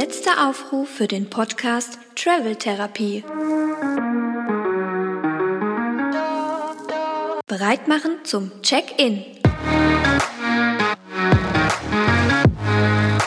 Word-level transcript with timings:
Letzter 0.00 0.48
Aufruf 0.48 0.88
für 0.88 1.08
den 1.08 1.28
Podcast 1.28 1.98
Travel 2.14 2.54
Therapie. 2.54 3.24
Bereit 7.48 7.88
machen 7.88 8.18
zum 8.22 8.62
Check-in. 8.62 9.24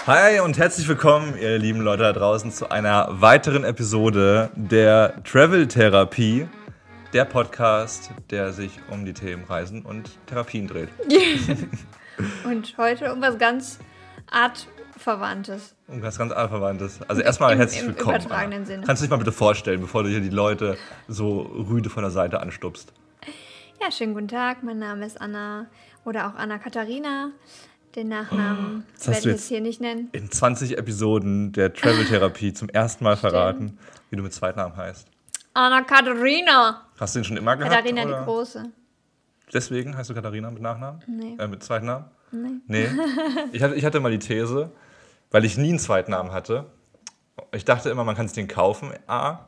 Hi 0.07 0.39
und 0.39 0.57
herzlich 0.57 0.87
willkommen, 0.87 1.37
ihr 1.37 1.57
lieben 1.57 1.81
Leute 1.81 2.03
da 2.03 2.13
draußen, 2.13 2.53
zu 2.53 2.71
einer 2.71 3.19
weiteren 3.19 3.65
Episode 3.65 4.49
der 4.55 5.21
Travel 5.25 5.67
Therapie, 5.67 6.47
der 7.11 7.25
Podcast, 7.25 8.11
der 8.29 8.53
sich 8.53 8.79
um 8.89 9.03
die 9.03 9.13
Themen 9.13 9.43
Reisen 9.43 9.81
und 9.81 10.09
Therapien 10.25 10.69
dreht. 10.69 10.87
Und 12.45 12.77
heute 12.77 13.11
um 13.11 13.21
was 13.21 13.37
ganz 13.37 13.77
artverwandtes. 14.31 14.80
Um 15.05 16.01
was 16.01 16.17
ganz 16.17 16.31
Allverwandtes. 16.31 16.99
Also 17.07 17.21
erstmal 17.21 17.53
Im- 17.53 17.57
herzlich 17.59 17.81
im 17.81 17.87
willkommen. 17.87 18.21
Anna. 18.31 18.65
Sinne. 18.65 18.83
Kannst 18.85 19.01
du 19.01 19.05
dich 19.05 19.09
mal 19.09 19.17
bitte 19.17 19.31
vorstellen, 19.31 19.81
bevor 19.81 20.03
du 20.03 20.09
hier 20.09 20.19
die 20.21 20.29
Leute 20.29 20.77
so 21.07 21.39
rüde 21.41 21.89
von 21.89 22.03
der 22.03 22.11
Seite 22.11 22.39
anstupst? 22.39 22.93
Ja, 23.81 23.91
schönen 23.91 24.13
guten 24.13 24.27
Tag. 24.27 24.61
Mein 24.63 24.77
Name 24.79 25.05
ist 25.05 25.19
Anna 25.19 25.65
oder 26.05 26.27
auch 26.27 26.35
Anna 26.35 26.59
Katharina. 26.59 27.31
Den 27.95 28.07
Nachnamen 28.09 28.85
hast 28.93 29.07
werde 29.07 29.19
ich 29.19 29.25
jetzt 29.25 29.47
hier 29.47 29.59
nicht 29.59 29.81
nennen. 29.81 30.09
In 30.13 30.31
20 30.31 30.77
Episoden 30.77 31.51
der 31.51 31.73
Travel 31.73 32.05
Therapie 32.05 32.53
zum 32.53 32.69
ersten 32.69 33.03
Mal 33.03 33.17
verraten, 33.17 33.77
wie 34.09 34.15
du 34.15 34.23
mit 34.23 34.33
Zweitnamen 34.33 34.77
heißt. 34.77 35.07
Anna 35.53 35.81
Katharina. 35.81 36.85
Hast 36.99 37.15
du 37.15 37.19
den 37.19 37.25
schon 37.25 37.37
immer 37.37 37.57
gehabt? 37.57 37.73
Katharina 37.75 38.03
oder? 38.05 38.19
die 38.19 38.25
Große. 38.25 38.63
Deswegen 39.53 39.97
heißt 39.97 40.09
du 40.09 40.13
Katharina 40.13 40.49
mit 40.51 40.61
Nachnamen? 40.61 41.01
Nee. 41.07 41.35
Äh, 41.37 41.47
mit 41.47 41.61
Zweitnamen? 41.63 42.05
Nee. 42.31 42.61
Nee. 42.67 42.87
Ich 43.51 43.61
hatte, 43.61 43.75
ich 43.75 43.83
hatte 43.83 43.99
mal 43.99 44.11
die 44.11 44.19
These, 44.19 44.71
weil 45.31 45.45
ich 45.45 45.57
nie 45.57 45.69
einen 45.69 45.79
Zweitnamen 45.79 46.31
hatte. 46.31 46.65
Ich 47.53 47.65
dachte 47.65 47.89
immer, 47.89 48.03
man 48.03 48.15
kann 48.15 48.25
es 48.27 48.33
den 48.33 48.47
kaufen, 48.47 48.91
A, 49.07 49.47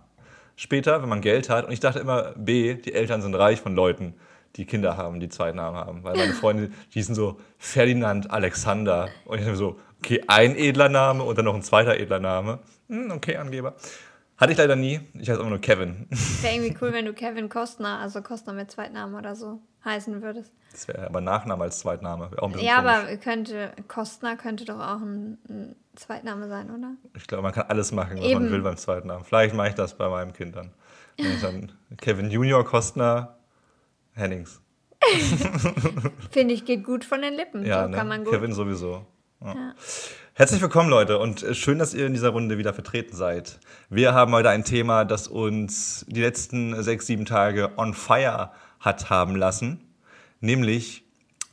später, 0.56 1.02
wenn 1.02 1.10
man 1.10 1.22
Geld 1.22 1.50
hat. 1.50 1.66
Und 1.66 1.72
ich 1.72 1.80
dachte 1.80 2.00
immer, 2.00 2.34
B, 2.36 2.76
die 2.76 2.94
Eltern 2.94 3.22
sind 3.22 3.36
reich 3.36 3.62
von 3.62 3.76
Leuten, 3.76 4.16
die 4.56 4.66
Kinder 4.66 4.98
haben, 4.98 5.20
die 5.20 5.30
Zweitnamen 5.30 5.80
haben. 5.80 6.04
Weil 6.04 6.16
meine 6.16 6.34
Freunde, 6.34 6.70
die 6.70 6.94
hießen 6.94 7.16
so 7.16 7.40
Ferdinand 7.58 8.32
Alexander. 8.32 9.10
Und 9.26 9.40
ich 9.40 9.46
dachte 9.46 9.58
so, 9.58 9.80
okay, 10.00 10.24
ein 10.28 10.56
edler 10.56 10.90
Name 10.90 11.24
und 11.24 11.38
dann 11.38 11.46
noch 11.46 11.56
ein 11.56 11.64
zweiter 11.64 11.98
edler 11.98 12.20
Name. 12.20 12.60
Hm, 12.90 13.12
okay, 13.12 13.38
Angeber. 13.38 13.76
Hatte 14.38 14.52
ich 14.52 14.58
leider 14.58 14.76
nie. 14.76 15.00
Ich 15.14 15.30
heiße 15.30 15.40
immer 15.40 15.50
nur 15.50 15.62
Kevin. 15.62 16.08
Wäre 16.42 16.56
irgendwie 16.56 16.78
cool, 16.82 16.94
wenn 16.94 17.06
du 17.06 17.14
Kevin 17.14 17.50
Kostner, 17.50 18.00
also 18.00 18.22
Kostner 18.22 18.54
mit 18.54 18.72
Zweitnamen 18.72 19.16
oder 19.16 19.36
so, 19.36 19.62
heißen 19.86 20.22
würdest. 20.22 20.52
Das 20.72 20.88
wäre 20.88 21.06
aber 21.06 21.22
Nachname 21.22 21.64
als 21.64 21.80
Zweitname. 21.80 22.30
Auch 22.38 22.52
ein 22.52 22.60
Ja, 22.60 22.78
komisch. 22.78 22.94
aber 22.94 23.18
könnte, 23.18 23.72
Kostner 23.88 24.36
könnte 24.38 24.66
doch 24.66 24.80
auch 24.80 25.02
ein, 25.02 25.38
ein 25.50 25.76
Zweitname 25.96 26.48
sein, 26.48 26.72
oder? 26.72 26.92
Ich 27.16 27.28
glaube, 27.28 27.44
man 27.44 27.52
kann 27.52 27.66
alles 27.68 27.92
machen, 27.92 28.18
was 28.18 28.26
Eben. 28.26 28.44
man 28.44 28.52
will 28.52 28.62
beim 28.62 28.78
zweiten 28.78 29.08
Namen. 29.08 29.24
Vielleicht 29.24 29.54
mache 29.54 29.70
ich 29.70 29.76
das 29.76 29.96
bei 29.96 30.10
meinem 30.10 30.34
Kind 30.34 30.56
dann. 30.56 30.72
Dann 31.42 31.72
Kevin 31.98 32.32
Junior 32.32 32.66
Kostner 32.66 33.38
Hennings. 34.14 34.62
Finde 36.32 36.54
ich, 36.54 36.66
geht 36.66 36.84
gut 36.84 37.06
von 37.06 37.22
den 37.22 37.34
Lippen. 37.34 37.66
Ja, 37.66 37.84
so 37.84 37.90
ne? 37.90 37.98
kann 37.98 38.08
man 38.08 38.24
gut. 38.24 38.34
Kevin 38.34 38.54
sowieso. 38.54 39.06
Ja. 39.44 39.76
Herzlich 40.34 40.62
willkommen, 40.62 40.90
Leute, 40.90 41.20
und 41.20 41.46
schön, 41.52 41.78
dass 41.78 41.94
ihr 41.94 42.08
in 42.08 42.14
dieser 42.14 42.30
Runde 42.30 42.58
wieder 42.58 42.74
vertreten 42.74 43.16
seid. 43.16 43.60
Wir 43.90 44.14
haben 44.14 44.32
heute 44.32 44.50
ein 44.50 44.64
Thema, 44.64 45.06
das 45.06 45.28
uns 45.28 46.06
die 46.08 46.22
letzten 46.22 46.82
sechs, 46.82 47.06
sieben 47.06 47.26
Tage 47.26 47.72
on 47.78 47.94
fire 47.94 48.52
hat 48.84 49.10
haben 49.10 49.36
lassen. 49.36 49.80
Nämlich, 50.42 51.04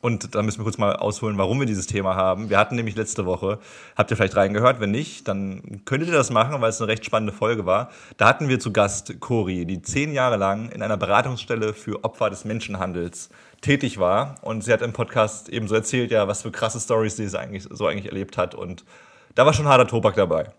und 0.00 0.34
da 0.34 0.42
müssen 0.42 0.58
wir 0.58 0.64
kurz 0.64 0.78
mal 0.78 0.96
ausholen, 0.96 1.38
warum 1.38 1.60
wir 1.60 1.66
dieses 1.66 1.86
Thema 1.86 2.16
haben. 2.16 2.50
Wir 2.50 2.58
hatten 2.58 2.74
nämlich 2.74 2.96
letzte 2.96 3.24
Woche, 3.24 3.58
habt 3.96 4.10
ihr 4.10 4.16
vielleicht 4.16 4.36
reingehört? 4.36 4.80
Wenn 4.80 4.90
nicht, 4.90 5.28
dann 5.28 5.82
könntet 5.84 6.08
ihr 6.08 6.14
das 6.14 6.30
machen, 6.30 6.60
weil 6.60 6.70
es 6.70 6.80
eine 6.80 6.88
recht 6.88 7.04
spannende 7.04 7.32
Folge 7.32 7.66
war. 7.66 7.90
Da 8.16 8.28
hatten 8.28 8.48
wir 8.48 8.58
zu 8.58 8.72
Gast 8.72 9.20
Cori, 9.20 9.64
die 9.64 9.80
zehn 9.80 10.12
Jahre 10.12 10.36
lang 10.36 10.70
in 10.70 10.82
einer 10.82 10.96
Beratungsstelle 10.96 11.72
für 11.72 12.04
Opfer 12.04 12.30
des 12.30 12.44
Menschenhandels 12.44 13.30
tätig 13.60 13.98
war. 13.98 14.34
Und 14.42 14.64
sie 14.64 14.72
hat 14.72 14.82
im 14.82 14.92
Podcast 14.92 15.48
eben 15.48 15.68
so 15.68 15.76
erzählt, 15.76 16.10
ja, 16.10 16.26
was 16.26 16.42
für 16.42 16.50
krasse 16.50 16.80
Stories 16.80 17.16
sie 17.16 17.38
eigentlich, 17.38 17.68
so 17.70 17.86
eigentlich 17.86 18.06
erlebt 18.06 18.36
hat. 18.38 18.54
Und 18.54 18.84
da 19.36 19.46
war 19.46 19.52
schon 19.52 19.68
harter 19.68 19.86
Tobak 19.86 20.16
dabei. 20.16 20.50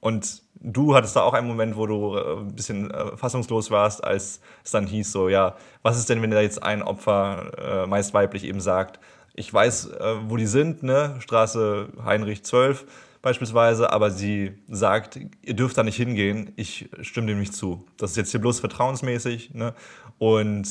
Und 0.00 0.42
du 0.60 0.94
hattest 0.94 1.16
da 1.16 1.22
auch 1.22 1.34
einen 1.34 1.48
Moment, 1.48 1.76
wo 1.76 1.86
du 1.86 2.16
äh, 2.16 2.36
ein 2.40 2.54
bisschen 2.54 2.90
äh, 2.90 3.16
fassungslos 3.16 3.70
warst, 3.70 4.04
als 4.04 4.40
es 4.64 4.70
dann 4.70 4.86
hieß 4.86 5.10
so, 5.12 5.28
ja, 5.28 5.56
was 5.82 5.98
ist 5.98 6.08
denn, 6.08 6.22
wenn 6.22 6.30
da 6.30 6.40
jetzt 6.40 6.62
ein 6.62 6.82
Opfer, 6.82 7.82
äh, 7.84 7.86
meist 7.86 8.14
weiblich, 8.14 8.44
eben 8.44 8.60
sagt, 8.60 9.00
ich 9.34 9.52
weiß, 9.52 9.86
äh, 9.90 10.14
wo 10.28 10.36
die 10.36 10.46
sind, 10.46 10.82
ne, 10.82 11.16
Straße 11.20 11.88
Heinrich 12.04 12.44
12 12.44 12.84
beispielsweise, 13.22 13.92
aber 13.92 14.10
sie 14.10 14.52
sagt, 14.68 15.18
ihr 15.42 15.54
dürft 15.54 15.76
da 15.76 15.82
nicht 15.82 15.96
hingehen, 15.96 16.52
ich 16.56 16.88
stimme 17.02 17.26
dem 17.28 17.40
nicht 17.40 17.54
zu. 17.54 17.84
Das 17.96 18.12
ist 18.12 18.16
jetzt 18.16 18.30
hier 18.30 18.40
bloß 18.40 18.60
vertrauensmäßig, 18.60 19.52
ne, 19.54 19.74
und 20.18 20.66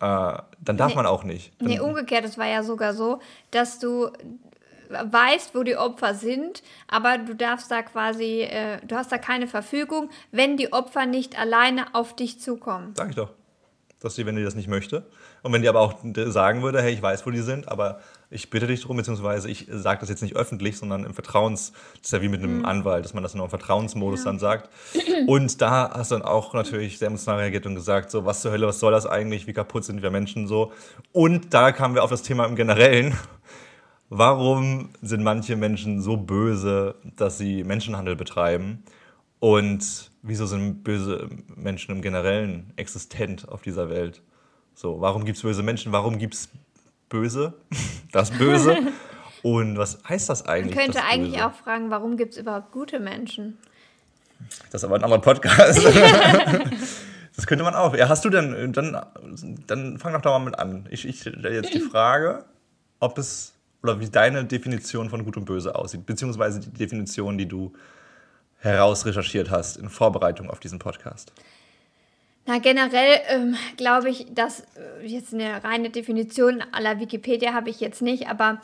äh, 0.00 0.38
dann 0.60 0.76
darf 0.76 0.90
Nee. 0.90 0.94
man 0.96 1.06
auch 1.06 1.24
nicht. 1.24 1.52
Dann, 1.58 1.68
Nee, 1.68 1.80
umgekehrt, 1.80 2.24
es 2.24 2.38
war 2.38 2.46
ja 2.46 2.62
sogar 2.62 2.94
so, 2.94 3.18
dass 3.50 3.78
du 3.80 4.10
weißt, 4.88 5.54
wo 5.54 5.62
die 5.62 5.76
Opfer 5.76 6.14
sind, 6.14 6.62
aber 6.88 7.18
du 7.18 7.34
darfst 7.34 7.70
da 7.70 7.82
quasi, 7.82 8.42
äh, 8.42 8.78
du 8.86 8.96
hast 8.96 9.12
da 9.12 9.18
keine 9.18 9.46
Verfügung, 9.46 10.10
wenn 10.32 10.56
die 10.56 10.72
Opfer 10.72 11.06
nicht 11.06 11.38
alleine 11.38 11.94
auf 11.94 12.14
dich 12.16 12.40
zukommen. 12.40 12.94
Sag 12.96 13.10
ich 13.10 13.16
doch. 13.16 13.30
Dass 14.00 14.14
sie, 14.14 14.26
wenn 14.26 14.36
die 14.36 14.44
das 14.44 14.54
nicht 14.54 14.68
möchte. 14.68 15.06
Und 15.42 15.52
wenn 15.52 15.62
die 15.62 15.68
aber 15.68 15.80
auch 15.80 15.94
sagen 16.26 16.62
würde, 16.62 16.82
hey, 16.82 16.92
ich 16.92 17.02
weiß, 17.02 17.26
wo 17.26 17.30
die 17.30 17.40
sind, 17.40 17.68
aber 17.68 18.00
ich 18.30 18.50
bitte 18.50 18.66
dich 18.66 18.82
drum, 18.82 18.96
beziehungsweise 18.96 19.48
ich 19.48 19.66
sage 19.70 20.00
das 20.00 20.08
jetzt 20.08 20.22
nicht 20.22 20.36
öffentlich, 20.36 20.76
sondern 20.76 21.04
im 21.04 21.14
Vertrauens, 21.14 21.72
das 21.94 22.06
ist 22.06 22.12
ja 22.12 22.22
wie 22.22 22.28
mit 22.28 22.42
einem 22.42 22.64
Anwalt, 22.64 23.04
dass 23.04 23.14
man 23.14 23.22
das 23.22 23.34
nur 23.34 23.44
im 23.44 23.50
Vertrauensmodus 23.50 24.24
dann 24.24 24.38
sagt. 24.38 24.68
Und 25.26 25.60
da 25.60 25.90
hast 25.94 26.10
du 26.10 26.16
dann 26.16 26.24
auch 26.24 26.54
natürlich 26.54 26.98
sehr 26.98 27.08
emotional 27.08 27.40
reagiert 27.40 27.66
und 27.66 27.74
gesagt, 27.74 28.10
so, 28.10 28.24
was 28.24 28.42
zur 28.42 28.52
Hölle, 28.52 28.66
was 28.66 28.80
soll 28.80 28.92
das 28.92 29.06
eigentlich, 29.06 29.46
wie 29.46 29.52
kaputt 29.52 29.84
sind 29.84 30.02
wir 30.02 30.10
Menschen 30.10 30.46
so. 30.46 30.72
Und 31.12 31.54
da 31.54 31.72
kamen 31.72 31.94
wir 31.94 32.04
auf 32.04 32.10
das 32.10 32.22
Thema 32.22 32.44
im 32.44 32.56
Generellen. 32.56 33.16
Warum 34.10 34.90
sind 35.02 35.22
manche 35.22 35.56
Menschen 35.56 36.00
so 36.00 36.16
böse, 36.16 36.94
dass 37.16 37.38
sie 37.38 37.64
Menschenhandel 37.64 38.16
betreiben? 38.16 38.82
Und 39.40 40.10
wieso 40.22 40.46
sind 40.46 40.82
böse 40.82 41.28
Menschen 41.54 41.94
im 41.94 42.02
Generellen 42.02 42.72
existent 42.76 43.48
auf 43.48 43.62
dieser 43.62 43.90
Welt? 43.90 44.22
So, 44.74 45.00
warum 45.00 45.24
gibt 45.24 45.36
es 45.36 45.42
böse 45.42 45.62
Menschen? 45.62 45.92
Warum 45.92 46.18
gibt 46.18 46.34
es 46.34 46.48
böse? 47.08 47.54
Das 48.10 48.30
Böse? 48.30 48.78
Und 49.42 49.76
was 49.76 49.98
heißt 50.08 50.30
das 50.30 50.44
Man 50.44 50.54
eigentlich? 50.54 50.76
könnte 50.76 50.92
das 50.92 51.04
eigentlich 51.06 51.42
auch 51.42 51.52
fragen, 51.52 51.90
warum 51.90 52.16
gibt 52.16 52.32
es 52.32 52.38
überhaupt 52.38 52.72
gute 52.72 53.00
Menschen? 53.00 53.58
Das 54.70 54.80
ist 54.80 54.84
aber 54.84 54.96
ein 54.96 55.04
anderer 55.04 55.20
Podcast. 55.20 55.84
das 57.36 57.46
könnte 57.46 57.64
man 57.64 57.74
auch. 57.74 57.94
Ja, 57.94 58.08
hast 58.08 58.24
du 58.24 58.30
denn, 58.30 58.72
dann, 58.72 58.96
dann 59.66 59.98
fang 59.98 60.14
doch 60.14 60.22
da 60.22 60.30
mal 60.30 60.44
mit 60.44 60.58
an. 60.58 60.86
Ich, 60.90 61.06
ich 61.06 61.20
stelle 61.20 61.52
jetzt 61.52 61.74
die 61.74 61.80
Frage, 61.92 62.46
ob 62.98 63.18
es, 63.18 63.52
oder 63.82 64.00
wie 64.00 64.08
deine 64.08 64.44
Definition 64.44 65.10
von 65.10 65.24
Gut 65.24 65.36
und 65.36 65.44
Böse 65.44 65.74
aussieht, 65.74 66.06
beziehungsweise 66.06 66.60
die 66.60 66.70
Definition, 66.70 67.38
die 67.38 67.46
du 67.46 67.72
herausrecherchiert 68.58 69.50
hast 69.50 69.76
in 69.76 69.88
Vorbereitung 69.88 70.50
auf 70.50 70.60
diesen 70.60 70.78
Podcast. 70.78 71.32
Na, 72.46 72.58
generell 72.58 73.20
ähm, 73.28 73.56
glaube 73.76 74.08
ich, 74.08 74.26
dass 74.34 74.60
äh, 74.60 75.06
jetzt 75.06 75.34
eine 75.34 75.62
reine 75.62 75.90
Definition 75.90 76.64
aller 76.72 76.98
Wikipedia 76.98 77.52
habe 77.52 77.70
ich 77.70 77.78
jetzt 77.78 78.02
nicht, 78.02 78.28
aber 78.28 78.60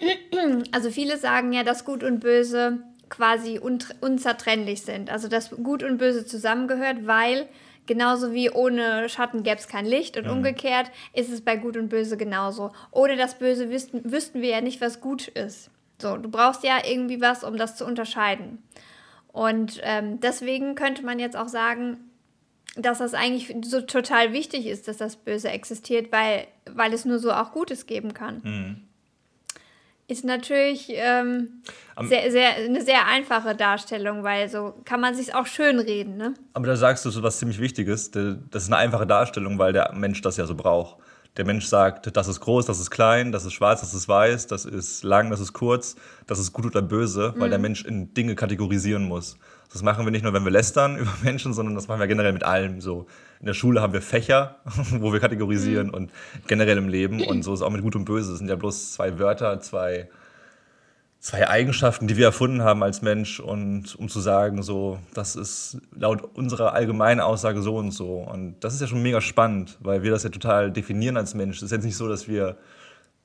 also 0.72 0.90
viele 0.90 1.18
sagen 1.18 1.52
ja, 1.52 1.62
dass 1.62 1.84
Gut 1.84 2.02
und 2.02 2.20
Böse 2.20 2.78
quasi 3.08 3.60
unzertrennlich 4.00 4.82
sind. 4.82 5.10
Also 5.10 5.28
dass 5.28 5.50
Gut 5.50 5.82
und 5.82 5.98
Böse 5.98 6.26
zusammengehört, 6.26 7.06
weil 7.06 7.46
genauso 7.86 8.32
wie 8.32 8.50
ohne 8.50 9.08
Schatten 9.08 9.42
gäbe 9.42 9.56
es 9.56 9.68
kein 9.68 9.86
Licht 9.86 10.16
und 10.16 10.28
umgekehrt 10.28 10.90
ist 11.12 11.30
es 11.30 11.40
bei 11.40 11.56
Gut 11.56 11.76
und 11.76 11.88
Böse 11.88 12.16
genauso. 12.16 12.72
Ohne 12.90 13.16
das 13.16 13.38
Böse 13.38 13.70
wüssten, 13.70 14.10
wüssten 14.10 14.42
wir 14.42 14.50
ja 14.50 14.60
nicht, 14.60 14.80
was 14.80 15.00
gut 15.00 15.28
ist. 15.28 15.70
So, 16.00 16.16
du 16.16 16.28
brauchst 16.28 16.62
ja 16.62 16.78
irgendwie 16.84 17.20
was, 17.20 17.44
um 17.44 17.56
das 17.56 17.76
zu 17.76 17.86
unterscheiden. 17.86 18.62
Und 19.28 19.80
ähm, 19.82 20.20
deswegen 20.20 20.74
könnte 20.74 21.04
man 21.04 21.18
jetzt 21.18 21.36
auch 21.36 21.48
sagen, 21.48 21.98
dass 22.76 22.98
das 22.98 23.14
eigentlich 23.14 23.54
so 23.64 23.80
total 23.80 24.32
wichtig 24.32 24.66
ist, 24.66 24.88
dass 24.88 24.98
das 24.98 25.16
Böse 25.16 25.48
existiert, 25.48 26.12
weil, 26.12 26.46
weil 26.70 26.92
es 26.92 27.04
nur 27.04 27.18
so 27.18 27.32
auch 27.32 27.52
Gutes 27.52 27.86
geben 27.86 28.12
kann. 28.14 28.85
Ist 30.08 30.24
natürlich 30.24 30.86
ähm, 30.90 31.62
sehr, 32.02 32.30
sehr, 32.30 32.54
eine 32.54 32.82
sehr 32.82 33.06
einfache 33.08 33.56
Darstellung, 33.56 34.22
weil 34.22 34.48
so 34.48 34.74
kann 34.84 35.00
man 35.00 35.16
sich 35.16 35.34
auch 35.34 35.46
schön 35.46 35.80
reden. 35.80 36.16
Ne? 36.16 36.34
Aber 36.52 36.66
da 36.66 36.76
sagst 36.76 37.04
du 37.04 37.10
so 37.10 37.24
was 37.24 37.38
ziemlich 37.38 37.60
Wichtiges. 37.60 38.12
Das 38.12 38.62
ist 38.62 38.68
eine 38.68 38.76
einfache 38.76 39.06
Darstellung, 39.06 39.58
weil 39.58 39.72
der 39.72 39.92
Mensch 39.94 40.22
das 40.22 40.36
ja 40.36 40.46
so 40.46 40.54
braucht. 40.54 40.98
Der 41.36 41.44
Mensch 41.44 41.66
sagt, 41.66 42.16
das 42.16 42.28
ist 42.28 42.40
groß, 42.40 42.64
das 42.64 42.80
ist 42.80 42.90
klein, 42.90 43.30
das 43.30 43.44
ist 43.44 43.52
schwarz, 43.52 43.80
das 43.80 43.92
ist 43.92 44.08
weiß, 44.08 44.46
das 44.46 44.64
ist 44.64 45.04
lang, 45.04 45.30
das 45.30 45.40
ist 45.40 45.52
kurz, 45.52 45.96
das 46.26 46.38
ist 46.38 46.52
gut 46.52 46.66
oder 46.66 46.80
böse, 46.80 47.34
weil 47.36 47.50
der 47.50 47.58
Mensch 47.58 47.84
in 47.84 48.14
Dinge 48.14 48.34
kategorisieren 48.34 49.04
muss. 49.04 49.36
Das 49.72 49.82
machen 49.82 50.06
wir 50.06 50.10
nicht 50.10 50.22
nur, 50.22 50.32
wenn 50.32 50.44
wir 50.44 50.50
lästern 50.50 50.96
über 50.98 51.12
Menschen, 51.22 51.52
sondern 51.52 51.74
das 51.74 51.88
machen 51.88 52.00
wir 52.00 52.06
generell 52.06 52.32
mit 52.32 52.44
allem. 52.44 52.80
So 52.80 53.06
in 53.40 53.46
der 53.46 53.54
Schule 53.54 53.82
haben 53.82 53.92
wir 53.92 54.02
Fächer, 54.02 54.56
wo 54.64 55.12
wir 55.12 55.20
kategorisieren 55.20 55.90
und 55.90 56.10
generell 56.46 56.78
im 56.78 56.88
Leben 56.88 57.22
und 57.22 57.42
so 57.42 57.52
ist 57.52 57.62
auch 57.62 57.70
mit 57.70 57.82
Gut 57.82 57.96
und 57.96 58.06
Böse. 58.06 58.32
Es 58.32 58.38
sind 58.38 58.48
ja 58.48 58.56
bloß 58.56 58.92
zwei 58.94 59.18
Wörter, 59.18 59.60
zwei 59.60 60.08
zwei 61.26 61.48
Eigenschaften, 61.48 62.06
die 62.06 62.16
wir 62.16 62.26
erfunden 62.26 62.62
haben 62.62 62.84
als 62.84 63.02
Mensch 63.02 63.40
und 63.40 63.96
um 63.96 64.08
zu 64.08 64.20
sagen, 64.20 64.62
so, 64.62 65.00
das 65.12 65.34
ist 65.34 65.78
laut 65.92 66.22
unserer 66.36 66.72
allgemeinen 66.72 67.20
Aussage 67.20 67.62
so 67.62 67.78
und 67.78 67.90
so. 67.90 68.18
Und 68.18 68.60
das 68.60 68.74
ist 68.74 68.80
ja 68.80 68.86
schon 68.86 69.02
mega 69.02 69.20
spannend, 69.20 69.76
weil 69.80 70.04
wir 70.04 70.12
das 70.12 70.22
ja 70.22 70.30
total 70.30 70.70
definieren 70.70 71.16
als 71.16 71.34
Mensch. 71.34 71.56
Es 71.56 71.64
ist 71.64 71.72
jetzt 71.72 71.84
nicht 71.84 71.96
so, 71.96 72.08
dass 72.08 72.28
wir, 72.28 72.56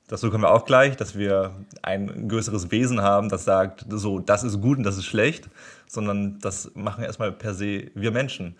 dazu 0.08 0.32
kommen 0.32 0.44
wir 0.44 0.50
auch 0.50 0.66
gleich, 0.66 0.98
dass 0.98 1.16
wir 1.16 1.52
ein 1.84 2.28
größeres 2.28 2.72
Wesen 2.72 3.04
haben, 3.04 3.30
das 3.30 3.46
sagt, 3.46 3.86
so, 3.88 4.18
das 4.18 4.44
ist 4.44 4.60
gut 4.62 4.80
und 4.80 4.84
das 4.84 4.98
ist 4.98 5.06
schlecht, 5.06 5.48
sondern 5.92 6.40
das 6.40 6.72
machen 6.74 7.04
erstmal 7.04 7.34
per 7.34 7.54
se 7.54 7.92
wir 7.96 8.12
Menschen. 8.12 8.56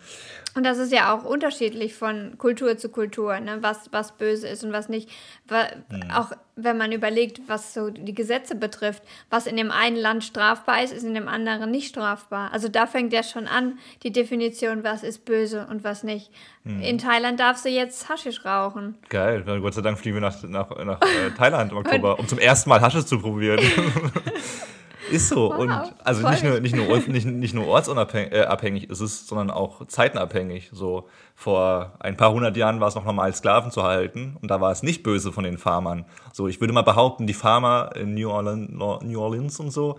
Und 0.54 0.64
das 0.64 0.76
ist 0.76 0.92
ja 0.92 1.14
auch 1.14 1.24
unterschiedlich 1.24 1.94
von 1.94 2.36
Kultur 2.36 2.76
zu 2.76 2.90
Kultur, 2.90 3.40
ne? 3.40 3.58
was, 3.62 3.90
was 3.90 4.12
böse 4.12 4.46
ist 4.48 4.64
und 4.64 4.72
was 4.74 4.90
nicht. 4.90 5.08
Mhm. 5.48 6.10
Auch 6.14 6.32
wenn 6.56 6.76
man 6.76 6.92
überlegt, 6.92 7.40
was 7.46 7.72
so 7.72 7.88
die 7.88 8.12
Gesetze 8.12 8.54
betrifft, 8.54 9.02
was 9.30 9.46
in 9.46 9.56
dem 9.56 9.70
einen 9.70 9.96
Land 9.96 10.24
strafbar 10.24 10.84
ist, 10.84 10.92
ist 10.92 11.04
in 11.04 11.14
dem 11.14 11.26
anderen 11.26 11.70
nicht 11.70 11.88
strafbar. 11.88 12.52
Also 12.52 12.68
da 12.68 12.86
fängt 12.86 13.14
ja 13.14 13.22
schon 13.22 13.46
an, 13.46 13.78
die 14.02 14.12
Definition, 14.12 14.84
was 14.84 15.02
ist 15.02 15.24
böse 15.24 15.66
und 15.70 15.84
was 15.84 16.02
nicht. 16.02 16.30
Mhm. 16.64 16.82
In 16.82 16.98
Thailand 16.98 17.40
darfst 17.40 17.64
du 17.64 17.70
jetzt 17.70 18.10
Haschisch 18.10 18.44
rauchen. 18.44 18.98
Geil, 19.08 19.42
Gott 19.62 19.72
sei 19.72 19.80
Dank 19.80 19.98
fliegen 19.98 20.16
wir 20.16 20.20
nach, 20.20 20.42
nach, 20.42 20.68
nach 20.84 21.00
äh, 21.00 21.30
Thailand 21.34 21.72
im 21.72 21.78
Oktober, 21.78 22.18
um 22.18 22.28
zum 22.28 22.38
ersten 22.38 22.68
Mal 22.68 22.82
Haschisch 22.82 23.06
zu 23.06 23.18
probieren. 23.18 23.58
Ist 25.10 25.28
so. 25.28 25.50
Wow, 25.50 25.58
und 25.58 25.70
also 26.04 26.28
nicht 26.28 26.44
nur, 26.44 26.60
nicht, 26.60 26.76
nur, 26.76 26.98
nicht, 27.08 27.26
nicht 27.26 27.54
nur 27.54 27.66
ortsabhängig 27.66 28.88
äh, 28.88 28.92
ist 28.92 29.00
es, 29.00 29.26
sondern 29.26 29.50
auch 29.50 29.86
zeitenabhängig. 29.86 30.70
So 30.72 31.08
vor 31.34 31.92
ein 31.98 32.16
paar 32.16 32.32
hundert 32.32 32.56
Jahren 32.56 32.80
war 32.80 32.88
es 32.88 32.94
noch 32.94 33.04
normal, 33.04 33.34
Sklaven 33.34 33.70
zu 33.70 33.82
halten 33.82 34.36
und 34.40 34.50
da 34.50 34.60
war 34.60 34.70
es 34.70 34.82
nicht 34.82 35.02
böse 35.02 35.32
von 35.32 35.44
den 35.44 35.58
Farmern. 35.58 36.04
So, 36.32 36.48
ich 36.48 36.60
würde 36.60 36.72
mal 36.72 36.82
behaupten, 36.82 37.26
die 37.26 37.34
Farmer 37.34 37.90
in 37.96 38.14
New 38.14 38.30
Orleans, 38.30 38.70
New 38.70 39.20
Orleans 39.20 39.58
und 39.58 39.70
so 39.70 39.98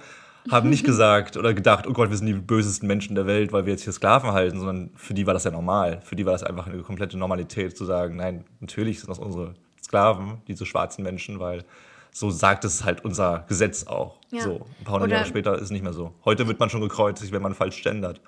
haben 0.49 0.69
nicht 0.69 0.83
gesagt 0.85 1.37
oder 1.37 1.53
gedacht, 1.53 1.87
oh 1.87 1.93
Gott, 1.93 2.09
wir 2.09 2.17
sind 2.17 2.27
die 2.27 2.33
bösesten 2.33 2.87
Menschen 2.87 3.15
der 3.15 3.25
Welt, 3.25 3.51
weil 3.53 3.65
wir 3.65 3.73
jetzt 3.73 3.83
hier 3.83 3.93
Sklaven 3.93 4.31
halten, 4.31 4.59
sondern 4.59 4.91
für 4.95 5.13
die 5.13 5.25
war 5.25 5.33
das 5.33 5.43
ja 5.43 5.51
normal. 5.51 6.01
Für 6.03 6.15
die 6.15 6.25
war 6.25 6.33
das 6.33 6.43
einfach 6.43 6.67
eine 6.67 6.81
komplette 6.81 7.17
Normalität 7.17 7.77
zu 7.77 7.85
sagen, 7.85 8.17
nein, 8.17 8.45
natürlich 8.59 8.99
sind 8.99 9.09
das 9.09 9.19
unsere 9.19 9.55
Sklaven, 9.83 10.41
diese 10.47 10.65
schwarzen 10.65 11.03
Menschen, 11.03 11.39
weil 11.39 11.63
so 12.13 12.29
sagt 12.29 12.63
es 12.63 12.85
halt 12.85 13.03
unser 13.03 13.43
Gesetz 13.49 13.85
auch. 13.85 14.19
Ja. 14.31 14.43
So, 14.43 14.65
ein 14.79 14.85
paar 14.85 14.95
hundert 14.95 15.11
Jahre 15.11 15.25
später 15.25 15.55
ist 15.55 15.63
es 15.63 15.71
nicht 15.71 15.83
mehr 15.83 15.93
so. 15.93 16.13
Heute 16.23 16.47
wird 16.47 16.59
man 16.59 16.69
schon 16.69 16.81
gekreuzigt, 16.81 17.31
wenn 17.31 17.41
man 17.41 17.55
falsch 17.55 17.77
ständert. 17.77 18.21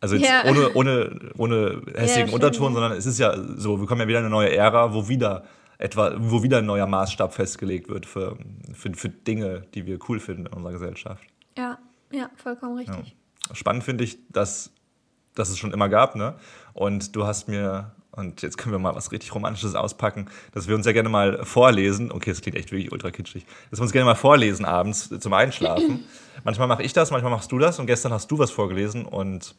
Also 0.00 0.16
ja. 0.16 0.44
ohne, 0.44 0.74
ohne, 0.74 1.32
ohne 1.38 1.82
hässigen 1.94 2.28
ja, 2.28 2.34
Unterton, 2.34 2.74
sondern 2.74 2.92
es 2.92 3.06
ist 3.06 3.18
ja 3.18 3.34
so, 3.56 3.80
wir 3.80 3.86
kommen 3.86 4.02
ja 4.02 4.08
wieder 4.08 4.18
in 4.18 4.26
eine 4.26 4.34
neue 4.34 4.54
Ära, 4.54 4.92
wo 4.92 5.08
wieder 5.08 5.44
etwa, 5.78 6.14
wo 6.18 6.42
wieder 6.42 6.58
ein 6.58 6.66
neuer 6.66 6.86
Maßstab 6.86 7.32
festgelegt 7.32 7.88
wird 7.88 8.04
für, 8.04 8.36
für, 8.72 8.92
für 8.94 9.08
Dinge, 9.08 9.62
die 9.74 9.86
wir 9.86 9.98
cool 10.08 10.20
finden 10.20 10.46
in 10.46 10.52
unserer 10.52 10.72
Gesellschaft. 10.72 11.24
Ja, 11.56 11.78
ja, 12.12 12.30
vollkommen 12.36 12.76
richtig. 12.76 13.16
Spannend 13.52 13.84
finde 13.84 14.04
ich, 14.04 14.18
dass, 14.28 14.72
dass 15.34 15.50
es 15.50 15.58
schon 15.58 15.72
immer 15.72 15.88
gab, 15.88 16.16
ne? 16.16 16.34
Und 16.74 17.14
du 17.16 17.26
hast 17.26 17.48
mir 17.48 17.95
und 18.16 18.42
jetzt 18.42 18.56
können 18.56 18.72
wir 18.72 18.78
mal 18.78 18.94
was 18.94 19.12
richtig 19.12 19.34
Romantisches 19.34 19.74
auspacken, 19.74 20.26
dass 20.52 20.68
wir 20.68 20.74
uns 20.74 20.86
ja 20.86 20.92
gerne 20.92 21.08
mal 21.08 21.44
vorlesen. 21.44 22.10
Okay, 22.10 22.30
das 22.30 22.40
klingt 22.40 22.56
echt 22.56 22.72
wirklich 22.72 22.90
ultra 22.90 23.10
kitschig. 23.10 23.46
Dass 23.70 23.78
wir 23.78 23.82
uns 23.82 23.92
gerne 23.92 24.06
mal 24.06 24.14
vorlesen 24.14 24.64
abends 24.64 25.10
zum 25.20 25.32
Einschlafen. 25.32 26.04
manchmal 26.44 26.66
mache 26.66 26.82
ich 26.82 26.92
das, 26.92 27.10
manchmal 27.10 27.30
machst 27.30 27.52
du 27.52 27.58
das 27.58 27.78
und 27.78 27.86
gestern 27.86 28.12
hast 28.12 28.30
du 28.30 28.38
was 28.38 28.50
vorgelesen 28.50 29.04
und 29.04 29.54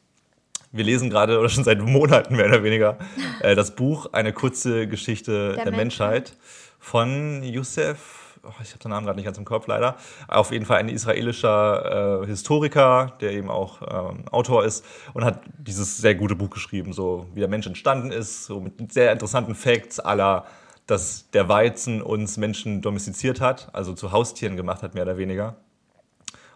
wir 0.72 0.84
lesen 0.84 1.10
gerade 1.10 1.40
oder 1.40 1.50
schon 1.50 1.64
seit 1.64 1.82
Monaten 1.82 2.36
mehr 2.36 2.48
oder 2.48 2.64
weniger 2.64 2.98
äh, 3.42 3.56
das 3.56 3.76
Buch 3.76 4.12
Eine 4.12 4.34
kurze 4.34 4.88
Geschichte 4.88 5.54
der, 5.54 5.64
der 5.66 5.74
Menschheit. 5.74 6.12
Menschheit 6.12 6.34
von 6.80 7.44
Youssef 7.44 8.27
oh, 8.48 8.62
ich 8.62 8.70
habe 8.70 8.80
den 8.80 8.92
Namen 8.92 9.06
gerade 9.06 9.18
nicht 9.18 9.26
ganz 9.26 9.38
im 9.38 9.46
Kopf 9.46 9.68
leider, 9.68 9.98
auf 10.28 10.52
jeden 10.52 10.66
Fall 10.66 10.78
ein 10.78 10.90
israelischer 10.90 12.22
äh, 12.24 12.28
Historiker, 12.28 13.14
der 13.22 13.32
eben 13.32 13.50
auch 13.50 13.82
ähm, 13.82 14.28
Autor 14.30 14.66
ist 14.66 14.86
und 15.14 15.24
hat 15.24 15.42
dieses 15.58 15.98
sehr 15.98 16.16
gute 16.16 16.36
Buch 16.36 16.50
geschrieben, 16.50 16.94
so 16.94 17.28
wie 17.34 17.40
der 17.40 17.50
Mensch 17.50 17.68
entstanden 17.68 18.12
ist, 18.12 18.46
so 18.46 18.60
mit 18.60 18.92
sehr 18.92 19.12
interessanten 19.12 19.56
Facts 19.56 20.00
aller, 20.00 20.46
dass 20.86 21.30
der 21.32 21.50
Weizen 21.50 22.02
uns 22.02 22.38
Menschen 22.38 22.82
domestiziert 22.82 23.42
hat, 23.42 23.70
also 23.74 23.94
zu 23.94 24.12
Haustieren 24.12 24.56
gemacht 24.56 24.84
hat, 24.84 24.94
mehr 24.94 25.04
oder 25.04 25.18
weniger. 25.18 25.58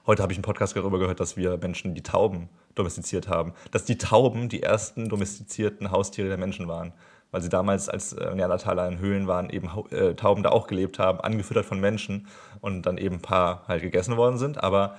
Heute 0.08 0.24
habe 0.24 0.34
ich 0.34 0.38
einen 0.38 0.44
Podcast 0.44 0.76
darüber 0.76 0.98
gehört, 0.98 1.20
dass 1.20 1.38
wir 1.38 1.58
Menschen 1.58 1.94
die 1.94 2.02
Tauben 2.02 2.50
domestiziert 2.74 3.28
haben. 3.28 3.54
Dass 3.72 3.86
die 3.86 3.98
Tauben 3.98 4.50
die 4.50 4.64
ersten 4.64 5.10
domestizierten 5.10 5.92
Haustiere 5.92 6.28
der 6.28 6.38
Menschen 6.38 6.68
waren 6.68 6.94
weil 7.32 7.42
sie 7.42 7.50
damals 7.50 7.90
als 7.90 8.14
äh, 8.14 8.36
Neandertaler 8.36 8.88
in 8.88 9.00
Höhlen 9.00 9.28
waren, 9.28 9.50
eben 9.50 9.70
äh, 9.92 10.14
Tauben 10.16 10.44
da 10.44 10.50
auch 10.50 10.68
gelebt 10.68 11.00
haben, 11.00 11.20
angefüttert 11.22 11.66
von 11.66 11.80
Menschen 11.80 12.28
und 12.60 12.86
dann 12.86 12.98
eben 12.98 13.16
ein 13.16 13.22
paar 13.22 13.64
halt 13.68 13.82
gegessen 13.82 14.18
worden 14.18 14.38
sind. 14.38 14.62
Aber 14.64 14.98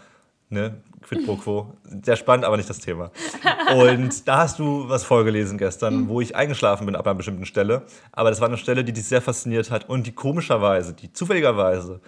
ne, 0.48 0.74
quid 1.02 1.26
pro 1.26 1.36
quo, 1.36 1.74
sehr 2.04 2.16
spannend, 2.16 2.44
aber 2.44 2.56
nicht 2.56 2.70
das 2.70 2.78
Thema. 2.78 3.10
Und 3.74 4.28
da 4.28 4.38
hast 4.38 4.58
du 4.58 4.88
was 4.88 5.02
vorgelesen 5.02 5.56
gestern, 5.56 6.08
wo 6.08 6.20
ich 6.20 6.36
eingeschlafen 6.36 6.84
bin 6.84 6.94
ab 6.94 7.06
einer 7.06 7.14
bestimmten 7.14 7.46
Stelle. 7.46 7.82
Aber 8.12 8.28
das 8.28 8.40
war 8.40 8.48
eine 8.48 8.58
Stelle, 8.58 8.84
die 8.84 8.92
dich 8.92 9.06
sehr 9.06 9.22
fasziniert 9.22 9.70
hat 9.70 9.88
und 9.88 10.06
die 10.06 10.12
komischerweise, 10.12 10.92
die 10.92 11.12
zufälligerweise 11.12 12.00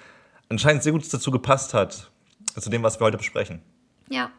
anscheinend 0.51 0.83
sehr 0.83 0.93
gut 0.93 1.13
dazu 1.13 1.31
gepasst 1.31 1.73
hat, 1.73 2.11
zu 2.59 2.71
dem, 2.71 2.83
was 2.83 3.01
wir 3.01 3.07
heute 3.07 3.17
besprechen. 3.17 3.63
Ja, 4.11 4.31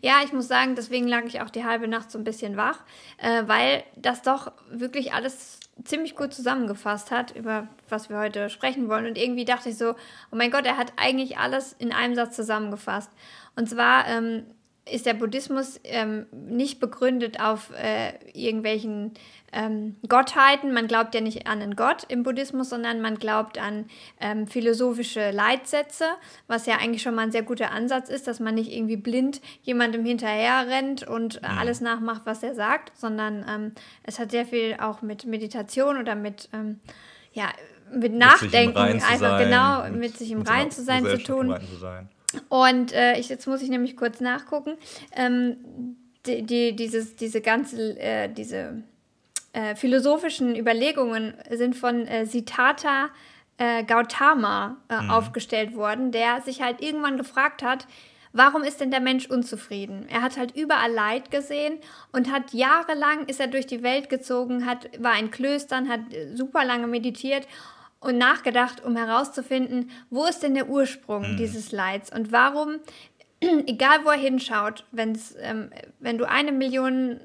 ja, 0.00 0.22
ich 0.24 0.32
muss 0.32 0.48
sagen, 0.48 0.74
deswegen 0.74 1.06
lag 1.06 1.24
ich 1.24 1.40
auch 1.40 1.50
die 1.50 1.64
halbe 1.64 1.88
Nacht 1.88 2.10
so 2.10 2.18
ein 2.18 2.24
bisschen 2.24 2.56
wach, 2.56 2.80
äh, 3.18 3.42
weil 3.46 3.84
das 3.96 4.22
doch 4.22 4.52
wirklich 4.70 5.12
alles 5.12 5.60
ziemlich 5.84 6.14
gut 6.14 6.32
zusammengefasst 6.32 7.10
hat, 7.10 7.36
über 7.36 7.68
was 7.88 8.08
wir 8.08 8.18
heute 8.18 8.50
sprechen 8.50 8.88
wollen. 8.88 9.06
Und 9.06 9.18
irgendwie 9.18 9.44
dachte 9.44 9.70
ich 9.70 9.76
so, 9.76 9.90
oh 9.92 10.36
mein 10.36 10.50
Gott, 10.50 10.66
er 10.66 10.76
hat 10.76 10.92
eigentlich 10.96 11.38
alles 11.38 11.74
in 11.78 11.92
einem 11.92 12.14
Satz 12.14 12.36
zusammengefasst. 12.36 13.10
Und 13.56 13.68
zwar 13.68 14.06
ähm, 14.06 14.44
ist 14.90 15.06
der 15.06 15.14
Buddhismus 15.14 15.80
ähm, 15.84 16.26
nicht 16.32 16.80
begründet 16.80 17.40
auf 17.40 17.70
äh, 17.76 18.12
irgendwelchen 18.32 19.12
ähm, 19.52 19.96
Gottheiten. 20.08 20.72
Man 20.72 20.86
glaubt 20.86 21.14
ja 21.14 21.20
nicht 21.20 21.46
an 21.46 21.60
einen 21.60 21.76
Gott 21.76 22.04
im 22.08 22.22
Buddhismus, 22.22 22.70
sondern 22.70 23.00
man 23.00 23.16
glaubt 23.16 23.58
an 23.58 23.86
ähm, 24.20 24.46
philosophische 24.46 25.30
Leitsätze, 25.30 26.04
was 26.46 26.66
ja 26.66 26.76
eigentlich 26.76 27.02
schon 27.02 27.14
mal 27.14 27.22
ein 27.22 27.32
sehr 27.32 27.42
guter 27.42 27.72
Ansatz 27.72 28.08
ist, 28.08 28.26
dass 28.26 28.40
man 28.40 28.54
nicht 28.54 28.72
irgendwie 28.72 28.96
blind 28.96 29.40
jemandem 29.62 30.04
hinterher 30.04 30.66
rennt 30.68 31.06
und 31.06 31.42
äh, 31.42 31.46
alles 31.46 31.80
nachmacht, 31.80 32.22
was 32.24 32.42
er 32.42 32.54
sagt, 32.54 32.92
sondern 32.98 33.44
ähm, 33.48 33.72
es 34.02 34.18
hat 34.18 34.30
sehr 34.30 34.46
viel 34.46 34.76
auch 34.80 35.02
mit 35.02 35.26
Meditation 35.26 35.98
oder 35.98 36.14
mit, 36.14 36.48
ähm, 36.52 36.80
ja, 37.32 37.48
mit 37.92 38.12
Nachdenken, 38.12 38.78
einfach 38.78 39.18
sein, 39.18 39.44
genau, 39.44 39.82
mit, 39.84 40.00
mit 40.00 40.18
sich 40.18 40.30
im 40.30 40.42
Rein 40.42 40.70
zu 40.70 40.82
sein 40.82 41.04
zu 41.04 41.18
tun. 41.18 41.58
Und 42.48 42.92
äh, 42.92 43.18
ich, 43.18 43.28
jetzt 43.28 43.46
muss 43.46 43.62
ich 43.62 43.70
nämlich 43.70 43.96
kurz 43.96 44.20
nachgucken. 44.20 44.76
Ähm, 45.16 45.96
die, 46.26 46.42
die, 46.42 46.76
dieses, 46.76 47.16
diese 47.16 47.40
ganze, 47.40 47.98
äh, 47.98 48.32
diese 48.32 48.82
äh, 49.52 49.74
philosophischen 49.74 50.56
Überlegungen 50.56 51.34
sind 51.50 51.74
von 51.74 52.06
äh, 52.06 52.26
Siddhartha 52.26 53.10
äh, 53.58 53.84
Gautama 53.84 54.76
äh, 54.88 55.02
mhm. 55.02 55.10
aufgestellt 55.10 55.74
worden, 55.74 56.12
der 56.12 56.40
sich 56.40 56.62
halt 56.62 56.80
irgendwann 56.80 57.18
gefragt 57.18 57.62
hat, 57.62 57.86
warum 58.32 58.62
ist 58.62 58.80
denn 58.80 58.90
der 58.90 59.00
Mensch 59.00 59.26
unzufrieden? 59.26 60.06
Er 60.08 60.22
hat 60.22 60.38
halt 60.38 60.56
überall 60.56 60.90
Leid 60.90 61.30
gesehen 61.30 61.78
und 62.12 62.30
hat 62.32 62.54
jahrelang 62.54 63.26
ist 63.26 63.40
er 63.40 63.48
durch 63.48 63.66
die 63.66 63.82
Welt 63.82 64.08
gezogen, 64.08 64.66
hat, 64.66 64.88
war 65.02 65.18
in 65.18 65.30
Klöstern, 65.30 65.88
hat 65.88 66.12
äh, 66.12 66.34
super 66.34 66.64
lange 66.64 66.86
meditiert 66.86 67.46
und 68.00 68.16
nachgedacht, 68.16 68.82
um 68.82 68.96
herauszufinden, 68.96 69.90
wo 70.08 70.24
ist 70.24 70.42
denn 70.42 70.54
der 70.54 70.68
Ursprung 70.68 71.32
mhm. 71.32 71.36
dieses 71.36 71.70
Leids 71.70 72.10
und 72.10 72.32
warum, 72.32 72.76
egal 73.40 74.04
wo 74.04 74.08
er 74.10 74.18
hinschaut, 74.18 74.86
wenn's, 74.90 75.34
ähm, 75.40 75.70
wenn 75.98 76.16
du 76.16 76.26
eine 76.26 76.52
Million 76.52 77.20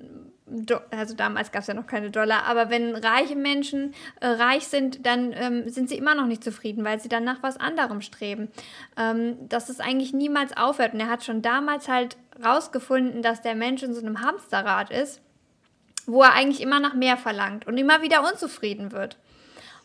also 0.91 1.15
damals 1.15 1.51
gab 1.51 1.61
es 1.61 1.67
ja 1.67 1.73
noch 1.73 1.87
keine 1.87 2.11
Dollar, 2.11 2.43
aber 2.43 2.69
wenn 2.69 2.95
reiche 2.95 3.35
Menschen 3.35 3.95
äh, 4.21 4.27
reich 4.27 4.67
sind, 4.67 5.05
dann 5.05 5.33
ähm, 5.33 5.69
sind 5.69 5.89
sie 5.89 5.97
immer 5.97 6.13
noch 6.13 6.27
nicht 6.27 6.43
zufrieden, 6.43 6.83
weil 6.83 6.99
sie 6.99 7.09
dann 7.09 7.23
nach 7.23 7.41
was 7.41 7.57
anderem 7.57 8.01
streben. 8.01 8.49
Ähm, 8.95 9.49
dass 9.49 9.69
es 9.69 9.79
eigentlich 9.79 10.13
niemals 10.13 10.55
aufhört. 10.55 10.93
Und 10.93 10.99
er 10.99 11.09
hat 11.09 11.23
schon 11.23 11.41
damals 11.41 11.87
halt 11.87 12.17
rausgefunden, 12.43 13.21
dass 13.23 13.41
der 13.41 13.55
Mensch 13.55 13.81
in 13.81 13.93
so 13.93 14.01
einem 14.01 14.21
Hamsterrad 14.21 14.91
ist, 14.91 15.21
wo 16.05 16.21
er 16.21 16.33
eigentlich 16.33 16.61
immer 16.61 16.79
nach 16.79 16.93
mehr 16.93 17.17
verlangt 17.17 17.65
und 17.65 17.77
immer 17.77 18.03
wieder 18.03 18.21
unzufrieden 18.29 18.91
wird. 18.91 19.17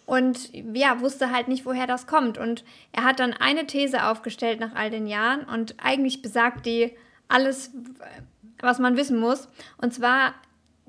Und 0.05 0.51
ja, 0.53 1.01
wusste 1.01 1.31
halt 1.31 1.49
nicht, 1.49 1.65
woher 1.65 1.87
das 1.87 2.07
kommt. 2.07 2.37
Und 2.37 2.65
er 2.93 3.05
hat 3.05 3.21
dann 3.21 3.33
eine 3.33 3.67
These 3.67 4.05
aufgestellt 4.05 4.61
nach 4.61 4.75
all 4.75 4.91
den 4.91 5.07
Jahren 5.07 5.45
und 5.45 5.77
eigentlich 5.83 6.21
besagt 6.21 6.67
die 6.67 6.97
alles, 7.29 7.71
was 8.61 8.79
man 8.81 8.97
wissen 8.97 9.19
muss. 9.19 9.49
Und 9.79 9.95
zwar, 9.95 10.35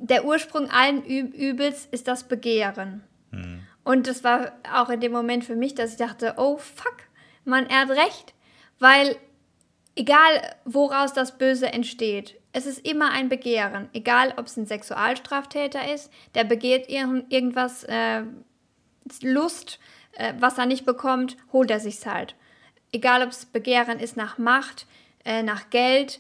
der 0.02 0.26
Ursprung 0.26 0.70
allen 0.70 1.04
Übels 1.06 1.88
ist 1.92 2.08
das 2.08 2.28
Begehren. 2.28 3.04
Mhm. 3.32 3.62
Und 3.84 4.08
das 4.08 4.24
war 4.24 4.52
auch 4.74 4.90
in 4.90 5.00
dem 5.00 5.12
Moment 5.12 5.46
für 5.46 5.56
mich, 5.56 5.76
dass 5.76 5.92
ich 5.92 5.98
dachte, 5.98 6.36
oh 6.38 6.58
fuck, 6.58 6.98
man, 7.46 7.66
er 7.68 7.82
hat 7.82 7.90
recht, 7.90 8.34
weil 8.80 9.16
egal 9.96 10.42
woraus 10.66 11.14
das 11.14 11.38
Böse 11.38 11.72
entsteht, 11.72 12.40
es 12.54 12.66
ist 12.66 12.86
immer 12.86 13.12
ein 13.12 13.30
Begehren. 13.30 13.90
Egal, 13.94 14.34
ob 14.38 14.48
es 14.48 14.58
ein 14.58 14.66
Sexualstraftäter 14.66 15.94
ist, 15.94 16.12
der 16.36 16.44
begehrt 16.44 16.90
irgendwas, 16.90 17.84
äh, 17.86 18.24
Lust, 19.24 19.80
äh, 20.14 20.34
was 20.40 20.58
er 20.58 20.66
nicht 20.66 20.86
bekommt, 20.86 21.38
holt 21.54 21.72
er 21.72 21.80
sich's 21.80 22.06
halt. 22.06 22.36
egal 22.94 23.24
ob 23.24 23.30
es 23.30 23.46
Begehren 23.46 24.00
ist 24.00 24.18
nach 24.18 24.38
Macht, 24.38 24.86
äh, 25.24 25.44
nach 25.44 25.70
Geld, 25.70 26.20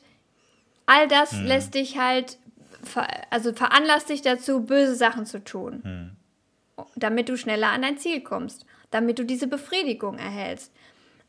all 0.85 1.07
das 1.09 1.33
Hm. 1.33 1.45
lässt 1.45 1.73
dich 1.75 1.97
halt, 1.97 2.37
ver 2.83 3.07
also 3.29 3.53
veranlasst 3.53 4.09
dich 4.09 4.21
dazu, 4.21 4.61
böse 4.65 4.95
Sachen 4.95 5.25
zu 5.25 5.43
tun, 5.43 5.81
Hm. 5.83 6.85
damit 6.95 7.29
du 7.29 7.37
schneller 7.37 7.69
an 7.69 7.81
dein 7.81 7.97
Ziel 7.97 8.21
kommst, 8.21 8.65
damit 8.89 9.19
du 9.19 9.25
diese 9.25 9.47
Befriedigung 9.47 10.17
erhältst. 10.17 10.71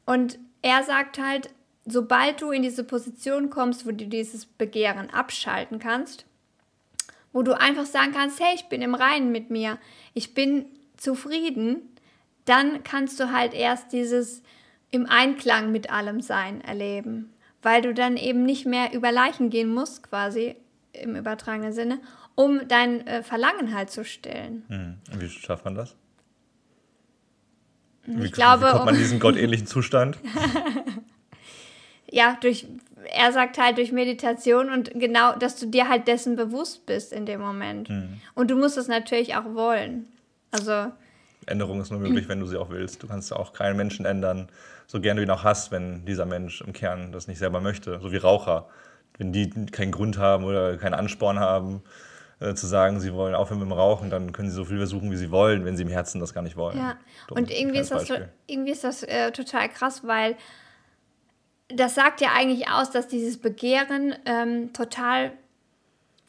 Und 0.07 0.39
er 0.63 0.83
sagt 0.83 1.19
halt, 1.19 1.51
sobald 1.85 2.41
du 2.41 2.51
in 2.51 2.63
diese 2.63 2.85
Position 2.85 3.51
kommst, 3.51 3.87
wo 3.87 3.91
du 3.91 4.07
dieses 4.07 4.47
Begehren 4.47 5.11
abschalten 5.11 5.79
kannst, 5.79 6.27
wo 7.33 7.43
du 7.43 7.59
einfach 7.59 7.87
sagen 7.87 8.13
kannst, 8.13 8.41
hey, 8.41 8.55
ich 8.55 8.67
bin 8.67 8.83
im 8.83 8.95
Reinen 8.95 9.33
mit 9.33 9.51
mir, 9.51 9.79
ich 10.15 10.35
bin 10.35 10.67
zufrieden, 10.97 11.81
dann 12.45 12.83
kannst 12.83 13.19
du 13.21 13.31
halt 13.33 13.55
erst 13.55 13.93
dieses 13.93 14.43
im 14.91 15.07
Einklang 15.07 15.73
mit 15.73 15.91
allem 15.91 16.21
sein 16.21 16.61
erleben, 16.61 17.33
weil 17.63 17.81
du 17.83 17.95
dann 17.95 18.17
eben 18.17 18.43
nicht 18.43 18.67
mehr 18.67 18.93
über 18.93 19.11
Leichen 19.11 19.49
gehen 19.49 19.73
musst, 19.73 20.03
quasi 20.03 20.57
im 20.93 21.17
übertragenen 21.17 21.73
Sinne, 21.73 22.01
um 22.35 22.67
dein 22.69 23.07
äh, 23.07 23.23
Verlangen 23.23 23.75
halt 23.75 23.91
zu 23.91 24.05
stillen. 24.05 24.65
Hm. 24.69 24.99
Und 25.13 25.21
wie 25.21 25.29
schafft 25.29 25.65
man 25.65 25.75
das? 25.75 25.97
Wie, 28.05 28.25
Ich 28.27 28.33
glaube, 28.33 28.65
wie 28.67 28.71
kommt 28.71 28.85
man 28.85 28.89
um- 28.89 28.95
in 28.95 29.01
diesen 29.01 29.21
gottähnlichen 29.21 29.67
Zustand? 29.67 30.19
Ja, 32.15 32.37
durch, 32.43 32.67
er 33.11 33.33
sagt 33.33 33.57
halt 33.57 33.79
durch 33.79 33.91
Meditation 33.91 34.69
und 34.71 34.91
genau, 34.93 35.35
dass 35.35 35.59
du 35.59 35.65
dir 35.67 35.89
halt 35.89 36.07
dessen 36.09 36.37
bewusst 36.37 36.85
bist 36.85 37.11
in 37.11 37.25
dem 37.25 37.41
Moment. 37.41 37.91
Und 38.35 38.51
du 38.51 38.55
musst 38.55 38.77
es 38.77 38.87
natürlich 38.87 39.35
auch 39.35 39.55
wollen. 39.55 40.07
Also, 40.51 40.93
Änderung 41.47 41.81
ist 41.81 41.91
nur 41.91 42.01
möglich, 42.01 42.29
wenn 42.29 42.39
du 42.39 42.47
sie 42.47 42.59
auch 42.59 42.69
willst. 42.69 43.03
Du 43.03 43.09
kannst 43.09 43.33
auch 43.33 43.55
keinen 43.55 43.79
Menschen 43.79 44.05
ändern, 44.05 44.49
so 44.87 45.01
gern 45.01 45.17
du 45.17 45.23
ihn 45.23 45.31
auch 45.31 45.43
hast, 45.43 45.73
wenn 45.73 46.05
dieser 46.05 46.27
Mensch 46.27 46.61
im 46.61 46.75
Kern 46.75 47.13
das 47.13 47.29
nicht 47.29 47.39
selber 47.39 47.63
möchte. 47.63 47.99
So 48.01 48.13
wie 48.13 48.19
Raucher. 48.19 48.69
Wenn 49.23 49.33
die 49.33 49.49
keinen 49.67 49.93
Grund 49.93 50.19
haben 50.19 50.43
oder 50.45 50.77
keinen 50.79 50.95
Ansporn 50.95 51.39
haben, 51.39 51.81
äh, 52.41 52.55
zu 52.55 52.67
sagen, 52.67 52.99
sie 52.99 53.15
wollen 53.15 53.37
aufhören 53.37 53.61
mit 53.61 53.69
dem 53.69 53.73
Rauchen, 53.73 54.11
dann 54.11 54.33
können 54.33 54.51
sie 54.51 54.57
so 54.57 54.65
viel 54.65 54.79
versuchen, 54.79 55.13
wie 55.13 55.17
sie 55.17 55.31
wollen, 55.31 55.65
wenn 55.65 55.77
sie 55.77 55.85
im 55.85 55.89
Herzen 55.89 56.19
das 56.19 56.35
gar 56.35 56.43
nicht 56.43 56.57
wollen. 56.57 56.77
Ja, 56.77 56.97
Dumm, 57.29 57.39
und 57.39 57.51
irgendwie 57.53 57.79
ist 57.79 57.93
das, 57.93 58.11
irgendwie 58.49 58.73
ist 58.73 58.83
das 58.83 59.05
äh, 59.05 59.31
total 59.31 59.69
krass, 59.69 60.05
weil 60.05 60.35
das 61.69 61.95
sagt 61.95 62.21
ja 62.21 62.31
eigentlich 62.37 62.69
aus, 62.69 62.91
dass 62.91 63.07
dieses 63.07 63.41
Begehren 63.41 64.17
ähm, 64.27 64.73
total, 64.73 65.31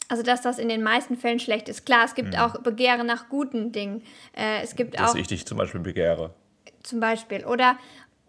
also 0.08 0.22
dass 0.22 0.44
das 0.44 0.60
in 0.60 0.70
den 0.70 0.84
meisten 0.84 1.18
Fällen 1.18 1.40
schlecht 1.40 1.68
ist. 1.70 1.88
Klar, 1.88 2.06
es 2.06 2.14
gibt 2.14 2.38
auch 2.38 2.62
Begehren 2.62 3.08
nach 3.08 3.28
guten 3.28 3.72
Dingen. 3.72 4.04
Äh, 4.38 4.62
es 4.62 4.76
gibt 4.76 4.94
Mhm. 4.94 4.98
Dass 4.98 5.14
auch 5.14 5.16
ich 5.16 5.26
dich 5.28 5.48
zum 5.48 5.58
Beispiel 5.58 5.82
begehre. 5.82 6.36
zum 6.84 7.00
Beispiel, 7.00 7.44
oder 7.46 7.76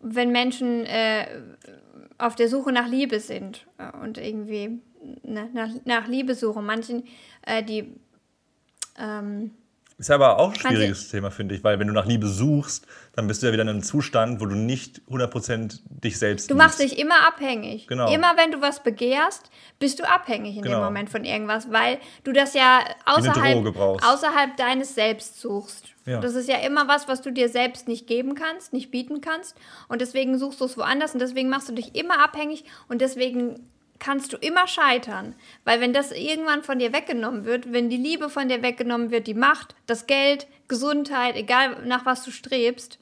wenn 0.04 0.30
Menschen 0.30 0.84
äh, 0.84 1.26
auf 2.18 2.34
der 2.36 2.48
Suche 2.48 2.72
nach 2.72 2.86
Liebe 2.86 3.20
sind 3.20 3.66
äh, 3.78 3.96
und 4.02 4.18
irgendwie 4.18 4.80
ne, 5.22 5.48
nach, 5.52 5.70
nach 5.84 6.06
Liebe 6.06 6.34
suchen. 6.34 6.66
Manchen, 6.66 7.04
äh, 7.42 7.62
die 7.62 7.94
ähm, 8.98 9.52
Ist 9.96 10.10
aber 10.10 10.38
auch 10.40 10.48
ein 10.52 10.58
Manche- 10.62 10.68
schwieriges 10.76 11.08
Thema, 11.08 11.30
finde 11.30 11.54
ich, 11.54 11.62
weil 11.62 11.78
wenn 11.78 11.86
du 11.86 11.92
nach 11.92 12.04
Liebe 12.06 12.26
suchst, 12.26 12.84
dann 13.14 13.28
bist 13.28 13.42
du 13.42 13.46
ja 13.46 13.52
wieder 13.52 13.62
in 13.62 13.68
einem 13.68 13.82
Zustand, 13.84 14.40
wo 14.40 14.46
du 14.46 14.56
nicht 14.56 15.00
100% 15.08 15.82
dich 15.86 16.18
selbst 16.18 16.50
Du 16.50 16.56
machst 16.56 16.80
dich 16.80 16.98
immer 16.98 17.26
abhängig. 17.28 17.86
Genau. 17.86 18.12
Immer 18.12 18.36
wenn 18.36 18.50
du 18.50 18.60
was 18.60 18.82
begehrst, 18.82 19.50
bist 19.78 20.00
du 20.00 20.04
abhängig 20.08 20.56
in 20.56 20.62
dem 20.62 20.72
Genau. 20.72 20.82
Moment 20.84 21.10
von 21.10 21.24
irgendwas, 21.24 21.70
weil 21.70 21.98
du 22.24 22.32
das 22.32 22.54
ja 22.54 22.80
außerhalb, 23.06 23.76
außerhalb 23.76 24.56
deines 24.56 24.96
Selbst 24.96 25.40
suchst. 25.40 25.86
Ja. 26.06 26.20
Das 26.20 26.34
ist 26.34 26.48
ja 26.48 26.56
immer 26.56 26.88
was, 26.88 27.06
was 27.06 27.22
du 27.22 27.30
dir 27.30 27.48
selbst 27.48 27.86
nicht 27.86 28.06
geben 28.08 28.34
kannst, 28.34 28.72
nicht 28.72 28.90
bieten 28.90 29.20
kannst. 29.20 29.56
Und 29.88 30.00
deswegen 30.00 30.38
suchst 30.38 30.60
du 30.60 30.64
es 30.64 30.76
woanders 30.76 31.14
und 31.14 31.20
deswegen 31.20 31.48
machst 31.48 31.68
du 31.68 31.72
dich 31.72 31.94
immer 31.94 32.22
abhängig 32.22 32.64
und 32.88 33.00
deswegen 33.00 33.70
kannst 33.98 34.32
du 34.32 34.36
immer 34.36 34.66
scheitern. 34.66 35.34
Weil 35.64 35.80
wenn 35.80 35.92
das 35.92 36.12
irgendwann 36.12 36.62
von 36.62 36.78
dir 36.78 36.92
weggenommen 36.92 37.44
wird, 37.44 37.72
wenn 37.72 37.88
die 37.90 37.96
Liebe 37.96 38.28
von 38.28 38.48
dir 38.48 38.62
weggenommen 38.62 39.10
wird, 39.10 39.26
die 39.26 39.34
Macht, 39.34 39.74
das 39.86 40.06
Geld, 40.06 40.46
Gesundheit, 40.68 41.36
egal 41.36 41.84
nach 41.86 42.04
was 42.06 42.24
du 42.24 42.30
strebst, 42.30 42.98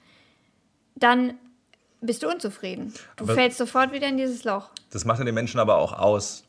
dann 0.94 1.34
bist 2.00 2.22
du 2.22 2.28
unzufrieden. 2.28 2.92
Du 3.16 3.24
Aber- 3.24 3.34
fällst 3.34 3.58
sofort 3.58 3.92
wieder 3.92 4.08
in 4.08 4.16
dieses 4.16 4.44
Loch. 4.44 4.70
Das 4.90 5.04
macht 5.04 5.18
ja 5.18 5.24
den 5.24 5.34
Menschen 5.34 5.60
aber 5.60 5.76
auch 5.76 5.92
aus, 5.92 6.44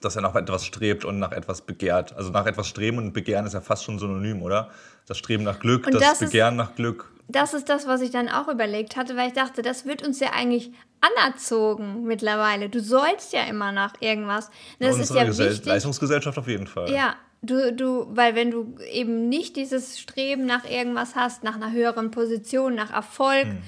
dass 0.00 0.16
er 0.16 0.22
nach 0.22 0.34
etwas 0.34 0.64
strebt 0.64 1.04
und 1.04 1.18
nach 1.18 1.32
etwas 1.32 1.60
begehrt. 1.62 2.14
Also 2.14 2.30
nach 2.30 2.46
etwas 2.46 2.66
streben 2.66 2.98
und 2.98 3.12
begehren 3.12 3.46
ist 3.46 3.52
ja 3.52 3.60
fast 3.60 3.84
schon 3.84 3.98
synonym, 3.98 4.42
oder? 4.42 4.70
Das 5.06 5.18
Streben 5.18 5.44
nach 5.44 5.60
Glück, 5.60 5.86
das, 5.90 6.00
das 6.00 6.18
Begehren 6.20 6.56
nach 6.56 6.74
Glück. 6.74 7.10
Das 7.32 7.54
ist 7.54 7.68
das, 7.68 7.86
was 7.86 8.00
ich 8.00 8.10
dann 8.10 8.28
auch 8.28 8.48
überlegt 8.48 8.96
hatte, 8.96 9.16
weil 9.16 9.28
ich 9.28 9.34
dachte, 9.34 9.62
das 9.62 9.84
wird 9.86 10.06
uns 10.06 10.20
ja 10.20 10.30
eigentlich 10.34 10.72
anerzogen 11.00 12.04
mittlerweile. 12.04 12.68
Du 12.68 12.80
sollst 12.80 13.32
ja 13.32 13.44
immer 13.44 13.72
nach 13.72 13.94
irgendwas. 14.00 14.50
Das 14.78 14.98
ist 14.98 15.14
ja 15.14 15.24
Gesell 15.24 15.50
wichtig. 15.50 15.66
Leistungsgesellschaft 15.66 16.38
auf 16.38 16.48
jeden 16.48 16.66
Fall. 16.66 16.90
Ja, 16.90 17.14
du, 17.42 17.72
du, 17.72 18.06
weil 18.10 18.34
wenn 18.34 18.50
du 18.50 18.76
eben 18.90 19.28
nicht 19.28 19.56
dieses 19.56 19.98
Streben 19.98 20.46
nach 20.46 20.64
irgendwas 20.68 21.14
hast, 21.14 21.42
nach 21.44 21.56
einer 21.56 21.72
höheren 21.72 22.10
Position, 22.10 22.74
nach 22.74 22.92
Erfolg, 22.92 23.44
Hm. 23.44 23.58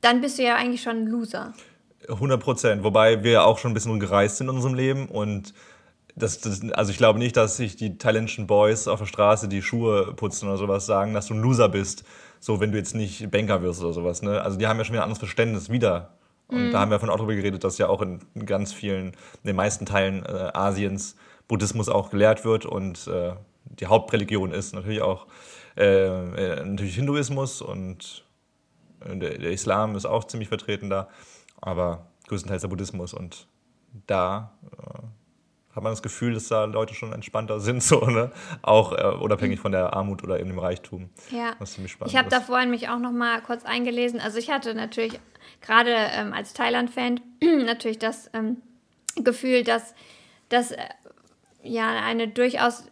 dann 0.00 0.20
bist 0.20 0.38
du 0.38 0.42
ja 0.42 0.56
eigentlich 0.56 0.82
schon 0.82 0.96
ein 0.96 1.06
Loser. 1.06 1.54
100 2.08 2.40
Prozent. 2.40 2.84
Wobei 2.84 3.24
wir 3.24 3.44
auch 3.44 3.58
schon 3.58 3.72
ein 3.72 3.74
bisschen 3.74 3.98
gereist 3.98 4.36
sind 4.36 4.48
in 4.48 4.54
unserem 4.54 4.74
Leben 4.74 5.08
und 5.08 5.54
das, 6.14 6.40
das, 6.40 6.62
also 6.72 6.90
ich 6.90 6.96
glaube 6.98 7.18
nicht, 7.18 7.36
dass 7.36 7.56
sich 7.58 7.76
die 7.76 7.98
thailändischen 7.98 8.46
Boys 8.46 8.88
auf 8.88 9.00
der 9.00 9.06
Straße 9.06 9.48
die 9.48 9.60
Schuhe 9.60 10.14
putzen 10.14 10.48
oder 10.48 10.56
sowas 10.56 10.86
sagen, 10.86 11.12
dass 11.12 11.26
du 11.26 11.34
ein 11.34 11.42
Loser 11.42 11.68
bist, 11.68 12.04
so 12.40 12.60
wenn 12.60 12.72
du 12.72 12.78
jetzt 12.78 12.94
nicht 12.94 13.30
Banker 13.30 13.62
wirst 13.62 13.82
oder 13.82 13.92
sowas. 13.92 14.22
Ne? 14.22 14.40
Also 14.40 14.58
die 14.58 14.66
haben 14.66 14.78
ja 14.78 14.84
schon 14.84 14.94
wieder 14.94 15.02
ein 15.02 15.06
anderes 15.06 15.18
Verständnis 15.18 15.70
wieder. 15.70 16.16
Und 16.48 16.70
da 16.70 16.78
haben 16.78 16.92
wir 16.92 17.00
von 17.00 17.10
auch 17.10 17.16
drüber 17.16 17.34
geredet, 17.34 17.64
dass 17.64 17.76
ja 17.76 17.88
auch 17.88 18.00
in 18.02 18.20
ganz 18.46 18.72
vielen, 18.72 19.06
in 19.08 19.46
den 19.46 19.56
meisten 19.56 19.84
Teilen 19.84 20.24
äh, 20.24 20.50
Asiens 20.54 21.16
Buddhismus 21.48 21.88
auch 21.88 22.10
gelehrt 22.10 22.44
wird 22.44 22.66
und 22.66 23.06
äh, 23.06 23.34
die 23.64 23.86
Hauptreligion 23.86 24.52
ist 24.52 24.74
natürlich 24.74 25.02
auch 25.02 25.26
äh, 25.76 26.06
äh, 26.06 26.64
natürlich 26.64 26.94
Hinduismus 26.94 27.62
und 27.62 28.24
äh, 29.00 29.16
der, 29.16 29.38
der 29.38 29.50
Islam 29.50 29.94
ist 29.96 30.06
auch 30.06 30.24
ziemlich 30.24 30.48
vertreten 30.48 30.90
da, 30.90 31.08
aber 31.60 32.06
größtenteils 32.28 32.62
der 32.62 32.68
Buddhismus 32.68 33.14
und 33.14 33.46
da 34.06 34.52
äh, 34.72 35.02
hat 35.76 35.82
man 35.82 35.92
das 35.92 36.02
Gefühl, 36.02 36.34
dass 36.34 36.48
da 36.48 36.64
Leute 36.64 36.94
schon 36.94 37.12
entspannter 37.12 37.60
sind, 37.60 37.82
so, 37.82 38.00
ne? 38.06 38.32
Auch 38.62 38.92
äh, 38.92 39.04
unabhängig 39.20 39.60
von 39.60 39.72
der 39.72 39.92
Armut 39.92 40.24
oder 40.24 40.40
eben 40.40 40.48
dem 40.48 40.58
Reichtum. 40.58 41.10
Ja. 41.30 41.54
Was 41.58 41.74
ziemlich 41.74 41.92
spannend 41.92 42.12
Ich 42.12 42.18
habe 42.18 42.28
ist. 42.28 42.32
da 42.34 42.40
vorhin 42.40 42.70
mich 42.70 42.88
auch 42.88 42.98
noch 42.98 43.12
mal 43.12 43.40
kurz 43.42 43.64
eingelesen. 43.64 44.18
Also 44.20 44.38
ich 44.38 44.50
hatte 44.50 44.74
natürlich 44.74 45.20
gerade 45.60 45.94
ähm, 45.94 46.32
als 46.32 46.54
Thailand-Fan 46.54 47.20
natürlich 47.64 47.98
das 47.98 48.30
ähm, 48.32 48.56
Gefühl, 49.16 49.64
dass 49.64 49.94
das 50.48 50.72
äh, 50.72 50.78
ja 51.62 51.88
eine 51.88 52.28
durchaus 52.28 52.84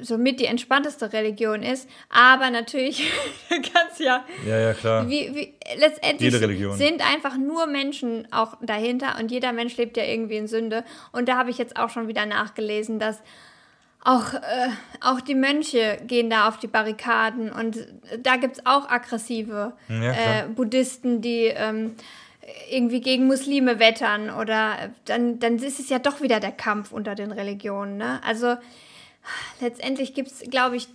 somit 0.00 0.40
die 0.40 0.46
entspannteste 0.46 1.12
Religion 1.12 1.62
ist. 1.62 1.88
Aber 2.10 2.50
natürlich 2.50 3.10
ganz 3.50 3.98
ja 3.98 4.24
Ja, 4.46 4.58
ja, 4.58 4.74
klar. 4.74 5.08
wie, 5.08 5.34
wie, 5.34 5.54
letztendlich 5.78 6.32
Jede 6.32 6.40
Religion. 6.40 6.76
sind 6.76 7.00
einfach 7.12 7.36
nur 7.36 7.66
Menschen 7.66 8.26
auch 8.32 8.56
dahinter 8.62 9.16
und 9.20 9.30
jeder 9.30 9.52
Mensch 9.52 9.76
lebt 9.76 9.96
ja 9.96 10.04
irgendwie 10.04 10.36
in 10.36 10.46
Sünde. 10.48 10.84
Und 11.12 11.28
da 11.28 11.36
habe 11.36 11.50
ich 11.50 11.58
jetzt 11.58 11.76
auch 11.76 11.90
schon 11.90 12.08
wieder 12.08 12.26
nachgelesen, 12.26 12.98
dass 12.98 13.20
auch, 14.04 14.34
äh, 14.34 14.68
auch 15.00 15.20
die 15.20 15.36
Mönche 15.36 15.98
gehen 16.06 16.28
da 16.28 16.48
auf 16.48 16.58
die 16.58 16.66
Barrikaden 16.66 17.52
und 17.52 17.86
da 18.20 18.34
gibt 18.36 18.56
es 18.58 18.66
auch 18.66 18.88
aggressive 18.88 19.74
Ja, 19.88 20.12
klar. 20.12 20.44
äh, 20.44 20.48
Buddhisten, 20.48 21.20
die 21.20 21.44
ähm, 21.44 21.94
irgendwie 22.68 23.00
gegen 23.00 23.28
Muslime 23.28 23.78
wettern 23.78 24.28
oder 24.30 24.90
dann, 25.04 25.38
dann 25.38 25.56
ist 25.58 25.78
es 25.78 25.88
ja 25.88 26.00
doch 26.00 26.20
wieder 26.20 26.40
der 26.40 26.50
Kampf 26.50 26.90
unter 26.90 27.14
den 27.14 27.30
Religionen. 27.30 27.96
Ne? 27.96 28.20
Also 28.26 28.56
letztendlich 29.60 30.14
gibt 30.14 30.28
es, 30.28 30.40
glaube 30.50 30.76
ich, 30.76 30.88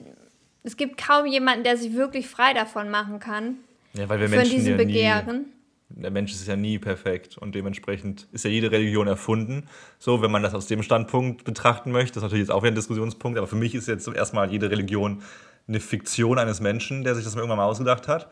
es 0.64 0.78
gibt 0.78 0.98
kaum 0.98 1.26
jemanden, 1.26 1.64
der 1.64 1.78
sich 1.78 1.94
wirklich 1.94 2.28
frei 2.28 2.54
davon 2.54 2.90
machen 2.90 3.20
kann, 3.20 3.56
Ja, 3.94 4.10
weil 4.10 4.20
wir 4.20 4.28
von 4.28 4.38
Menschen 4.38 4.56
diesem 4.58 4.72
ja 4.72 4.78
nie, 4.78 4.86
Begehren. 4.86 5.46
der 5.90 6.12
Mensch 6.12 6.32
ist 6.34 6.48
ja 6.48 6.56
nie 6.58 6.78
perfekt 6.80 7.38
und 7.38 7.56
dementsprechend 7.56 8.28
ist 8.34 8.44
ja 8.44 8.52
jede 8.52 8.72
Religion 8.72 9.08
erfunden. 9.08 9.64
So, 10.00 10.22
wenn 10.22 10.32
man 10.32 10.44
das 10.44 10.54
aus 10.54 10.68
dem 10.68 10.84
Standpunkt 10.84 11.44
betrachten 11.46 11.92
möchte, 11.92 12.16
das 12.16 12.18
ist 12.18 12.24
natürlich 12.24 12.48
jetzt 12.48 12.52
auch 12.52 12.64
wieder 12.64 12.72
ein 12.74 12.76
Diskussionspunkt, 12.76 13.38
aber 13.38 13.48
für 13.48 13.56
mich 13.56 13.76
ist 13.76 13.88
jetzt 13.88 14.04
zum 14.04 14.14
ersten 14.14 14.36
Mal 14.36 14.52
jede 14.52 14.70
Religion 14.70 15.22
eine 15.70 15.80
Fiktion 15.80 16.38
eines 16.40 16.60
Menschen, 16.62 17.04
der 17.04 17.16
sich 17.16 17.24
das 17.24 17.36
mal 17.36 17.42
irgendwann 17.42 17.58
mal 17.60 17.66
ausgedacht 17.66 18.08
hat. 18.08 18.30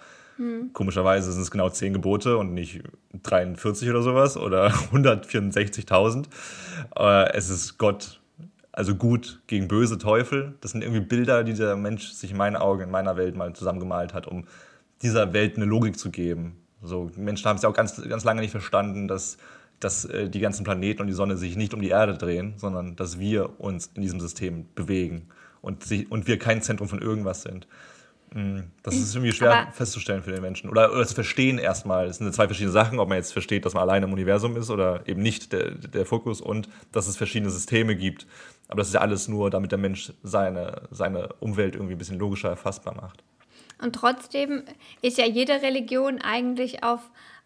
Komischerweise 0.74 1.32
sind 1.32 1.44
es 1.44 1.50
genau 1.50 1.70
zehn 1.70 1.94
Gebote 1.94 2.38
und 2.38 2.54
nicht 2.54 2.82
43 3.24 3.90
oder 3.90 4.02
sowas 4.02 4.36
oder 4.36 4.68
164.000. 4.94 6.26
Äh, 6.98 7.32
es 7.38 7.50
ist 7.50 7.78
Gott, 7.78 8.20
also 8.76 8.94
gut 8.94 9.42
gegen 9.48 9.70
böse 9.70 9.98
Teufel. 9.98 10.56
Das 10.60 10.72
sind 10.72 10.84
irgendwie 10.84 11.00
Bilder, 11.00 11.46
die 11.46 11.54
der 11.54 11.78
Mensch 11.78 12.12
sich 12.12 12.32
in 12.32 12.38
meinen 12.38 12.58
Augen, 12.58 12.84
in 12.84 12.92
meiner 12.92 13.16
Welt 13.16 13.36
mal 13.36 13.54
zusammengemalt 13.54 14.14
hat, 14.14 14.28
um 14.28 14.46
dieser 15.02 15.32
Welt 15.32 15.56
eine 15.56 15.66
Logik 15.66 15.98
zu 15.98 16.12
geben. 16.12 16.58
So, 16.82 17.10
Menschen 17.16 17.48
haben 17.48 17.56
es 17.56 17.64
ja 17.64 17.70
auch 17.70 17.74
ganz, 17.74 18.02
ganz 18.10 18.26
lange 18.26 18.42
nicht 18.42 18.52
verstanden, 18.52 19.08
dass, 19.08 19.38
dass 19.80 20.04
äh, 20.04 20.30
die 20.30 20.42
ganzen 20.42 20.66
Planeten 20.66 21.02
und 21.02 21.08
die 21.08 21.14
Sonne 21.14 21.38
sich 21.38 21.56
nicht 21.56 21.74
um 21.74 21.82
die 21.82 21.90
Erde 21.90 22.18
drehen, 22.18 22.56
sondern 22.58 22.98
dass 22.98 23.18
wir 23.18 23.62
uns 23.62 23.92
in 23.94 24.02
diesem 24.02 24.20
System 24.20 24.66
bewegen 24.76 25.30
und, 25.62 25.86
sich, 25.86 26.12
und 26.12 26.28
wir 26.28 26.38
kein 26.38 26.62
Zentrum 26.62 26.90
von 26.90 27.02
irgendwas 27.02 27.44
sind. 27.44 27.68
Mhm. 28.36 28.66
Das 28.84 28.94
ist 28.94 29.16
irgendwie 29.16 29.32
schwer 29.32 29.54
Aber 29.54 29.72
festzustellen 29.72 30.22
für 30.22 30.32
den 30.32 30.42
Menschen. 30.42 30.70
Oder, 30.70 30.92
oder 30.92 31.08
zu 31.08 31.16
verstehen 31.16 31.58
erstmal. 31.58 32.08
Es 32.08 32.18
sind 32.18 32.36
zwei 32.36 32.48
verschiedene 32.48 32.74
Sachen, 32.74 33.00
ob 33.00 33.08
man 33.08 33.18
jetzt 33.18 33.32
versteht, 33.32 33.66
dass 33.66 33.74
man 33.74 33.84
alleine 33.84 34.08
im 34.08 34.14
Universum 34.14 34.58
ist 34.58 34.70
oder 34.70 35.08
eben 35.08 35.22
nicht 35.22 35.54
der, 35.54 35.72
der 35.72 36.06
Fokus 36.06 36.42
und 36.42 36.68
dass 36.92 37.08
es 37.08 37.16
verschiedene 37.16 37.50
Systeme 37.50 37.96
gibt. 37.96 38.28
Aber 38.68 38.80
das 38.80 38.90
ist 38.90 38.94
ja 38.94 39.00
alles 39.00 39.30
nur, 39.30 39.50
damit 39.52 39.72
der 39.72 39.80
Mensch 39.80 40.12
seine, 40.22 40.82
seine 40.92 41.30
Umwelt 41.40 41.76
irgendwie 41.76 41.96
ein 41.96 41.98
bisschen 41.98 42.20
logischer 42.20 42.50
erfassbar 42.50 42.94
macht. 42.96 43.24
Und 43.82 43.96
trotzdem 43.96 44.64
ist 45.02 45.18
ja 45.18 45.26
jede 45.26 45.62
Religion 45.62 46.20
eigentlich 46.20 46.84
auf 46.84 47.00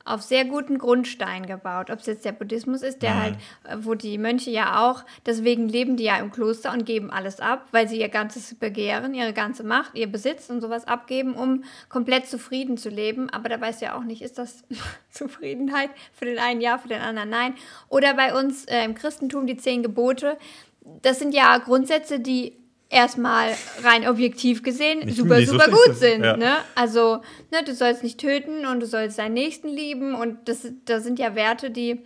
auf 0.10 0.22
sehr 0.22 0.46
guten 0.46 0.78
Grundstein 0.78 1.46
gebaut. 1.46 1.90
Ob 1.90 2.00
es 2.00 2.08
jetzt 2.08 2.26
der 2.26 2.32
Buddhismus 2.32 2.82
ist, 2.82 3.02
der 3.02 3.14
mhm. 3.14 3.22
halt, 3.22 3.36
äh, 3.64 3.78
wo 3.82 3.94
die 3.94 4.18
Mönche 4.18 4.50
ja 4.50 4.90
auch, 4.90 5.04
deswegen 5.26 5.70
leben 5.70 5.98
die 5.98 6.06
ja 6.06 6.18
im 6.18 6.32
Kloster 6.32 6.74
und 6.74 6.86
geben 6.86 7.12
alles 7.12 7.40
ab, 7.40 7.68
weil 7.72 7.88
sie 7.88 8.00
ihr 8.00 8.10
ganzes 8.10 8.56
Begehren, 8.56 9.14
ihre 9.14 9.34
ganze 9.34 9.64
Macht, 9.64 9.96
ihr 9.96 10.12
Besitz 10.12 10.50
und 10.50 10.62
sowas 10.62 10.88
abgeben, 10.88 11.36
um 11.36 11.64
komplett 11.90 12.28
zufrieden 12.28 12.78
zu 12.78 12.90
leben. 12.90 13.30
Aber 13.30 13.50
da 13.50 13.62
weiß 13.62 13.82
ja 13.82 13.96
auch 13.96 14.04
nicht, 14.04 14.22
ist 14.22 14.38
das 14.38 14.64
Zufriedenheit 15.12 15.92
für 16.14 16.26
den 16.26 16.40
einen 16.40 16.62
ja, 16.62 16.78
für 16.78 16.88
den 16.88 17.02
anderen 17.02 17.30
nein. 17.30 17.54
Oder 17.88 18.16
bei 18.16 18.38
uns 18.38 18.66
äh, 18.66 18.84
im 18.84 18.96
Christentum 18.96 19.46
die 19.46 19.58
zehn 19.58 19.84
Gebote. 19.84 20.38
Das 21.02 21.20
sind 21.20 21.36
ja 21.36 21.58
Grundsätze, 21.60 22.20
die 22.20 22.58
erstmal 22.90 23.52
rein 23.84 24.08
objektiv 24.08 24.64
gesehen 24.64 25.00
nicht, 25.00 25.18
super, 25.18 25.42
super 25.46 25.66
so 25.66 25.72
gut 25.72 25.96
sind. 25.96 26.24
Ja. 26.24 26.36
Ne? 26.36 26.58
Also, 26.76 27.22
ne, 27.52 27.64
du 27.66 27.74
sollst 27.74 28.04
nicht 28.04 28.20
töten 28.20 28.66
und 28.66 28.80
du 28.80 28.86
sollst 28.86 29.20
deinen 29.20 29.34
Nächsten 29.34 29.70
lieben 29.70 30.16
und 30.16 30.38
das, 30.46 30.68
das 30.86 31.04
sind 31.04 31.20
ja 31.20 31.36
Werte, 31.36 31.70
die, 31.70 32.02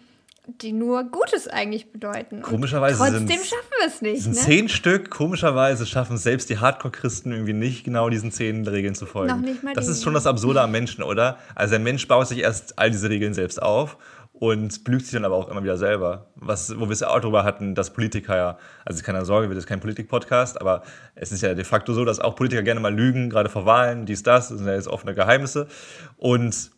die 0.46 0.74
nur 0.74 1.06
Gutes 1.06 1.48
eigentlich 1.48 1.92
bedeuten. 1.92 2.42
Komischerweise 2.42 3.02
und 3.02 3.10
trotzdem 3.10 3.38
schaffen 3.38 3.72
wir 3.80 3.88
es 3.88 4.02
nicht. 4.02 4.24
Sind 4.24 4.36
ne? 4.36 4.42
zehn 4.42 4.70
Stück, 4.70 5.10
komischerweise 5.10 5.86
schaffen 5.86 6.18
selbst 6.18 6.50
die 6.50 6.58
Hardcore-Christen 6.58 7.32
irgendwie 7.32 7.54
nicht 7.54 7.86
genau 7.86 8.10
diesen 8.10 8.32
zehn 8.32 8.68
Regeln 8.68 8.94
zu 8.94 9.06
folgen. 9.06 9.34
Noch 9.34 9.42
nicht 9.42 9.64
mal 9.64 9.74
das 9.74 9.88
ist 9.88 10.04
schon 10.04 10.14
das 10.14 10.28
Absurde 10.28 10.62
am 10.62 10.72
Menschen, 10.72 11.02
oder? 11.04 11.38
Also 11.56 11.72
der 11.72 11.80
Mensch 11.80 12.06
baut 12.10 12.28
sich 12.28 12.40
erst 12.40 12.78
all 12.78 12.92
diese 12.92 13.10
Regeln 13.10 13.34
selbst 13.34 13.62
auf 13.62 13.98
und 14.44 14.84
belügt 14.84 15.06
sich 15.06 15.14
dann 15.14 15.24
aber 15.24 15.36
auch 15.36 15.48
immer 15.48 15.64
wieder 15.64 15.78
selber. 15.78 16.28
Was, 16.36 16.78
wo 16.78 16.88
wir 16.88 16.92
es 16.92 17.02
auch 17.02 17.18
darüber 17.22 17.46
hatten, 17.46 17.76
dass 17.76 17.94
Politiker 17.94 18.36
ja, 18.36 18.58
also 18.84 19.02
keine 19.02 19.24
Sorge, 19.24 19.48
wir 19.48 19.56
sind 19.56 19.68
kein 19.68 19.80
Politik-Podcast, 19.80 20.60
aber 20.60 20.84
es 21.16 21.32
ist 21.32 21.44
ja 21.44 21.54
de 21.54 21.64
facto 21.64 21.94
so, 21.94 22.04
dass 22.04 22.20
auch 22.20 22.36
Politiker 22.36 22.62
gerne 22.62 22.82
mal 22.82 22.94
lügen, 22.94 23.30
gerade 23.30 23.48
vor 23.48 23.66
Wahlen, 23.66 24.06
dies, 24.06 24.22
das, 24.22 24.50
das 24.50 24.58
sind 24.58 24.68
ja 24.68 24.74
jetzt 24.74 24.90
offene 24.90 25.14
Geheimnisse. 25.14 25.70
Und 26.18 26.72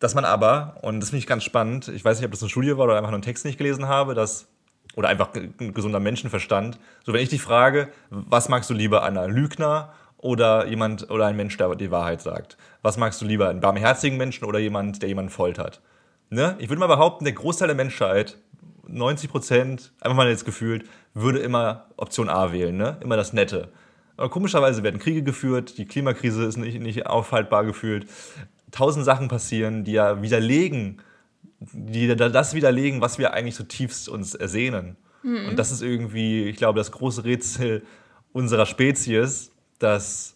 dass 0.00 0.16
man 0.16 0.24
aber, 0.24 0.78
und 0.82 0.98
das 0.98 1.10
finde 1.10 1.20
ich 1.20 1.28
ganz 1.28 1.44
spannend, 1.44 1.86
ich 1.86 2.04
weiß 2.04 2.18
nicht, 2.18 2.24
ob 2.24 2.32
das 2.32 2.42
eine 2.42 2.50
Studie 2.50 2.76
war 2.76 2.86
oder 2.86 2.96
einfach 2.96 3.10
nur 3.10 3.18
einen 3.18 3.22
Text, 3.22 3.44
den 3.44 3.50
ich 3.50 3.56
gelesen 3.56 3.86
habe, 3.86 4.16
dass, 4.16 4.48
oder 4.96 5.08
einfach 5.08 5.32
ein 5.32 5.74
gesunder 5.74 6.00
Menschenverstand, 6.00 6.80
so 7.04 7.12
wenn 7.12 7.22
ich 7.22 7.28
dich 7.28 7.40
frage, 7.40 7.86
was 8.10 8.48
magst 8.48 8.68
du 8.68 8.74
lieber, 8.74 9.04
einer 9.04 9.28
Lügner 9.28 9.92
oder 10.16 10.66
jemand, 10.66 11.08
oder 11.08 11.26
ein 11.26 11.36
Mensch, 11.36 11.56
der 11.56 11.72
die 11.76 11.92
Wahrheit 11.92 12.20
sagt? 12.20 12.56
Was 12.82 12.96
magst 12.96 13.22
du 13.22 13.26
lieber, 13.26 13.48
einen 13.48 13.60
barmherzigen 13.60 14.18
Menschen 14.18 14.44
oder 14.44 14.58
jemand, 14.58 15.02
der 15.02 15.08
jemanden 15.08 15.30
foltert? 15.30 15.80
Ne, 16.32 16.56
ich 16.58 16.68
würde 16.68 16.80
mal 16.80 16.86
behaupten, 16.86 17.24
der 17.24 17.34
Großteil 17.34 17.68
der 17.68 17.76
Menschheit, 17.76 18.38
90 18.88 19.30
Prozent, 19.30 19.92
einfach 20.00 20.16
mal 20.16 20.28
jetzt 20.28 20.44
gefühlt, 20.44 20.88
würde 21.14 21.38
immer 21.38 21.86
Option 21.96 22.28
A 22.28 22.52
wählen, 22.52 22.76
ne? 22.76 22.98
Immer 23.00 23.16
das 23.16 23.32
Nette. 23.32 23.68
Aber 24.16 24.28
komischerweise 24.28 24.82
werden 24.82 24.98
Kriege 24.98 25.22
geführt, 25.22 25.78
die 25.78 25.86
Klimakrise 25.86 26.44
ist 26.44 26.56
nicht, 26.56 26.80
nicht 26.80 27.06
aufhaltbar 27.06 27.64
gefühlt. 27.64 28.06
Tausend 28.70 29.04
Sachen 29.04 29.28
passieren, 29.28 29.84
die 29.84 29.92
ja 29.92 30.22
widerlegen, 30.22 31.00
die 31.60 32.14
das 32.14 32.54
widerlegen, 32.54 33.00
was 33.00 33.18
wir 33.18 33.34
eigentlich 33.34 33.54
zutiefst 33.54 34.08
uns 34.08 34.34
ersehnen. 34.34 34.96
Mhm. 35.22 35.48
Und 35.48 35.58
das 35.58 35.70
ist 35.70 35.82
irgendwie, 35.82 36.44
ich 36.44 36.56
glaube, 36.56 36.78
das 36.78 36.92
große 36.92 37.24
Rätsel 37.24 37.82
unserer 38.32 38.66
Spezies, 38.66 39.52
dass 39.78 40.31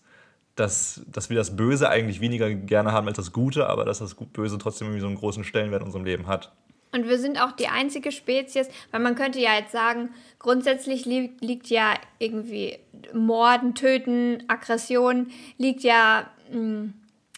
dass, 0.57 1.03
dass 1.07 1.31
wir 1.31 1.37
das 1.37 1.55
Böse 1.55 1.89
eigentlich 1.89 2.21
weniger 2.21 2.53
gerne 2.53 2.93
haben 2.93 3.07
als 3.07 3.19
das 3.19 3.33
Gute, 3.33 3.69
aber 3.69 3.85
dass 3.85 3.99
das 3.99 4.15
Böse 4.15 4.59
trotzdem 4.59 4.89
irgendwie 4.89 5.01
so 5.01 5.07
einen 5.07 5.17
großen 5.17 5.45
Stellenwert 5.45 5.83
in 5.83 5.87
unserem 5.87 6.05
Leben 6.05 6.27
hat. 6.27 6.53
Und 6.93 7.09
wir 7.09 7.19
sind 7.19 7.41
auch 7.41 7.53
die 7.53 7.69
einzige 7.69 8.11
Spezies, 8.11 8.69
weil 8.91 9.01
man 9.01 9.17
könnte 9.17 9.39
ja 9.39 9.55
jetzt 9.55 9.73
sagen, 9.73 10.11
grundsätzlich 10.39 11.05
li 11.05 11.33
liegt 11.41 11.67
ja 11.67 11.95
irgendwie 12.19 12.79
Morden, 13.13 13.75
Töten, 13.75 14.43
Aggression, 14.49 15.29
liegt 15.59 15.83
ja 15.83 16.31
mh, 16.51 16.59
hm, 16.59 16.95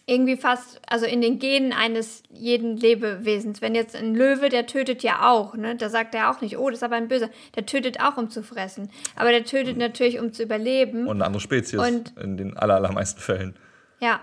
irgendwie 0.09 0.37
fast, 0.37 0.81
also 0.87 1.05
in 1.05 1.21
den 1.21 1.39
Genen 1.39 1.71
eines 1.71 2.23
jeden 2.31 2.77
Lebewesens. 2.77 3.61
Wenn 3.61 3.75
jetzt 3.75 3.95
ein 3.95 4.15
Löwe, 4.15 4.49
der 4.49 4.65
tötet 4.65 5.03
ja 5.03 5.29
auch, 5.29 5.55
ne? 5.55 5.75
Da 5.75 5.89
sagt 5.89 6.15
er 6.15 6.31
auch 6.31 6.41
nicht, 6.41 6.57
oh, 6.57 6.69
das 6.69 6.79
ist 6.79 6.83
aber 6.83 6.95
ein 6.95 7.07
Böser. 7.07 7.29
Der 7.55 7.65
tötet 7.65 7.99
auch, 8.01 8.17
um 8.17 8.29
zu 8.29 8.43
fressen. 8.43 8.89
Aber 9.15 9.31
der 9.31 9.45
tötet 9.45 9.77
natürlich, 9.77 10.19
um 10.19 10.33
zu 10.33 10.43
überleben. 10.43 11.07
Und 11.07 11.17
eine 11.17 11.25
andere 11.25 11.41
Spezies 11.41 11.79
Und, 11.79 12.17
in 12.17 12.37
den 12.37 12.57
allermeisten 12.57 13.21
Fällen. 13.21 13.55
Ja. 13.99 14.21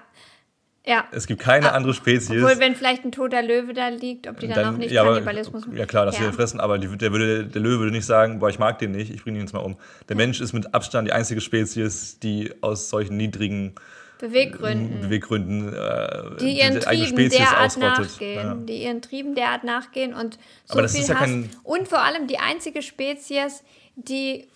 Ja. 0.84 1.04
Es 1.10 1.26
gibt 1.26 1.40
keine 1.40 1.72
andere 1.72 1.94
Spezies. 1.94 2.30
Obwohl, 2.30 2.60
wenn 2.60 2.76
vielleicht 2.76 3.04
ein 3.04 3.10
toter 3.10 3.42
Löwe 3.42 3.74
da 3.74 3.88
liegt, 3.88 4.28
ob 4.28 4.38
die 4.38 4.46
dann, 4.46 4.56
dann 4.56 4.74
auch 4.74 4.78
nicht 4.78 4.92
ja, 4.92 5.02
Kannibalismus 5.04 5.66
machen. 5.66 5.76
Ja, 5.76 5.84
klar, 5.84 6.06
dass 6.06 6.14
ja. 6.14 6.20
sie 6.20 6.28
den 6.28 6.34
fressen, 6.34 6.60
aber 6.60 6.78
die, 6.78 6.96
der, 6.96 7.10
würde, 7.10 7.44
der 7.44 7.60
Löwe 7.60 7.80
würde 7.80 7.92
nicht 7.92 8.06
sagen, 8.06 8.38
boah, 8.38 8.48
ich 8.48 8.60
mag 8.60 8.78
den 8.78 8.92
nicht, 8.92 9.12
ich 9.12 9.24
bringe 9.24 9.38
ihn 9.38 9.42
jetzt 9.42 9.52
mal 9.52 9.60
um. 9.60 9.76
Der 10.08 10.14
Mensch 10.14 10.40
ist 10.40 10.52
mit 10.52 10.74
Abstand 10.74 11.08
die 11.08 11.12
einzige 11.12 11.40
Spezies, 11.40 12.20
die 12.20 12.52
aus 12.60 12.88
solchen 12.88 13.16
niedrigen 13.16 13.74
Beweggründen. 14.18 15.00
Beweggründen, 15.02 15.72
äh, 15.72 16.36
die 16.40 16.58
ihren 16.58 16.80
Trieben 16.80 17.28
derart 17.28 17.66
ausrottet. 17.66 17.98
nachgehen. 17.98 18.46
Ja. 18.46 18.54
Die 18.54 18.82
ihren 18.82 19.02
Trieben 19.02 19.34
derart 19.34 19.64
nachgehen 19.64 20.14
und 20.14 20.38
so 20.64 20.78
Aber 20.78 20.88
viel 20.88 21.04
ja 21.04 21.20
Hass. 21.20 21.30
Und 21.62 21.88
vor 21.88 22.02
allem 22.02 22.26
die 22.26 22.38
einzige 22.38 22.82
Spezies, 22.82 23.62
die 23.96 24.46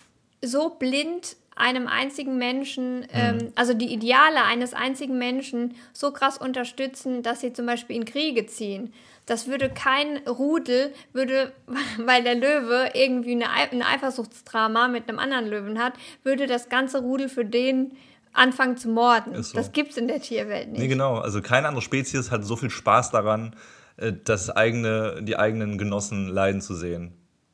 so 0.41 0.69
blind 0.69 1.35
einem 1.55 1.87
einzigen 1.87 2.37
Menschen, 2.37 3.05
ähm, 3.13 3.35
mhm. 3.35 3.51
also 3.55 3.73
die 3.73 3.93
Ideale 3.93 4.43
eines 4.43 4.73
einzigen 4.73 5.17
Menschen 5.17 5.75
so 5.93 6.11
krass 6.11 6.37
unterstützen, 6.37 7.21
dass 7.21 7.41
sie 7.41 7.53
zum 7.53 7.67
Beispiel 7.67 7.95
in 7.95 8.05
Kriege 8.05 8.47
ziehen. 8.47 8.93
Das 9.27 9.47
würde 9.47 9.69
kein 9.69 10.17
Rudel, 10.27 10.93
würde, 11.13 11.51
weil 11.97 12.23
der 12.23 12.35
Löwe 12.35 12.89
irgendwie 12.93 13.33
eine, 13.33 13.49
ein 13.49 13.83
Eifersuchtsdrama 13.83 14.87
mit 14.87 15.07
einem 15.07 15.19
anderen 15.19 15.47
Löwen 15.47 15.79
hat, 15.79 15.93
würde 16.23 16.47
das 16.47 16.69
ganze 16.69 17.01
Rudel 17.01 17.29
für 17.29 17.45
den 17.45 17.91
anfangen 18.33 18.77
zu 18.77 18.89
morden. 18.89 19.41
So. 19.43 19.55
Das 19.55 19.71
gibt 19.71 19.91
es 19.91 19.97
in 19.97 20.07
der 20.07 20.21
Tierwelt 20.21 20.69
nicht. 20.69 20.79
Nee, 20.79 20.87
genau. 20.87 21.17
Also 21.17 21.41
keine 21.41 21.67
andere 21.67 21.81
Spezies 21.81 22.31
hat 22.31 22.45
so 22.45 22.55
viel 22.55 22.69
Spaß 22.69 23.11
daran, 23.11 23.55
äh, 23.97 24.13
das 24.23 24.49
eigene, 24.49 25.21
die 25.21 25.37
eigenen 25.37 25.77
Genossen 25.77 26.27
leiden 26.27 26.61
zu 26.61 26.75
sehen. 26.75 27.13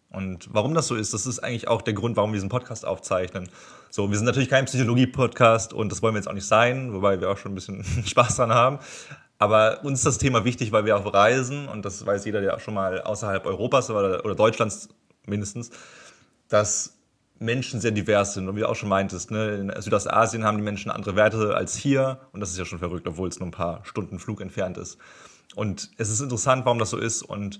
Und 0.10 0.50
warum 0.54 0.74
das 0.74 0.88
so 0.88 0.96
ist, 0.96 1.14
das 1.14 1.26
ist 1.26 1.40
eigentlich 1.40 1.68
auch 1.68 1.82
der 1.82 1.94
Grund, 1.94 2.16
warum 2.16 2.32
wir 2.32 2.36
diesen 2.38 2.50
Podcast 2.50 2.86
aufzeichnen. 2.86 3.50
So, 3.90 4.10
wir 4.10 4.18
sind 4.18 4.26
natürlich 4.26 4.50
kein 4.50 4.66
Psychologie-Podcast 4.66 5.74
und 5.74 5.92
das 5.92 6.02
wollen 6.02 6.14
wir 6.14 6.20
jetzt 6.20 6.28
auch 6.28 6.34
nicht 6.34 6.48
sein, 6.48 6.94
wobei 6.94 7.20
wir 7.20 7.30
auch 7.30 7.38
schon 7.38 7.52
ein 7.52 7.56
bisschen 7.56 7.84
Spaß 8.06 8.38
dran 8.38 8.54
haben. 8.54 8.80
Aber 9.38 9.84
uns 9.84 10.00
ist 10.00 10.06
das 10.06 10.18
Thema 10.18 10.46
wichtig, 10.46 10.72
weil 10.72 10.86
wir 10.86 10.98
auch 10.98 11.14
reisen 11.14 11.68
und 11.68 11.86
das 11.86 12.06
weiß 12.06 12.26
jeder, 12.26 12.42
der 12.42 12.56
auch 12.56 12.60
schon 12.60 12.74
mal 12.74 13.02
außerhalb 13.02 13.46
Europas 13.46 13.90
oder, 13.90 14.26
oder 14.26 14.34
Deutschlands 14.34 14.90
mindestens, 15.26 15.70
dass 16.48 16.97
Menschen 17.40 17.82
sehr 17.82 17.92
divers 17.92 18.34
sind. 18.34 18.48
Und 18.48 18.56
wie 18.56 18.62
du 18.62 18.70
auch 18.70 18.76
schon 18.76 18.90
meintest, 18.90 19.32
ne, 19.32 19.56
in 19.56 19.82
Südostasien 19.82 20.44
haben 20.44 20.58
die 20.58 20.64
Menschen 20.64 20.92
andere 20.92 21.16
Werte 21.16 21.56
als 21.56 21.76
hier. 21.76 22.20
Und 22.32 22.40
das 22.40 22.52
ist 22.52 22.58
ja 22.58 22.66
schon 22.66 22.80
verrückt, 22.80 23.08
obwohl 23.08 23.30
es 23.30 23.40
nur 23.40 23.48
ein 23.48 23.52
paar 23.52 23.86
Stunden 23.86 24.20
Flug 24.20 24.42
entfernt 24.42 24.78
ist. 24.78 24.98
Und 25.56 25.92
es 25.98 26.10
ist 26.10 26.22
interessant, 26.22 26.66
warum 26.66 26.80
das 26.80 26.90
so 26.90 26.98
ist. 26.98 27.24
Und 27.24 27.60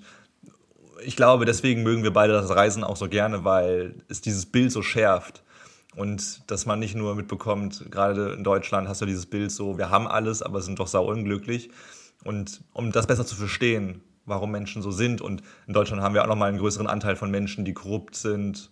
ich 1.04 1.16
glaube, 1.16 1.44
deswegen 1.44 1.82
mögen 1.82 2.02
wir 2.02 2.12
beide 2.12 2.32
das 2.32 2.50
Reisen 2.50 2.84
auch 2.84 2.96
so 2.96 3.08
gerne, 3.08 3.44
weil 3.44 4.02
es 4.08 4.20
dieses 4.20 4.46
Bild 4.46 4.72
so 4.72 4.82
schärft. 4.82 5.42
Und 5.96 6.50
dass 6.50 6.66
man 6.66 6.78
nicht 6.78 6.94
nur 6.94 7.14
mitbekommt, 7.14 7.86
gerade 7.90 8.34
in 8.34 8.44
Deutschland 8.44 8.88
hast 8.88 9.00
du 9.00 9.06
dieses 9.06 9.26
Bild 9.26 9.50
so, 9.50 9.78
wir 9.78 9.90
haben 9.90 10.06
alles, 10.06 10.42
aber 10.42 10.60
sind 10.60 10.78
doch 10.78 10.86
sau 10.86 11.10
unglücklich. 11.10 11.70
Und 12.24 12.62
um 12.72 12.92
das 12.92 13.06
besser 13.06 13.26
zu 13.26 13.36
verstehen, 13.36 14.02
warum 14.28 14.50
Menschen 14.50 14.82
so 14.82 14.90
sind. 14.90 15.20
Und 15.20 15.42
in 15.66 15.72
Deutschland 15.72 16.02
haben 16.02 16.14
wir 16.14 16.22
auch 16.22 16.28
nochmal 16.28 16.50
einen 16.50 16.58
größeren 16.58 16.86
Anteil 16.86 17.16
von 17.16 17.30
Menschen, 17.30 17.64
die 17.64 17.74
korrupt 17.74 18.14
sind, 18.14 18.70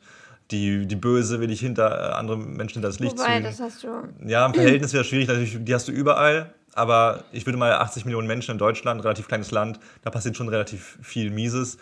die, 0.51 0.87
die 0.87 0.97
Böse 0.97 1.41
will 1.41 1.51
ich 1.51 1.61
hinter 1.61 1.91
äh, 1.91 2.15
andere 2.15 2.37
Menschen 2.37 2.75
hinter 2.75 2.89
das 2.89 3.01
Licht 3.01 3.19
Wobei, 3.19 3.35
ziehen. 3.35 3.43
das 3.43 3.61
hast 3.61 3.83
du. 3.83 3.89
Ja, 4.25 4.47
im 4.47 4.55
Verhältnis 4.55 4.93
wäre 4.93 5.05
schwierig, 5.05 5.29
natürlich, 5.29 5.59
die 5.61 5.75
hast 5.75 5.89
du 5.89 5.93
überall. 5.93 6.55
Aber 6.75 7.25
ich 7.33 7.47
würde 7.47 7.59
mal 7.59 7.73
80 7.73 8.05
Millionen 8.05 8.29
Menschen 8.29 8.53
in 8.53 8.59
Deutschland, 8.59 9.03
relativ 9.03 9.29
kleines 9.29 9.51
Land, 9.51 9.81
da 10.03 10.11
passiert 10.11 10.37
schon 10.37 10.49
relativ 10.49 10.99
viel 11.03 11.31
Mieses. 11.31 11.79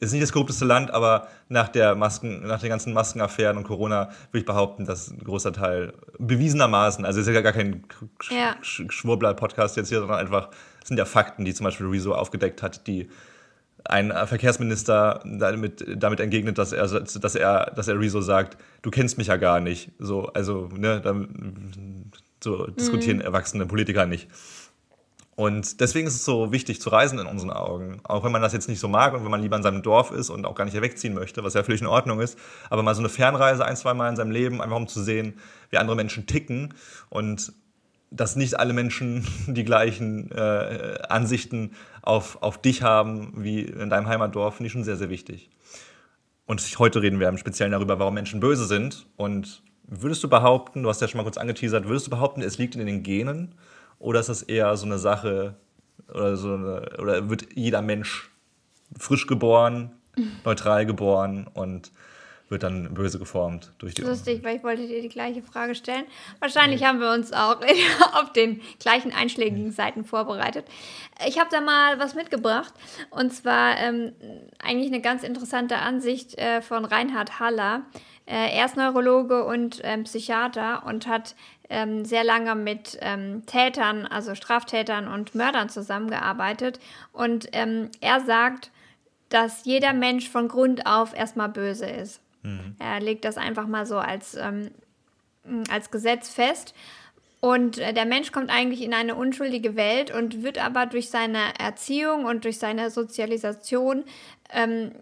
Ist 0.00 0.12
nicht 0.12 0.22
das 0.22 0.32
korrupteste 0.32 0.64
Land, 0.64 0.92
aber 0.92 1.28
nach, 1.50 1.68
der 1.68 1.94
Masken, 1.94 2.46
nach 2.46 2.58
den 2.58 2.70
ganzen 2.70 2.94
Maskenaffären 2.94 3.58
und 3.58 3.64
Corona 3.64 4.08
würde 4.30 4.38
ich 4.38 4.46
behaupten, 4.46 4.86
dass 4.86 5.10
ein 5.10 5.22
großer 5.22 5.52
Teil 5.52 5.92
bewiesenermaßen, 6.18 7.04
also 7.04 7.20
es 7.20 7.26
ist 7.26 7.34
ja 7.34 7.42
gar 7.42 7.52
kein 7.52 7.84
ja. 8.30 8.56
Schwurbler-Podcast 8.62 9.76
jetzt 9.76 9.90
hier, 9.90 10.00
sondern 10.00 10.18
einfach, 10.18 10.48
es 10.80 10.88
sind 10.88 10.96
ja 10.96 11.04
Fakten, 11.04 11.44
die 11.44 11.52
zum 11.52 11.64
Beispiel 11.64 11.86
Rezo 11.86 12.14
aufgedeckt 12.14 12.62
hat, 12.62 12.86
die 12.86 13.10
ein 13.84 14.12
Verkehrsminister 14.26 15.22
damit, 15.24 15.84
damit 15.96 16.20
entgegnet, 16.20 16.58
dass 16.58 16.72
er, 16.72 16.86
dass 16.86 17.34
er, 17.34 17.72
dass 17.74 17.88
er 17.88 17.98
Rezo 17.98 18.20
sagt, 18.20 18.56
du 18.82 18.90
kennst 18.90 19.18
mich 19.18 19.28
ja 19.28 19.36
gar 19.36 19.60
nicht. 19.60 19.90
So, 19.98 20.26
also, 20.26 20.68
ne, 20.76 21.02
so 22.42 22.66
diskutieren 22.66 23.18
mhm. 23.18 23.24
erwachsene 23.24 23.66
Politiker 23.66 24.06
nicht. 24.06 24.28
Und 25.40 25.80
deswegen 25.80 26.06
ist 26.06 26.16
es 26.16 26.26
so 26.26 26.52
wichtig 26.52 26.82
zu 26.82 26.90
reisen 26.90 27.18
in 27.18 27.26
unseren 27.26 27.50
Augen. 27.50 28.00
Auch 28.02 28.24
wenn 28.24 28.32
man 28.32 28.42
das 28.42 28.52
jetzt 28.52 28.68
nicht 28.68 28.78
so 28.78 28.88
mag 28.88 29.14
und 29.14 29.24
wenn 29.24 29.30
man 29.30 29.40
lieber 29.40 29.56
in 29.56 29.62
seinem 29.62 29.80
Dorf 29.80 30.10
ist 30.10 30.28
und 30.28 30.44
auch 30.44 30.54
gar 30.54 30.66
nicht 30.66 30.78
wegziehen 30.78 31.14
möchte, 31.14 31.42
was 31.42 31.54
ja 31.54 31.62
völlig 31.62 31.80
in 31.80 31.86
Ordnung 31.86 32.20
ist. 32.20 32.38
Aber 32.68 32.82
mal 32.82 32.94
so 32.94 33.00
eine 33.00 33.08
Fernreise 33.08 33.64
ein, 33.64 33.74
zwei 33.74 33.94
Mal 33.94 34.10
in 34.10 34.16
seinem 34.16 34.32
Leben, 34.32 34.60
einfach 34.60 34.76
um 34.76 34.86
zu 34.86 35.02
sehen, 35.02 35.38
wie 35.70 35.78
andere 35.78 35.96
Menschen 35.96 36.26
ticken 36.26 36.74
und 37.08 37.54
dass 38.10 38.36
nicht 38.36 38.58
alle 38.58 38.72
Menschen 38.72 39.26
die 39.46 39.64
gleichen 39.64 40.30
äh, 40.32 40.98
Ansichten 41.08 41.72
auf, 42.02 42.42
auf 42.42 42.60
dich 42.60 42.82
haben 42.82 43.32
wie 43.36 43.62
in 43.62 43.90
deinem 43.90 44.08
Heimatdorf, 44.08 44.56
finde 44.56 44.66
ich 44.66 44.72
schon 44.72 44.84
sehr, 44.84 44.96
sehr 44.96 45.10
wichtig. 45.10 45.50
Und 46.46 46.60
heute 46.80 47.00
reden 47.00 47.20
wir 47.20 47.28
im 47.28 47.38
Speziellen 47.38 47.72
darüber, 47.72 47.98
warum 48.00 48.14
Menschen 48.14 48.40
böse 48.40 48.64
sind. 48.64 49.06
Und 49.16 49.62
würdest 49.86 50.24
du 50.24 50.28
behaupten, 50.28 50.82
du 50.82 50.88
hast 50.88 51.00
ja 51.00 51.06
schon 51.06 51.18
mal 51.18 51.24
kurz 51.24 51.38
angeteasert, 51.38 51.86
würdest 51.86 52.08
du 52.08 52.10
behaupten, 52.10 52.42
es 52.42 52.58
liegt 52.58 52.74
in 52.74 52.84
den 52.84 53.04
Genen? 53.04 53.54
Oder 54.00 54.18
ist 54.18 54.28
das 54.28 54.42
eher 54.42 54.76
so 54.76 54.86
eine 54.86 54.98
Sache, 54.98 55.54
oder, 56.12 56.36
so 56.36 56.54
eine, 56.54 56.90
oder 56.98 57.30
wird 57.30 57.46
jeder 57.54 57.82
Mensch 57.82 58.30
frisch 58.98 59.28
geboren, 59.28 59.92
neutral 60.44 60.86
geboren 60.86 61.46
und 61.52 61.92
wird 62.50 62.64
dann 62.64 62.92
böse 62.92 63.18
geformt 63.18 63.72
durch 63.78 63.94
die 63.94 64.02
Lustig, 64.02 64.42
weil 64.42 64.56
ich 64.56 64.64
wollte 64.64 64.86
dir 64.86 65.00
die 65.00 65.08
gleiche 65.08 65.40
Frage 65.40 65.74
stellen. 65.74 66.04
Wahrscheinlich 66.40 66.80
ja. 66.80 66.88
haben 66.88 67.00
wir 67.00 67.12
uns 67.12 67.32
auch 67.32 67.60
auf 68.14 68.32
den 68.32 68.60
gleichen 68.80 69.12
einschlägigen 69.12 69.70
Seiten 69.70 70.04
vorbereitet. 70.04 70.66
Ich 71.26 71.38
habe 71.38 71.48
da 71.50 71.60
mal 71.60 71.98
was 71.98 72.14
mitgebracht 72.14 72.74
und 73.10 73.32
zwar 73.32 73.78
ähm, 73.78 74.12
eigentlich 74.58 74.92
eine 74.92 75.00
ganz 75.00 75.22
interessante 75.22 75.76
Ansicht 75.76 76.36
äh, 76.38 76.60
von 76.60 76.84
Reinhard 76.84 77.38
Haller. 77.38 77.82
Äh, 78.26 78.56
er 78.56 78.64
ist 78.64 78.76
Neurologe 78.76 79.44
und 79.44 79.80
ähm, 79.84 80.04
Psychiater 80.04 80.84
und 80.86 81.06
hat 81.06 81.36
ähm, 81.68 82.04
sehr 82.04 82.24
lange 82.24 82.56
mit 82.56 82.98
ähm, 83.00 83.46
Tätern, 83.46 84.06
also 84.06 84.34
Straftätern 84.34 85.06
und 85.06 85.36
Mördern 85.36 85.68
zusammengearbeitet. 85.68 86.80
Und 87.12 87.48
ähm, 87.52 87.90
er 88.00 88.20
sagt, 88.20 88.72
dass 89.28 89.64
jeder 89.64 89.92
Mensch 89.92 90.28
von 90.28 90.48
Grund 90.48 90.86
auf 90.86 91.14
erstmal 91.14 91.48
böse 91.48 91.86
ist. 91.86 92.20
Mhm. 92.42 92.76
Er 92.78 93.00
legt 93.00 93.24
das 93.24 93.36
einfach 93.36 93.66
mal 93.66 93.86
so 93.86 93.98
als, 93.98 94.34
ähm, 94.34 94.70
als 95.70 95.90
Gesetz 95.90 96.30
fest. 96.30 96.74
Und 97.40 97.78
äh, 97.78 97.94
der 97.94 98.04
Mensch 98.04 98.32
kommt 98.32 98.50
eigentlich 98.50 98.82
in 98.82 98.92
eine 98.94 99.14
unschuldige 99.14 99.74
Welt 99.74 100.10
und 100.10 100.42
wird 100.42 100.62
aber 100.62 100.86
durch 100.86 101.08
seine 101.08 101.58
Erziehung 101.58 102.26
und 102.26 102.44
durch 102.44 102.58
seine 102.58 102.90
Sozialisation, 102.90 104.04
ähm, 104.52 104.92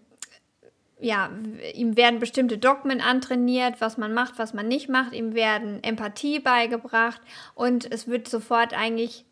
ja, 1.01 1.29
ihm 1.75 1.95
werden 1.95 2.19
bestimmte 2.19 2.57
Dogmen 2.57 3.01
antrainiert, 3.01 3.79
was 3.79 3.97
man 3.97 4.13
macht, 4.13 4.37
was 4.37 4.53
man 4.53 4.67
nicht 4.67 4.89
macht. 4.89 5.13
Ihm 5.13 5.33
werden 5.33 5.81
Empathie 5.83 6.39
beigebracht 6.39 7.21
und 7.55 7.89
es 7.91 8.07
wird 8.07 8.27
sofort 8.27 8.73
eigentlich, 8.73 9.25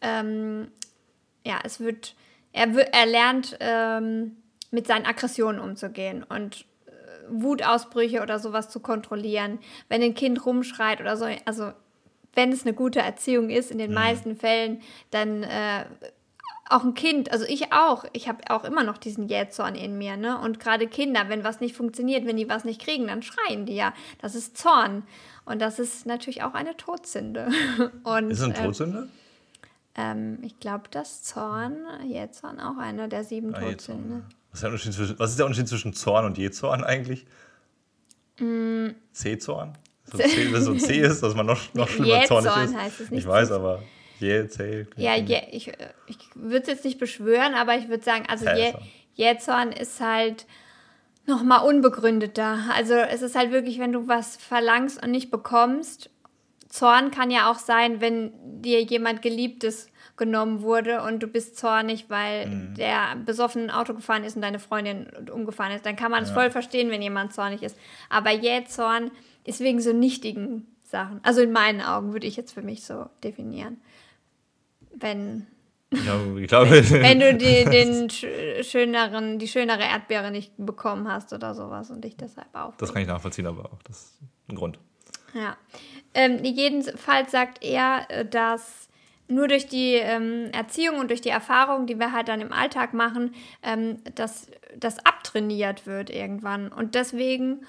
ähm, 0.00 0.68
ja, 1.44 1.58
es 1.64 1.80
wird, 1.80 2.14
er, 2.52 2.68
er 2.92 3.06
lernt 3.06 3.56
ähm, 3.60 4.36
mit 4.70 4.86
seinen 4.86 5.06
Aggressionen 5.06 5.60
umzugehen 5.60 6.22
und 6.22 6.66
Wutausbrüche 7.30 8.22
oder 8.22 8.38
sowas 8.38 8.68
zu 8.68 8.80
kontrollieren, 8.80 9.58
wenn 9.88 10.02
ein 10.02 10.14
Kind 10.14 10.44
rumschreit 10.44 11.00
oder 11.00 11.16
so. 11.16 11.26
Also 11.44 11.72
wenn 12.34 12.52
es 12.52 12.62
eine 12.62 12.74
gute 12.74 13.00
Erziehung 13.00 13.50
ist, 13.50 13.70
in 13.70 13.78
den 13.78 13.90
mhm. 13.90 13.96
meisten 13.96 14.36
Fällen, 14.36 14.80
dann 15.10 15.42
äh, 15.42 15.84
auch 16.70 16.84
ein 16.84 16.94
Kind, 16.94 17.32
also 17.32 17.44
ich 17.46 17.72
auch, 17.72 18.04
ich 18.12 18.28
habe 18.28 18.38
auch 18.50 18.64
immer 18.64 18.84
noch 18.84 18.98
diesen 18.98 19.26
Jähzorn 19.26 19.74
in 19.74 19.96
mir, 19.96 20.16
ne? 20.16 20.38
Und 20.38 20.60
gerade 20.60 20.86
Kinder, 20.86 21.28
wenn 21.28 21.44
was 21.44 21.60
nicht 21.60 21.74
funktioniert, 21.74 22.26
wenn 22.26 22.36
die 22.36 22.48
was 22.48 22.64
nicht 22.64 22.80
kriegen, 22.80 23.06
dann 23.06 23.22
schreien 23.22 23.66
die 23.66 23.74
ja. 23.74 23.94
Das 24.20 24.34
ist 24.34 24.56
Zorn. 24.56 25.02
Und 25.44 25.62
das 25.62 25.78
ist 25.78 26.04
natürlich 26.04 26.42
auch 26.42 26.54
eine 26.54 26.76
Todsünde. 26.76 27.48
Und, 28.04 28.30
ist 28.30 28.40
es 28.40 28.44
eine 28.44 28.56
ähm, 28.56 28.64
Todsünde? 28.64 29.08
Ähm, 29.94 30.38
ich 30.42 30.60
glaube, 30.60 30.84
dass 30.90 31.22
Zorn, 31.22 31.76
Jähzorn 32.06 32.60
auch 32.60 32.76
einer 32.76 33.08
der 33.08 33.24
sieben 33.24 33.54
ah, 33.54 33.60
Todsünde. 33.60 34.24
Was 34.50 34.62
ist, 34.62 34.84
der 34.86 34.92
zwischen, 34.92 35.18
was 35.18 35.30
ist 35.30 35.38
der 35.38 35.46
Unterschied 35.46 35.68
zwischen 35.68 35.92
Zorn 35.92 36.24
und 36.24 36.38
Jezorn 36.38 36.84
eigentlich? 36.84 37.26
Mm. 38.38 38.88
C-Zorn? 39.12 39.76
So 40.04 40.18
C, 40.18 40.52
wenn 40.52 40.62
so 40.62 40.74
C 40.74 41.00
ist, 41.00 41.22
dass 41.22 41.34
man 41.34 41.46
noch, 41.46 41.74
noch 41.74 41.88
schlimmer 41.88 42.24
zornig 42.24 42.50
ist. 42.64 42.74
heißt 42.74 43.00
es 43.00 43.10
nicht. 43.10 43.20
Ich 43.20 43.28
weiß, 43.28 43.50
aber 43.52 43.82
Je, 44.20 44.48
C. 44.48 44.86
Ja, 44.96 45.14
je, 45.16 45.42
ich, 45.52 45.72
ich 46.06 46.18
würde 46.34 46.62
es 46.62 46.68
jetzt 46.68 46.84
nicht 46.84 46.98
beschwören, 46.98 47.54
aber 47.54 47.76
ich 47.76 47.88
würde 47.88 48.02
sagen, 48.02 48.24
also 48.28 48.46
Je, 48.48 48.74
Jezorn 49.14 49.72
ist 49.72 50.00
halt 50.00 50.46
nochmal 51.26 51.64
unbegründeter. 51.66 52.58
Also 52.74 52.94
es 52.94 53.22
ist 53.22 53.36
halt 53.36 53.52
wirklich, 53.52 53.78
wenn 53.78 53.92
du 53.92 54.08
was 54.08 54.36
verlangst 54.36 55.02
und 55.02 55.10
nicht 55.10 55.30
bekommst. 55.30 56.10
Zorn 56.68 57.10
kann 57.10 57.30
ja 57.30 57.50
auch 57.50 57.58
sein, 57.58 58.00
wenn 58.00 58.32
dir 58.60 58.82
jemand 58.82 59.22
Geliebtes 59.22 59.88
genommen 60.18 60.62
wurde 60.62 61.02
und 61.02 61.22
du 61.22 61.26
bist 61.26 61.56
zornig, 61.56 62.06
weil 62.08 62.46
mhm. 62.46 62.74
der 62.74 63.16
besoffen 63.24 63.70
Auto 63.70 63.94
gefahren 63.94 64.24
ist 64.24 64.36
und 64.36 64.42
deine 64.42 64.58
Freundin 64.58 65.06
umgefahren 65.32 65.72
ist, 65.72 65.86
dann 65.86 65.96
kann 65.96 66.10
man 66.10 66.22
es 66.22 66.28
ja. 66.30 66.34
voll 66.34 66.50
verstehen, 66.50 66.90
wenn 66.90 67.00
jemand 67.00 67.32
zornig 67.32 67.62
ist. 67.62 67.76
Aber 68.10 68.30
Jähzorn 68.30 69.10
ist 69.44 69.60
wegen 69.60 69.80
so 69.80 69.92
nichtigen 69.92 70.66
Sachen. 70.82 71.20
Also 71.22 71.40
in 71.40 71.52
meinen 71.52 71.80
Augen 71.80 72.12
würde 72.12 72.26
ich 72.26 72.36
jetzt 72.36 72.52
für 72.52 72.62
mich 72.62 72.84
so 72.84 73.06
definieren. 73.22 73.78
Wenn 74.94 75.46
ja, 75.90 76.20
ich 76.36 76.48
glaube, 76.48 76.70
wenn, 76.70 76.90
wenn 77.02 77.20
du 77.20 77.34
die, 77.34 77.64
den 77.64 78.10
schöneren, 78.62 79.38
die 79.38 79.48
schönere 79.48 79.82
Erdbeere 79.82 80.30
nicht 80.30 80.52
bekommen 80.58 81.10
hast 81.10 81.32
oder 81.32 81.54
sowas 81.54 81.90
und 81.90 82.04
dich 82.04 82.16
deshalb 82.16 82.54
auch. 82.54 82.76
Das 82.76 82.92
kann 82.92 83.02
ich 83.02 83.08
nachvollziehen, 83.08 83.46
aber 83.46 83.66
auch 83.72 83.82
das 83.84 83.96
ist 83.96 84.18
ein 84.50 84.56
Grund. 84.56 84.78
Ja. 85.34 85.56
Ähm, 86.14 86.44
jedenfalls 86.44 87.30
sagt 87.30 87.64
er, 87.64 88.06
äh, 88.08 88.26
dass 88.26 88.87
nur 89.28 89.46
durch 89.46 89.66
die 89.66 89.94
ähm, 89.94 90.50
Erziehung 90.52 90.98
und 90.98 91.08
durch 91.10 91.20
die 91.20 91.28
Erfahrung, 91.28 91.86
die 91.86 91.98
wir 91.98 92.12
halt 92.12 92.28
dann 92.28 92.40
im 92.40 92.52
Alltag 92.52 92.94
machen, 92.94 93.34
ähm, 93.62 93.98
dass 94.14 94.48
das 94.76 94.98
abtrainiert 95.04 95.86
wird 95.86 96.10
irgendwann. 96.10 96.72
Und 96.72 96.94
deswegen 96.94 97.66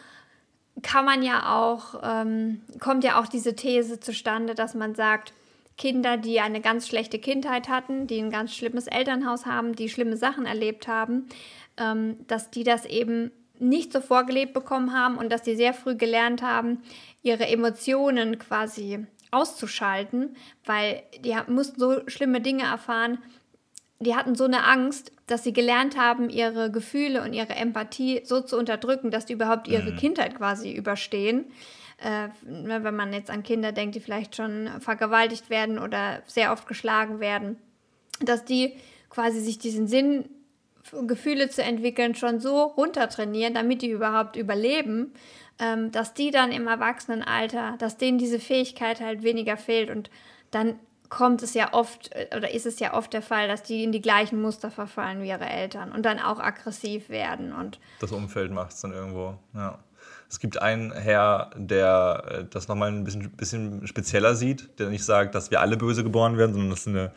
kann 0.81 1.05
man 1.05 1.21
ja 1.21 1.57
auch, 1.57 2.01
ähm, 2.03 2.61
kommt 2.79 3.03
ja 3.03 3.19
auch 3.19 3.27
diese 3.27 3.55
These 3.55 3.99
zustande, 3.99 4.55
dass 4.55 4.73
man 4.73 4.95
sagt, 4.95 5.33
Kinder, 5.77 6.17
die 6.17 6.41
eine 6.41 6.59
ganz 6.59 6.87
schlechte 6.87 7.19
Kindheit 7.19 7.69
hatten, 7.69 8.05
die 8.05 8.19
ein 8.19 8.31
ganz 8.31 8.53
schlimmes 8.53 8.87
Elternhaus 8.87 9.45
haben, 9.45 9.75
die 9.75 9.89
schlimme 9.89 10.17
Sachen 10.17 10.45
erlebt 10.45 10.87
haben, 10.87 11.27
ähm, 11.77 12.17
dass 12.27 12.51
die 12.51 12.63
das 12.63 12.85
eben 12.85 13.31
nicht 13.59 13.91
so 13.93 14.01
vorgelebt 14.01 14.53
bekommen 14.53 14.93
haben 14.93 15.17
und 15.17 15.31
dass 15.31 15.41
die 15.41 15.55
sehr 15.55 15.73
früh 15.73 15.95
gelernt 15.95 16.41
haben, 16.41 16.81
ihre 17.23 17.47
Emotionen 17.47 18.39
quasi 18.39 19.05
auszuschalten, 19.31 20.35
weil 20.65 21.03
die 21.23 21.35
mussten 21.47 21.79
so 21.79 22.01
schlimme 22.07 22.41
Dinge 22.41 22.63
erfahren. 22.63 23.19
Die 23.99 24.15
hatten 24.15 24.35
so 24.35 24.45
eine 24.45 24.63
Angst, 24.65 25.11
dass 25.27 25.43
sie 25.43 25.53
gelernt 25.53 25.97
haben, 25.97 26.29
ihre 26.29 26.71
Gefühle 26.71 27.21
und 27.21 27.33
ihre 27.33 27.55
Empathie 27.55 28.21
so 28.23 28.41
zu 28.41 28.57
unterdrücken, 28.57 29.11
dass 29.11 29.25
die 29.25 29.33
überhaupt 29.33 29.67
ihre 29.67 29.91
mhm. 29.91 29.97
Kindheit 29.97 30.35
quasi 30.35 30.71
überstehen. 30.71 31.45
Äh, 32.01 32.29
ne, 32.49 32.83
wenn 32.83 32.95
man 32.95 33.11
jetzt 33.11 33.29
an 33.29 33.43
Kinder 33.43 33.73
denkt, 33.73 33.95
die 33.95 33.99
vielleicht 33.99 34.35
schon 34.35 34.69
vergewaltigt 34.79 35.49
werden 35.49 35.79
oder 35.79 36.23
sehr 36.27 36.53
oft 36.53 36.65
geschlagen 36.65 37.19
werden, 37.19 37.57
dass 38.21 38.45
die 38.45 38.73
quasi 39.09 39.41
sich 39.41 39.59
diesen 39.59 39.87
Sinn, 39.87 40.25
Gefühle 41.05 41.49
zu 41.49 41.61
entwickeln, 41.61 42.15
schon 42.15 42.39
so 42.39 42.63
runtertrainieren, 42.63 43.53
damit 43.53 43.81
die 43.81 43.91
überhaupt 43.91 44.37
überleben 44.37 45.13
ähm, 45.59 45.91
dass 45.91 46.13
die 46.13 46.31
dann 46.31 46.51
im 46.51 46.67
Erwachsenenalter, 46.67 47.75
dass 47.79 47.97
denen 47.97 48.17
diese 48.17 48.39
Fähigkeit 48.39 49.01
halt 49.01 49.23
weniger 49.23 49.57
fehlt 49.57 49.89
und 49.89 50.09
dann 50.51 50.75
kommt 51.09 51.41
es 51.41 51.53
ja 51.53 51.73
oft 51.73 52.11
äh, 52.13 52.27
oder 52.35 52.53
ist 52.53 52.65
es 52.65 52.79
ja 52.79 52.93
oft 52.93 53.13
der 53.13 53.21
Fall, 53.21 53.47
dass 53.47 53.63
die 53.63 53.83
in 53.83 53.91
die 53.91 54.01
gleichen 54.01 54.41
Muster 54.41 54.71
verfallen 54.71 55.21
wie 55.21 55.29
ihre 55.29 55.49
Eltern 55.49 55.91
und 55.91 56.05
dann 56.05 56.19
auch 56.19 56.39
aggressiv 56.39 57.09
werden 57.09 57.53
und 57.53 57.79
das 57.99 58.11
Umfeld 58.11 58.51
macht 58.51 58.71
es 58.71 58.81
dann 58.81 58.93
irgendwo, 58.93 59.37
ja. 59.53 59.79
Es 60.29 60.39
gibt 60.39 60.61
einen 60.61 60.91
Herr, 60.91 61.49
der 61.55 62.23
äh, 62.29 62.45
das 62.47 62.67
nochmal 62.67 62.89
ein 62.89 63.03
bisschen, 63.03 63.31
bisschen 63.31 63.87
spezieller 63.87 64.35
sieht, 64.35 64.79
der 64.79 64.89
nicht 64.89 65.03
sagt, 65.03 65.33
dass 65.33 65.49
wir 65.49 65.59
alle 65.59 65.75
böse 65.75 66.03
geboren 66.03 66.37
werden, 66.37 66.53
sondern 66.53 66.69
dass 66.69 66.87
eine 66.87 67.11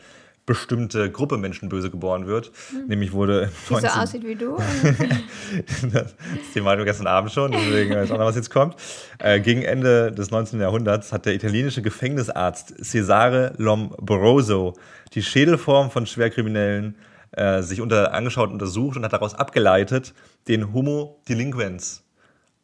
bestimmte 0.45 1.09
Gruppe 1.09 1.37
Menschen 1.37 1.69
böse 1.69 1.89
geboren 1.89 2.27
wird. 2.27 2.51
Hm. 2.71 2.87
Nämlich 2.87 3.13
wurde. 3.13 3.49
Die 3.69 3.73
19... 3.73 3.89
so 3.89 3.99
aussieht 3.99 4.23
wie 4.25 4.35
du. 4.35 4.57
das 5.93 6.13
Thema 6.53 6.71
hatten 6.71 6.79
wir 6.79 6.85
gestern 6.85 7.07
Abend 7.07 7.31
schon, 7.31 7.51
deswegen 7.51 7.95
weiß 7.95 8.11
auch 8.11 8.17
noch, 8.17 8.25
was 8.25 8.35
jetzt 8.35 8.49
kommt. 8.49 8.75
Äh, 9.19 9.39
gegen 9.39 9.61
Ende 9.61 10.11
des 10.11 10.31
19. 10.31 10.59
Jahrhunderts 10.59 11.11
hat 11.13 11.25
der 11.25 11.33
italienische 11.33 11.81
Gefängnisarzt 11.81 12.73
Cesare 12.83 13.53
Lombroso 13.57 14.73
die 15.13 15.23
Schädelform 15.23 15.91
von 15.91 16.05
Schwerkriminellen 16.05 16.95
äh, 17.31 17.61
sich 17.61 17.81
unter, 17.81 18.13
angeschaut 18.13 18.47
und 18.47 18.53
untersucht 18.53 18.97
und 18.97 19.03
hat 19.03 19.13
daraus 19.13 19.35
abgeleitet 19.35 20.13
den 20.47 20.73
Homo 20.73 21.21
delinquens 21.27 22.02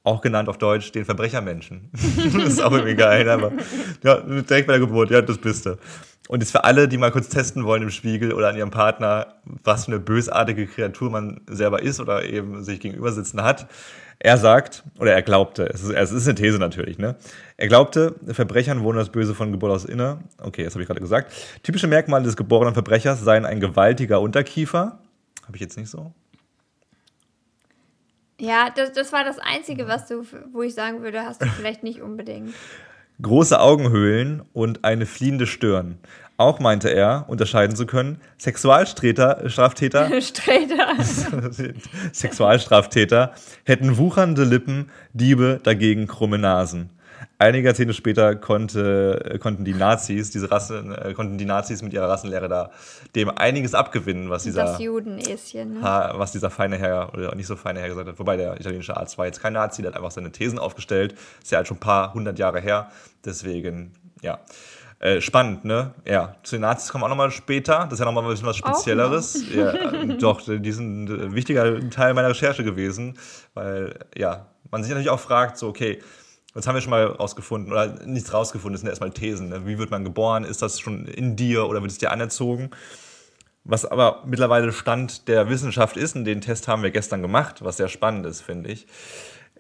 auch 0.10 0.22
genannt 0.22 0.50
auf 0.50 0.58
Deutsch 0.58 0.91
den 0.91 1.06
Verbrechermenschen. 1.06 1.89
ist 2.45 2.62
auch 2.62 2.72
irgendwie 2.72 2.95
geil, 2.95 3.30
aber 3.30 3.52
ja, 4.04 4.17
direkt 4.17 4.67
bei 4.67 4.74
der 4.74 4.80
Geburt, 4.80 5.12
ja, 5.12 5.22
das 5.22 5.38
bist 5.38 5.65
du. 5.65 5.78
Und 6.28 6.43
ist 6.43 6.52
für 6.52 6.63
alle, 6.63 6.88
die 6.88 6.98
mal 6.98 7.12
kurz 7.12 7.30
testen 7.30 7.63
wollen 7.65 7.84
im 7.84 7.89
Spiegel 7.89 8.34
oder 8.34 8.50
an 8.50 8.58
ihrem 8.58 8.69
Partner, 8.69 9.36
was 9.45 9.86
für 9.86 9.91
eine 9.91 10.00
bösartige 10.00 10.67
Kreatur 10.67 11.10
man 11.10 11.41
selber 11.48 11.82
ist 11.82 12.00
oder 12.00 12.24
eben 12.24 12.63
sich 12.63 12.80
gegenüber 12.80 13.12
sitzen 13.12 13.41
hat. 13.41 13.67
Er 14.19 14.38
sagt, 14.38 14.84
oder 15.00 15.13
er 15.13 15.22
glaubte, 15.22 15.65
es 15.74 15.82
ist, 15.82 15.91
es 15.91 16.12
ist 16.12 16.28
eine 16.28 16.36
These 16.36 16.60
natürlich, 16.60 16.98
ne? 16.98 17.15
Er 17.56 17.67
glaubte, 17.69 18.15
Verbrechern 18.28 18.84
wohnen 18.84 19.00
das 19.00 19.10
Böse 19.10 19.34
von 19.34 19.52
Geburt 19.52 19.72
aus 19.72 19.86
inne. 19.86 20.19
Okay, 20.38 20.65
das 20.65 20.74
habe 20.74 20.84
ich 20.84 20.88
gerade 20.88 21.00
gesagt. 21.00 21.32
Typische 21.63 21.88
Merkmale 21.88 22.26
des 22.26 22.36
geborenen 22.36 22.74
Verbrechers 22.74 23.22
seien 23.22 23.45
ein 23.45 23.62
gewaltiger 23.62 24.19
Unterkiefer. 24.19 25.00
Habe 25.48 25.56
ich 25.56 25.62
jetzt 25.62 25.78
nicht 25.78 25.89
so? 25.89 26.13
Ja, 28.39 28.69
das, 28.73 28.93
das 28.93 29.12
war 29.12 29.23
das 29.23 29.38
Einzige, 29.39 29.88
was 29.88 30.08
du, 30.08 30.25
wo 30.52 30.63
ich 30.63 30.73
sagen 30.73 31.02
würde, 31.02 31.23
hast 31.23 31.41
du 31.41 31.45
vielleicht 31.58 31.84
nicht 31.84 32.02
unbedingt. 32.02 32.54
große 33.21 33.60
Augenhöhlen 33.60 34.43
und 34.54 34.84
eine 34.86 35.06
fliehende 35.06 35.45
Stirn. 35.45 35.97
Auch 36.38 36.62
meinte 36.62 36.88
er, 36.89 37.25
unterscheiden 37.28 37.75
zu 37.75 37.86
können, 37.86 38.21
Sexualstraftäter 38.38 39.52
Sträter. 40.21 40.95
Sexualstraftäter 42.13 43.34
hätten 43.65 43.97
wuchernde 43.97 44.45
Lippen, 44.45 44.89
Diebe 45.12 45.60
dagegen 45.62 46.08
krumme 46.08 46.38
Nasen. 46.38 46.91
Einige 47.38 47.67
Jahrzehnte 47.67 47.93
später 47.93 48.36
konnte, 48.36 49.38
konnten 49.41 49.65
die 49.65 49.73
Nazis, 49.73 50.29
diese 50.32 50.51
Rassen, 50.51 50.93
äh, 50.93 51.13
konnten 51.13 51.38
die 51.38 51.45
Nazis 51.45 51.82
mit 51.82 51.93
ihrer 51.93 52.10
Rassenlehre 52.10 52.49
da 52.49 52.71
dem 53.15 53.29
einiges 53.29 53.73
abgewinnen, 53.73 54.29
was 54.29 54.43
dieser, 54.43 54.65
das 54.65 54.79
Judenäschen, 54.79 55.75
ne? 55.75 56.12
was 56.15 56.32
dieser 56.32 56.49
feine 56.49 56.77
Herr 56.77 57.13
oder 57.13 57.36
nicht 57.36 57.47
so 57.47 57.55
feine 57.55 57.79
Herr 57.79 57.89
gesagt 57.89 58.08
hat. 58.08 58.19
Wobei 58.19 58.38
der 58.38 58.60
italienische 58.60 58.95
Arzt 58.97 59.17
war 59.17 59.25
jetzt 59.25 59.41
kein 59.41 59.53
Nazi, 59.53 59.82
der 59.82 59.91
hat 59.91 59.97
einfach 59.97 60.12
seine 60.12 60.32
Thesen 60.32 60.60
aufgestellt. 60.60 61.15
Ist 61.41 61.51
ja 61.51 61.58
halt 61.58 61.67
schon 61.67 61.77
ein 61.77 61.82
paar 61.82 62.13
hundert 62.13 62.39
Jahre 62.39 62.60
her. 62.60 62.91
Deswegen, 63.25 63.93
ja. 64.21 64.39
Äh, 64.99 65.21
spannend, 65.21 65.63
ne? 65.63 65.93
Ja, 66.03 66.36
zu 66.43 66.55
den 66.55 66.62
Nazis 66.62 66.91
kommen 66.91 67.03
wir 67.03 67.05
auch 67.05 67.12
nochmal 67.12 67.32
später. 67.32 67.86
Das 67.86 67.93
ist 67.93 67.99
ja 67.99 68.05
nochmal 68.05 68.25
ein 68.25 68.29
bisschen 68.29 68.47
was 68.47 68.58
Spezielleres. 68.58 69.43
Ja, 69.55 69.73
doch, 70.19 70.41
die 70.45 70.71
sind 70.73 71.10
ein 71.10 71.36
wichtiger 71.36 71.89
Teil 71.89 72.13
meiner 72.13 72.29
Recherche 72.29 72.65
gewesen, 72.65 73.17
weil, 73.53 73.97
ja, 74.17 74.47
man 74.71 74.84
sich 74.84 74.89
natürlich 74.89 75.10
auch 75.10 75.19
fragt, 75.19 75.58
so, 75.58 75.69
okay, 75.69 75.99
das 76.53 76.67
haben 76.67 76.75
wir 76.75 76.81
schon 76.81 76.91
mal 76.91 77.05
rausgefunden, 77.05 77.71
oder 77.71 78.05
nichts 78.05 78.33
rausgefunden, 78.33 78.73
das 78.73 78.81
sind 78.81 78.89
erstmal 78.89 79.12
Thesen. 79.12 79.49
Ne? 79.49 79.67
Wie 79.67 79.77
wird 79.77 79.91
man 79.91 80.03
geboren? 80.03 80.43
Ist 80.43 80.62
das 80.62 80.79
schon 80.79 81.05
in 81.05 81.35
dir 81.35 81.67
oder 81.67 81.81
wird 81.81 81.91
es 81.91 81.97
dir 81.97 82.12
anerzogen? 82.12 82.71
Was 83.63 83.85
aber 83.85 84.23
mittlerweile 84.25 84.71
Stand 84.71 85.27
der 85.27 85.49
Wissenschaft 85.49 85.95
ist, 85.95 86.15
und 86.15 86.25
den 86.25 86.41
Test 86.41 86.67
haben 86.67 86.81
wir 86.81 86.91
gestern 86.91 87.21
gemacht, 87.21 87.63
was 87.63 87.77
sehr 87.77 87.88
spannend 87.88 88.25
ist, 88.25 88.41
finde 88.41 88.71
ich. 88.71 88.88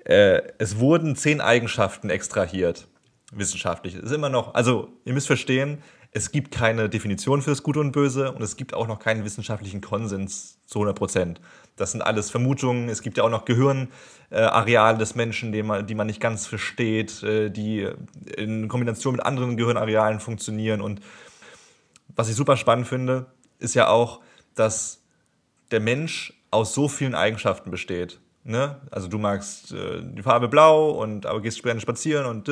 Äh, 0.05 0.41
es 0.57 0.79
wurden 0.79 1.15
zehn 1.15 1.41
Eigenschaften 1.41 2.09
extrahiert 2.09 2.87
wissenschaftlich. 3.31 3.95
Es 3.95 4.03
ist 4.03 4.11
immer 4.11 4.29
noch, 4.29 4.55
also 4.55 4.89
ihr 5.05 5.13
müsst 5.13 5.27
verstehen, 5.27 5.83
es 6.11 6.31
gibt 6.31 6.51
keine 6.51 6.89
Definition 6.89 7.41
für 7.41 7.51
das 7.51 7.61
Gute 7.61 7.79
und 7.79 7.91
Böse 7.91 8.31
und 8.31 8.41
es 8.41 8.57
gibt 8.57 8.73
auch 8.73 8.87
noch 8.87 8.97
keinen 8.97 9.23
wissenschaftlichen 9.23 9.81
Konsens 9.81 10.57
zu 10.65 10.79
100 10.79 10.97
Prozent. 10.97 11.41
Das 11.79 11.91
sind 11.91 12.01
alles 12.01 12.29
Vermutungen. 12.29 12.89
Es 12.89 13.01
gibt 13.01 13.17
ja 13.17 13.23
auch 13.23 13.29
noch 13.29 13.45
Gehirnareale 13.45 14.97
des 14.97 15.15
Menschen, 15.15 15.51
die 15.51 15.63
man, 15.63 15.87
die 15.87 15.95
man 15.95 16.07
nicht 16.07 16.19
ganz 16.19 16.45
versteht, 16.45 17.23
äh, 17.23 17.49
die 17.49 17.87
in 18.35 18.67
Kombination 18.67 19.13
mit 19.13 19.25
anderen 19.25 19.57
Gehirnarealen 19.57 20.19
funktionieren. 20.19 20.81
Und 20.81 21.01
was 22.15 22.29
ich 22.29 22.35
super 22.35 22.57
spannend 22.57 22.87
finde, 22.87 23.27
ist 23.59 23.75
ja 23.75 23.87
auch, 23.87 24.21
dass 24.55 25.01
der 25.71 25.79
Mensch 25.79 26.33
aus 26.51 26.73
so 26.73 26.87
vielen 26.87 27.15
Eigenschaften 27.15 27.71
besteht. 27.71 28.19
Ne? 28.43 28.77
Also 28.89 29.07
du 29.07 29.17
magst 29.17 29.71
äh, 29.71 30.01
die 30.01 30.23
Farbe 30.23 30.47
blau 30.47 30.91
und 30.91 31.25
aber 31.25 31.41
gehst 31.41 31.61
gerne 31.61 31.79
spazieren 31.79 32.25
und 32.25 32.47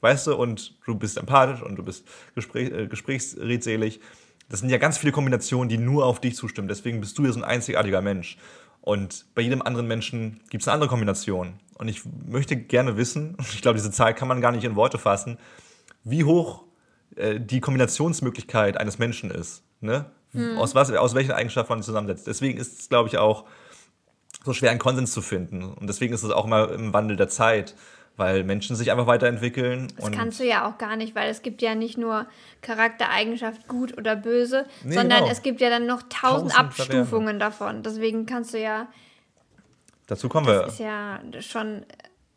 weißt 0.00 0.26
du 0.26 0.34
und 0.34 0.76
du 0.84 0.94
bist 0.94 1.16
empathisch 1.16 1.62
und 1.62 1.76
du 1.76 1.84
bist 1.84 2.06
Gespräch, 2.34 2.70
äh, 2.72 2.86
gesprächsredselig. 2.86 4.00
Das 4.48 4.60
sind 4.60 4.70
ja 4.70 4.78
ganz 4.78 4.98
viele 4.98 5.12
Kombinationen, 5.12 5.68
die 5.68 5.78
nur 5.78 6.06
auf 6.06 6.20
dich 6.20 6.34
zustimmen. 6.34 6.68
Deswegen 6.68 7.00
bist 7.00 7.18
du 7.18 7.24
ja 7.24 7.32
so 7.32 7.40
ein 7.40 7.44
einzigartiger 7.44 8.00
Mensch. 8.00 8.38
Und 8.80 9.26
bei 9.34 9.42
jedem 9.42 9.60
anderen 9.60 9.86
Menschen 9.86 10.40
gibt 10.48 10.62
es 10.62 10.68
eine 10.68 10.74
andere 10.74 10.88
Kombination. 10.88 11.60
Und 11.74 11.88
ich 11.88 12.02
möchte 12.26 12.56
gerne 12.56 12.96
wissen, 12.96 13.34
und 13.38 13.48
ich 13.52 13.62
glaube, 13.62 13.76
diese 13.76 13.90
Zahl 13.90 14.14
kann 14.14 14.28
man 14.28 14.40
gar 14.40 14.52
nicht 14.52 14.64
in 14.64 14.76
Worte 14.76 14.98
fassen, 14.98 15.38
wie 16.04 16.24
hoch 16.24 16.64
äh, 17.16 17.38
die 17.40 17.60
Kombinationsmöglichkeit 17.60 18.78
eines 18.78 18.98
Menschen 18.98 19.30
ist. 19.30 19.62
Ne? 19.80 20.06
Hm. 20.32 20.58
Aus, 20.58 20.74
was, 20.74 20.90
aus 20.92 21.14
welchen 21.14 21.32
Eigenschaften 21.32 21.72
man 21.72 21.82
zusammensetzt. 21.82 22.26
Deswegen 22.26 22.58
ist 22.58 22.80
es, 22.80 22.88
glaube 22.88 23.08
ich, 23.08 23.18
auch 23.18 23.44
so 24.44 24.52
schwer, 24.52 24.70
einen 24.70 24.78
Konsens 24.78 25.12
zu 25.12 25.20
finden. 25.20 25.64
Und 25.64 25.86
deswegen 25.86 26.14
ist 26.14 26.22
es 26.22 26.30
auch 26.30 26.46
immer 26.46 26.70
im 26.70 26.92
Wandel 26.92 27.16
der 27.16 27.28
Zeit, 27.28 27.74
weil 28.18 28.42
Menschen 28.42 28.76
sich 28.76 28.90
einfach 28.90 29.06
weiterentwickeln. 29.06 29.88
Das 29.96 30.10
kannst 30.10 30.40
du 30.40 30.44
ja 30.44 30.68
auch 30.68 30.76
gar 30.76 30.96
nicht, 30.96 31.14
weil 31.14 31.30
es 31.30 31.42
gibt 31.42 31.62
ja 31.62 31.74
nicht 31.74 31.96
nur 31.96 32.26
Charaktereigenschaft 32.60 33.68
gut 33.68 33.96
oder 33.96 34.16
böse, 34.16 34.66
nee, 34.82 34.94
sondern 34.94 35.20
genau. 35.20 35.30
es 35.30 35.42
gibt 35.42 35.60
ja 35.60 35.70
dann 35.70 35.86
noch 35.86 36.02
tausend, 36.10 36.52
tausend 36.52 36.58
Abstufungen 36.58 37.38
davon. 37.38 37.82
Deswegen 37.82 38.26
kannst 38.26 38.52
du 38.52 38.60
ja. 38.60 38.88
Dazu 40.08 40.28
kommen 40.28 40.48
wir. 40.48 40.62
Das 40.62 40.74
ist 40.74 40.80
ja 40.80 41.20
schon 41.40 41.84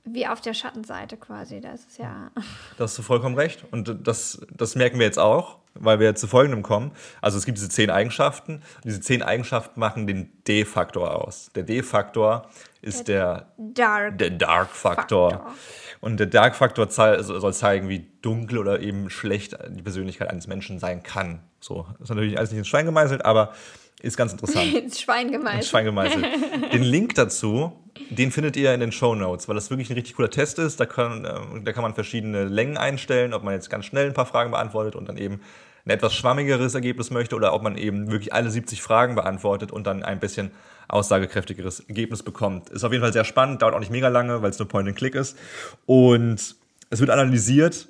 wie 0.04 0.28
auf 0.28 0.42
der 0.42 0.54
Schattenseite 0.54 1.18
quasi. 1.18 1.62
Das 1.62 1.82
ist 1.82 1.98
ja. 1.98 2.32
Da 2.78 2.86
hast 2.86 2.98
du 2.98 3.02
vollkommen 3.02 3.36
recht. 3.36 3.66
Und 3.72 4.08
das, 4.08 4.42
das 4.52 4.76
merken 4.76 5.00
wir 5.00 5.06
jetzt 5.06 5.20
auch, 5.20 5.60
weil 5.74 6.00
wir 6.00 6.16
zu 6.16 6.28
folgendem 6.28 6.64
kommen. 6.64 6.92
Also 7.22 7.38
es 7.38 7.46
gibt 7.46 7.58
diese 7.58 7.70
zehn 7.70 7.90
Eigenschaften. 7.90 8.62
Diese 8.84 9.00
zehn 9.00 9.22
Eigenschaften 9.22 9.80
machen 9.80 10.08
den 10.08 10.32
D-Faktor 10.48 11.24
aus. 11.24 11.52
Der 11.56 11.64
D-Faktor 11.64 12.50
ist 12.82 13.08
der, 13.08 13.48
Dark, 13.58 14.18
der 14.18 14.32
Dark 14.32 14.70
Faktor. 14.70 15.54
Und 16.00 16.20
der 16.20 16.28
Dark 16.28 16.56
Faktor 16.56 16.90
soll 16.90 17.54
zeigen, 17.54 17.88
wie 17.88 18.08
dunkel 18.24 18.58
oder 18.58 18.80
eben 18.80 19.10
schlecht 19.12 19.56
die 19.70 19.84
Persönlichkeit 19.84 20.30
eines 20.30 20.48
Menschen 20.48 20.80
sein 20.80 21.04
kann. 21.04 21.42
So, 21.60 21.86
das 21.94 22.02
ist 22.02 22.10
natürlich 22.10 22.38
alles 22.40 22.50
nicht 22.50 22.60
ins 22.60 22.68
Schwein 22.68 22.86
gemeißelt, 22.86 23.24
aber 23.24 23.54
ist 24.02 24.18
ganz 24.18 24.32
interessant. 24.32 24.74
ins 24.74 25.02
Schwein 25.02 25.32
gemeißelt. 25.32 25.62
Ins 25.62 25.70
Schwein 25.70 25.86
gemeißelt. 25.86 26.26
Den 26.74 26.84
Link 26.84 27.16
dazu 27.16 27.74
den 28.10 28.32
findet 28.32 28.58
ihr 28.58 28.74
in 28.74 28.80
den 28.80 28.92
Show 28.92 29.16
Notes, 29.16 29.48
weil 29.48 29.56
das 29.56 29.70
wirklich 29.70 29.90
ein 29.90 29.94
richtig 29.94 30.16
cooler 30.16 30.30
Test 30.30 30.60
ist. 30.60 30.80
Da 30.80 30.86
kann, 30.86 31.26
äh, 31.26 31.62
da 31.64 31.74
kann 31.74 31.84
man 31.84 31.94
verschiedene 31.94 32.46
Längen 32.46 32.78
einstellen, 32.78 33.34
ob 33.34 33.44
man 33.44 33.54
jetzt 33.54 33.70
ganz 33.70 33.86
schnell 33.86 34.08
ein 34.08 34.14
paar 34.14 34.26
Fragen 34.26 34.52
beantwortet 34.52 34.96
und 34.96 35.08
dann 35.08 35.18
eben 35.18 35.42
ein 35.86 35.92
etwas 35.92 36.14
schwammigeres 36.14 36.76
Ergebnis 36.76 37.10
möchte 37.10 37.36
oder 37.36 37.54
ob 37.54 37.64
man 37.64 37.78
eben 37.78 38.12
wirklich 38.12 38.34
alle 38.34 38.52
70 38.52 38.82
Fragen 38.82 39.16
beantwortet 39.16 39.72
und 39.72 39.88
dann 39.88 40.04
ein 40.04 40.20
bisschen 40.20 40.52
aussagekräftigeres 40.88 41.80
Ergebnis 41.82 42.22
bekommt. 42.22 42.70
Ist 42.70 42.84
auf 42.84 42.92
jeden 42.92 43.04
Fall 43.04 43.14
sehr 43.14 43.24
spannend, 43.24 43.62
dauert 43.62 43.74
auch 43.74 43.80
nicht 43.80 43.92
mega 43.92 44.10
lange, 44.10 44.42
weil 44.42 44.52
es 44.52 44.60
nur 44.60 44.68
Point-and-Click 44.68 45.16
ist. 45.16 45.38
Und 45.86 46.56
es 46.90 47.00
wird 47.00 47.10
analysiert, 47.10 47.88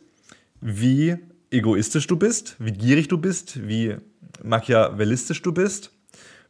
wie 0.61 1.17
egoistisch 1.49 2.07
du 2.07 2.15
bist, 2.15 2.55
wie 2.59 2.71
gierig 2.71 3.07
du 3.07 3.17
bist, 3.17 3.67
wie 3.67 3.97
machiavellistisch 4.43 5.41
du 5.41 5.51
bist. 5.51 5.91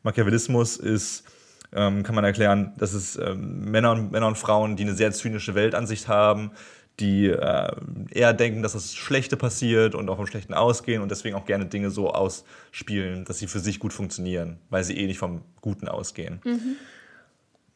Machiavellismus 0.03 0.77
ist 0.77 1.23
ähm, 1.73 2.03
kann 2.03 2.15
man 2.15 2.23
erklären, 2.23 2.73
dass 2.77 2.93
es 2.93 3.17
ähm, 3.17 3.71
Männer, 3.71 3.91
und, 3.91 4.11
Männer 4.11 4.27
und 4.27 4.37
Frauen, 4.37 4.75
die 4.75 4.83
eine 4.83 4.93
sehr 4.93 5.11
zynische 5.11 5.55
Weltansicht 5.55 6.07
haben, 6.07 6.51
die 6.99 7.27
äh, 7.27 7.71
eher 8.11 8.33
denken, 8.33 8.61
dass 8.61 8.73
das 8.73 8.93
Schlechte 8.93 9.37
passiert 9.37 9.95
und 9.95 10.09
auch 10.09 10.17
vom 10.17 10.27
Schlechten 10.27 10.53
ausgehen 10.53 11.01
und 11.01 11.09
deswegen 11.09 11.35
auch 11.35 11.45
gerne 11.45 11.65
Dinge 11.65 11.89
so 11.89 12.11
ausspielen, 12.11 13.25
dass 13.25 13.39
sie 13.39 13.47
für 13.47 13.59
sich 13.59 13.79
gut 13.79 13.93
funktionieren, 13.93 14.59
weil 14.69 14.83
sie 14.83 14.97
eh 14.97 15.07
nicht 15.07 15.17
vom 15.17 15.41
Guten 15.61 15.87
ausgehen. 15.87 16.41
Mhm. 16.43 16.75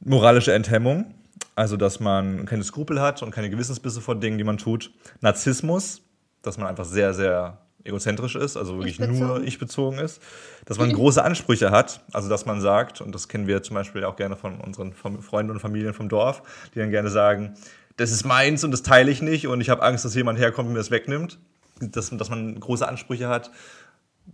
Moralische 0.01 0.53
Enthemmung, 0.53 1.15
also 1.55 1.77
dass 1.77 1.99
man 1.99 2.45
keine 2.45 2.63
Skrupel 2.63 3.01
hat 3.01 3.23
und 3.23 3.31
keine 3.31 3.49
Gewissensbisse 3.49 4.01
vor 4.01 4.15
Dingen, 4.15 4.37
die 4.37 4.43
man 4.43 4.57
tut. 4.57 4.91
Narzissmus, 5.21 6.01
dass 6.41 6.57
man 6.57 6.67
einfach 6.67 6.85
sehr, 6.85 7.13
sehr 7.13 7.64
egozentrisch 7.85 8.35
ist, 8.35 8.57
also 8.57 8.77
wirklich 8.79 8.99
ich 8.99 9.07
nur 9.07 9.43
ich 9.43 9.59
bezogen 9.59 9.99
ist, 9.99 10.21
dass 10.65 10.77
man 10.77 10.91
große 10.91 11.23
Ansprüche 11.23 11.71
hat, 11.71 12.01
also 12.11 12.27
dass 12.27 12.45
man 12.45 12.59
sagt, 12.59 12.99
und 12.99 13.13
das 13.13 13.27
kennen 13.27 13.47
wir 13.47 13.63
zum 13.63 13.75
Beispiel 13.75 14.03
auch 14.03 14.15
gerne 14.15 14.35
von 14.35 14.59
unseren 14.59 14.93
Freunden 14.93 15.51
und 15.51 15.59
Familien 15.59 15.93
vom 15.93 16.09
Dorf, 16.09 16.41
die 16.73 16.79
dann 16.79 16.89
gerne 16.89 17.09
sagen, 17.09 17.53
das 17.97 18.11
ist 18.11 18.25
meins 18.25 18.63
und 18.63 18.71
das 18.71 18.83
teile 18.83 19.11
ich 19.11 19.21
nicht 19.21 19.47
und 19.47 19.61
ich 19.61 19.69
habe 19.69 19.83
Angst, 19.83 20.03
dass 20.03 20.15
jemand 20.15 20.39
herkommt 20.39 20.67
und 20.67 20.73
mir 20.73 20.79
das 20.79 20.91
wegnimmt, 20.91 21.39
dass, 21.79 22.09
dass 22.09 22.29
man 22.29 22.59
große 22.59 22.87
Ansprüche 22.87 23.29
hat. 23.29 23.51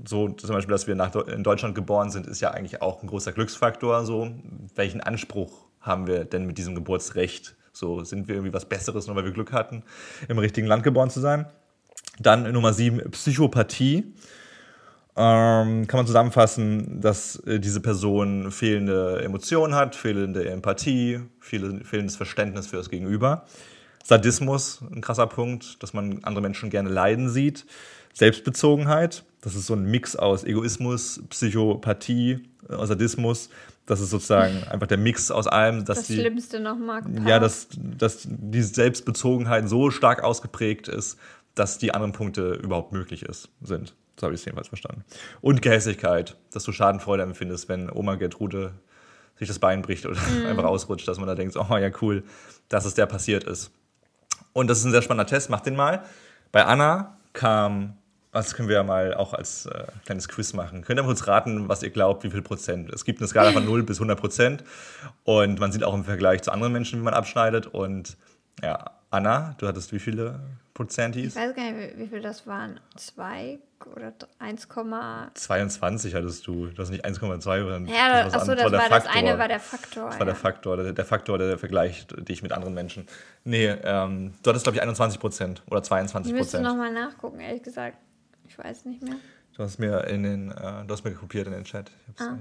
So 0.05 0.29
zum 0.29 0.55
Beispiel, 0.55 0.71
dass 0.71 0.87
wir 0.87 0.95
nach, 0.95 1.13
in 1.13 1.43
Deutschland 1.43 1.75
geboren 1.75 2.09
sind, 2.09 2.25
ist 2.25 2.39
ja 2.39 2.51
eigentlich 2.51 2.81
auch 2.81 3.03
ein 3.03 3.07
großer 3.07 3.33
Glücksfaktor. 3.33 4.05
So, 4.05 4.31
welchen 4.75 5.01
Anspruch 5.01 5.51
haben 5.81 6.07
wir 6.07 6.23
denn 6.23 6.45
mit 6.45 6.57
diesem 6.57 6.75
Geburtsrecht? 6.75 7.55
So 7.73 8.03
sind 8.03 8.27
wir 8.27 8.35
irgendwie 8.35 8.53
was 8.53 8.65
Besseres, 8.65 9.07
nur 9.07 9.15
weil 9.17 9.25
wir 9.25 9.31
Glück 9.31 9.51
hatten, 9.51 9.83
im 10.29 10.37
richtigen 10.39 10.67
Land 10.67 10.83
geboren 10.83 11.09
zu 11.09 11.19
sein. 11.19 11.45
Dann 12.19 12.51
Nummer 12.51 12.73
sieben, 12.73 12.99
Psychopathie. 13.11 14.13
Ähm, 15.17 15.87
kann 15.87 15.97
man 15.97 16.07
zusammenfassen, 16.07 17.01
dass 17.01 17.35
äh, 17.45 17.59
diese 17.59 17.81
Person 17.81 18.49
fehlende 18.49 19.21
Emotionen 19.21 19.75
hat, 19.75 19.95
fehlende 19.95 20.49
Empathie, 20.49 21.19
fehl, 21.41 21.83
fehlendes 21.83 22.15
Verständnis 22.15 22.67
für 22.67 22.77
das 22.77 22.89
Gegenüber. 22.89 23.45
Sadismus, 24.03 24.81
ein 24.89 25.01
krasser 25.01 25.27
Punkt, 25.27 25.83
dass 25.83 25.93
man 25.93 26.23
andere 26.23 26.41
Menschen 26.41 26.69
gerne 26.69 26.89
leiden 26.89 27.29
sieht. 27.29 27.65
Selbstbezogenheit, 28.13 29.23
das 29.41 29.55
ist 29.55 29.67
so 29.67 29.73
ein 29.73 29.83
Mix 29.83 30.15
aus 30.15 30.43
Egoismus, 30.43 31.21
Psychopathie, 31.29 32.43
äh, 32.69 32.85
Sadismus. 32.85 33.49
Das 33.85 33.99
ist 33.99 34.11
sozusagen 34.11 34.63
einfach 34.69 34.87
der 34.87 34.97
Mix 34.97 35.31
aus 35.31 35.47
allem. 35.47 35.83
Dass 35.83 35.99
das 35.99 36.07
die, 36.07 36.19
Schlimmste 36.19 36.59
nochmal. 36.59 37.01
Ja, 37.25 37.39
dass, 37.39 37.67
dass 37.71 38.27
die 38.29 38.61
Selbstbezogenheit 38.61 39.67
so 39.67 39.91
stark 39.91 40.23
ausgeprägt 40.23 40.87
ist, 40.87 41.17
dass 41.55 41.77
die 41.77 41.93
anderen 41.93 42.13
Punkte 42.13 42.53
überhaupt 42.53 42.91
möglich 42.91 43.23
ist, 43.23 43.49
sind. 43.61 43.95
So 44.19 44.25
habe 44.25 44.35
ich 44.35 44.41
es 44.41 44.45
jedenfalls 44.45 44.67
verstanden. 44.67 45.03
Und 45.41 45.61
Gehässigkeit, 45.61 46.37
dass 46.53 46.63
du 46.63 46.71
Schadenfreude 46.71 47.23
empfindest, 47.23 47.69
wenn 47.69 47.89
Oma 47.89 48.15
Gertrude 48.15 48.73
sich 49.37 49.47
das 49.47 49.59
Bein 49.59 49.81
bricht 49.81 50.05
oder 50.05 50.19
mhm. 50.19 50.45
einfach 50.47 50.65
ausrutscht, 50.65 51.07
dass 51.07 51.17
man 51.17 51.27
da 51.27 51.35
denkt, 51.35 51.55
oh 51.55 51.77
ja, 51.77 51.89
cool, 52.01 52.23
dass 52.69 52.85
es 52.85 52.93
der 52.93 53.07
passiert 53.07 53.43
ist. 53.43 53.71
Und 54.53 54.69
das 54.69 54.79
ist 54.79 54.85
ein 54.85 54.91
sehr 54.91 55.01
spannender 55.01 55.27
Test, 55.27 55.49
mach 55.49 55.61
den 55.61 55.75
mal. 55.75 56.03
Bei 56.51 56.65
Anna 56.65 57.17
kam, 57.33 57.97
das 58.31 58.53
können 58.53 58.67
wir 58.67 58.75
ja 58.75 58.83
mal 58.83 59.13
auch 59.13 59.33
als 59.33 59.65
äh, 59.65 59.85
kleines 60.05 60.27
Quiz 60.27 60.53
machen. 60.53 60.83
Könnt 60.83 60.99
ihr 60.99 61.05
uns 61.05 61.27
raten, 61.27 61.69
was 61.69 61.83
ihr 61.83 61.89
glaubt, 61.89 62.23
wie 62.23 62.29
viel 62.29 62.41
Prozent? 62.41 62.91
Es 62.93 63.05
gibt 63.05 63.19
eine 63.19 63.27
Skala 63.27 63.51
von 63.51 63.65
0 63.65 63.83
bis 63.83 63.97
100 63.97 64.19
Prozent 64.19 64.63
und 65.23 65.59
man 65.59 65.71
sieht 65.71 65.83
auch 65.83 65.93
im 65.93 66.03
Vergleich 66.03 66.43
zu 66.43 66.51
anderen 66.51 66.73
Menschen, 66.73 66.99
wie 66.99 67.03
man 67.03 67.13
abschneidet 67.13 67.67
und 67.67 68.17
ja, 68.61 68.91
Anna, 69.11 69.55
du 69.57 69.67
hattest 69.67 69.91
wie 69.91 69.99
viele 69.99 70.39
Prozentis? 70.73 71.35
Ich 71.35 71.41
weiß 71.41 71.53
gar 71.53 71.69
nicht, 71.69 71.97
wie 71.97 72.07
viel 72.07 72.21
das 72.21 72.47
waren. 72.47 72.79
Zwei 72.95 73.59
oder 73.85 74.13
1, 74.39 74.67
22 75.33 76.15
hattest 76.15 76.47
du. 76.47 76.67
Du 76.67 76.81
hast 76.81 76.91
nicht 76.91 77.05
1,2. 77.05 77.89
Ja, 77.89 78.23
das, 78.23 78.33
achso, 78.33 78.55
das 78.55 78.71
war 78.71 78.89
das 78.89 79.05
eine 79.07 79.37
war 79.37 79.49
der 79.49 79.59
Faktor. 79.59 80.05
Das 80.05 80.19
war 80.19 80.25
der 80.25 80.35
Faktor, 80.35 80.77
der, 80.77 80.93
der 80.93 81.05
Faktor, 81.05 81.37
der, 81.37 81.47
der 81.47 81.57
vergleicht 81.57 82.15
dich 82.29 82.41
mit 82.41 82.53
anderen 82.53 82.73
Menschen. 82.73 83.05
Nee, 83.43 83.67
ähm, 83.67 84.33
du 84.43 84.49
hattest, 84.49 84.63
glaube 84.63 84.77
ich, 84.77 84.81
21 84.81 85.19
Prozent 85.19 85.61
oder 85.69 85.83
22 85.83 86.31
Prozent. 86.31 86.35
Ich 86.35 86.39
müsste 86.39 86.61
nochmal 86.61 86.93
nachgucken, 86.93 87.41
ehrlich 87.41 87.63
gesagt. 87.63 87.97
Ich 88.47 88.57
weiß 88.57 88.85
nicht 88.85 89.01
mehr. 89.01 89.15
Du 89.61 89.65
hast 89.67 89.77
mir 89.77 90.05
in 90.05 90.23
den, 90.23 90.49
äh, 90.49 90.83
du 90.87 90.91
hast 90.91 91.05
mir 91.05 91.11
kopiert 91.11 91.45
in 91.45 91.53
den 91.53 91.65
Chat. 91.65 91.91
Ah. 92.17 92.35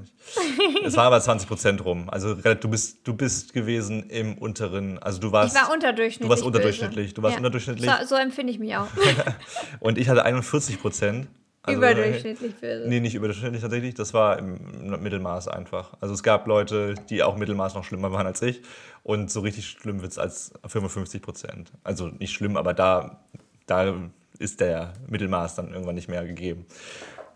es 0.86 0.96
war 0.96 1.04
aber 1.04 1.20
20 1.20 1.46
Prozent 1.46 1.84
rum. 1.84 2.08
Also 2.08 2.34
du 2.34 2.68
bist, 2.70 3.06
du 3.06 3.12
bist 3.12 3.52
gewesen 3.52 4.08
im 4.08 4.38
unteren, 4.38 4.98
also 4.98 5.20
du 5.20 5.30
warst. 5.30 5.54
Ich 5.54 5.60
war 5.60 5.70
unterdurchschnittlich. 5.70 6.26
Du 6.26 6.30
warst 6.30 6.42
unterdurchschnittlich. 6.42 7.12
Du 7.12 7.22
warst 7.22 7.34
ja. 7.34 7.38
unterdurchschnittlich. 7.40 7.90
So, 8.00 8.06
so 8.06 8.14
empfinde 8.14 8.54
ich 8.54 8.58
mich 8.58 8.74
auch. 8.74 8.86
und 9.80 9.98
ich 9.98 10.08
hatte 10.08 10.24
41 10.24 10.80
Prozent. 10.80 11.28
Also, 11.60 11.76
überdurchschnittlich 11.76 12.54
böse. 12.54 12.88
Nee, 12.88 13.00
nicht 13.00 13.14
überdurchschnittlich 13.14 13.60
tatsächlich. 13.60 13.92
Das 13.92 14.14
war 14.14 14.38
im 14.38 15.02
Mittelmaß 15.02 15.48
einfach. 15.48 15.92
Also 16.00 16.14
es 16.14 16.22
gab 16.22 16.46
Leute, 16.46 16.94
die 17.10 17.22
auch 17.22 17.36
Mittelmaß 17.36 17.74
noch 17.74 17.84
schlimmer 17.84 18.12
waren 18.12 18.26
als 18.26 18.40
ich. 18.40 18.62
Und 19.02 19.30
so 19.30 19.40
richtig 19.40 19.66
schlimm 19.66 20.00
wird 20.00 20.12
es 20.12 20.18
als 20.18 20.54
55 20.66 21.20
Prozent. 21.20 21.70
Also 21.84 22.06
nicht 22.06 22.32
schlimm, 22.32 22.56
aber 22.56 22.72
da, 22.72 23.20
da 23.66 23.94
ist 24.40 24.60
der 24.60 24.94
Mittelmaß 25.08 25.54
dann 25.54 25.72
irgendwann 25.72 25.94
nicht 25.94 26.08
mehr 26.08 26.24
gegeben. 26.24 26.66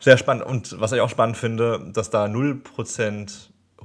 Sehr 0.01 0.19
spannend. 0.19 0.45
Und 0.45 0.81
was 0.81 0.93
ich 0.93 1.01
auch 1.01 1.11
spannend 1.11 1.37
finde, 1.37 1.90
dass 1.93 2.11
da 2.11 2.25
0% 2.25 3.31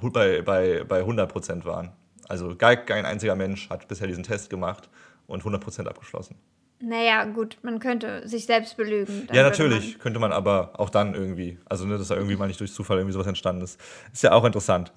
bei, 0.01 0.41
bei, 0.41 0.83
bei 0.85 1.01
100% 1.01 1.65
waren. 1.65 1.91
Also 2.27 2.55
gar 2.55 2.75
kein 2.77 3.05
einziger 3.05 3.35
Mensch 3.35 3.69
hat 3.69 3.87
bisher 3.87 4.07
diesen 4.07 4.23
Test 4.23 4.49
gemacht 4.49 4.89
und 5.27 5.43
100% 5.43 5.87
abgeschlossen. 5.87 6.35
Naja, 6.81 7.25
gut, 7.25 7.57
man 7.61 7.79
könnte 7.79 8.25
sich 8.25 8.45
selbst 8.45 8.77
belügen. 8.77 9.27
ja, 9.33 9.43
natürlich, 9.43 9.93
man 9.93 9.99
könnte 9.99 10.19
man 10.19 10.31
aber 10.31 10.79
auch 10.79 10.89
dann 10.89 11.13
irgendwie. 11.13 11.57
Also, 11.65 11.85
ne, 11.85 11.97
dass 11.97 12.07
da 12.07 12.15
irgendwie 12.15 12.37
mal 12.37 12.47
nicht 12.47 12.61
durch 12.61 12.73
Zufall 12.73 12.97
irgendwie 12.97 13.13
sowas 13.13 13.27
entstanden 13.27 13.63
ist. 13.63 13.79
Ist 14.13 14.23
ja 14.23 14.31
auch 14.31 14.45
interessant. 14.45 14.93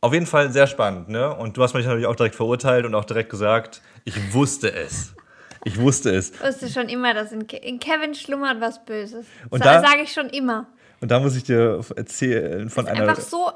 Auf 0.00 0.12
jeden 0.12 0.26
Fall 0.26 0.50
sehr 0.50 0.66
spannend, 0.66 1.08
ne? 1.08 1.32
Und 1.32 1.56
du 1.56 1.62
hast 1.62 1.74
mich 1.74 1.84
natürlich 1.84 2.06
auch 2.06 2.16
direkt 2.16 2.34
verurteilt 2.34 2.86
und 2.86 2.94
auch 2.96 3.04
direkt 3.04 3.30
gesagt, 3.30 3.82
ich 4.04 4.34
wusste 4.34 4.72
es. 4.72 5.14
Ich 5.64 5.78
wusste 5.78 6.10
es. 6.10 6.30
Ich 6.30 6.42
wusste 6.42 6.68
schon 6.68 6.88
immer, 6.88 7.14
dass 7.14 7.32
in, 7.32 7.46
Kevin 7.46 8.14
schlummert 8.14 8.60
was 8.60 8.84
Böses. 8.84 9.26
Und 9.50 9.64
das 9.64 9.86
sage 9.86 10.02
ich 10.02 10.12
schon 10.12 10.28
immer. 10.30 10.66
Und 11.00 11.10
da 11.10 11.18
muss 11.18 11.36
ich 11.36 11.44
dir 11.44 11.80
erzählen 11.96 12.68
von 12.68 12.84
das 12.84 12.94
ist 12.94 13.00
einer. 13.00 13.10
Einfach 13.10 13.22
so, 13.22 13.52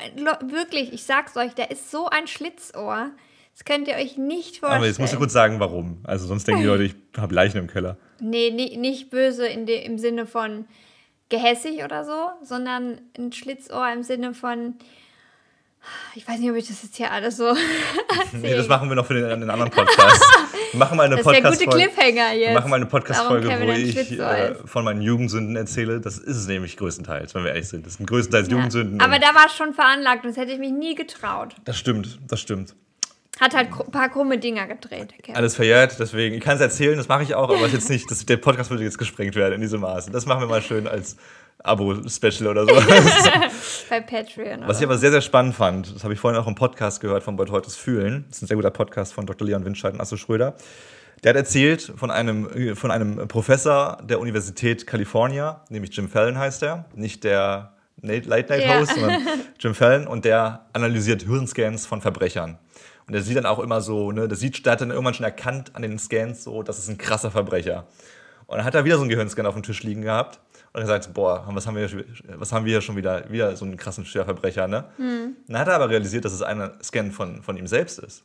wirklich, 0.51 0.93
ich 0.93 1.05
sag's 1.05 1.37
euch, 1.37 1.55
der 1.55 1.71
ist 1.71 1.91
so 1.91 2.09
ein 2.09 2.27
Schlitzohr. 2.27 3.11
Das 3.55 3.65
könnt 3.65 3.87
ihr 3.87 3.95
euch 3.95 4.17
nicht 4.17 4.59
vorstellen. 4.59 4.79
Aber 4.79 4.87
jetzt 4.87 4.99
musst 4.99 5.13
du 5.13 5.19
kurz 5.19 5.33
sagen, 5.33 5.61
warum. 5.61 5.99
Also 6.05 6.27
sonst 6.27 6.49
denken 6.49 6.63
die 6.63 6.67
Leute, 6.67 6.85
ich 6.85 6.95
habe 7.17 7.35
Leichen 7.35 7.59
im 7.59 7.69
Keller. 7.69 7.97
Nee, 8.21 8.51
nie, 8.51 8.77
nicht 8.77 9.11
böse 9.11 9.47
in 9.47 9.67
de, 9.67 9.85
im 9.85 9.99
Sinne 9.99 10.27
von 10.27 10.67
gehässig 11.29 11.85
oder 11.85 12.05
so, 12.05 12.31
sondern 12.43 13.01
ein 13.17 13.33
Schlitzohr 13.33 13.93
im 13.93 14.03
Sinne 14.03 14.35
von, 14.35 14.75
ich 16.15 16.27
weiß 16.27 16.39
nicht, 16.41 16.51
ob 16.51 16.57
ich 16.57 16.67
das 16.67 16.83
jetzt 16.83 16.97
hier 16.97 17.13
alles 17.13 17.37
so. 17.37 17.55
nee, 18.33 18.55
das 18.55 18.69
machen 18.69 18.89
wir 18.89 18.97
noch 18.97 19.07
für 19.07 19.15
den, 19.15 19.41
den 19.41 19.51
anderen 19.51 19.71
Podcast. 19.71 20.25
Wir 20.75 20.79
machen 20.81 20.97
mal 20.97 21.05
eine 21.05 21.17
Podcast-Folge. 21.17 21.43
Das 21.43 21.53
ist 21.53 21.61
der 21.61 21.69
gute 21.69 21.79
Cliffhanger 21.79 22.33
jetzt. 22.33 22.49
Wir 22.49 22.55
machen 22.55 22.71
mal 22.71 22.77
eine 22.77 22.87
Podcast-Folge, 22.87 23.49
wo 23.61 23.71
ich 23.71 24.19
äh, 24.19 24.55
von 24.65 24.85
meinen 24.85 25.03
Jugendsünden 25.03 25.55
erzähle. 25.55 26.01
Das 26.01 26.19
ist 26.19 26.37
es 26.37 26.47
nämlich 26.49 26.77
größtenteils, 26.77 27.33
wenn 27.35 27.45
wir 27.45 27.53
ehrlich 27.53 27.69
sind. 27.69 27.87
Das 27.87 27.95
sind 27.95 28.07
größtenteils 28.07 28.49
ja. 28.49 28.57
Jugendsünden. 28.57 29.01
Aber 29.01 29.21
da 29.21 29.35
war 29.35 29.47
es 29.47 29.55
schon 29.55 29.73
veranlagt, 29.73 30.25
das 30.25 30.37
hätte 30.37 30.51
ich 30.51 30.59
mich 30.59 30.73
nie 30.73 30.97
getraut. 30.97 31.55
Das 31.65 31.79
stimmt, 31.79 32.19
das 32.27 32.41
stimmt. 32.41 32.75
Hat 33.41 33.55
halt 33.55 33.69
ein 33.69 33.91
paar 33.93 34.09
krumme 34.09 34.39
Dinger 34.39 34.67
gedreht. 34.67 35.15
Kevin. 35.23 35.37
Alles 35.37 35.55
verjährt, 35.55 35.97
deswegen, 35.99 36.37
ich 36.37 36.43
kann 36.43 36.57
es 36.57 36.61
erzählen, 36.61 36.97
das 36.97 37.09
mache 37.09 37.23
ich 37.23 37.35
auch, 37.35 37.51
aber 37.51 37.67
jetzt 37.69 37.91
nicht, 37.91 38.11
das, 38.11 38.27
der 38.27 38.37
Podcast 38.37 38.71
würde 38.71 38.83
jetzt 38.83 38.99
gesprengt 38.99 39.37
werden 39.37 39.55
in 39.55 39.61
diesem 39.61 39.81
Maße. 39.81 40.11
Das 40.11 40.27
machen 40.27 40.41
wir 40.41 40.49
mal 40.49 40.63
schön 40.63 40.89
als 40.89 41.17
Abo-Special 41.65 42.47
oder 42.47 42.67
so. 42.67 42.75
Bei 43.91 44.01
Patreon. 44.01 44.63
Was 44.67 44.79
ich 44.79 44.85
aber 44.85 44.99
sehr, 44.99 45.11
sehr 45.11 45.23
spannend 45.23 45.55
fand, 45.55 45.95
das 45.95 46.05
habe 46.05 46.13
ich 46.13 46.21
vorhin 46.21 46.39
auch 46.39 46.47
im 46.47 46.55
Podcast 46.55 47.01
gehört 47.01 47.23
von 47.23 47.37
Beutreutes 47.37 47.75
Fühlen. 47.75 48.27
Das 48.29 48.37
ist 48.37 48.43
ein 48.43 48.47
sehr 48.49 48.57
guter 48.57 48.71
Podcast 48.71 49.15
von 49.15 49.25
Dr. 49.25 49.47
Leon 49.47 49.65
Windscheid 49.65 49.95
und 49.95 50.01
Asso 50.01 50.19
Schröder. 50.19 50.57
Der 51.23 51.31
hat 51.31 51.37
erzählt 51.37 51.91
von 51.97 52.11
einem, 52.11 52.77
von 52.77 52.91
einem 52.91 53.27
Professor 53.29 53.97
der 54.05 54.21
Universität 54.21 54.87
California, 54.87 55.65
nämlich 55.71 55.97
Jim 55.97 56.11
Fallon 56.11 56.39
heißt 56.39 56.63
er, 56.63 56.85
nicht 56.95 57.25
der 57.25 57.73
Late 58.03 58.29
Night 58.29 58.51
Host, 58.51 58.97
ja. 58.97 59.01
sondern 59.01 59.23
Jim 59.59 59.75
Fallon 59.75 60.07
und 60.07 60.27
der 60.27 60.67
analysiert 60.75 61.23
Hirnscans 61.23 61.87
von 61.87 62.03
Verbrechern. 62.03 62.59
Und 63.07 63.15
der 63.15 63.23
sieht 63.23 63.39
dann 63.39 63.47
auch 63.47 63.59
immer 63.59 63.81
so, 63.81 64.13
ne, 64.13 64.29
der 64.29 64.37
sieht, 64.37 64.67
der 64.67 64.73
hat 64.73 64.83
dann 64.83 64.91
irgendwann 64.91 65.15
schon 65.15 65.25
erkannt 65.25 65.71
an 65.75 65.81
den 65.81 65.99
Scans 65.99 66.45
so, 66.45 66.63
das 66.63 66.79
ist 66.79 66.89
ein 66.89 66.99
krasser 66.99 67.31
Verbrecher. 67.31 67.87
Und 68.47 68.59
dann 68.59 68.67
hat 68.67 68.75
er 68.75 68.85
wieder 68.85 68.97
so 68.97 69.01
einen 69.01 69.09
Gehirnscan 69.09 69.47
auf 69.47 69.55
dem 69.55 69.63
Tisch 69.63 69.83
liegen 69.83 70.03
gehabt 70.03 70.41
und 70.75 70.81
gesagt, 70.81 71.15
boah, 71.15 71.47
was 71.49 71.67
haben 71.67 71.77
wir 71.77 71.87
hier, 71.87 72.05
was 72.37 72.53
haben 72.53 72.65
wir 72.67 72.73
hier 72.73 72.81
schon 72.81 72.97
wieder, 72.97 73.31
wieder 73.31 73.57
so 73.57 73.65
einen 73.65 73.77
krassen 73.77 74.05
Schwerverbrecher, 74.05 74.67
ne? 74.67 74.85
Mhm. 74.99 75.37
Dann 75.47 75.59
hat 75.59 75.69
er 75.69 75.75
aber 75.77 75.89
realisiert, 75.89 76.25
dass 76.25 76.33
es 76.33 76.43
ein 76.43 76.71
Scan 76.83 77.13
von, 77.13 77.43
von 77.43 77.57
ihm 77.57 77.69
selbst 77.69 78.01
ist. 78.01 78.25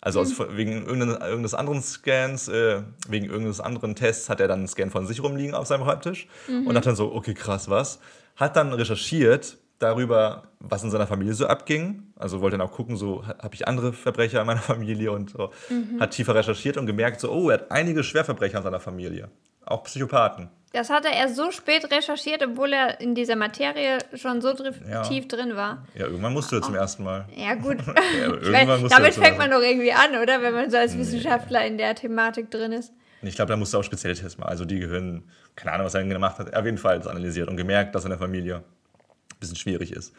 Also 0.00 0.20
aus, 0.20 0.36
mhm. 0.36 0.56
wegen 0.56 0.86
irgendeines 0.86 1.54
anderen 1.54 1.80
Scans, 1.82 2.48
äh, 2.48 2.82
wegen 3.08 3.26
irgendeines 3.26 3.60
anderen 3.60 3.94
Tests 3.94 4.28
hat 4.28 4.40
er 4.40 4.48
dann 4.48 4.60
einen 4.60 4.68
Scan 4.68 4.90
von 4.90 5.06
sich 5.06 5.22
rumliegen 5.22 5.54
auf 5.54 5.68
seinem 5.68 5.84
Schreibtisch 5.84 6.26
mhm. 6.48 6.66
und 6.66 6.76
hat 6.76 6.86
dann 6.86 6.96
so, 6.96 7.14
okay, 7.14 7.34
krass, 7.34 7.70
was? 7.70 8.00
Hat 8.34 8.56
dann 8.56 8.72
recherchiert 8.72 9.56
darüber, 9.78 10.48
was 10.58 10.82
in 10.82 10.90
seiner 10.90 11.06
Familie 11.06 11.34
so 11.34 11.46
abging. 11.46 12.02
Also 12.16 12.40
wollte 12.40 12.58
dann 12.58 12.66
auch 12.66 12.72
gucken, 12.72 12.96
so 12.96 13.24
habe 13.26 13.54
ich 13.54 13.68
andere 13.68 13.92
Verbrecher 13.92 14.40
in 14.40 14.46
meiner 14.46 14.60
Familie 14.60 15.12
und 15.12 15.30
so. 15.30 15.50
Mhm. 15.68 16.00
Hat 16.00 16.10
tiefer 16.10 16.34
recherchiert 16.34 16.76
und 16.78 16.86
gemerkt, 16.86 17.20
so, 17.20 17.30
oh, 17.30 17.50
er 17.50 17.54
hat 17.54 17.70
einige 17.70 18.02
Schwerverbrecher 18.02 18.58
in 18.58 18.64
seiner 18.64 18.80
Familie. 18.80 19.28
Auch 19.64 19.84
Psychopathen. 19.84 20.48
Das 20.76 20.90
hat 20.90 21.06
er 21.06 21.12
erst 21.14 21.36
so 21.36 21.50
spät 21.52 21.90
recherchiert, 21.90 22.44
obwohl 22.46 22.70
er 22.74 23.00
in 23.00 23.14
dieser 23.14 23.34
Materie 23.34 23.96
schon 24.12 24.42
so 24.42 24.54
ja. 24.86 25.02
tief 25.04 25.26
drin 25.26 25.56
war. 25.56 25.86
Ja, 25.94 26.04
irgendwann 26.04 26.34
musst 26.34 26.52
du 26.52 26.56
ja 26.56 26.60
zum 26.60 26.74
oh. 26.74 26.76
ersten 26.76 27.02
Mal. 27.02 27.24
Ja, 27.34 27.54
gut. 27.54 27.78
ja, 27.86 28.26
irgendwann 28.26 28.82
musst 28.82 28.94
damit 28.94 29.14
fängt 29.14 29.38
man 29.38 29.50
doch 29.50 29.62
irgendwie 29.62 29.94
an, 29.94 30.20
oder? 30.22 30.42
Wenn 30.42 30.52
man 30.52 30.70
so 30.70 30.76
als 30.76 30.98
Wissenschaftler 30.98 31.60
nee. 31.60 31.68
in 31.68 31.78
der 31.78 31.94
Thematik 31.94 32.50
drin 32.50 32.72
ist. 32.72 32.92
Ich 33.22 33.36
glaube, 33.36 33.48
da 33.48 33.56
musst 33.56 33.72
du 33.72 33.78
auch 33.78 33.84
spezielle 33.84 34.14
Tests 34.14 34.36
machen. 34.36 34.50
Also 34.50 34.66
die 34.66 34.78
gehören, 34.78 35.24
keine 35.54 35.72
Ahnung, 35.72 35.86
was 35.86 35.94
er 35.94 36.04
gemacht 36.04 36.38
hat, 36.38 36.54
auf 36.54 36.64
jeden 36.66 36.76
Fall 36.76 37.00
analysiert 37.08 37.48
und 37.48 37.56
gemerkt, 37.56 37.94
dass 37.94 38.04
in 38.04 38.10
der 38.10 38.18
Familie 38.18 38.56
ein 38.56 39.40
bisschen 39.40 39.56
schwierig 39.56 39.92
ist. 39.92 40.12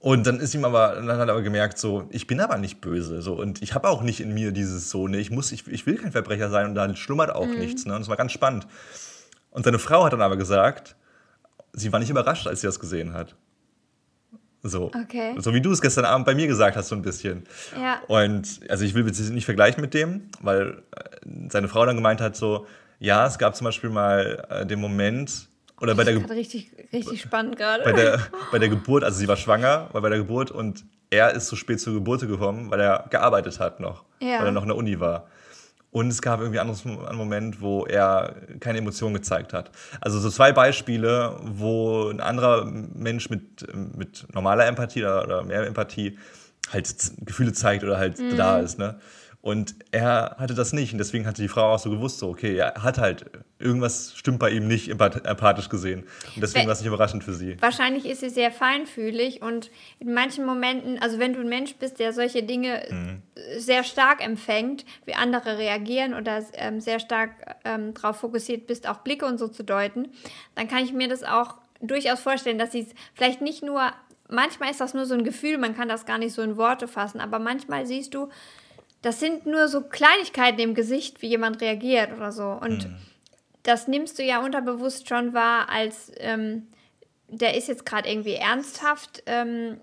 Und 0.00 0.26
dann 0.26 0.40
ist 0.40 0.54
ihm 0.56 0.64
aber, 0.64 0.96
dann 0.96 1.08
hat 1.08 1.28
er 1.28 1.34
aber 1.34 1.42
gemerkt, 1.42 1.78
so, 1.78 2.08
ich 2.10 2.26
bin 2.26 2.40
aber 2.40 2.58
nicht 2.58 2.80
böse, 2.80 3.22
so, 3.22 3.34
und 3.34 3.62
ich 3.62 3.74
habe 3.74 3.88
auch 3.88 4.02
nicht 4.02 4.20
in 4.20 4.34
mir 4.34 4.52
dieses 4.52 4.90
so, 4.90 5.08
ne, 5.08 5.18
ich 5.18 5.30
muss, 5.30 5.52
ich, 5.52 5.66
ich 5.68 5.86
will 5.86 5.96
kein 5.96 6.12
Verbrecher 6.12 6.50
sein 6.50 6.66
und 6.66 6.74
da 6.74 6.94
schlummert 6.94 7.34
auch 7.34 7.46
mhm. 7.46 7.58
nichts, 7.58 7.86
ne, 7.86 7.94
und 7.94 8.00
das 8.00 8.08
war 8.08 8.16
ganz 8.16 8.32
spannend. 8.32 8.66
Und 9.56 9.64
seine 9.64 9.78
Frau 9.78 10.04
hat 10.04 10.12
dann 10.12 10.20
aber 10.20 10.36
gesagt, 10.36 10.96
sie 11.72 11.90
war 11.90 11.98
nicht 11.98 12.10
überrascht, 12.10 12.46
als 12.46 12.60
sie 12.60 12.66
das 12.66 12.78
gesehen 12.78 13.14
hat. 13.14 13.34
So. 14.62 14.92
Okay. 14.92 15.34
So 15.38 15.54
wie 15.54 15.62
du 15.62 15.72
es 15.72 15.80
gestern 15.80 16.04
Abend 16.04 16.26
bei 16.26 16.34
mir 16.34 16.46
gesagt 16.46 16.76
hast, 16.76 16.88
so 16.88 16.94
ein 16.94 17.00
bisschen. 17.00 17.44
Ja. 17.74 18.00
Und 18.06 18.60
also 18.68 18.84
ich 18.84 18.92
will 18.92 19.06
jetzt 19.06 19.18
nicht 19.30 19.46
vergleichen 19.46 19.80
mit 19.80 19.94
dem, 19.94 20.28
weil 20.42 20.82
äh, 20.94 21.48
seine 21.48 21.68
Frau 21.68 21.86
dann 21.86 21.96
gemeint 21.96 22.20
hat, 22.20 22.36
so, 22.36 22.66
ja, 22.98 23.26
es 23.26 23.38
gab 23.38 23.56
zum 23.56 23.64
Beispiel 23.64 23.88
mal 23.88 24.46
äh, 24.50 24.66
den 24.66 24.78
Moment, 24.78 25.48
oder 25.80 25.94
bei 25.94 26.04
der 26.04 26.14
Geburt. 26.14 26.32
Richtig, 26.32 26.70
richtig 26.92 27.22
spannend 27.22 27.56
gerade. 27.56 27.82
Bei 27.82 27.92
der, 27.92 28.20
bei 28.52 28.58
der 28.58 28.68
Geburt, 28.68 29.04
also 29.04 29.18
sie 29.18 29.26
war 29.26 29.36
schwanger, 29.36 29.88
war 29.92 30.02
bei 30.02 30.10
der 30.10 30.18
Geburt 30.18 30.50
und 30.50 30.84
er 31.08 31.32
ist 31.32 31.46
zu 31.46 31.56
spät 31.56 31.80
zur 31.80 31.94
Geburt 31.94 32.20
gekommen, 32.20 32.70
weil 32.70 32.80
er 32.80 33.06
gearbeitet 33.08 33.58
hat 33.58 33.80
noch. 33.80 34.04
Ja. 34.20 34.40
Weil 34.40 34.46
er 34.46 34.52
noch 34.52 34.62
in 34.62 34.68
der 34.68 34.76
Uni 34.76 35.00
war. 35.00 35.28
Und 35.96 36.08
es 36.08 36.20
gab 36.20 36.40
irgendwie 36.40 36.60
einen 36.60 37.16
Moment, 37.16 37.62
wo 37.62 37.86
er 37.86 38.36
keine 38.60 38.76
Emotionen 38.76 39.14
gezeigt 39.14 39.54
hat. 39.54 39.70
Also 39.98 40.18
so 40.18 40.28
zwei 40.28 40.52
Beispiele, 40.52 41.40
wo 41.42 42.10
ein 42.10 42.20
anderer 42.20 42.66
Mensch 42.66 43.30
mit, 43.30 43.66
mit 43.96 44.26
normaler 44.34 44.66
Empathie 44.66 45.06
oder 45.06 45.42
mehr 45.42 45.66
Empathie 45.66 46.18
halt 46.70 46.94
Gefühle 47.24 47.54
zeigt 47.54 47.82
oder 47.82 47.96
halt 47.96 48.18
mhm. 48.18 48.36
da 48.36 48.58
ist. 48.58 48.78
Ne? 48.78 49.00
Und 49.46 49.76
er 49.92 50.34
hatte 50.40 50.54
das 50.54 50.72
nicht. 50.72 50.90
Und 50.90 50.98
deswegen 50.98 51.24
hatte 51.24 51.40
die 51.40 51.46
Frau 51.46 51.72
auch 51.72 51.78
so 51.78 51.88
gewusst, 51.88 52.18
so, 52.18 52.30
okay, 52.30 52.56
er 52.56 52.82
hat 52.82 52.98
halt, 52.98 53.26
irgendwas 53.60 54.12
stimmt 54.16 54.40
bei 54.40 54.50
ihm 54.50 54.66
nicht 54.66 54.88
empathisch 54.88 55.68
gesehen. 55.68 56.00
Und 56.34 56.42
deswegen 56.42 56.66
war 56.66 56.72
es 56.72 56.80
nicht 56.80 56.88
überraschend 56.88 57.22
für 57.22 57.32
sie. 57.32 57.56
Wahrscheinlich 57.60 58.06
ist 58.06 58.22
sie 58.22 58.28
sehr 58.28 58.50
feinfühlig 58.50 59.42
und 59.42 59.70
in 60.00 60.12
manchen 60.12 60.44
Momenten, 60.44 61.00
also 61.00 61.20
wenn 61.20 61.32
du 61.32 61.38
ein 61.38 61.48
Mensch 61.48 61.76
bist, 61.76 62.00
der 62.00 62.12
solche 62.12 62.42
Dinge 62.42 62.82
mhm. 62.90 63.22
sehr 63.58 63.84
stark 63.84 64.20
empfängt, 64.20 64.84
wie 65.04 65.14
andere 65.14 65.58
reagieren 65.58 66.14
oder 66.14 66.44
ähm, 66.54 66.80
sehr 66.80 66.98
stark 66.98 67.30
ähm, 67.64 67.94
darauf 67.94 68.16
fokussiert 68.16 68.66
bist, 68.66 68.88
auch 68.88 68.98
Blicke 68.98 69.26
und 69.26 69.38
so 69.38 69.46
zu 69.46 69.62
deuten, 69.62 70.08
dann 70.56 70.66
kann 70.66 70.82
ich 70.82 70.92
mir 70.92 71.06
das 71.06 71.22
auch 71.22 71.54
durchaus 71.80 72.18
vorstellen, 72.18 72.58
dass 72.58 72.72
sie 72.72 72.80
es 72.80 72.88
vielleicht 73.14 73.42
nicht 73.42 73.62
nur, 73.62 73.92
manchmal 74.28 74.72
ist 74.72 74.80
das 74.80 74.92
nur 74.92 75.06
so 75.06 75.14
ein 75.14 75.22
Gefühl, 75.22 75.56
man 75.56 75.76
kann 75.76 75.88
das 75.88 76.04
gar 76.04 76.18
nicht 76.18 76.32
so 76.32 76.42
in 76.42 76.56
Worte 76.56 76.88
fassen, 76.88 77.20
aber 77.20 77.38
manchmal 77.38 77.86
siehst 77.86 78.12
du, 78.12 78.28
das 79.02 79.20
sind 79.20 79.46
nur 79.46 79.68
so 79.68 79.82
Kleinigkeiten 79.82 80.60
im 80.60 80.74
Gesicht, 80.74 81.22
wie 81.22 81.28
jemand 81.28 81.60
reagiert 81.60 82.12
oder 82.16 82.32
so. 82.32 82.48
Und 82.48 82.88
mhm. 82.88 82.96
das 83.62 83.88
nimmst 83.88 84.18
du 84.18 84.22
ja 84.22 84.42
unterbewusst 84.42 85.08
schon 85.08 85.32
wahr, 85.32 85.68
als 85.68 86.12
ähm, 86.18 86.68
der 87.28 87.56
ist 87.56 87.68
jetzt 87.68 87.86
gerade 87.86 88.08
irgendwie 88.08 88.34
ernsthaft 88.34 89.22
ähm, 89.26 89.78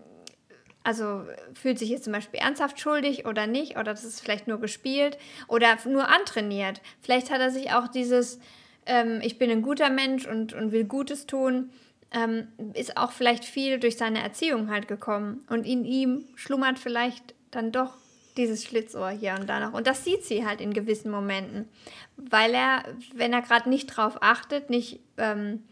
Also 0.85 1.23
fühlt 1.53 1.79
sich 1.79 1.89
jetzt 1.89 2.03
zum 2.03 2.13
Beispiel 2.13 2.41
ernsthaft 2.41 2.79
schuldig 2.79 3.25
oder 3.25 3.47
nicht, 3.47 3.77
oder 3.77 3.93
das 3.93 4.03
ist 4.03 4.19
vielleicht 4.19 4.47
nur 4.47 4.59
gespielt 4.59 5.17
oder 5.47 5.77
nur 5.85 6.09
antrainiert. 6.09 6.81
Vielleicht 7.01 7.31
hat 7.31 7.39
er 7.39 7.51
sich 7.51 7.71
auch 7.71 7.87
dieses, 7.87 8.39
ähm, 8.85 9.21
ich 9.23 9.37
bin 9.37 9.49
ein 9.49 9.61
guter 9.61 9.89
Mensch 9.89 10.27
und, 10.27 10.53
und 10.53 10.71
will 10.73 10.83
Gutes 10.83 11.25
tun, 11.25 11.69
ähm, 12.11 12.47
ist 12.73 12.97
auch 12.97 13.11
vielleicht 13.11 13.45
viel 13.45 13.79
durch 13.79 13.95
seine 13.97 14.21
Erziehung 14.21 14.69
halt 14.69 14.87
gekommen. 14.89 15.45
Und 15.49 15.65
in 15.65 15.85
ihm 15.85 16.25
schlummert 16.35 16.79
vielleicht 16.79 17.33
dann 17.51 17.71
doch 17.71 17.93
dieses 18.37 18.63
Schlitzohr 18.63 19.09
hier 19.09 19.35
und 19.39 19.47
da 19.47 19.59
noch. 19.59 19.73
Und 19.73 19.87
das 19.87 20.03
sieht 20.03 20.23
sie 20.23 20.45
halt 20.45 20.61
in 20.61 20.73
gewissen 20.73 21.11
Momenten, 21.11 21.67
weil 22.17 22.53
er, 22.53 22.83
wenn 23.13 23.33
er 23.33 23.41
gerade 23.41 23.69
nicht 23.69 23.87
drauf 23.87 24.17
achtet, 24.21 24.69
nicht 24.69 24.99
ähm, 25.17 25.63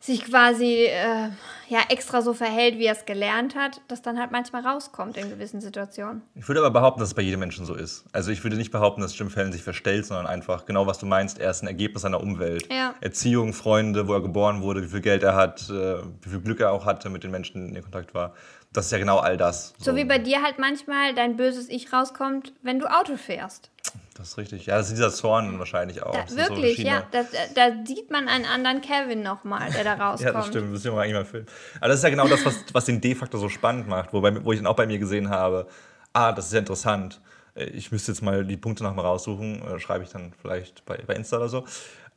sich 0.00 0.24
quasi 0.24 0.84
äh, 0.84 1.28
ja 1.68 1.80
extra 1.88 2.22
so 2.22 2.32
verhält, 2.32 2.78
wie 2.78 2.86
er 2.86 2.92
es 2.92 3.04
gelernt 3.04 3.56
hat, 3.56 3.80
das 3.88 4.00
dann 4.00 4.18
halt 4.18 4.30
manchmal 4.30 4.64
rauskommt 4.64 5.16
in 5.16 5.28
gewissen 5.28 5.60
Situationen. 5.60 6.22
Ich 6.36 6.46
würde 6.46 6.60
aber 6.60 6.70
behaupten, 6.70 7.00
dass 7.00 7.08
es 7.08 7.14
bei 7.14 7.22
jedem 7.22 7.40
Menschen 7.40 7.66
so 7.66 7.74
ist. 7.74 8.04
Also 8.12 8.30
ich 8.30 8.42
würde 8.44 8.56
nicht 8.56 8.70
behaupten, 8.70 9.00
dass 9.00 9.18
Jim 9.18 9.28
Fallon 9.28 9.52
sich 9.52 9.62
verstellt, 9.62 10.06
sondern 10.06 10.26
einfach 10.26 10.66
genau, 10.66 10.86
was 10.86 10.98
du 10.98 11.06
meinst, 11.06 11.40
er 11.40 11.50
ist 11.50 11.62
ein 11.62 11.66
Ergebnis 11.66 12.02
seiner 12.02 12.20
Umwelt. 12.20 12.72
Ja. 12.72 12.94
Erziehung, 13.00 13.52
Freunde, 13.52 14.06
wo 14.06 14.14
er 14.14 14.22
geboren 14.22 14.62
wurde, 14.62 14.84
wie 14.84 14.88
viel 14.88 15.00
Geld 15.00 15.24
er 15.24 15.34
hat, 15.34 15.68
äh, 15.68 15.96
wie 16.22 16.30
viel 16.30 16.40
Glück 16.40 16.60
er 16.60 16.70
auch 16.70 16.86
hatte, 16.86 17.10
mit 17.10 17.24
den 17.24 17.32
Menschen 17.32 17.74
in 17.74 17.82
Kontakt 17.82 18.14
war. 18.14 18.34
Das 18.72 18.86
ist 18.86 18.92
ja 18.92 18.98
genau 18.98 19.18
all 19.18 19.36
das. 19.36 19.74
So, 19.78 19.92
so 19.92 19.96
wie 19.96 20.04
bei 20.04 20.18
dir 20.18 20.42
halt 20.42 20.58
manchmal 20.58 21.14
dein 21.14 21.36
böses 21.36 21.68
Ich 21.68 21.92
rauskommt, 21.92 22.52
wenn 22.62 22.78
du 22.78 22.86
Auto 22.86 23.16
fährst. 23.16 23.70
Das 24.18 24.30
ist 24.30 24.38
richtig. 24.38 24.66
Ja, 24.66 24.76
das 24.76 24.88
ist 24.88 24.96
dieser 24.96 25.10
Zorn 25.10 25.58
wahrscheinlich 25.60 26.02
auch. 26.02 26.12
Da, 26.12 26.36
wirklich, 26.36 26.78
so 26.78 26.82
ja. 26.82 27.06
Da, 27.12 27.24
da, 27.54 27.70
sieht 27.86 28.10
man 28.10 28.26
einen 28.26 28.46
anderen 28.46 28.80
Kevin 28.80 29.22
nochmal, 29.22 29.70
der 29.70 29.84
da 29.84 29.94
rauskommt. 29.94 30.20
ja, 30.26 30.32
das 30.32 30.48
stimmt. 30.48 30.64
Das 30.64 30.70
müssen 30.70 30.92
wir 30.92 31.00
eigentlich 31.00 31.14
mal 31.14 31.24
filmen. 31.24 31.46
Aber 31.76 31.88
das 31.88 31.98
ist 31.98 32.02
ja 32.02 32.10
genau 32.10 32.26
das, 32.26 32.44
was, 32.44 32.64
was 32.72 32.84
den 32.84 33.00
de-facto 33.00 33.38
so 33.38 33.48
spannend 33.48 33.86
macht, 33.86 34.12
wo, 34.12 34.20
wo 34.20 34.52
ich 34.52 34.58
dann 34.58 34.66
auch 34.66 34.74
bei 34.74 34.86
mir 34.86 34.98
gesehen 34.98 35.30
habe, 35.30 35.68
ah, 36.12 36.32
das 36.32 36.46
ist 36.46 36.52
ja 36.52 36.58
interessant. 36.58 37.20
Ich 37.54 37.92
müsste 37.92 38.10
jetzt 38.10 38.22
mal 38.22 38.44
die 38.44 38.56
Punkte 38.56 38.82
nochmal 38.82 39.04
raussuchen, 39.04 39.62
äh, 39.62 39.78
schreibe 39.78 40.02
ich 40.02 40.10
dann 40.10 40.32
vielleicht 40.40 40.84
bei, 40.84 40.98
bei 41.06 41.14
Insta 41.14 41.36
oder 41.36 41.48
so. 41.48 41.64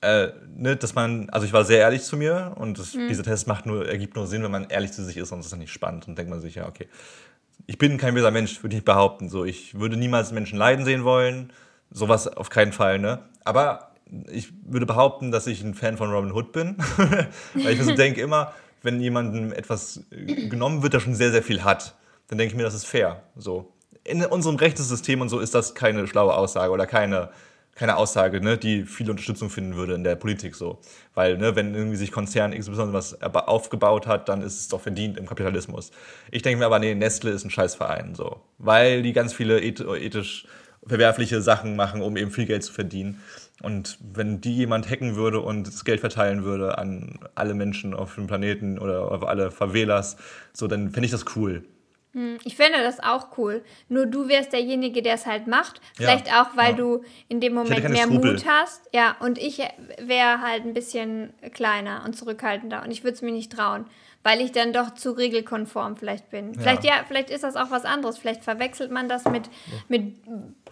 Äh, 0.02 0.30
ne, 0.56 0.76
dass 0.76 0.96
man, 0.96 1.30
also 1.30 1.46
ich 1.46 1.54
war 1.54 1.64
sehr 1.64 1.80
ehrlich 1.80 2.02
zu 2.02 2.18
mir 2.18 2.54
und 2.56 2.80
das, 2.80 2.96
mhm. 2.96 3.08
dieser 3.08 3.24
Test 3.24 3.48
macht 3.48 3.68
nur, 3.68 3.88
ergibt 3.88 4.16
nur 4.16 4.26
Sinn, 4.26 4.42
wenn 4.42 4.52
man 4.52 4.66
ehrlich 4.70 4.92
zu 4.92 5.04
sich 5.04 5.16
ist, 5.18 5.30
sonst 5.30 5.46
ist 5.46 5.54
es 5.54 5.58
nicht 5.60 5.72
spannend 5.72 6.08
und 6.08 6.18
denkt 6.18 6.32
man 6.32 6.42
sich, 6.42 6.56
ja, 6.56 6.68
okay. 6.68 6.88
Ich 7.68 7.78
bin 7.78 7.98
kein 7.98 8.16
böser 8.16 8.32
Mensch, 8.32 8.64
würde 8.64 8.76
ich 8.76 8.84
behaupten. 8.84 9.30
So, 9.30 9.46
ich 9.46 9.80
würde 9.80 9.96
niemals 9.98 10.32
Menschen 10.32 10.58
leiden 10.58 10.84
sehen 10.84 11.04
wollen 11.04 11.54
Sowas 11.92 12.28
auf 12.30 12.50
keinen 12.50 12.72
Fall, 12.72 13.00
ne? 13.00 13.20
Aber 13.44 13.92
ich 14.32 14.54
würde 14.64 14.86
behaupten, 14.86 15.30
dass 15.32 15.46
ich 15.46 15.62
ein 15.62 15.74
Fan 15.74 15.98
von 15.98 16.10
Robin 16.10 16.32
Hood 16.32 16.54
bin. 16.54 16.78
Weil 17.54 17.74
ich 17.74 17.80
mir 17.80 17.84
so 17.84 17.96
denke 17.96 18.22
immer, 18.22 18.54
wenn 18.82 19.02
jemandem 19.02 19.52
etwas 19.52 20.02
genommen 20.10 20.84
wird, 20.84 20.94
der 20.94 21.02
schon 21.02 21.16
sehr, 21.16 21.32
sehr 21.32 21.44
viel 21.44 21.64
hat, 21.64 21.96
dann 22.30 22.38
denke 22.38 22.54
ich 22.54 22.58
mir, 22.58 22.64
das 22.64 22.74
ist 22.74 22.86
fair. 22.86 23.24
So. 23.36 23.74
In 24.06 24.24
unserem 24.26 24.56
Rechtssystem 24.56 25.20
und 25.20 25.28
so 25.28 25.40
ist 25.40 25.54
das 25.54 25.76
keine 25.76 26.08
schlaue 26.08 26.34
Aussage 26.34 26.72
oder 26.72 26.88
keine, 26.88 27.30
keine 27.76 27.98
Aussage, 27.98 28.42
ne, 28.42 28.58
die 28.58 28.84
viel 28.84 29.10
Unterstützung 29.10 29.50
finden 29.50 29.76
würde 29.76 29.94
in 29.94 30.04
der 30.04 30.16
Politik 30.16 30.56
so. 30.56 30.80
Weil, 31.14 31.38
ne, 31.38 31.56
wenn 31.56 31.74
irgendwie 31.74 31.98
sich 31.98 32.12
Konzern 32.12 32.52
XY 32.58 32.94
was 32.94 33.22
aufgebaut 33.22 34.08
hat, 34.08 34.30
dann 34.30 34.42
ist 34.42 34.60
es 34.60 34.68
doch 34.68 34.82
verdient 34.82 35.18
im 35.18 35.26
Kapitalismus. 35.26 35.92
Ich 36.32 36.42
denke 36.42 36.60
mir 36.60 36.66
aber, 36.66 36.80
nee, 36.80 36.94
Nestle 36.96 37.32
ist 37.32 37.46
ein 37.46 37.50
Scheißverein, 37.50 38.14
so. 38.16 38.42
Weil 38.58 39.02
die 39.02 39.14
ganz 39.14 39.34
viele 39.34 39.62
ethisch 39.62 40.46
verwerfliche 40.86 41.42
Sachen 41.42 41.76
machen, 41.76 42.02
um 42.02 42.18
eben 42.18 42.32
viel 42.32 42.46
Geld 42.46 42.64
zu 42.64 42.74
verdienen. 42.74 43.22
Und 43.62 44.00
wenn 44.02 44.42
die 44.42 44.56
jemand 44.56 44.90
hacken 44.90 45.16
würde 45.16 45.40
und 45.40 45.68
das 45.68 45.86
Geld 45.86 46.00
verteilen 46.00 46.44
würde 46.44 46.78
an 46.80 47.20
alle 47.36 47.54
Menschen 47.54 47.94
auf 47.94 48.16
dem 48.16 48.26
Planeten 48.26 48.80
oder 48.80 49.12
auf 49.12 49.24
alle 49.24 49.52
Favelas, 49.52 50.18
so, 50.54 50.68
dann 50.68 50.90
fände 50.90 51.06
ich 51.06 51.12
das 51.12 51.26
cool. 51.36 51.64
Hm, 52.14 52.38
ich 52.44 52.56
fände 52.56 52.80
das 52.84 53.00
auch 53.00 53.38
cool. 53.38 53.64
Nur 53.88 54.06
du 54.06 54.28
wärst 54.28 54.54
derjenige, 54.54 55.02
der 55.02 55.16
es 55.16 55.26
halt 55.26 55.48
macht. 55.48 55.80
Vielleicht 55.96 56.28
ja, 56.28 56.44
auch, 56.44 56.58
weil 56.58 56.72
ja. 56.72 56.78
du 56.78 57.04
in 57.30 57.40
dem 57.40 57.54
Moment 57.54 57.90
mehr 57.90 58.06
Skrupel. 58.06 58.34
Mut 58.34 58.46
hast. 58.46 58.90
Ja, 58.94 59.16
und 59.20 59.38
ich 59.38 59.60
wäre 59.98 60.42
halt 60.42 60.66
ein 60.66 60.74
bisschen 60.74 61.34
kleiner 61.54 62.04
und 62.06 62.18
zurückhaltender 62.18 62.84
und 62.84 62.92
ich 62.92 63.04
würde 63.04 63.16
es 63.16 63.22
mir 63.22 63.32
nicht 63.32 63.52
trauen 63.52 63.86
weil 64.24 64.42
ich 64.42 64.52
dann 64.52 64.74
doch 64.74 64.94
zu 64.94 65.12
regelkonform 65.12 65.98
vielleicht 65.98 66.30
bin. 66.30 66.54
Ja. 66.54 66.62
Vielleicht 66.62 66.84
ja, 66.84 66.94
vielleicht 67.08 67.30
ist 67.30 67.44
das 67.44 67.56
auch 67.56 67.72
was 67.72 67.86
anderes. 67.86 68.18
Vielleicht 68.18 68.44
verwechselt 68.44 68.92
man 68.92 69.10
das 69.10 69.26
mit, 69.26 69.50
mit 69.88 70.16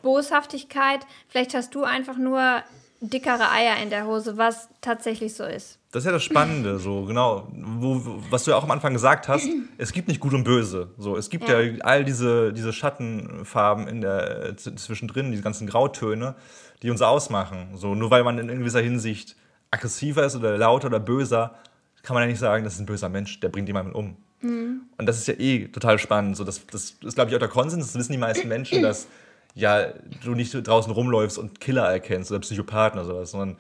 Boshaftigkeit. 0.02 1.00
Vielleicht 1.28 1.54
hast 1.56 1.74
du 1.74 1.84
einfach 1.84 2.18
nur 2.18 2.64
dickere 3.02 3.50
Eier 3.52 3.82
in 3.82 3.90
der 3.90 4.06
Hose, 4.06 4.38
was 4.38 4.70
tatsächlich 4.82 5.34
so 5.34 5.46
ist. 5.46 5.79
Das 5.92 6.04
ist 6.04 6.06
ja 6.06 6.12
das 6.12 6.24
Spannende, 6.24 6.78
so 6.78 7.06
genau, 7.06 7.48
wo, 7.52 8.00
was 8.30 8.44
du 8.44 8.52
ja 8.52 8.58
auch 8.58 8.64
am 8.64 8.70
Anfang 8.70 8.94
gesagt 8.94 9.28
hast. 9.28 9.48
Es 9.80 9.92
gibt 9.92 10.08
nicht 10.08 10.20
Gut 10.20 10.36
und 10.36 10.44
Böse. 10.44 10.92
So, 11.00 11.18
es 11.18 11.32
gibt 11.32 11.50
ja, 11.50 11.60
ja 11.60 11.82
all 11.82 12.06
diese, 12.06 12.54
diese 12.54 12.72
Schattenfarben 12.74 13.88
in 13.88 14.02
der 14.02 14.56
zwischendrin, 14.56 15.32
diese 15.32 15.42
ganzen 15.42 15.66
Grautöne, 15.66 16.36
die 16.84 16.92
uns 16.92 17.02
ausmachen. 17.02 17.70
So, 17.76 17.96
nur 17.96 18.12
weil 18.12 18.24
man 18.24 18.38
in 18.38 18.48
gewisser 18.60 18.82
Hinsicht 18.82 19.36
aggressiver 19.72 20.26
ist 20.26 20.36
oder 20.36 20.58
lauter 20.60 20.88
oder 20.88 21.00
böser, 21.00 21.56
kann 22.04 22.14
man 22.14 22.24
ja 22.24 22.30
nicht 22.30 22.40
sagen, 22.40 22.64
das 22.64 22.74
ist 22.74 22.82
ein 22.82 22.86
böser 22.86 23.10
Mensch, 23.10 23.40
der 23.40 23.50
bringt 23.50 23.68
jemanden 23.68 23.94
um. 23.94 24.16
Mhm. 24.42 24.82
Und 24.96 25.06
das 25.08 25.18
ist 25.18 25.28
ja 25.28 25.34
eh 25.40 25.70
total 25.70 25.98
spannend. 25.98 26.38
So, 26.38 26.44
das, 26.44 26.66
das 26.68 26.98
ist, 27.04 27.16
glaube 27.16 27.32
ich, 27.32 27.36
auch 27.36 27.40
der 27.40 27.50
Konsens. 27.50 27.88
Das 27.88 27.96
wissen 27.96 28.12
die 28.12 28.20
meisten 28.20 28.48
Menschen, 28.48 28.84
dass 28.84 29.08
ja, 29.56 29.88
du 30.24 30.36
nicht 30.36 30.54
draußen 30.54 30.92
rumläufst 30.92 31.40
und 31.40 31.60
Killer 31.60 31.90
erkennst 31.90 32.32
oder 32.32 32.42
Psychopathen 32.42 33.00
oder 33.00 33.08
sowas, 33.08 33.32
sondern 33.32 33.58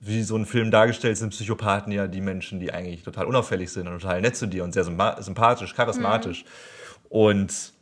wie 0.00 0.22
so 0.22 0.36
ein 0.36 0.46
Film 0.46 0.70
dargestellt 0.70 1.18
sind 1.18 1.30
Psychopathen 1.30 1.92
ja 1.92 2.06
die 2.06 2.22
Menschen, 2.22 2.58
die 2.58 2.72
eigentlich 2.72 3.02
total 3.02 3.26
unauffällig 3.26 3.70
sind 3.70 3.86
und 3.86 4.00
total 4.00 4.22
nett 4.22 4.34
zu 4.34 4.46
dir 4.46 4.64
und 4.64 4.72
sehr 4.72 4.84
sympathisch, 4.84 5.74
charismatisch. 5.74 6.44
Mhm. 6.44 6.48
Und 7.10 7.72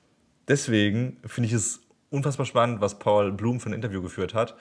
deswegen 0.48 1.18
finde 1.24 1.46
ich 1.46 1.52
es 1.52 1.80
unfassbar 2.10 2.44
spannend, 2.46 2.80
was 2.80 2.98
Paul 2.98 3.32
Bloom 3.32 3.60
für 3.60 3.70
ein 3.70 3.74
Interview 3.74 4.02
geführt 4.02 4.34
hat. 4.34 4.56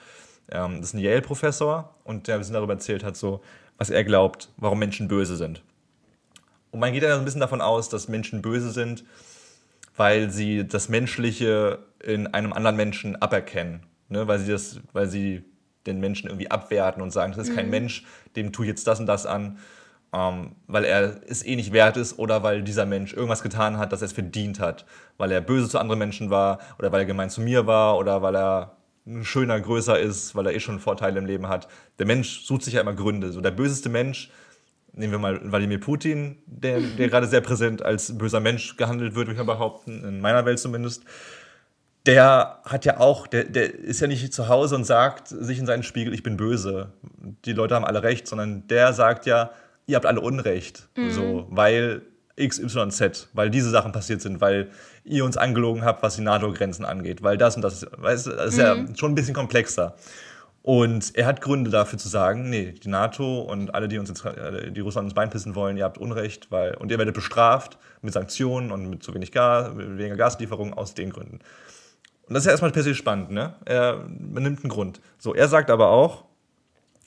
Ähm, 0.50 0.76
das 0.78 0.90
ist 0.90 0.94
ein 0.94 1.00
Yale-Professor 1.00 1.94
und 2.04 2.28
der 2.28 2.36
ein 2.36 2.40
bisschen 2.40 2.54
darüber 2.54 2.74
erzählt 2.74 3.02
hat, 3.02 3.16
so, 3.16 3.42
was 3.76 3.90
er 3.90 4.04
glaubt, 4.04 4.50
warum 4.56 4.78
Menschen 4.78 5.08
böse 5.08 5.36
sind. 5.36 5.62
Und 6.70 6.80
man 6.80 6.92
geht 6.92 7.02
ja 7.02 7.16
ein 7.16 7.24
bisschen 7.24 7.40
davon 7.40 7.60
aus, 7.60 7.88
dass 7.88 8.08
Menschen 8.08 8.40
böse 8.40 8.70
sind, 8.70 9.04
weil 9.96 10.30
sie 10.30 10.66
das 10.66 10.88
Menschliche 10.88 11.80
in 12.02 12.28
einem 12.28 12.52
anderen 12.52 12.76
Menschen 12.76 13.16
aberkennen. 13.16 13.82
Ne? 14.08 14.28
Weil, 14.28 14.38
sie 14.38 14.52
das, 14.52 14.80
weil 14.92 15.08
sie 15.08 15.44
den 15.86 16.00
Menschen 16.00 16.28
irgendwie 16.28 16.50
abwerten 16.50 17.02
und 17.02 17.10
sagen, 17.10 17.32
das 17.36 17.48
ist 17.48 17.54
kein 17.54 17.66
mhm. 17.66 17.70
Mensch, 17.70 18.04
dem 18.36 18.52
tue 18.52 18.66
ich 18.66 18.70
jetzt 18.70 18.86
das 18.86 19.00
und 19.00 19.06
das 19.06 19.26
an, 19.26 19.58
ähm, 20.12 20.52
weil 20.66 20.84
er 20.84 21.20
es 21.28 21.44
eh 21.44 21.56
nicht 21.56 21.72
wert 21.72 21.96
ist 21.96 22.18
oder 22.18 22.42
weil 22.42 22.62
dieser 22.62 22.86
Mensch 22.86 23.12
irgendwas 23.12 23.42
getan 23.42 23.78
hat, 23.78 23.92
das 23.92 24.02
er 24.02 24.06
es 24.06 24.12
verdient 24.12 24.60
hat. 24.60 24.86
Weil 25.18 25.32
er 25.32 25.40
böse 25.40 25.68
zu 25.68 25.78
anderen 25.78 25.98
Menschen 25.98 26.30
war 26.30 26.60
oder 26.78 26.92
weil 26.92 27.00
er 27.00 27.06
gemein 27.06 27.30
zu 27.30 27.40
mir 27.40 27.66
war 27.66 27.98
oder 27.98 28.22
weil 28.22 28.36
er 28.36 28.76
schöner, 29.22 29.60
größer 29.60 29.98
ist, 29.98 30.34
weil 30.34 30.46
er 30.46 30.54
eh 30.54 30.60
schon 30.60 30.80
Vorteile 30.80 31.18
im 31.18 31.26
Leben 31.26 31.48
hat. 31.48 31.68
Der 31.98 32.06
Mensch 32.06 32.44
sucht 32.44 32.62
sich 32.62 32.74
ja 32.74 32.80
immer 32.80 32.94
Gründe. 32.94 33.32
So 33.32 33.40
der 33.40 33.50
böseste 33.50 33.88
Mensch, 33.88 34.30
nehmen 34.92 35.12
wir 35.12 35.18
mal 35.18 35.40
Wladimir 35.50 35.80
Putin, 35.80 36.38
der, 36.46 36.80
der 36.80 37.08
gerade 37.10 37.26
sehr 37.26 37.40
präsent 37.40 37.82
als 37.82 38.16
böser 38.16 38.40
Mensch 38.40 38.76
gehandelt 38.76 39.14
wird, 39.14 39.28
würde 39.28 39.40
ich 39.40 39.46
mal 39.46 39.52
behaupten, 39.52 40.04
in 40.04 40.20
meiner 40.20 40.44
Welt 40.44 40.58
zumindest. 40.58 41.04
Der 42.08 42.60
hat 42.64 42.86
ja 42.86 43.00
auch, 43.00 43.26
der, 43.26 43.44
der 43.44 43.74
ist 43.74 44.00
ja 44.00 44.06
nicht 44.06 44.32
zu 44.32 44.48
Hause 44.48 44.76
und 44.76 44.84
sagt 44.84 45.28
sich 45.28 45.58
in 45.58 45.66
seinen 45.66 45.82
Spiegel, 45.82 46.14
ich 46.14 46.22
bin 46.22 46.38
böse. 46.38 46.90
Die 47.44 47.52
Leute 47.52 47.74
haben 47.74 47.84
alle 47.84 48.02
recht, 48.02 48.26
sondern 48.26 48.66
der 48.66 48.94
sagt 48.94 49.26
ja, 49.26 49.50
ihr 49.86 49.96
habt 49.96 50.06
alle 50.06 50.22
Unrecht. 50.22 50.88
Mhm. 50.96 51.10
So, 51.10 51.46
weil 51.50 52.00
XYZ, 52.40 53.28
weil 53.34 53.50
diese 53.50 53.68
Sachen 53.68 53.92
passiert 53.92 54.22
sind, 54.22 54.40
weil 54.40 54.70
ihr 55.04 55.22
uns 55.22 55.36
angelogen 55.36 55.84
habt, 55.84 56.02
was 56.02 56.16
die 56.16 56.22
NATO-Grenzen 56.22 56.86
angeht, 56.86 57.22
weil 57.22 57.36
das 57.36 57.56
und 57.56 57.62
das, 57.62 57.86
weißt, 57.94 58.28
das 58.28 58.46
ist 58.46 58.56
mhm. 58.56 58.60
ja 58.60 58.76
schon 58.96 59.12
ein 59.12 59.14
bisschen 59.14 59.34
komplexer. 59.34 59.94
Und 60.62 61.14
er 61.14 61.26
hat 61.26 61.42
Gründe 61.42 61.70
dafür 61.70 61.98
zu 61.98 62.08
sagen, 62.08 62.48
nee, 62.48 62.72
die 62.72 62.88
NATO 62.88 63.42
und 63.42 63.74
alle, 63.74 63.86
die 63.86 63.98
uns 63.98 64.08
jetzt, 64.08 64.24
die 64.70 64.80
Russland 64.80 65.08
ins 65.08 65.14
Bein 65.14 65.28
pissen 65.28 65.54
wollen, 65.54 65.76
ihr 65.76 65.84
habt 65.84 65.98
Unrecht, 65.98 66.50
weil, 66.50 66.74
und 66.74 66.90
ihr 66.90 66.96
werdet 66.96 67.14
bestraft 67.14 67.76
mit 68.00 68.14
Sanktionen 68.14 68.72
und 68.72 68.88
mit 68.88 69.02
zu 69.02 69.12
wenig 69.14 69.30
Gas, 69.30 69.76
weniger 69.76 70.16
Gaslieferungen 70.16 70.72
aus 70.72 70.94
den 70.94 71.10
Gründen. 71.10 71.40
Und 72.28 72.34
das 72.34 72.42
ist 72.42 72.46
ja 72.46 72.52
erstmal 72.52 72.72
per 72.72 72.82
se 72.82 72.94
spannend, 72.94 73.30
ne? 73.30 73.54
Er 73.64 74.04
nimmt 74.08 74.62
einen 74.62 74.68
Grund. 74.68 75.00
So, 75.18 75.34
er 75.34 75.48
sagt 75.48 75.70
aber 75.70 75.88
auch, 75.88 76.24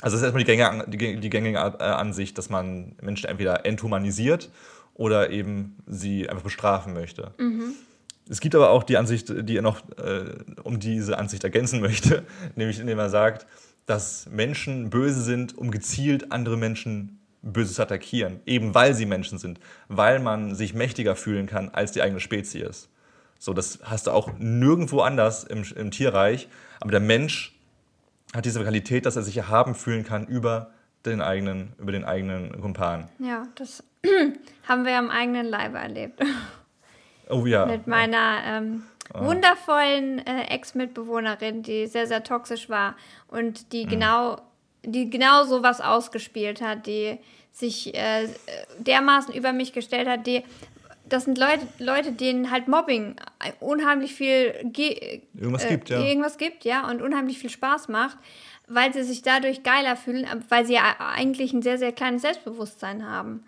also 0.01 0.15
das 0.15 0.21
ist 0.21 0.23
erstmal 0.23 0.43
die 0.43 0.51
gängige, 0.51 0.85
die, 0.87 1.19
die 1.19 1.29
gängige 1.29 1.57
äh, 1.57 1.83
Ansicht, 1.83 2.37
dass 2.37 2.49
man 2.49 2.95
Menschen 3.01 3.29
entweder 3.29 3.65
enthumanisiert 3.65 4.49
oder 4.95 5.29
eben 5.29 5.77
sie 5.85 6.27
einfach 6.27 6.43
bestrafen 6.43 6.93
möchte. 6.93 7.33
Mhm. 7.37 7.73
Es 8.29 8.39
gibt 8.39 8.55
aber 8.55 8.71
auch 8.71 8.83
die 8.83 8.97
Ansicht, 8.97 9.31
die 9.47 9.57
er 9.57 9.61
noch 9.61 9.81
äh, 9.97 10.35
um 10.63 10.79
diese 10.79 11.17
Ansicht 11.17 11.43
ergänzen 11.43 11.81
möchte, 11.81 12.23
nämlich 12.55 12.79
indem 12.79 12.97
er 12.97 13.09
sagt, 13.09 13.45
dass 13.85 14.27
Menschen 14.29 14.89
böse 14.89 15.21
sind, 15.21 15.57
um 15.57 15.69
gezielt 15.69 16.31
andere 16.31 16.57
Menschen 16.57 17.19
böse 17.43 17.73
zu 17.73 17.81
attackieren, 17.81 18.39
eben 18.45 18.73
weil 18.73 18.93
sie 18.93 19.05
Menschen 19.05 19.37
sind, 19.37 19.59
weil 19.87 20.19
man 20.19 20.55
sich 20.55 20.73
mächtiger 20.73 21.15
fühlen 21.15 21.47
kann 21.47 21.69
als 21.69 21.91
die 21.91 22.01
eigene 22.01 22.19
Spezies. 22.19 22.89
So, 23.43 23.53
das 23.53 23.79
hast 23.83 24.05
du 24.05 24.11
auch 24.11 24.29
nirgendwo 24.37 25.01
anders 25.01 25.43
im, 25.43 25.63
im 25.75 25.89
Tierreich, 25.89 26.47
aber 26.79 26.91
der 26.91 26.99
Mensch 26.99 27.57
hat 28.35 28.45
diese 28.45 28.61
Qualität, 28.61 29.07
dass 29.07 29.15
er 29.15 29.23
sich 29.23 29.35
erhaben 29.35 29.73
fühlen 29.73 30.03
kann 30.03 30.27
über 30.27 30.69
den 31.07 31.21
eigenen, 31.21 31.73
über 31.79 31.91
den 31.91 32.05
eigenen 32.05 32.61
Kumpan. 32.61 33.09
Ja, 33.17 33.47
das 33.55 33.83
haben 34.67 34.85
wir 34.85 34.95
am 34.95 35.09
eigenen 35.09 35.47
Leibe 35.47 35.79
erlebt. 35.79 36.21
Oh 37.29 37.47
ja. 37.47 37.65
Mit 37.65 37.87
meiner 37.87 38.41
ähm, 38.45 38.83
Ah. 39.13 39.25
wundervollen 39.25 40.19
äh, 40.25 40.43
Ex-Mitbewohnerin, 40.53 41.63
die 41.63 41.87
sehr, 41.87 42.07
sehr 42.07 42.23
toxisch 42.23 42.69
war 42.69 42.95
und 43.27 43.63
Mhm. 43.63 43.69
die 43.71 43.85
genau, 43.87 44.37
die 44.85 45.09
genau 45.09 45.43
so 45.43 45.63
was 45.63 45.81
ausgespielt 45.81 46.61
hat, 46.61 46.85
die 46.85 47.17
sich 47.51 47.93
äh, 47.93 48.29
dermaßen 48.77 49.33
über 49.33 49.51
mich 49.51 49.73
gestellt 49.73 50.07
hat, 50.07 50.27
die 50.27 50.43
das 51.11 51.25
sind 51.25 51.37
Leute, 51.37 51.67
Leute, 51.79 52.11
denen 52.11 52.51
halt 52.51 52.67
Mobbing 52.67 53.15
unheimlich 53.59 54.13
viel 54.15 54.53
ge 54.63 55.21
Irgendwas 55.33 55.67
gibt, 55.67 55.89
ja. 55.89 55.99
irgendwas 56.01 56.37
gibt, 56.37 56.63
ja, 56.65 56.89
und 56.89 57.01
unheimlich 57.01 57.39
viel 57.39 57.49
Spaß 57.49 57.87
macht, 57.89 58.17
weil 58.67 58.93
sie 58.93 59.03
sich 59.03 59.21
dadurch 59.21 59.63
geiler 59.63 59.95
fühlen, 59.95 60.25
weil 60.49 60.65
sie 60.65 60.73
ja 60.73 60.95
eigentlich 60.99 61.53
ein 61.53 61.61
sehr, 61.61 61.77
sehr 61.77 61.91
kleines 61.91 62.21
Selbstbewusstsein 62.21 63.05
haben 63.05 63.43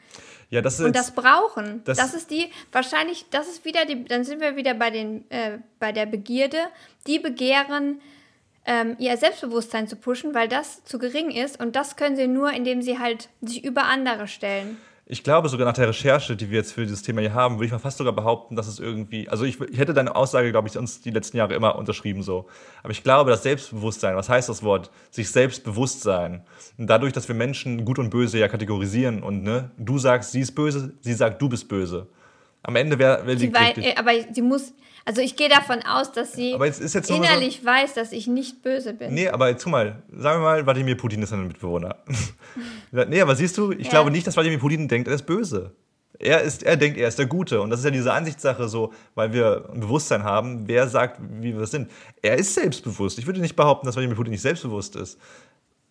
Ja, 0.49 0.61
das 0.61 0.79
ist 0.79 0.85
und 0.85 0.95
das 0.95 1.11
brauchen. 1.11 1.81
das- 1.85 1.97
Das, 1.97 2.13
ist 2.13 2.29
die, 2.31 2.49
wahrscheinlich, 2.71 3.25
das 3.31 3.47
ist 3.47 3.63
wieder 3.65 3.85
die, 3.85 4.03
dann 4.05 4.23
sind 4.23 4.41
wir 4.41 4.55
wieder 4.55 4.73
bei, 4.73 4.89
den, 4.91 5.23
äh, 5.31 5.59
bei 5.79 5.91
der 5.91 6.05
Begierde. 6.05 6.57
Die 7.07 7.19
begehren, 7.19 8.01
ähm, 8.65 8.95
ihr 8.99 9.15
Selbstbewusstsein 9.17 9.87
zu 9.87 9.95
pushen, 9.95 10.33
weil 10.33 10.47
das 10.47 10.83
zu 10.85 10.97
gering 10.99 11.31
ist 11.31 11.59
und 11.59 11.75
das 11.75 11.95
können 11.95 12.15
sie 12.15 12.27
nur, 12.27 12.51
indem 12.51 12.81
sie 12.81 12.99
halt 12.99 13.29
sich 13.41 13.63
über 13.63 13.83
andere 13.85 14.27
stellen. 14.27 14.77
Ich 15.13 15.23
glaube 15.23 15.47
sogar 15.47 15.65
nach 15.65 15.73
der 15.75 15.87
Recherche, 15.87 16.35
die 16.35 16.49
wir 16.49 16.57
jetzt 16.57 16.73
für 16.73 16.81
dieses 16.81 17.01
Thema 17.03 17.21
hier 17.21 17.33
haben, 17.33 17.55
würde 17.55 17.67
ich 17.67 17.71
mal 17.71 17.79
fast 17.79 17.97
sogar 17.99 18.13
behaupten, 18.13 18.55
dass 18.55 18.67
es 18.67 18.79
irgendwie, 18.79 19.29
also 19.29 19.45
ich, 19.45 19.61
ich 19.61 19.77
hätte 19.77 19.93
deine 19.93 20.15
Aussage, 20.15 20.51
glaube 20.51 20.67
ich, 20.67 20.77
uns 20.77 21.01
die 21.01 21.11
letzten 21.11 21.37
Jahre 21.37 21.53
immer 21.53 21.75
unterschrieben 21.77 22.23
so. 22.23 22.47
Aber 22.81 22.91
ich 22.91 23.03
glaube, 23.03 23.29
das 23.31 23.43
Selbstbewusstsein, 23.43 24.15
was 24.15 24.27
heißt 24.27 24.49
das 24.49 24.63
Wort? 24.63 24.89
Sich 25.11 25.29
selbstbewusst 25.29 26.01
sein. 26.01 26.41
Und 26.77 26.87
dadurch, 26.87 27.13
dass 27.13 27.27
wir 27.27 27.35
Menschen 27.35 27.85
gut 27.85 27.99
und 27.99 28.09
böse 28.09 28.39
ja 28.39 28.47
kategorisieren 28.47 29.23
und 29.23 29.43
ne, 29.43 29.71
du 29.77 29.99
sagst, 29.99 30.31
sie 30.31 30.41
ist 30.41 30.53
böse, 30.55 30.93
sie 31.01 31.13
sagt, 31.13 31.41
du 31.41 31.47
bist 31.47 31.69
böse. 31.69 32.07
Am 32.63 32.75
Ende, 32.75 32.97
wer, 32.97 33.21
wer 33.25 33.37
Sie 33.37 33.45
liegt 33.45 33.57
wei- 33.59 33.65
richtig? 33.67 33.85
äh, 33.85 33.95
aber 33.97 34.11
sie 34.31 34.41
muss, 34.41 34.73
also 35.05 35.21
ich 35.21 35.35
gehe 35.35 35.49
davon 35.49 35.79
aus, 35.85 36.11
dass 36.11 36.33
sie 36.33 36.57
mal 36.57 36.71
so- 36.71 37.15
innerlich 37.15 37.63
weiß, 37.65 37.93
dass 37.93 38.11
ich 38.11 38.27
nicht 38.27 38.61
böse 38.61 38.93
bin. 38.93 39.13
Nee, 39.13 39.27
aber 39.29 39.49
jetzt 39.49 39.63
guck 39.63 39.71
mal, 39.71 40.01
sagen 40.15 40.39
wir 40.41 40.43
mal, 40.45 40.65
Wladimir 40.65 40.95
Putin 40.95 41.21
ist 41.21 41.33
ein 41.33 41.47
Mitbewohner. 41.47 41.97
nee, 42.91 43.21
aber 43.21 43.35
siehst 43.35 43.57
du, 43.57 43.71
ich 43.71 43.85
Ja. 43.85 43.89
glaube 43.91 44.11
nicht, 44.11 44.25
dass 44.27 44.35
Wladimir 44.35 44.59
Putin 44.59 44.87
denkt, 44.87 45.07
er 45.07 45.15
ist 45.15 45.25
böse. 45.25 45.71
Er, 46.19 46.41
ist, 46.41 46.63
er 46.63 46.77
denkt, 46.77 46.97
er 46.97 47.07
ist 47.07 47.17
der 47.19 47.25
Gute. 47.25 47.59
Und 47.61 47.69
das 47.71 47.79
ist 47.79 47.85
ja 47.85 47.91
diese 47.91 48.13
Ansichtssache 48.13 48.69
so, 48.69 48.93
weil 49.15 49.33
wir 49.33 49.67
ein 49.73 49.79
Bewusstsein 49.81 50.23
haben, 50.23 50.67
wer 50.67 50.87
sagt, 50.87 51.19
wie 51.41 51.57
wir 51.57 51.65
sind. 51.65 51.89
Er 52.21 52.37
ist 52.37 52.53
selbstbewusst. 52.53 53.17
Ich 53.17 53.25
würde 53.25 53.41
nicht 53.41 53.55
behaupten, 53.55 53.87
dass 53.87 53.95
Wladimir 53.95 54.15
Putin 54.15 54.31
nicht 54.31 54.41
selbstbewusst 54.43 54.95
ist. 54.95 55.19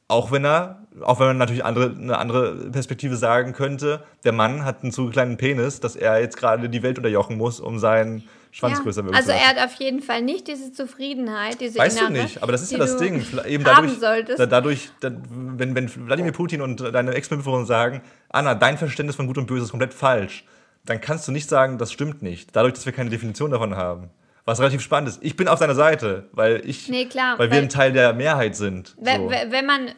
Auch 0.09 0.31
wenn 0.31 0.45
er, 0.45 0.87
auch 1.03 1.19
wenn 1.21 1.27
man 1.29 1.39
natürlich 1.39 1.65
andere, 1.65 1.91
eine 1.97 2.19
andere 2.19 2.71
Perspektive 2.71 3.17
sagen 3.17 3.53
könnte, 3.53 4.03
der 4.25 4.33
Mann 4.33 4.65
hat 4.65 4.83
einen 4.83 4.93
zu 4.93 5.09
kleinen 5.11 5.37
Penis, 5.39 5.81
dass 5.81 5.97
er 5.97 6.21
jetzt 6.21 6.37
gerade 6.37 6.69
die 6.69 6.83
Welt 6.83 6.99
unterjochen 6.99 7.37
muss, 7.37 7.61
um 7.61 7.79
seinen 7.79 8.23
Schwanz 8.55 8.79
Ja. 8.85 9.03
Also 9.13 9.31
er 9.33 9.49
hat 9.49 9.59
auf 9.65 9.73
jeden 9.81 10.03
Fall 10.03 10.21
nicht 10.21 10.47
diese 10.47 10.73
Zufriedenheit, 10.73 11.59
diese 11.61 11.79
Weißt 11.79 11.99
du 12.01 12.07
innere, 12.07 12.23
nicht, 12.25 12.43
aber 12.43 12.53
das 12.53 12.61
ist 12.63 12.71
ja 12.71 12.77
das 12.79 12.99
du 12.99 13.03
Ding. 13.05 13.25
Eben 13.47 13.65
dadurch, 13.65 13.99
da, 14.37 14.45
dadurch 14.47 14.91
da, 15.01 15.11
wenn, 15.31 15.75
wenn 15.75 16.07
Wladimir 16.07 16.33
Putin 16.33 16.61
und 16.61 16.81
deine 16.81 17.15
Ex-Mitbewohner 17.15 17.65
sagen, 17.65 18.03
Anna, 18.29 18.55
dein 18.55 18.77
Verständnis 18.77 19.17
von 19.17 19.27
Gut 19.27 19.39
und 19.39 19.47
Böse 19.47 19.65
ist 19.65 19.71
komplett 19.71 19.95
falsch, 19.95 20.45
dann 20.85 21.01
kannst 21.01 21.27
du 21.27 21.33
nicht 21.33 21.49
sagen, 21.49 21.79
das 21.79 21.93
stimmt 21.93 22.21
nicht. 22.23 22.55
Dadurch, 22.55 22.75
dass 22.75 22.85
wir 22.85 22.93
keine 22.93 23.09
Definition 23.09 23.51
davon 23.51 23.75
haben. 23.75 24.11
Was 24.45 24.59
relativ 24.61 24.83
spannend 24.83 25.09
ist. 25.09 25.21
Ich 25.23 25.37
bin 25.37 25.49
auf 25.49 25.59
deiner 25.61 25.75
Seite, 25.77 26.29
weil 26.33 26.61
ich, 26.69 26.89
Nee, 26.89 27.07
klar, 27.07 27.39
weil 27.39 27.49
wir 27.51 27.57
weil- 27.57 27.63
ein 27.63 27.69
Teil 27.71 27.93
der 27.93 28.13
Mehrheit 28.13 28.55
sind. 28.57 28.89
So. 28.99 29.05
we- 29.31 29.47
Wenn 29.51 29.65
man, 29.67 29.93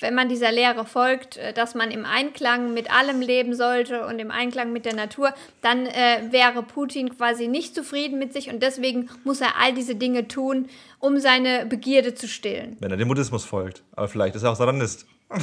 wenn 0.00 0.14
man 0.14 0.28
dieser 0.28 0.52
Lehre 0.52 0.84
folgt, 0.84 1.36
äh, 1.36 1.52
dass 1.52 1.74
man 1.74 1.90
im 1.90 2.04
Einklang 2.04 2.74
mit 2.74 2.90
allem 2.90 3.20
leben 3.20 3.54
sollte 3.54 4.06
und 4.06 4.18
im 4.18 4.30
Einklang 4.30 4.72
mit 4.72 4.84
der 4.84 4.94
Natur, 4.94 5.32
dann 5.62 5.86
äh, 5.86 6.22
wäre 6.30 6.62
Putin 6.62 7.16
quasi 7.16 7.48
nicht 7.48 7.74
zufrieden 7.74 8.18
mit 8.18 8.32
sich 8.32 8.50
und 8.50 8.62
deswegen 8.62 9.08
muss 9.24 9.40
er 9.40 9.56
all 9.60 9.74
diese 9.74 9.94
Dinge 9.94 10.28
tun, 10.28 10.68
um 10.98 11.18
seine 11.18 11.66
Begierde 11.66 12.14
zu 12.14 12.28
stillen. 12.28 12.76
Wenn 12.80 12.90
er 12.90 12.96
dem 12.96 13.08
Buddhismus 13.08 13.44
folgt. 13.44 13.82
Aber 13.94 14.08
vielleicht 14.08 14.34
ist 14.34 14.42
er 14.42 14.50
auch 14.50 14.56
Satanist. 14.56 15.06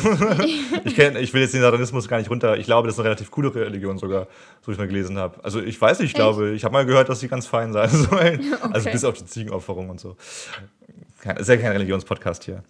ich, 0.84 0.96
kenn, 0.96 1.16
ich 1.16 1.32
will 1.34 1.42
jetzt 1.42 1.54
den 1.54 1.62
Satanismus 1.62 2.08
gar 2.08 2.18
nicht 2.18 2.32
runter. 2.32 2.58
Ich 2.58 2.66
glaube, 2.66 2.88
das 2.88 2.96
ist 2.96 3.00
eine 3.00 3.10
relativ 3.10 3.30
coole 3.30 3.54
Religion 3.54 4.00
sogar, 4.00 4.28
so 4.62 4.68
wie 4.68 4.72
ich 4.72 4.78
mal 4.80 4.88
gelesen 4.88 5.18
habe. 5.20 5.44
Also 5.44 5.62
ich 5.62 5.80
weiß 5.80 6.00
nicht, 6.00 6.10
ich 6.10 6.16
glaube, 6.16 6.52
ich 6.52 6.64
habe 6.64 6.74
mal 6.74 6.88
gehört, 6.88 7.08
dass 7.08 7.20
sie 7.20 7.28
ganz 7.28 7.46
fein 7.46 7.72
sein 7.72 7.90
sollen. 7.90 8.54
Also 8.62 8.80
Okay. 8.88 8.92
bis 8.92 9.04
auf 9.04 9.14
die 9.14 9.26
Ziegenopferung 9.26 9.90
und 9.90 10.00
so. 10.00 10.18
Kein, 11.22 11.38
ist 11.38 11.48
ja 11.48 11.58
kein 11.58 11.72
Religionspodcast 11.72 12.44
hier. 12.46 12.64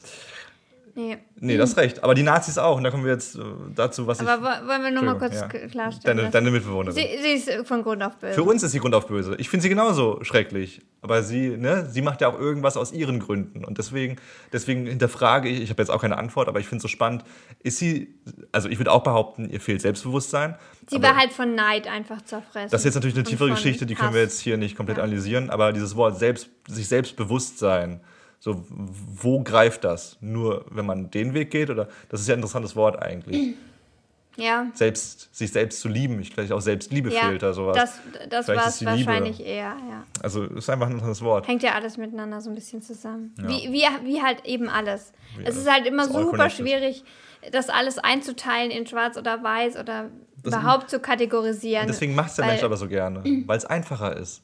Nee. 0.97 1.17
Nee, 1.41 1.57
das 1.57 1.71
ist 1.71 1.77
recht. 1.77 2.03
Aber 2.05 2.15
die 2.15 2.23
Nazis 2.23 2.57
auch. 2.57 2.77
Und 2.77 2.85
da 2.85 2.89
kommen 2.89 3.03
wir 3.03 3.11
jetzt 3.11 3.35
äh, 3.35 3.41
dazu, 3.75 4.07
was 4.07 4.21
Aber 4.21 4.35
ich... 4.35 4.41
wo- 4.41 4.67
wollen 4.69 4.81
wir 4.81 4.91
nur 4.91 5.03
mal 5.03 5.17
kurz 5.17 5.41
k- 5.49 5.67
klarstellen? 5.67 6.17
Deine, 6.17 6.29
deine 6.29 6.51
Mitbewohnerin. 6.51 6.95
sie, 6.95 7.05
sie 7.21 7.33
ist 7.33 7.49
äh, 7.49 7.65
von 7.65 7.83
Grund 7.83 8.01
auf 8.01 8.15
böse. 8.15 8.33
Für 8.33 8.43
uns 8.43 8.63
ist 8.63 8.71
sie 8.71 8.79
Grund 8.79 8.95
auf 8.95 9.05
böse. 9.07 9.35
Ich 9.37 9.49
finde 9.49 9.63
sie 9.63 9.67
genauso 9.69 10.23
schrecklich. 10.23 10.81
Aber 11.01 11.21
sie, 11.21 11.49
ne, 11.49 11.85
sie 11.91 12.01
macht 12.01 12.21
ja 12.21 12.29
auch 12.29 12.39
irgendwas 12.39 12.77
aus 12.77 12.93
ihren 12.93 13.19
Gründen. 13.19 13.65
Und 13.65 13.77
deswegen, 13.77 14.15
deswegen 14.53 14.85
hinterfrage 14.87 15.49
ich, 15.49 15.61
ich 15.61 15.69
habe 15.69 15.81
jetzt 15.81 15.89
auch 15.89 15.99
keine 16.01 16.17
Antwort, 16.17 16.47
aber 16.47 16.61
ich 16.61 16.65
finde 16.67 16.77
es 16.77 16.81
so 16.83 16.87
spannend, 16.87 17.25
ist 17.61 17.77
sie, 17.77 18.15
also 18.53 18.69
ich 18.69 18.79
würde 18.79 18.93
auch 18.93 19.03
behaupten, 19.03 19.49
ihr 19.49 19.59
fehlt 19.59 19.81
Selbstbewusstsein. 19.81 20.55
sie 20.89 20.95
aber 20.95 21.09
war 21.09 21.15
halt 21.17 21.33
von 21.33 21.53
Neid 21.55 21.87
einfach 21.87 22.21
zerfressen. 22.21 22.69
das 22.71 22.81
ist 22.81 22.85
jetzt 22.85 22.95
natürlich 22.95 23.15
eine 23.17 23.25
tiefere 23.25 23.49
Geschichte, 23.49 23.85
die 23.85 23.95
können 23.95 24.13
wir 24.13 24.21
Hass. 24.21 24.31
jetzt 24.35 24.39
hier 24.39 24.55
nicht 24.55 24.77
komplett 24.77 24.97
Ja. 24.97 25.03
analysieren, 25.03 25.49
aber 25.49 25.73
dieses 25.73 25.95
Wort 25.97 26.17
selbst, 26.17 26.49
sich 26.69 26.87
Selbstbewusstsein, 26.87 27.99
so, 28.45 28.63
wo 28.69 29.41
greift 29.41 29.83
das? 29.83 30.17
Nur 30.21 30.65
wenn 30.69 30.85
man 30.85 31.09
den 31.09 31.33
Weg 31.33 31.49
geht? 31.49 31.71
Oder 31.71 31.87
das 32.09 32.21
ist 32.21 32.27
ja 32.27 32.35
ein 32.35 32.37
interessantes 32.37 32.75
Wort 32.75 33.01
eigentlich. 33.01 33.55
Ja, 34.37 34.67
Selbst, 34.73 35.33
sich 35.33 35.49
selbst 35.53 35.79
zu 35.79 35.87
lieben. 35.87 36.19
Ich 36.19 36.33
vielleicht 36.33 36.51
auch 36.51 36.59
Selbstliebe 36.59 37.09
ja 37.09 37.21
fehlt 37.21 37.41
oder 37.41 37.53
sowas. 37.53 37.77
das, 37.77 38.01
das 38.29 38.47
war 38.49 38.67
es 38.67 38.79
die 38.79 38.83
Liebe. 38.85 38.97
wahrscheinlich 39.07 39.39
eher, 39.39 39.77
ja. 39.77 40.03
also 40.21 40.43
ist 40.43 40.69
einfach 40.69 40.87
ein 40.87 40.91
interessantes 40.91 41.21
Wort. 41.21 41.47
Hängt 41.47 41.63
ja 41.63 41.71
alles 41.73 41.95
miteinander 41.95 42.41
so 42.41 42.49
ein 42.49 42.55
bisschen 42.55 42.81
zusammen. 42.81 43.33
Ja. 43.37 43.47
Wie, 43.47 43.71
wie, 43.71 43.85
wie 44.03 44.21
halt 44.21 44.45
eben 44.45 44.67
alles. 44.67 45.13
Wie 45.37 45.43
es 45.43 45.45
alles. 45.45 45.57
ist 45.59 45.71
halt 45.71 45.85
immer 45.85 46.09
super 46.09 46.49
schwierig, 46.49 47.05
das 47.53 47.69
alles 47.69 47.97
einzuteilen 47.97 48.71
in 48.71 48.85
schwarz 48.85 49.17
oder 49.17 49.41
weiß 49.41 49.77
oder 49.77 50.09
Das- 50.43 50.53
überhaupt 50.53 50.89
zu 50.89 50.99
kategorisieren. 50.99 51.87
Deswegen 51.87 52.13
macht 52.13 52.31
es 52.31 52.35
der 52.35 52.45
Mensch 52.47 52.63
aber 52.63 52.75
so 52.75 52.89
gerne, 52.89 53.23
weil 53.47 53.57
es 53.57 53.63
einfacher 53.65 54.17
ist. 54.17 54.43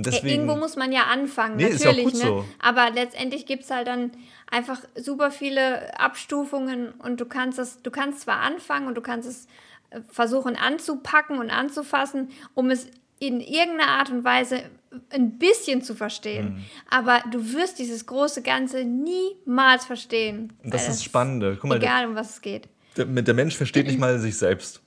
Und 0.00 0.06
Ja, 0.06 0.12
deswegen, 0.12 0.42
irgendwo 0.42 0.56
muss 0.56 0.76
man 0.76 0.92
ja 0.92 1.04
anfangen, 1.04 1.56
Nee, 1.56 1.66
ist 1.68 1.84
ja 1.84 1.90
natürlich. 1.92 2.14
ne? 2.14 2.20
so. 2.20 2.44
Aber 2.58 2.90
letztendlich 2.90 3.44
gibt 3.46 3.64
es 3.64 3.70
halt 3.70 3.86
dann 3.86 4.10
einfach 4.50 4.80
super 4.96 5.30
viele 5.30 5.98
Abstufungen 5.98 6.92
und 6.98 7.20
du 7.20 7.26
kannst 7.26 7.58
es, 7.58 7.82
du 7.82 7.90
kannst 7.90 8.20
zwar 8.22 8.40
anfangen 8.40 8.86
und 8.86 8.94
du 8.94 9.00
kannst 9.02 9.28
es 9.28 9.46
äh, 9.90 10.00
versuchen 10.08 10.56
anzupacken 10.56 11.38
und 11.38 11.50
anzufassen, 11.50 12.30
um 12.54 12.70
es 12.70 12.86
in 13.18 13.40
irgendeiner 13.40 13.88
Art 13.90 14.08
und 14.10 14.24
Weise 14.24 14.62
ein 15.10 15.38
bisschen 15.38 15.82
zu 15.82 15.94
verstehen. 15.94 16.54
Mhm. 16.54 16.64
Aber 16.90 17.22
du 17.30 17.52
wirst 17.52 17.78
dieses 17.78 18.06
große 18.06 18.40
Ganze 18.42 18.84
niemals 18.84 19.84
verstehen. 19.84 20.52
Das 20.64 20.72
weil 20.72 20.80
ist 20.80 20.86
das 20.88 21.04
Spannende. 21.04 21.58
Guck 21.60 21.68
mal, 21.68 21.76
Egal, 21.76 22.06
um 22.06 22.14
was 22.14 22.30
es 22.30 22.40
geht. 22.40 22.68
der, 22.96 23.04
der 23.04 23.34
Mensch 23.34 23.56
versteht 23.56 23.86
nicht 23.86 23.98
mal 24.00 24.18
sich 24.18 24.38
selbst. 24.38 24.80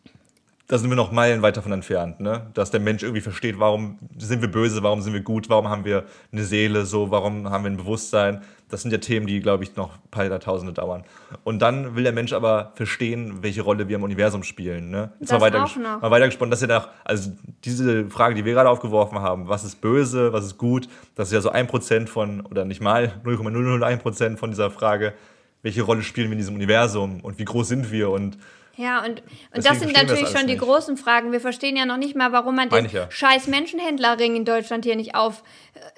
Da 0.73 0.79
sind 0.79 0.89
wir 0.89 0.95
noch 0.95 1.11
Meilen 1.11 1.43
weit 1.43 1.55
davon 1.55 1.71
entfernt, 1.71 2.19
ne? 2.19 2.47
Dass 2.55 2.71
der 2.71 2.79
Mensch 2.79 3.03
irgendwie 3.03 3.21
versteht, 3.21 3.59
warum 3.59 3.99
sind 4.17 4.41
wir 4.41 4.49
böse, 4.49 4.81
warum 4.81 5.01
sind 5.01 5.13
wir 5.13 5.21
gut, 5.21 5.47
warum 5.47 5.69
haben 5.69 5.85
wir 5.85 6.05
eine 6.31 6.43
Seele, 6.43 6.87
so, 6.87 7.11
warum 7.11 7.47
haben 7.51 7.63
wir 7.63 7.69
ein 7.69 7.77
Bewusstsein. 7.77 8.41
Das 8.69 8.81
sind 8.81 8.89
ja 8.89 8.97
Themen, 8.97 9.27
die, 9.27 9.39
glaube 9.39 9.63
ich, 9.63 9.75
noch 9.75 9.97
ein 9.97 10.09
paar 10.09 10.25
Jahrtausende 10.25 10.73
dauern. 10.73 11.03
Und 11.43 11.61
dann 11.61 11.95
will 11.95 12.01
der 12.01 12.11
Mensch 12.11 12.33
aber 12.33 12.71
verstehen, 12.73 13.43
welche 13.43 13.61
Rolle 13.61 13.87
wir 13.87 13.97
im 13.97 14.01
Universum 14.01 14.41
spielen. 14.41 14.89
Ne? 14.89 15.11
Jetzt 15.19 15.31
Das 15.31 15.39
mal 15.39 15.45
weiter, 15.45 15.63
auch 15.63 15.75
noch. 15.75 16.01
mal 16.01 16.09
weitergesponnen, 16.09 16.49
dass 16.49 16.63
er 16.63 16.69
da, 16.69 16.87
also 17.05 17.31
diese 17.63 18.09
Frage, 18.09 18.33
die 18.33 18.43
wir 18.43 18.53
gerade 18.53 18.71
aufgeworfen 18.71 19.19
haben, 19.19 19.47
was 19.47 19.63
ist 19.63 19.79
böse, 19.79 20.33
was 20.33 20.43
ist 20.43 20.57
gut, 20.57 20.87
das 21.13 21.27
ist 21.27 21.33
ja 21.35 21.41
so 21.41 21.49
ein 21.49 21.67
Prozent 21.67 22.09
von, 22.09 22.41
oder 22.47 22.65
nicht 22.65 22.81
mal 22.81 23.13
0,001 23.23 24.01
Prozent 24.01 24.39
von 24.39 24.49
dieser 24.49 24.71
Frage, 24.71 25.13
welche 25.61 25.83
Rolle 25.83 26.01
spielen 26.01 26.29
wir 26.29 26.33
in 26.33 26.39
diesem 26.39 26.55
Universum 26.55 27.19
und 27.21 27.37
wie 27.37 27.45
groß 27.45 27.67
sind 27.67 27.91
wir 27.91 28.09
und 28.09 28.39
Ja, 28.75 29.01
und, 29.01 29.09
und 29.09 29.21
Deswegen 29.55 29.63
das 29.63 29.79
sind 29.79 29.93
das 29.95 30.01
natürlich 30.03 30.23
alles 30.25 30.31
schon 30.39 30.47
die 30.47 30.53
nicht. 30.53 30.61
großen 30.63 30.97
Fragen. 30.97 31.31
Wir 31.31 31.39
verstehen 31.39 31.75
ja 31.77 31.85
noch 31.85 31.97
nicht 31.97 32.15
mal, 32.15 32.31
warum 32.31 32.55
man 32.55 32.69
Meine 32.69 32.87
den 32.87 32.95
ja. 32.95 33.11
scheiß 33.11 33.47
Menschenhändlerring 33.47 34.35
in 34.35 34.45
Deutschland 34.45 34.83
hier 34.83 34.95
nicht 34.95 35.13
auf 35.13 35.43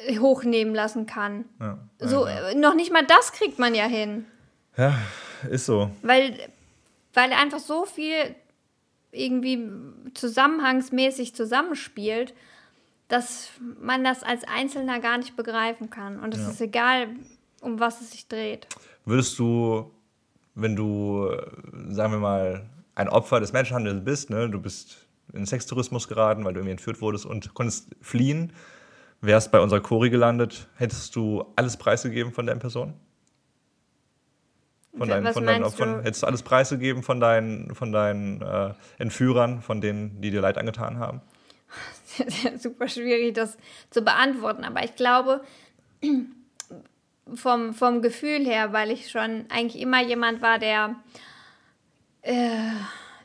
äh, 0.08 0.18
hochnehmen 0.20 0.76
lassen 0.76 1.06
kann. 1.06 1.46
ja, 1.62 1.78
So, 2.00 2.26
äh, 2.26 2.54
noch 2.56 2.76
nicht 2.76 2.92
mal 2.92 3.06
das 3.06 3.32
kriegt 3.32 3.60
man 3.60 3.76
ja 3.76 3.86
hin. 3.86 4.26
ja, 4.78 4.94
ist 5.50 5.66
so. 5.68 5.90
Weil, 6.02 6.38
weil 7.14 7.32
einfach 7.32 7.60
so 7.60 7.86
viel 7.86 8.36
irgendwie 9.12 9.70
zusammenhangsmäßig 10.14 11.34
zusammenspielt, 11.36 12.34
dass 13.08 13.52
man 13.80 14.04
das 14.04 14.24
als 14.24 14.44
Einzelner 14.46 15.00
gar 15.00 15.18
nicht 15.18 15.36
begreifen 15.38 15.90
kann. 15.90 16.20
Und 16.20 16.34
es 16.34 16.42
Ja. 16.42 16.50
ist 16.50 16.60
egal, 16.62 17.08
um 17.62 17.80
was 17.80 18.02
es 18.02 18.12
sich 18.12 18.28
dreht. 18.28 18.68
Würdest 19.06 19.38
du, 19.40 19.92
wenn 20.56 20.76
du, 20.76 21.30
sagen 21.90 22.14
wir 22.14 22.20
mal, 22.20 22.70
ein 22.96 23.10
Opfer 23.10 23.40
des 23.40 23.54
Menschenhandels 23.54 24.04
bist, 24.04 24.30
ne? 24.30 24.50
du 24.50 24.60
bist 24.60 24.98
in 25.34 25.46
Sextourismus 25.46 26.08
geraten, 26.08 26.46
weil 26.46 26.54
du 26.54 26.60
irgendwie 26.60 26.72
entführt 26.72 27.02
wurdest 27.02 27.26
und 27.26 27.54
konntest 27.54 27.96
fliehen, 28.02 28.54
wärst 29.22 29.52
bei 29.52 29.60
unserer 29.60 29.82
Chori 29.82 30.10
gelandet, 30.10 30.68
hättest 30.76 31.16
du 31.16 31.46
alles 31.56 31.78
preisgegeben 31.78 32.32
von 32.32 32.46
deiner 32.46 32.60
Person? 32.60 32.94
Von 34.98 35.10
deinen, 35.10 35.34
von 35.34 35.46
deinen 35.46 35.64
Opfern? 35.66 35.98
du? 35.98 36.04
Hättest 36.04 36.24
du 36.24 36.28
alles 36.28 36.42
preisgegeben 36.42 37.04
von 37.04 37.20
deinen, 37.20 37.76
von 37.76 37.92
deinen 37.92 38.42
äh, 38.42 38.74
Entführern, 38.98 39.62
von 39.62 39.82
denen, 39.82 40.22
die 40.22 40.32
dir 40.32 40.40
Leid 40.40 40.58
angetan 40.58 41.00
haben? 41.00 41.22
super 42.58 42.88
schwierig, 42.88 43.34
das 43.34 43.58
zu 43.90 44.02
beantworten. 44.04 44.64
Aber 44.64 44.86
ich 44.86 44.96
glaube, 44.96 45.42
vom, 47.34 47.74
vom 47.74 48.02
Gefühl 48.02 48.46
her, 48.46 48.74
weil 48.74 48.92
ich 48.92 49.10
schon 49.10 49.46
eigentlich 49.50 49.82
immer 49.82 50.02
jemand 50.02 50.42
war, 50.42 50.60
der, 50.60 50.96
äh, 52.22 52.72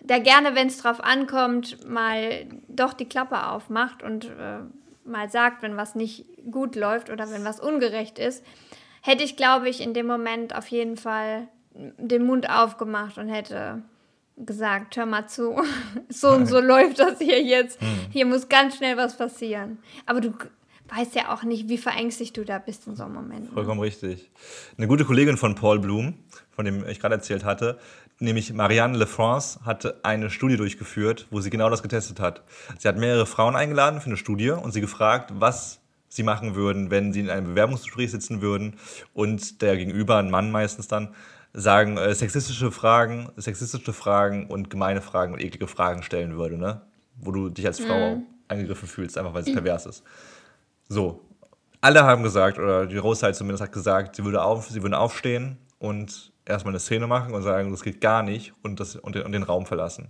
der 0.01 0.21
gerne, 0.21 0.55
wenn 0.55 0.69
es 0.69 0.79
drauf 0.79 1.03
ankommt, 1.03 1.87
mal 1.87 2.47
doch 2.69 2.93
die 2.93 3.09
Klappe 3.09 3.49
aufmacht 3.49 4.03
und 4.03 4.27
äh, 4.27 4.61
mal 5.05 5.29
sagt, 5.29 5.63
wenn 5.63 5.77
was 5.77 5.95
nicht 5.95 6.25
gut 6.51 6.77
läuft 6.77 7.11
oder 7.11 7.31
wenn 7.31 7.45
was 7.45 7.61
ungerecht 7.61 8.19
ist, 8.19 8.45
hätte 9.03 9.25
ich, 9.25 9.37
glaube 9.37 9.69
ich, 9.69 9.81
in 9.81 9.95
dem 9.95 10.07
Moment 10.07 10.55
auf 10.55 10.69
jeden 10.69 10.97
Fall 10.97 11.49
den 11.75 12.25
Mund 12.25 12.49
aufgemacht 12.51 13.19
und 13.19 13.29
hätte 13.29 13.83
gesagt, 14.37 14.97
hör 14.97 15.07
mal 15.07 15.29
zu, 15.29 15.63
so 16.09 16.31
und 16.31 16.47
so 16.47 16.61
läuft 16.61 16.99
das 16.99 17.19
hier 17.19 17.43
jetzt. 17.43 17.81
Hm. 17.81 17.89
Hier 18.11 18.27
muss 18.27 18.49
ganz 18.49 18.77
schnell 18.77 18.97
was 18.97 19.17
passieren. 19.17 19.79
Aber 20.07 20.21
du 20.21 20.33
weißt 20.95 21.15
ja 21.15 21.33
auch 21.33 21.43
nicht, 21.43 21.69
wie 21.69 21.79
verängstigt 21.79 22.37
du 22.37 22.45
da 22.45 22.59
bist 22.59 22.87
in 22.87 22.97
so 22.97 23.05
einem 23.05 23.15
Moment. 23.15 23.53
Vollkommen 23.53 23.81
richtig. 23.81 24.31
Eine 24.77 24.87
gute 24.87 25.05
Kollegin 25.05 25.37
von 25.37 25.55
Paul 25.55 25.79
Bloom, 25.79 26.15
von 26.51 26.65
dem 26.65 26.87
ich 26.89 27.01
gerade 27.01 27.15
erzählt 27.15 27.45
hatte, 27.45 27.79
nämlich 28.19 28.53
Marianne 28.53 28.99
LeFrance, 28.99 29.61
hatte 29.65 30.01
eine 30.03 30.31
Studie 30.31 30.57
durchgeführt, 30.57 31.27
wo 31.31 31.41
sie 31.41 31.51
genau 31.51 31.71
das 31.71 31.83
getestet 31.83 32.21
hat. 32.21 32.43
Sie 32.79 32.89
hat 32.89 32.97
mehrere 32.97 33.27
Frauen 33.27 33.57
eingeladen 33.57 34.01
für 34.01 34.07
eine 34.07 34.17
Studie 34.17 34.51
und 34.51 34.73
sie 34.73 34.81
gefragt, 34.81 35.33
was 35.35 35.81
sie 36.09 36.23
machen 36.23 36.55
würden, 36.55 36.91
wenn 36.91 37.13
sie 37.13 37.21
in 37.21 37.31
einem 37.31 37.47
Bewerbungsgespräch 37.47 38.11
sitzen 38.11 38.43
würden 38.43 38.75
und 39.15 39.63
der 39.63 39.77
Gegenüber, 39.77 40.19
ein 40.19 40.31
Mann 40.31 40.51
meistens 40.51 40.89
dann, 40.89 41.15
sagen, 41.53 41.97
äh, 41.97 42.15
sexistische 42.15 42.71
Fragen, 42.71 43.31
sexistische 43.37 43.93
Fragen 43.93 44.47
und 44.47 44.71
gemeine 44.71 45.01
Fragen 45.01 45.33
und 45.33 45.41
eklige 45.41 45.67
Fragen 45.67 46.03
stellen 46.03 46.37
würde, 46.37 46.57
ne? 46.57 46.83
Wo 47.17 47.33
du 47.33 47.49
dich 47.49 47.67
als 47.67 47.81
Frau 47.81 48.17
mhm. 48.17 48.27
angegriffen 48.49 48.89
fühlst, 48.89 49.19
einfach 49.19 49.35
weil 49.35 49.45
sie 49.45 49.53
pervers 49.53 49.87
ist. 49.87 50.05
So. 50.91 51.25
Alle 51.81 52.05
haben 52.05 52.23
gesagt, 52.23 52.59
oder 52.59 52.85
die 52.85 52.97
Großteil 52.97 53.35
zumindest 53.35 53.63
hat 53.63 53.73
gesagt, 53.73 54.17
sie, 54.17 54.25
würde 54.25 54.43
auf, 54.43 54.69
sie 54.69 54.83
würden 54.83 54.93
aufstehen 54.93 55.57
und 55.79 56.33
erstmal 56.45 56.73
eine 56.73 56.81
Szene 56.81 57.07
machen 57.07 57.33
und 57.33 57.43
sagen, 57.43 57.71
das 57.71 57.83
geht 57.83 58.03
gar 58.03 58.23
nicht 58.23 58.53
und, 58.63 58.81
das, 58.81 58.97
und, 58.97 59.15
den, 59.15 59.23
und 59.23 59.33
den 59.33 59.45
Raum 59.45 59.65
verlassen. 59.65 60.09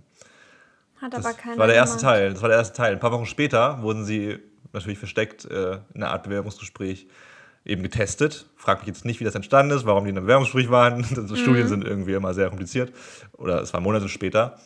Hat 0.99 1.13
das 1.13 1.25
aber 1.25 1.35
keiner 1.35 1.57
war 1.57 1.67
der 1.67 1.77
erste 1.77 1.97
gemacht. 1.97 2.15
Teil. 2.15 2.33
Das 2.33 2.41
war 2.41 2.49
der 2.49 2.57
erste 2.57 2.75
Teil. 2.75 2.93
Ein 2.93 2.99
paar 2.99 3.11
Wochen 3.11 3.25
später 3.25 3.81
wurden 3.81 4.03
sie 4.03 4.39
natürlich 4.73 4.99
versteckt 4.99 5.45
äh, 5.45 5.73
in 5.93 6.03
einer 6.03 6.09
Art 6.09 6.23
Bewerbungsgespräch 6.23 7.07
eben 7.63 7.83
getestet. 7.83 8.47
Frag 8.57 8.79
mich 8.79 8.87
jetzt 8.87 9.05
nicht, 9.05 9.19
wie 9.19 9.23
das 9.23 9.35
entstanden 9.35 9.75
ist, 9.75 9.85
warum 9.85 10.03
die 10.03 10.09
in 10.09 10.17
einem 10.17 10.25
Bewerbungsgespräch 10.25 10.71
waren. 10.71 11.05
Mhm. 11.11 11.35
Studien 11.35 11.67
sind 11.67 11.85
irgendwie 11.85 12.13
immer 12.13 12.33
sehr 12.33 12.49
kompliziert. 12.49 12.91
Oder 13.33 13.61
es 13.61 13.73
war 13.73 13.81
Monate 13.81 14.09
später. 14.09 14.59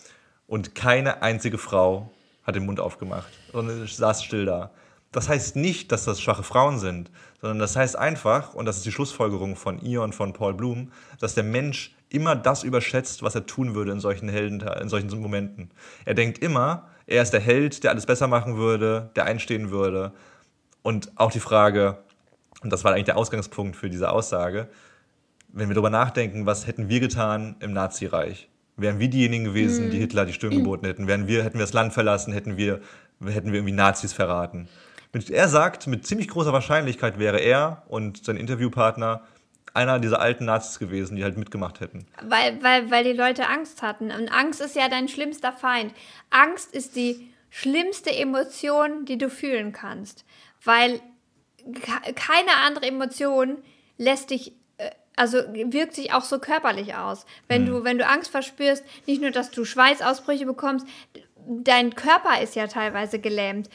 Und 0.48 0.76
keine 0.76 1.22
einzige 1.22 1.58
Frau 1.58 2.12
hat 2.44 2.56
den 2.56 2.66
Mund 2.66 2.80
aufgemacht, 2.80 3.32
sondern 3.52 3.86
saß 3.86 4.24
still 4.24 4.46
da. 4.46 4.72
Das 5.16 5.30
heißt 5.30 5.56
nicht, 5.56 5.94
dass 5.94 6.04
das 6.04 6.20
schwache 6.20 6.44
Frauen 6.44 6.78
sind, 6.78 7.10
sondern 7.40 7.60
das 7.60 7.78
heißt 7.78 7.98
einfach, 7.98 8.54
und 8.54 8.66
das 8.66 8.76
ist 8.76 8.86
die 8.86 8.92
Schlussfolgerung 8.92 9.56
von 9.56 9.80
ihr 9.80 10.02
und 10.02 10.14
von 10.14 10.34
Paul 10.34 10.54
Bloom, 10.54 10.92
dass 11.22 11.36
der 11.36 11.46
Mensch 11.46 11.96
immer 12.10 12.36
das 12.36 12.64
überschätzt, 12.64 13.24
was 13.24 13.34
er 13.34 13.46
tun 13.46 13.76
würde 13.76 13.94
in 13.94 14.02
solchen 14.02 14.28
Helden, 14.28 14.60
in 14.60 14.90
solchen 14.90 15.08
Momenten. 15.22 15.72
Er 16.04 16.16
denkt 16.16 16.40
immer, 16.40 16.90
er 17.08 17.24
ist 17.24 17.32
der 17.32 17.40
Held, 17.40 17.86
der 17.86 17.92
alles 17.92 18.06
besser 18.06 18.28
machen 18.28 18.58
würde, 18.58 19.10
der 19.16 19.24
einstehen 19.24 19.72
würde. 19.72 20.12
Und 20.82 21.14
auch 21.16 21.32
die 21.32 21.40
Frage, 21.40 22.00
und 22.62 22.74
das 22.74 22.84
war 22.84 22.92
eigentlich 22.92 23.06
der 23.06 23.16
Ausgangspunkt 23.16 23.78
für 23.78 23.90
diese 23.90 24.12
Aussage, 24.12 24.68
wenn 25.48 25.70
wir 25.70 25.76
darüber 25.76 25.90
nachdenken, 25.90 26.46
was 26.46 26.68
hätten 26.68 26.90
wir 26.90 27.00
getan 27.00 27.56
im 27.62 27.72
Nazireich? 27.72 28.50
Wären 28.76 29.00
wir 29.00 29.08
diejenigen 29.08 29.46
gewesen, 29.46 29.92
die 29.92 29.96
mhm. 29.96 30.02
Hitler 30.02 30.26
die 30.26 30.34
Stirn 30.34 30.52
geboten 30.52 30.86
hätten? 30.86 31.08
Wären 31.08 31.26
wir, 31.26 31.46
hätten 31.46 31.58
wir 31.58 31.64
das 31.64 31.72
Land 31.72 31.94
verlassen? 31.94 32.34
Hätten 32.34 32.58
wir, 32.58 32.82
hätten 33.26 33.54
wir 33.54 33.60
irgendwie 33.60 33.72
Nazis 33.72 34.12
verraten? 34.12 34.68
Er 35.30 35.48
sagt, 35.48 35.88
mit 35.88 36.06
ziemlich 36.06 36.28
großer 36.28 36.52
Wahrscheinlichkeit 36.52 37.18
wäre 37.20 37.40
er 37.40 37.84
und 37.88 38.26
sein 38.26 38.38
Interviewpartner 38.38 39.22
einer 39.74 40.00
dieser 40.00 40.22
alten 40.22 40.46
Nazis 40.46 40.80
gewesen, 40.80 41.18
die 41.18 41.24
halt 41.24 41.38
mitgemacht 41.38 41.82
hätten. 41.82 42.06
Weil, 42.22 42.62
weil, 42.64 42.92
weil 42.92 43.04
die 43.04 43.14
Leute 43.14 43.48
Angst 43.48 43.82
hatten. 43.82 44.12
Und 44.12 44.30
Angst 44.30 44.62
ist 44.62 44.76
ja 44.76 44.88
dein 44.88 45.08
schlimmster 45.08 45.52
Feind. 45.52 45.94
Angst 46.30 46.74
ist 46.74 46.96
die 46.96 47.30
schlimmste 47.50 48.16
Emotion, 48.16 49.06
die 49.06 49.18
du 49.18 49.30
fühlen 49.30 49.74
kannst. 49.74 50.26
Weil 50.64 51.02
keine 52.16 52.58
andere 52.66 52.86
Emotion 52.86 53.58
lässt 53.98 54.30
dich 54.30 54.54
äh, 54.78 54.92
also 55.16 55.38
wirkt 55.54 55.96
sich 55.96 56.14
auch 56.14 56.24
so 56.24 56.40
körperlich 56.40 56.96
aus. 56.96 57.26
Wenn 57.48 57.64
mhm. 57.64 57.68
du, 57.68 57.84
wenn 57.84 57.98
du 57.98 58.06
Angst 58.08 58.32
verspürst, 58.32 58.84
nicht 59.08 59.22
nur, 59.22 59.32
dass 59.32 59.52
du 59.52 59.66
Schweißausbrüche 59.66 60.46
bekommst, 60.46 60.86
dein 61.48 61.96
Körper 61.96 62.42
ist 62.42 62.56
ja 62.56 62.68
teilweise 62.68 63.20
gelähmt. 63.20 63.70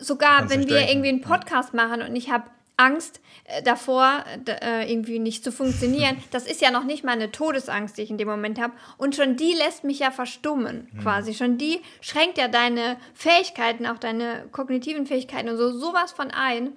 Sogar 0.00 0.38
Kannst 0.38 0.54
wenn 0.54 0.68
wir 0.68 0.76
denken. 0.76 0.90
irgendwie 0.90 1.08
einen 1.08 1.20
Podcast 1.20 1.74
machen 1.74 2.02
und 2.02 2.16
ich 2.16 2.30
habe 2.30 2.44
Angst 2.80 3.20
äh, 3.44 3.62
davor, 3.62 4.24
äh, 4.46 4.90
irgendwie 4.90 5.18
nicht 5.18 5.44
zu 5.44 5.52
funktionieren. 5.52 6.16
Das 6.30 6.46
ist 6.46 6.62
ja 6.62 6.70
noch 6.70 6.84
nicht 6.84 7.04
mal 7.04 7.12
eine 7.12 7.30
Todesangst, 7.30 7.98
die 7.98 8.02
ich 8.02 8.10
in 8.10 8.16
dem 8.18 8.28
Moment 8.28 8.60
habe. 8.60 8.72
Und 8.96 9.14
schon 9.14 9.36
die 9.36 9.52
lässt 9.52 9.84
mich 9.84 9.98
ja 9.98 10.10
verstummen, 10.10 10.88
mhm. 10.92 11.00
quasi. 11.00 11.34
Schon 11.34 11.58
die 11.58 11.80
schränkt 12.00 12.38
ja 12.38 12.48
deine 12.48 12.96
Fähigkeiten, 13.14 13.86
auch 13.86 13.98
deine 13.98 14.46
kognitiven 14.52 15.06
Fähigkeiten 15.06 15.50
und 15.50 15.56
so 15.58 15.70
sowas 15.76 16.12
von 16.12 16.30
ein. 16.30 16.72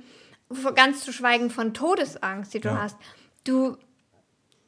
Ganz 0.76 1.04
zu 1.04 1.14
schweigen 1.14 1.50
von 1.50 1.74
Todesangst, 1.74 2.54
die 2.54 2.60
du 2.60 2.70
ja. 2.70 2.84
hast. 2.84 2.98
Du, 3.44 3.78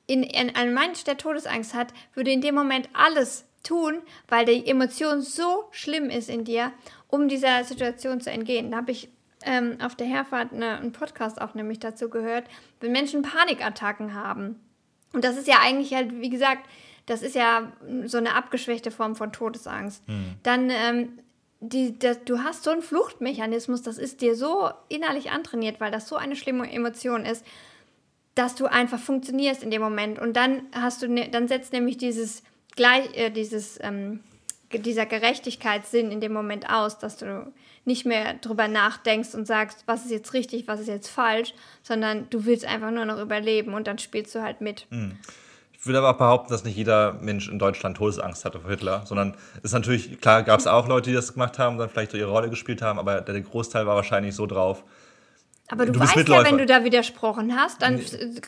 in, 0.08 0.24
in 0.24 0.56
ein 0.56 0.74
Mensch, 0.74 1.04
der 1.04 1.18
Todesangst 1.18 1.74
hat, 1.74 1.94
würde 2.14 2.32
in 2.32 2.42
dem 2.42 2.56
Moment 2.56 2.90
alles 2.94 3.46
tun, 3.66 4.01
weil 4.28 4.45
die 4.45 4.68
Emotion 4.68 5.22
so 5.22 5.66
schlimm 5.72 6.09
ist 6.09 6.30
in 6.30 6.45
dir, 6.45 6.72
um 7.07 7.28
dieser 7.28 7.63
Situation 7.63 8.22
zu 8.22 8.32
entgehen. 8.32 8.72
Da 8.72 8.78
habe 8.78 8.91
ich 8.91 9.09
ähm, 9.45 9.78
auf 9.82 9.95
der 9.95 10.07
Herfahrt 10.07 10.53
eine, 10.53 10.78
einen 10.78 10.91
Podcast 10.91 11.41
auch 11.41 11.53
nämlich 11.53 11.80
dazu 11.80 12.09
gehört, 12.09 12.45
wenn 12.80 12.91
Menschen 12.91 13.22
Panikattacken 13.22 14.13
haben. 14.13 14.59
Und 15.13 15.24
das 15.24 15.38
ist 15.38 15.47
ja 15.47 15.59
eigentlich 15.61 15.93
halt, 15.93 16.20
wie 16.20 16.30
gesagt, 16.30 16.68
das 17.05 17.22
ist 17.22 17.36
ja 17.36 17.72
so 18.05 18.18
eine 18.18 18.34
abgeschwächte 18.34 18.91
Form 18.91 19.16
von 19.16 19.32
Todesangst. 19.32 20.07
Mhm. 20.07 20.36
Dann, 20.43 20.70
ähm, 20.70 21.20
die, 21.59 21.97
das, 21.97 22.24
du 22.26 22.43
hast 22.43 22.63
so 22.63 22.72
einen 22.72 22.82
Fluchtmechanismus, 22.82 23.82
das 23.82 23.97
ist 23.97 24.22
dir 24.22 24.36
so 24.36 24.70
innerlich 24.89 25.32
antrainiert, 25.32 25.80
weil 25.80 25.91
das 25.91 26.07
so 26.07 26.16
eine 26.16 26.36
schlimme 26.36 26.72
Emotion 26.72 27.26
ist, 27.26 27.45
dass 28.34 28.55
du 28.55 28.66
einfach 28.66 28.99
funktionierst 28.99 29.63
in 29.63 29.72
dem 29.72 29.82
Moment. 29.82 30.20
Und 30.20 30.34
dann 30.34 30.63
hast 30.74 31.01
du, 31.01 31.07
ne, 31.07 31.30
dann 31.30 31.47
setzt 31.47 31.72
nämlich 31.72 31.97
dieses 31.97 32.43
gleich, 32.76 33.16
äh, 33.16 33.30
dieses, 33.30 33.80
ähm, 33.82 34.22
dieser 34.72 35.06
Gerechtigkeitssinn 35.06 36.12
in 36.12 36.22
dem 36.22 36.34
Moment 36.34 36.70
aus, 36.70 36.98
dass 36.98 37.18
du 37.18 37.52
nicht 37.86 38.06
mehr 38.06 38.34
drüber 38.36 38.68
nachdenkst 38.68 39.36
und 39.36 39.46
sagst, 39.46 39.84
was 39.86 40.06
ist 40.06 40.12
jetzt 40.12 40.34
richtig, 40.34 40.68
was 40.68 40.80
ist 40.80 40.88
jetzt 40.88 41.10
falsch, 41.10 41.54
sondern 41.84 42.28
du 42.30 42.46
willst 42.46 42.66
einfach 42.66 42.92
nur 42.92 43.06
noch 43.06 43.20
überleben 43.20 43.74
und 43.74 43.88
dann 43.88 44.00
spielst 44.00 44.34
du 44.34 44.42
halt 44.42 44.60
mit. 44.60 44.88
Mhm. 44.90 45.18
Ich 45.86 45.86
würde 45.86 46.00
aber 46.00 46.10
auch 46.10 46.18
behaupten, 46.18 46.52
dass 46.52 46.64
nicht 46.64 46.76
jeder 46.76 47.14
Mensch 47.14 47.48
in 47.48 47.60
Deutschland 47.60 47.98
Todesangst 47.98 48.44
hatte 48.44 48.60
vor 48.60 48.72
Hitler, 48.72 49.04
sondern 49.06 49.36
es 49.58 49.66
ist 49.66 49.74
natürlich, 49.74 50.20
klar 50.20 50.42
gab 50.42 50.60
es 50.60 50.66
auch 50.66 50.88
Leute, 50.88 51.12
die 51.12 51.16
das 51.16 51.34
gemacht 51.34 51.60
haben, 51.60 51.78
dann 51.78 51.90
vielleicht 51.90 52.10
so 52.10 52.18
ihre 52.18 52.32
Rolle 52.32 52.50
gespielt 52.50 52.82
haben, 52.82 52.98
aber 52.98 53.22
der 53.22 53.40
Großteil 53.40 53.86
war 53.86 53.96
wahrscheinlich 53.96 54.34
so 54.34 54.48
drauf, 54.48 54.84
aber 55.68 55.88
du, 55.88 55.93
du 55.93 55.99
weißt 55.99 56.28
ja, 56.28 56.43
wenn 56.43 56.59
du 56.59 56.66
da 56.66 56.84
widersprochen 56.84 57.55
hast, 57.55 57.82
dann 57.82 57.99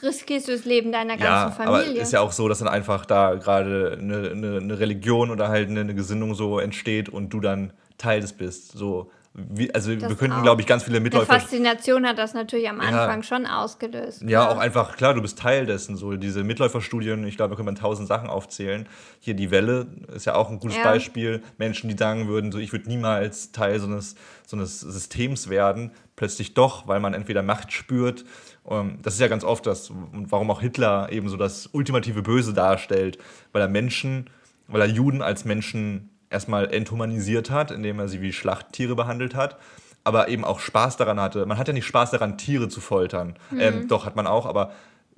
riskierst 0.03 0.47
du 0.47 0.51
das 0.51 0.65
Leben 0.65 0.91
deiner 0.91 1.17
ganzen 1.17 1.25
ja, 1.25 1.51
Familie. 1.51 1.91
Aber 1.91 2.01
ist 2.01 2.13
ja 2.13 2.21
auch 2.21 2.31
so, 2.31 2.47
dass 2.47 2.59
dann 2.59 2.67
einfach 2.67 3.05
da 3.05 3.33
gerade 3.35 3.97
eine, 3.99 4.29
eine, 4.29 4.57
eine 4.57 4.79
Religion 4.79 5.31
oder 5.31 5.47
halt 5.47 5.69
eine, 5.69 5.79
eine, 5.79 5.95
Gesinnung 5.95 6.35
so 6.35 6.59
entsteht 6.59 7.09
und 7.09 7.29
du 7.29 7.39
dann 7.39 7.73
Teil 7.97 8.21
des 8.21 8.33
bist. 8.33 8.73
So, 8.73 9.11
wie, 9.39 9.71
also 9.73 9.95
das 9.95 10.09
wir 10.09 10.15
könnten, 10.15 10.41
glaube 10.41 10.61
ich, 10.61 10.67
ganz 10.67 10.83
viele 10.83 10.99
Mitläufer. 10.99 11.31
Die 11.31 11.39
Faszination 11.39 12.07
hat 12.07 12.17
das 12.17 12.33
natürlich 12.33 12.67
am 12.67 12.79
Anfang 12.79 13.17
ja. 13.17 13.23
schon 13.23 13.45
ausgelöst. 13.45 14.23
Ja, 14.23 14.29
ja, 14.29 14.49
auch 14.49 14.57
einfach, 14.57 14.97
klar, 14.97 15.13
du 15.13 15.21
bist 15.21 15.37
Teil 15.37 15.67
dessen. 15.67 15.95
So 15.95 16.13
diese 16.13 16.43
Mitläuferstudien, 16.43 17.23
ich 17.27 17.37
glaube, 17.37 17.51
da 17.51 17.55
können 17.55 17.67
wir 17.67 17.79
tausend 17.79 18.07
Sachen 18.07 18.29
aufzählen. 18.29 18.89
Hier 19.19 19.35
die 19.35 19.51
Welle 19.51 19.85
ist 20.15 20.25
ja 20.25 20.33
auch 20.33 20.49
ein 20.49 20.59
gutes 20.59 20.77
ja. 20.77 20.83
Beispiel. 20.83 21.43
Menschen, 21.59 21.87
die 21.87 21.95
sagen 21.95 22.27
würden, 22.27 22.51
so 22.51 22.57
ich 22.57 22.71
würde 22.71 22.89
niemals 22.89 23.51
Teil 23.51 23.79
so 23.79 23.85
eines, 23.85 24.15
so 24.47 24.57
eines 24.57 24.79
Systems 24.79 25.49
werden, 25.49 25.91
plötzlich 26.15 26.55
doch, 26.55 26.87
weil 26.87 26.99
man 26.99 27.13
entweder 27.13 27.43
Macht 27.43 27.71
spürt. 27.71 28.25
Ähm, 28.67 28.97
das 29.03 29.13
ist 29.13 29.19
ja 29.19 29.27
ganz 29.27 29.43
oft 29.43 29.67
das, 29.67 29.91
warum 30.13 30.49
auch 30.49 30.61
Hitler 30.61 31.11
eben 31.11 31.29
so 31.29 31.37
das 31.37 31.67
ultimative 31.67 32.23
Böse 32.23 32.55
darstellt, 32.55 33.19
weil 33.51 33.61
er 33.61 33.67
Menschen, 33.67 34.31
weil 34.67 34.81
er 34.81 34.87
Juden 34.87 35.21
als 35.21 35.45
Menschen 35.45 36.09
erstmal 36.29 36.73
enthumanisiert 36.73 37.49
hat, 37.49 37.71
indem 37.71 37.99
er 37.99 38.07
sie 38.07 38.21
wie 38.21 38.33
Schlachttiere 38.33 38.95
behandelt 38.95 39.35
hat, 39.35 39.57
aber 40.03 40.29
eben 40.29 40.43
auch 40.43 40.59
Spaß 40.59 40.97
daran 40.97 41.19
hatte. 41.19 41.45
Man 41.45 41.57
hat 41.57 41.67
ja 41.67 41.73
nicht 41.73 41.85
Spaß 41.85 42.11
daran, 42.11 42.37
Tiere 42.37 42.69
zu 42.69 42.81
foltern. 42.81 43.35
Mhm. 43.51 43.59
Ähm, 43.59 43.87
doch, 43.87 44.05
hat 44.05 44.15
man 44.15 44.27
auch, 44.27 44.45
aber 44.45 44.71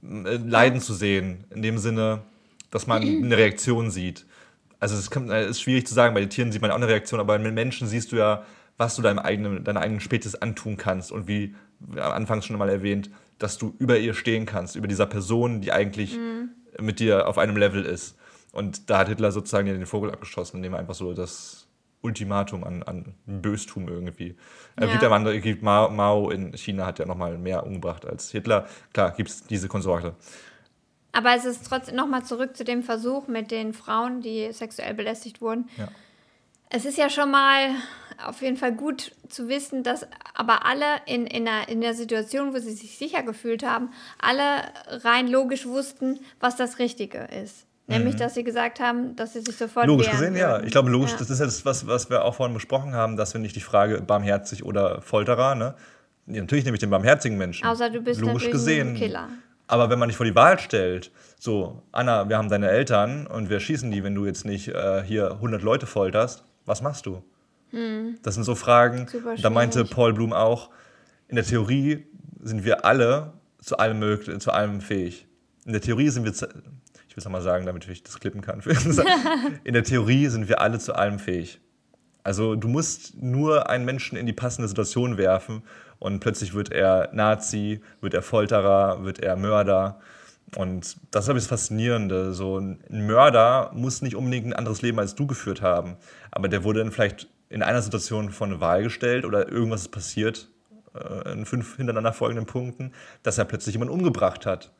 äh, 0.04 0.38
Leiden 0.38 0.82
zu 0.82 0.94
sehen, 0.94 1.46
in 1.50 1.62
dem 1.62 1.78
Sinne, 1.78 2.22
dass 2.72 2.88
man 2.88 3.02
eine 3.24 3.38
Reaktion 3.38 3.92
sieht. 3.92 4.26
Also 4.80 4.96
es 4.96 5.10
äh, 5.30 5.50
ist 5.50 5.62
schwierig 5.62 5.86
zu 5.88 5.94
sagen, 5.94 6.14
bei 6.14 6.22
den 6.22 6.30
Tieren 6.30 6.52
sieht 6.52 6.62
man 6.62 6.72
auch 6.72 6.76
eine 6.76 6.88
Reaktion, 6.88 7.20
aber 7.20 7.38
mit 7.38 7.54
Menschen 7.54 7.88
siehst 7.88 8.12
du 8.12 8.16
ja, 8.16 8.44
was 8.78 8.96
du 8.96 9.02
deinem 9.02 9.20
eigenen, 9.20 9.64
deiner 9.64 9.82
eigenen 9.82 10.00
Spezies 10.00 10.36
antun 10.36 10.78
kannst 10.78 11.12
und 11.12 11.28
wie 11.28 11.56
anfangs 11.98 12.46
schon 12.46 12.58
mal 12.58 12.70
erwähnt, 12.70 13.10
dass 13.38 13.58
du 13.58 13.76
über 13.80 13.98
ihr 13.98 14.14
stehen 14.14 14.46
kannst, 14.46 14.76
über 14.76 14.88
dieser 14.88 15.06
Person, 15.06 15.62
die 15.62 15.72
eigentlich 15.72 16.18
mhm. 16.18 16.50
mit 16.80 17.00
dir 17.00 17.28
auf 17.28 17.38
einem 17.38 17.58
Level 17.58 17.84
ist. 17.84 18.16
Und 18.52 18.90
da 18.90 19.00
hat 19.00 19.10
Hitler 19.10 19.32
sozusagen 19.32 19.68
den 19.68 19.86
Vogel 19.86 20.12
abgeschossen, 20.12 20.58
indem 20.58 20.74
er 20.74 20.80
einfach 20.80 20.96
so 20.96 21.14
das, 21.14 21.70
Ultimatum 22.02 22.64
an, 22.64 22.84
an 22.84 23.14
Böstum 23.26 23.88
irgendwie. 23.88 24.36
Ja. 24.80 24.88
Äh, 24.88 25.06
andere, 25.06 25.40
gibt 25.42 25.64
Mao, 25.64 25.90
Mao 25.90 26.30
in 26.30 26.56
China 26.58 26.86
hat 26.86 27.00
ja 27.00 27.06
nochmal 27.06 27.38
mehr 27.38 27.66
umgebracht 27.66 28.06
als 28.06 28.32
Hitler. 28.32 28.68
Klar, 28.94 29.12
gibt 29.12 29.30
es 29.30 29.44
diese 29.44 29.68
Konsorte. 29.68 30.16
Aber 31.12 31.36
es 31.36 31.44
ist 31.44 31.66
trotzdem 31.68 31.96
nochmal 31.96 32.24
zurück 32.24 32.56
zu 32.56 32.64
dem 32.64 32.84
Versuch 32.84 33.28
mit 33.28 33.52
den 33.52 33.74
Frauen, 33.74 34.22
die 34.22 34.52
sexuell 34.54 34.94
belästigt 34.94 35.42
wurden. 35.42 35.68
Ja. 35.78 35.90
Es 36.70 36.86
ist 36.86 36.98
ja 36.98 37.10
schon 37.10 37.32
mal 37.32 37.72
auf 38.24 38.42
jeden 38.42 38.58
Fall 38.58 38.74
gut 38.74 39.16
zu 39.28 39.50
wissen, 39.50 39.82
dass 39.82 40.08
aber 40.36 40.66
alle 40.66 40.86
in, 41.08 41.26
in, 41.26 41.46
der, 41.46 41.68
in 41.68 41.82
der 41.82 41.96
Situation, 41.96 42.54
wo 42.54 42.60
sie 42.60 42.74
sich 42.74 42.98
sicher 42.98 43.24
gefühlt 43.24 43.64
haben, 43.64 43.90
alle 44.20 44.44
rein 45.04 45.28
logisch 45.28 45.66
wussten, 45.66 46.20
was 46.40 46.56
das 46.56 46.78
Richtige 46.78 47.18
ist. 47.44 47.66
Nämlich, 47.90 48.14
mhm. 48.14 48.20
dass 48.20 48.36
sie 48.36 48.44
gesagt 48.44 48.80
haben, 48.80 49.16
dass 49.16 49.34
sie 49.34 49.42
sich 49.42 49.58
sofort. 49.58 49.88
Logisch 49.88 50.12
gesehen, 50.12 50.36
ja. 50.36 50.62
Ich 50.62 50.72
glaube, 50.72 50.90
logisch, 50.90 51.12
ja. 51.12 51.18
das 51.18 51.30
ist 51.30 51.40
ja 51.40 51.46
das, 51.46 51.66
was, 51.66 51.88
was 51.88 52.10
wir 52.10 52.24
auch 52.24 52.36
vorhin 52.36 52.54
besprochen 52.54 52.94
haben, 52.94 53.18
dass 53.18 53.34
wir 53.34 53.42
nicht 53.42 53.56
die 53.56 53.62
Frage 53.62 54.02
barmherzig 54.02 54.64
oder 54.64 55.02
Folterer, 55.02 55.56
ne? 55.56 55.74
Natürlich 56.28 56.64
nehme 56.64 56.76
ich 56.76 56.80
den 56.80 56.92
barmherzigen 56.92 57.38
Menschen. 57.40 57.66
Außer 57.66 57.90
du 57.90 58.02
bist 58.02 58.22
logisch 58.22 58.52
gesehen. 58.52 58.90
ein 58.90 58.96
Killer. 58.96 59.30
Aber 59.66 59.90
wenn 59.90 59.98
man 59.98 60.10
dich 60.10 60.18
vor 60.18 60.26
die 60.26 60.36
Wahl 60.36 60.60
stellt, 60.60 61.12
so, 61.40 61.82
Anna, 61.92 62.30
wir 62.30 62.38
haben 62.38 62.50
deine 62.50 62.70
Eltern 62.70 63.26
und 63.26 63.50
wir 63.50 63.60
schießen 63.60 63.90
die, 63.90 64.04
wenn 64.04 64.14
du 64.14 64.26
jetzt 64.26 64.46
nicht 64.46 64.68
äh, 64.68 65.04
hier 65.04 65.32
100 65.32 65.64
Leute 65.64 65.88
folterst, 65.88 66.44
was 66.66 66.84
machst 66.84 67.08
du? 67.08 67.24
Hm. 67.72 68.18
Das 68.22 68.36
sind 68.36 68.44
so 68.44 68.54
Fragen. 68.54 69.08
Da 69.42 69.50
meinte 69.50 69.86
Paul 69.86 70.14
Blum 70.14 70.34
auch, 70.34 70.70
in 71.28 71.36
der 71.36 71.46
Theorie 71.46 72.06
sind 72.42 72.64
wir 72.64 72.86
alle 72.86 73.34
zu 73.62 73.78
allem, 73.78 74.00
möglich, 74.00 74.40
zu 74.40 74.52
allem 74.52 74.82
fähig. 74.82 75.28
In 75.66 75.74
der 75.74 75.82
Theorie 75.82 76.10
sind 76.10 76.26
wir 76.26 76.34
will 77.16 77.22
es 77.22 77.26
nochmal 77.26 77.42
sagen, 77.42 77.66
damit 77.66 77.88
ich 77.88 78.04
das 78.04 78.20
klippen 78.20 78.42
kann. 78.42 78.62
in 79.64 79.74
der 79.74 79.84
Theorie 79.84 80.28
sind 80.28 80.50
wir 80.50 80.62
alle 80.62 80.80
zu 80.80 80.94
allem 80.94 81.20
fähig. 81.20 81.60
Also 82.24 82.56
du 82.56 82.68
musst 82.68 83.22
nur 83.22 83.70
einen 83.70 83.86
Menschen 83.86 84.18
in 84.18 84.26
die 84.26 84.34
passende 84.34 84.68
Situation 84.68 85.18
werfen 85.18 85.64
und 86.00 86.20
plötzlich 86.20 86.54
wird 86.54 86.72
er 86.72 87.10
Nazi, 87.14 87.82
wird 88.02 88.14
er 88.14 88.22
Folterer, 88.22 89.04
wird 89.04 89.20
er 89.20 89.36
Mörder. 89.36 90.00
Und 90.56 90.98
das 91.12 91.28
ist 91.28 91.36
das 91.36 91.48
Faszinierende. 91.48 92.34
So 92.34 92.58
ein 92.58 92.80
Mörder 92.90 93.72
muss 93.74 94.02
nicht 94.02 94.16
unbedingt 94.16 94.48
ein 94.48 94.54
anderes 94.54 94.82
Leben 94.82 95.00
als 95.00 95.16
du 95.16 95.28
geführt 95.28 95.62
haben, 95.62 95.98
aber 96.32 96.48
der 96.48 96.64
wurde 96.64 96.80
dann 96.80 96.92
vielleicht 96.92 97.28
in 97.50 97.64
einer 97.64 97.82
Situation 97.82 98.30
vor 98.30 98.48
eine 98.48 98.60
Wahl 98.60 98.84
gestellt 98.84 99.26
oder 99.26 99.50
irgendwas 99.50 99.82
ist 99.82 99.92
passiert 99.92 100.50
äh, 100.94 101.34
in 101.34 101.46
fünf 101.46 101.78
hintereinander 101.78 102.14
folgenden 102.14 102.46
Punkten, 102.46 102.94
dass 103.24 103.38
er 103.38 103.46
plötzlich 103.46 103.74
jemanden 103.74 103.94
umgebracht 103.94 104.46
hat. 104.46 104.72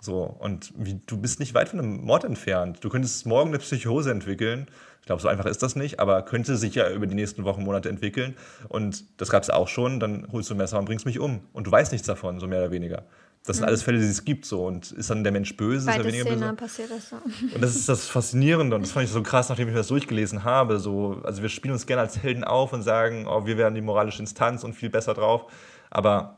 So, 0.00 0.22
und 0.22 0.72
wie, 0.76 1.00
du 1.06 1.18
bist 1.18 1.40
nicht 1.40 1.54
weit 1.54 1.68
von 1.68 1.78
einem 1.78 2.04
Mord 2.04 2.24
entfernt. 2.24 2.78
Du 2.80 2.88
könntest 2.88 3.26
morgen 3.26 3.50
eine 3.50 3.58
Psychose 3.58 4.10
entwickeln. 4.10 4.66
Ich 5.00 5.06
glaube, 5.06 5.20
so 5.20 5.28
einfach 5.28 5.46
ist 5.46 5.62
das 5.62 5.76
nicht, 5.76 6.00
aber 6.00 6.22
könnte 6.22 6.56
sich 6.56 6.74
ja 6.74 6.90
über 6.90 7.06
die 7.06 7.14
nächsten 7.14 7.44
Wochen, 7.44 7.62
Monate 7.64 7.88
entwickeln. 7.88 8.36
Und 8.68 9.04
das 9.20 9.28
gab 9.28 9.42
es 9.42 9.50
auch 9.50 9.68
schon. 9.68 10.00
Dann 10.00 10.26
holst 10.32 10.48
du 10.48 10.54
ein 10.54 10.58
Messer 10.58 10.78
und 10.78 10.86
bringst 10.86 11.04
mich 11.04 11.18
um. 11.18 11.40
Und 11.52 11.66
du 11.66 11.72
weißt 11.72 11.92
nichts 11.92 12.06
davon, 12.06 12.40
so 12.40 12.46
mehr 12.46 12.60
oder 12.60 12.70
weniger. 12.70 13.04
Das 13.44 13.56
sind 13.56 13.64
mhm. 13.64 13.68
alles 13.68 13.82
Fälle, 13.82 13.98
die 13.98 14.06
es 14.06 14.24
gibt. 14.24 14.46
So. 14.46 14.66
Und 14.66 14.92
ist 14.92 15.10
dann 15.10 15.22
der 15.22 15.32
Mensch 15.32 15.56
böse? 15.56 15.86
Beide 15.86 16.08
ist 16.08 16.14
er 16.14 16.24
weniger 16.24 16.46
böse? 16.46 16.52
passiert 16.54 16.90
das 16.90 17.10
so. 17.10 17.16
Und 17.54 17.60
das 17.62 17.76
ist 17.76 17.88
das 17.88 18.06
Faszinierende. 18.06 18.76
Und 18.76 18.82
das 18.82 18.92
fand 18.92 19.06
ich 19.06 19.12
so 19.12 19.22
krass, 19.22 19.48
nachdem 19.48 19.68
ich 19.68 19.74
das 19.74 19.88
durchgelesen 19.88 20.44
habe. 20.44 20.78
So, 20.78 21.20
also 21.24 21.42
wir 21.42 21.48
spielen 21.48 21.72
uns 21.72 21.86
gerne 21.86 22.02
als 22.02 22.22
Helden 22.22 22.44
auf 22.44 22.72
und 22.72 22.82
sagen, 22.82 23.26
oh, 23.26 23.46
wir 23.46 23.58
wären 23.58 23.74
die 23.74 23.80
moralische 23.80 24.20
Instanz 24.20 24.64
und 24.64 24.74
viel 24.74 24.90
besser 24.90 25.14
drauf. 25.14 25.50
Aber 25.90 26.36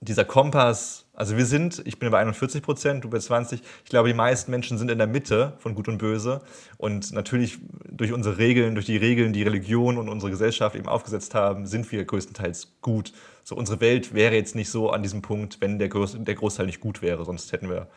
dieser 0.00 0.24
Kompass, 0.24 1.06
also 1.14 1.36
wir 1.36 1.46
sind, 1.46 1.82
ich 1.84 1.98
bin 1.98 2.10
bei 2.10 2.18
41 2.18 2.62
Prozent, 2.62 3.04
du 3.04 3.10
bei 3.10 3.18
20, 3.18 3.60
ich 3.84 3.90
glaube, 3.90 4.08
die 4.08 4.14
meisten 4.14 4.50
Menschen 4.50 4.78
sind 4.78 4.90
in 4.90 4.98
der 4.98 5.08
Mitte 5.08 5.54
von 5.58 5.74
Gut 5.74 5.88
und 5.88 5.98
Böse. 5.98 6.40
Und 6.76 7.12
natürlich 7.12 7.58
durch 7.90 8.12
unsere 8.12 8.38
Regeln, 8.38 8.74
durch 8.74 8.86
die 8.86 8.96
Regeln, 8.96 9.32
die 9.32 9.42
Religion 9.42 9.98
und 9.98 10.08
unsere 10.08 10.30
Gesellschaft 10.30 10.76
eben 10.76 10.86
aufgesetzt 10.86 11.34
haben, 11.34 11.66
sind 11.66 11.90
wir 11.90 12.04
größtenteils 12.04 12.76
gut. 12.80 13.12
So, 13.42 13.56
unsere 13.56 13.80
Welt 13.80 14.14
wäre 14.14 14.34
jetzt 14.34 14.54
nicht 14.54 14.70
so 14.70 14.90
an 14.90 15.02
diesem 15.02 15.22
Punkt, 15.22 15.60
wenn 15.60 15.78
der, 15.78 15.88
Groß, 15.88 16.16
der 16.20 16.34
Großteil 16.36 16.66
nicht 16.66 16.80
gut 16.80 17.02
wäre. 17.02 17.24
Sonst 17.24 17.50
hätten 17.50 17.68
wir, 17.68 17.88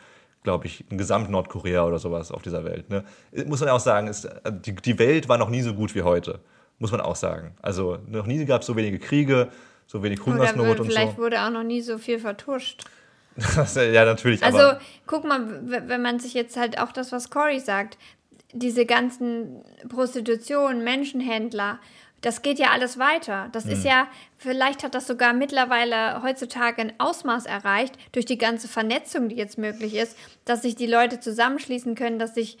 glaube 0.42 0.66
ich, 0.66 0.84
ein 0.90 0.98
Gesamt 0.98 1.30
Nordkorea 1.30 1.84
oder 1.84 2.00
sowas 2.00 2.32
auf 2.32 2.42
dieser 2.42 2.64
Welt. 2.64 2.90
Ne? 2.90 3.04
Muss 3.46 3.60
man 3.60 3.68
auch 3.68 3.80
sagen, 3.80 4.08
ist, 4.08 4.28
die, 4.64 4.74
die 4.74 4.98
Welt 4.98 5.28
war 5.28 5.38
noch 5.38 5.50
nie 5.50 5.62
so 5.62 5.74
gut 5.74 5.94
wie 5.94 6.02
heute. 6.02 6.40
Muss 6.80 6.90
man 6.90 7.00
auch 7.00 7.14
sagen. 7.14 7.54
Also 7.62 7.98
noch 8.08 8.26
nie 8.26 8.44
gab 8.44 8.62
es 8.62 8.66
so 8.66 8.74
wenige 8.74 8.98
Kriege 8.98 9.50
so 9.86 10.02
wenig 10.02 10.24
Hungersnot 10.24 10.80
und 10.80 10.86
so. 10.86 10.92
Vielleicht 10.92 11.18
wurde 11.18 11.42
auch 11.42 11.50
noch 11.50 11.62
nie 11.62 11.80
so 11.80 11.98
viel 11.98 12.18
vertuscht. 12.18 12.84
ja, 13.74 14.04
natürlich. 14.04 14.42
Also, 14.42 14.78
guck 15.06 15.24
mal, 15.24 15.60
wenn 15.62 16.02
man 16.02 16.18
sich 16.18 16.34
jetzt 16.34 16.56
halt 16.56 16.78
auch 16.78 16.92
das, 16.92 17.12
was 17.12 17.30
Cory 17.30 17.60
sagt, 17.60 17.96
diese 18.52 18.84
ganzen 18.84 19.62
Prostitution, 19.88 20.84
Menschenhändler, 20.84 21.78
das 22.20 22.42
geht 22.42 22.58
ja 22.58 22.68
alles 22.70 22.98
weiter. 22.98 23.48
Das 23.52 23.64
mhm. 23.64 23.72
ist 23.72 23.84
ja, 23.84 24.06
vielleicht 24.38 24.84
hat 24.84 24.94
das 24.94 25.06
sogar 25.06 25.32
mittlerweile 25.32 26.22
heutzutage 26.22 26.80
ein 26.80 26.92
Ausmaß 26.98 27.46
erreicht, 27.46 27.96
durch 28.12 28.24
die 28.26 28.38
ganze 28.38 28.68
Vernetzung, 28.68 29.28
die 29.28 29.36
jetzt 29.36 29.58
möglich 29.58 29.94
ist, 29.96 30.16
dass 30.44 30.62
sich 30.62 30.76
die 30.76 30.86
Leute 30.86 31.18
zusammenschließen 31.18 31.94
können, 31.94 32.18
dass 32.18 32.34
sich 32.34 32.58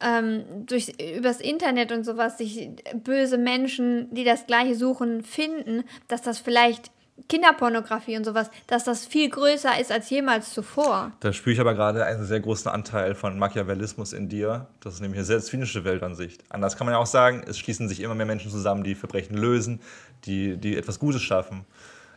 ähm, 0.00 0.44
durch, 0.66 0.92
übers 1.16 1.40
Internet 1.40 1.92
und 1.92 2.04
sowas 2.04 2.38
sich 2.38 2.70
böse 2.94 3.38
Menschen, 3.38 4.12
die 4.14 4.24
das 4.24 4.46
Gleiche 4.46 4.74
suchen, 4.74 5.22
finden, 5.22 5.84
dass 6.08 6.22
das 6.22 6.38
vielleicht 6.38 6.90
Kinderpornografie 7.28 8.16
und 8.16 8.24
sowas, 8.24 8.50
dass 8.66 8.84
das 8.84 9.06
viel 9.06 9.30
größer 9.30 9.80
ist 9.80 9.90
als 9.90 10.10
jemals 10.10 10.52
zuvor. 10.52 11.12
Da 11.20 11.32
spüre 11.32 11.54
ich 11.54 11.60
aber 11.60 11.74
gerade 11.74 12.04
einen 12.04 12.24
sehr 12.24 12.40
großen 12.40 12.70
Anteil 12.70 13.14
von 13.14 13.38
Machiavellismus 13.38 14.12
in 14.12 14.28
dir. 14.28 14.66
Das 14.80 14.94
ist 14.94 15.00
nämlich 15.00 15.18
eine 15.18 15.24
sehr 15.24 15.40
zynische 15.40 15.84
Weltansicht. 15.84 16.44
Anders 16.50 16.76
kann 16.76 16.86
man 16.86 16.92
ja 16.92 16.98
auch 16.98 17.06
sagen, 17.06 17.42
es 17.46 17.58
schließen 17.58 17.88
sich 17.88 18.00
immer 18.00 18.14
mehr 18.14 18.26
Menschen 18.26 18.50
zusammen, 18.50 18.84
die 18.84 18.94
Verbrechen 18.94 19.36
lösen, 19.36 19.80
die, 20.26 20.58
die 20.58 20.76
etwas 20.76 20.98
Gutes 20.98 21.22
schaffen. 21.22 21.64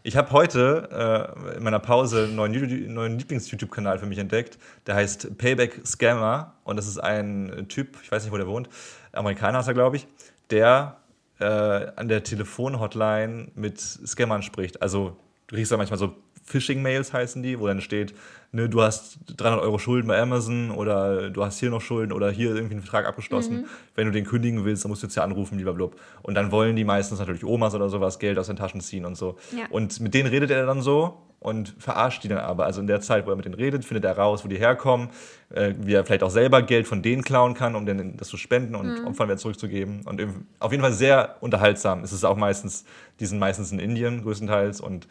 Ich 0.02 0.16
habe 0.16 0.32
heute 0.32 1.36
äh, 1.54 1.58
in 1.58 1.64
meiner 1.64 1.80
Pause 1.80 2.24
einen 2.24 2.36
neuen, 2.36 2.94
neuen 2.94 3.18
Lieblings-YouTube-Kanal 3.18 4.00
für 4.00 4.06
mich 4.06 4.18
entdeckt. 4.18 4.58
Der 4.88 4.96
heißt 4.96 5.38
Payback 5.38 5.86
Scammer. 5.86 6.54
Und 6.64 6.78
das 6.78 6.88
ist 6.88 7.00
ein 7.00 7.66
Typ, 7.68 7.98
ich 8.02 8.12
weiß 8.12 8.24
nicht, 8.24 8.32
wo 8.32 8.38
der 8.38 8.48
wohnt, 8.48 8.70
Amerikaner 9.12 9.60
ist 9.60 9.68
er, 9.68 9.74
glaube 9.74 9.98
ich, 9.98 10.08
der 10.52 10.98
äh, 11.40 11.46
an 11.46 12.08
der 12.08 12.24
Telefon-Hotline 12.24 13.52
mit 13.56 13.80
Scammern 13.80 14.42
spricht. 14.42 14.82
Also 14.82 15.18
du 15.48 15.56
kriegst 15.56 15.72
da 15.72 15.78
manchmal 15.78 16.00
so 16.00 16.16
Phishing-Mails 16.50 17.14
heißen 17.14 17.44
die, 17.44 17.60
wo 17.60 17.68
dann 17.68 17.80
steht, 17.80 18.14
ne, 18.52 18.68
du 18.68 18.82
hast 18.82 19.20
300 19.38 19.62
Euro 19.62 19.78
Schulden 19.78 20.08
bei 20.08 20.20
Amazon 20.20 20.72
oder 20.72 21.30
du 21.30 21.46
hast 21.46 21.60
hier 21.60 21.70
noch 21.70 21.82
Schulden 21.82 22.12
oder 22.12 22.32
hier 22.32 22.50
irgendwie 22.56 22.76
einen 22.76 22.82
Vertrag 22.82 23.06
abgeschlossen. 23.06 23.62
Mhm. 23.62 23.66
Wenn 23.96 24.08
du 24.08 24.12
den 24.12 24.26
kündigen 24.26 24.66
willst, 24.66 24.84
dann 24.84 24.90
musst 24.90 25.04
du 25.04 25.08
jetzt 25.08 25.16
ja 25.16 25.24
anrufen, 25.24 25.58
lieber 25.58 25.74
Blub. 25.74 26.00
Und 26.24 26.36
dann 26.36 26.52
wollen 26.52 26.76
die 26.76 26.84
meistens 26.84 27.20
natürlich 27.20 27.44
Omas 27.44 27.76
oder 27.76 27.90
sowas 27.90 28.20
Geld 28.20 28.38
aus 28.40 28.48
den 28.48 28.56
Taschen 28.56 28.82
ziehen 28.82 29.06
und 29.06 29.16
so. 29.16 29.38
Ja. 29.52 29.66
Und 29.70 30.00
mit 30.00 30.14
denen 30.14 30.30
redet 30.30 30.50
er 30.52 30.66
dann 30.66 30.82
so 30.82 31.22
und 31.40 31.76
verarscht 31.80 32.24
die 32.24 32.28
dann 32.28 32.40
aber. 32.40 32.66
Also 32.66 32.82
in 32.82 32.88
der 32.88 33.00
Zeit, 33.00 33.26
wo 33.26 33.30
er 33.30 33.36
mit 33.36 33.46
denen 33.46 33.56
redet, 33.56 33.86
findet 33.86 34.04
er 34.06 34.18
raus, 34.18 34.44
wo 34.44 34.50
die 34.50 34.58
herkommen, 34.58 35.10
äh, 35.50 35.74
wie 35.78 35.94
er 35.94 36.06
vielleicht 36.06 36.24
auch 36.24 36.30
selber 36.30 36.62
Geld 36.62 36.88
von 36.88 37.02
denen 37.02 37.24
klauen 37.24 37.54
kann, 37.54 37.76
um 37.76 37.86
denen 37.86 38.18
das 38.18 38.28
zu 38.28 38.38
spenden 38.38 38.76
und 38.76 39.00
mhm. 39.00 39.08
Opfern 39.08 39.28
wieder 39.28 39.38
zurückzugeben. 39.38 40.02
Und 40.06 40.22
auf 40.60 40.72
jeden 40.72 40.84
Fall 40.84 40.94
sehr 40.94 41.38
unterhaltsam. 41.40 42.04
Es 42.04 42.12
ist 42.12 42.26
auch 42.26 42.36
meistens, 42.36 42.84
die 43.20 43.26
sind 43.26 43.40
meistens 43.40 43.72
in 43.72 43.80
Indien 43.80 44.22
größtenteils 44.24 44.82
und 44.82 45.08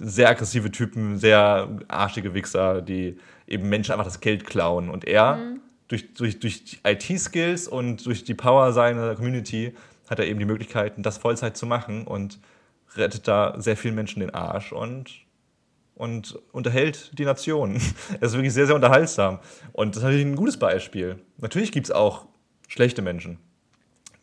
sehr 0.00 0.28
aggressive 0.28 0.70
Typen, 0.70 1.18
sehr 1.18 1.68
arschige 1.88 2.34
Wichser, 2.34 2.82
die 2.82 3.18
eben 3.46 3.68
Menschen 3.68 3.92
einfach 3.92 4.04
das 4.04 4.20
Geld 4.20 4.46
klauen. 4.46 4.88
Und 4.88 5.04
er, 5.04 5.36
mhm. 5.36 5.60
durch, 5.88 6.14
durch, 6.14 6.38
durch 6.38 6.80
IT-Skills 6.84 7.68
und 7.68 8.06
durch 8.06 8.24
die 8.24 8.34
Power 8.34 8.72
seiner 8.72 9.14
Community, 9.14 9.74
hat 10.08 10.18
er 10.18 10.26
eben 10.26 10.38
die 10.38 10.44
Möglichkeiten, 10.44 11.02
das 11.02 11.18
Vollzeit 11.18 11.56
zu 11.56 11.66
machen 11.66 12.06
und 12.06 12.38
rettet 12.96 13.26
da 13.26 13.54
sehr 13.58 13.76
vielen 13.76 13.94
Menschen 13.94 14.20
den 14.20 14.30
Arsch 14.30 14.72
und, 14.72 15.10
und 15.94 16.38
unterhält 16.52 17.18
die 17.18 17.24
Nation. 17.24 17.74
Es 18.20 18.30
ist 18.30 18.32
wirklich 18.34 18.52
sehr, 18.52 18.66
sehr 18.66 18.74
unterhaltsam. 18.74 19.40
Und 19.72 19.90
das 19.90 19.98
ist 19.98 20.02
natürlich 20.04 20.26
ein 20.26 20.36
gutes 20.36 20.58
Beispiel. 20.58 21.18
Natürlich 21.38 21.72
gibt 21.72 21.86
es 21.86 21.92
auch 21.92 22.26
schlechte 22.68 23.02
Menschen, 23.02 23.38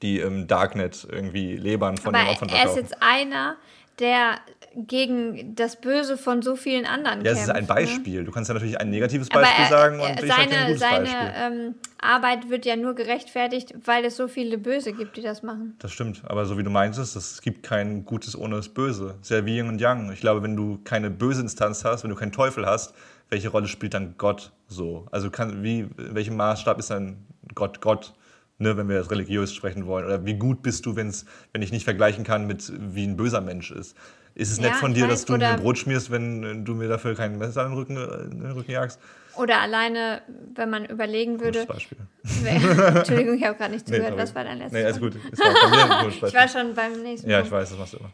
die 0.01 0.19
im 0.19 0.47
Darknet 0.47 1.07
irgendwie 1.09 1.57
Lebern 1.57 1.97
von 1.97 2.13
Aber 2.13 2.23
den 2.23 2.33
Opfern 2.33 2.49
verkaufen. 2.49 2.77
Er 2.77 2.83
ist 2.83 2.91
jetzt 2.91 3.01
einer, 3.01 3.57
der 3.99 4.39
gegen 4.75 5.55
das 5.55 5.81
Böse 5.81 6.17
von 6.17 6.41
so 6.41 6.55
vielen 6.55 6.85
anderen 6.85 7.25
Ja, 7.25 7.31
es 7.31 7.41
ist 7.41 7.49
ein 7.49 7.63
ne? 7.63 7.67
Beispiel. 7.67 8.19
Ne? 8.19 8.25
Du 8.25 8.31
kannst 8.31 8.49
ja 8.49 8.53
natürlich 8.53 8.79
ein 8.79 8.89
negatives 8.89 9.27
Beispiel 9.29 9.65
er, 9.65 9.69
sagen 9.69 9.99
und 9.99 10.19
seine, 10.19 10.25
ich 10.25 10.31
ein 10.31 10.67
gutes 10.67 10.79
seine 10.79 11.03
Beispiel. 11.05 11.31
Ähm, 11.35 11.75
Arbeit 11.99 12.49
wird 12.49 12.65
ja 12.65 12.75
nur 12.75 12.93
gerechtfertigt, 12.93 13.73
weil 13.85 14.05
es 14.05 14.15
so 14.15 14.27
viele 14.27 14.57
Böse 14.57 14.93
gibt, 14.93 15.17
die 15.17 15.21
das 15.21 15.43
machen. 15.43 15.75
Das 15.79 15.91
stimmt, 15.91 16.21
aber 16.25 16.45
so 16.45 16.57
wie 16.57 16.63
du 16.63 16.69
meintest, 16.69 17.15
es 17.15 17.41
gibt 17.41 17.63
kein 17.63 18.05
Gutes 18.05 18.37
ohne 18.37 18.57
das 18.57 18.69
Böse. 18.69 19.15
Sehr 19.21 19.45
wie 19.45 19.57
Yin 19.57 19.67
und 19.67 19.81
Yang. 19.81 20.11
Ich 20.11 20.21
glaube, 20.21 20.43
wenn 20.43 20.55
du 20.55 20.79
keine 20.83 21.09
böse 21.09 21.41
Instanz 21.41 21.83
hast, 21.83 22.03
wenn 22.03 22.11
du 22.11 22.15
keinen 22.15 22.31
Teufel 22.31 22.65
hast, 22.65 22.93
welche 23.29 23.49
Rolle 23.49 23.67
spielt 23.67 23.93
dann 23.93 24.15
Gott 24.17 24.51
so? 24.67 25.07
Also 25.11 25.29
kann, 25.29 25.63
wie, 25.63 25.87
welchem 25.97 26.35
Maßstab 26.37 26.79
ist 26.79 26.91
dann 26.91 27.25
Gott 27.55 27.81
Gott? 27.81 28.13
Ne, 28.61 28.75
wenn 28.75 28.89
wir 28.89 28.97
jetzt 28.97 29.09
religiös 29.09 29.53
sprechen 29.53 29.85
wollen. 29.85 30.05
Oder 30.05 30.25
wie 30.25 30.33
gut 30.33 30.61
bist 30.61 30.85
du, 30.85 30.97
wenn's, 30.97 31.25
wenn 31.53 31.61
ich 31.61 31.71
nicht 31.71 31.85
vergleichen 31.85 32.25
kann 32.25 32.45
mit, 32.45 32.71
wie 32.77 33.07
ein 33.07 33.15
böser 33.15 33.39
Mensch 33.39 33.71
ist. 33.71 33.95
ist 34.35 34.51
es 34.51 34.57
ja, 34.57 34.65
nett 34.65 34.75
von 34.75 34.93
dir, 34.93 35.03
weiß, 35.03 35.11
dass 35.11 35.25
du 35.25 35.37
mir 35.37 35.55
Brot 35.55 35.77
schmierst, 35.77 36.11
wenn 36.11 36.65
du 36.65 36.75
mir 36.75 36.89
dafür 36.89 37.15
kein 37.15 37.37
Messer 37.37 37.63
in 37.63 37.69
den 37.69 37.77
Rücken, 37.77 37.95
in 37.95 38.41
den 38.41 38.51
Rücken 38.51 38.71
jagst? 38.71 38.99
Oder 39.37 39.61
alleine, 39.61 40.21
wenn 40.55 40.69
man 40.69 40.83
überlegen 40.83 41.39
würde. 41.39 41.65
Gutes 41.65 41.67
Beispiel. 41.67 41.97
Entschuldigung, 42.97 43.37
ich 43.37 43.45
habe 43.45 43.57
gerade 43.57 43.71
nicht 43.71 43.87
zugehört. 43.87 44.15
Nee, 44.15 44.21
Was 44.21 44.35
war 44.35 44.43
dein 44.43 44.57
letztes 44.57 44.73
Nee, 44.73 44.83
alles 44.83 44.99
gut. 44.99 45.15
Ein 45.15 46.11
Ich 46.27 46.33
war 46.33 46.47
schon 46.49 46.75
beim 46.75 47.01
nächsten 47.01 47.29
Ja, 47.29 47.39
ich 47.39 47.49
weiß, 47.49 47.69
das 47.69 47.79
machst 47.79 47.93
du 47.93 47.97
immer. 47.99 48.11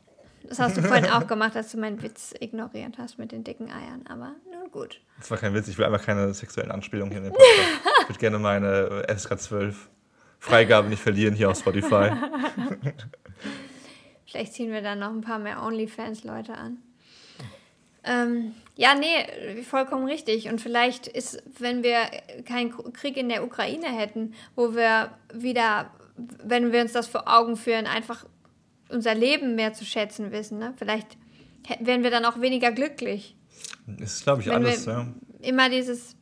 Das 0.48 0.60
hast 0.60 0.78
du 0.78 0.84
vorhin 0.84 1.06
auch 1.12 1.26
gemacht, 1.26 1.56
dass 1.56 1.72
du 1.72 1.80
meinen 1.80 2.04
Witz 2.04 2.36
ignoriert 2.40 3.00
hast 3.00 3.18
mit 3.18 3.32
den 3.32 3.44
dicken 3.44 3.72
Eiern. 3.72 4.06
Aber 4.08 4.36
nun 4.52 4.70
gut. 4.72 5.02
Das 5.18 5.32
war 5.32 5.40
kein 5.40 5.56
Witz. 5.56 5.68
Ich 5.68 5.78
will 5.80 5.86
einfach 5.86 6.06
keine 6.06 6.32
sexuellen 6.36 6.70
Anspielungen 6.70 7.10
hier 7.10 7.18
in 7.18 7.24
den 7.26 7.34
Podcast. 7.34 7.98
ich 8.02 8.10
würde 8.10 8.20
gerne 8.20 8.38
meine 8.38 9.04
FSK 9.08 9.40
12 9.40 9.90
Freigabe 10.46 10.90
nicht 10.90 11.02
verlieren 11.02 11.34
hier 11.34 11.50
auf 11.50 11.58
Spotify. 11.58 12.12
Vielleicht 14.26 14.54
ziehen 14.54 14.72
wir 14.72 14.82
dann 14.82 15.00
noch 15.00 15.10
ein 15.10 15.22
paar 15.22 15.40
mehr 15.40 15.64
OnlyFans-Leute 15.64 16.54
an. 16.54 16.78
Ähm, 18.04 18.54
ja, 18.76 18.94
nee, 18.94 19.64
vollkommen 19.64 20.06
richtig. 20.06 20.48
Und 20.48 20.62
vielleicht 20.62 21.08
ist, 21.08 21.42
wenn 21.58 21.82
wir 21.82 21.98
keinen 22.44 22.72
Krieg 22.94 23.18
in 23.18 23.30
der 23.30 23.44
Ukraine 23.44 23.88
hätten, 23.88 24.36
wo 24.56 24.76
wir 24.76 25.12
wieder, 25.34 25.90
wenn 26.16 26.72
wir 26.72 26.82
uns 26.82 26.92
das 26.92 27.08
vor 27.08 27.24
Augen 27.28 27.58
führen, 27.58 27.88
einfach 27.88 28.26
unser 28.90 29.16
Leben 29.16 29.56
mehr 29.56 29.74
zu 29.74 29.86
schätzen 29.86 30.32
wissen, 30.32 30.60
ne? 30.60 30.74
vielleicht 30.78 31.18
wären 31.80 32.04
wir 32.04 32.12
dann 32.12 32.26
auch 32.26 32.40
weniger 32.40 32.72
glücklich. 32.72 33.36
Das 33.88 34.14
ist, 34.14 34.24
glaube 34.24 34.42
ich, 34.42 34.48
wenn 34.48 34.56
alles, 34.56 34.86
ja. 34.86 35.08
Immer 35.42 35.70
dieses, 35.70 36.16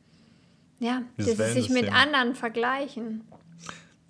ja, 0.78 1.02
dieses, 1.18 1.36
dieses 1.36 1.52
sich 1.52 1.68
mit 1.68 1.92
anderen 1.92 2.34
vergleichen. 2.34 3.24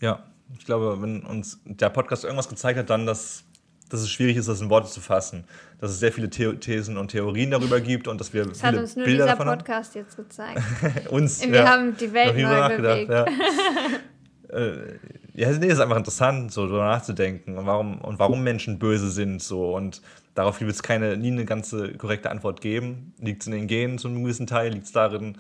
Ja, 0.05 0.23
ich 0.59 0.67
glaube, 0.67 1.01
wenn 1.01 1.23
uns 1.23 1.61
der 1.65 1.89
Podcast 1.89 2.25
irgendwas 2.25 2.51
gezeigt 2.51 2.79
hat, 2.79 2.91
dann, 2.91 3.07
dass 3.07 3.45
dass 3.89 4.01
es 4.01 4.11
schwierig 4.11 4.37
ist, 4.37 4.49
das 4.49 4.61
in 4.61 4.71
Worte 4.71 4.89
zu 4.89 5.01
fassen. 5.01 5.45
Dass 5.81 5.91
es 5.91 6.01
sehr 6.01 6.13
viele 6.13 6.31
The 6.33 6.55
Thesen 6.57 6.97
und 6.97 7.09
Theorien 7.09 7.51
darüber 7.51 7.81
gibt 7.81 8.09
und 8.09 8.21
dass 8.21 8.33
wir 8.33 8.45
das 8.45 8.63
hat 8.63 8.75
uns 8.75 8.97
nur 8.97 9.05
Bilder 9.05 9.25
dieser 9.25 9.37
Podcast 9.37 9.95
haben. 9.95 10.03
jetzt 10.03 10.17
gezeigt. 10.17 10.61
uns, 11.11 11.41
wir 11.43 11.55
ja, 11.55 11.69
haben 11.71 11.97
die 11.97 12.13
Welt 12.13 12.37
neu 12.37 12.77
bewegt. 12.77 13.11
Ja. 13.11 13.25
äh, 14.59 14.99
ja, 15.35 15.51
nee, 15.53 15.67
ist 15.69 15.81
einfach 15.81 15.97
interessant, 15.97 16.53
so 16.53 16.63
darüber 16.63 16.85
nachzudenken 16.85 17.57
und 17.57 17.67
warum, 17.67 18.01
und 18.01 18.19
warum 18.19 18.43
Menschen 18.43 18.79
böse 18.79 19.11
sind. 19.11 19.43
So. 19.43 19.75
Und 19.75 20.03
darauf 20.35 20.61
wird 20.61 20.71
es 20.71 20.83
keine, 20.83 21.17
nie 21.17 21.31
eine 21.31 21.45
ganze 21.45 21.95
korrekte 21.95 22.31
Antwort 22.31 22.61
geben. 22.61 23.15
Liegt 23.21 23.43
es 23.43 23.47
in 23.47 23.53
den 23.53 23.69
Genen 23.69 23.99
zu 23.99 24.09
einem 24.09 24.23
gewissen 24.25 24.47
Teil? 24.47 24.73
Liegt 24.73 24.87
es 24.87 24.93
darin, 24.93 25.39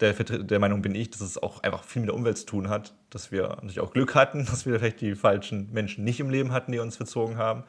der, 0.00 0.12
der 0.12 0.58
Meinung 0.58 0.82
bin 0.82 0.94
ich, 0.94 1.10
dass 1.10 1.20
es 1.20 1.42
auch 1.42 1.62
einfach 1.62 1.84
viel 1.84 2.00
mit 2.00 2.08
der 2.08 2.14
Umwelt 2.14 2.38
zu 2.38 2.46
tun 2.46 2.68
hat, 2.68 2.94
dass 3.10 3.32
wir 3.32 3.48
natürlich 3.48 3.80
auch 3.80 3.92
Glück 3.92 4.14
hatten, 4.14 4.46
dass 4.50 4.66
wir 4.66 4.78
vielleicht 4.78 5.00
die 5.00 5.14
falschen 5.14 5.72
Menschen 5.72 6.04
nicht 6.04 6.20
im 6.20 6.30
Leben 6.30 6.52
hatten, 6.52 6.72
die 6.72 6.78
uns 6.78 6.96
verzogen 6.96 7.36
haben. 7.36 7.64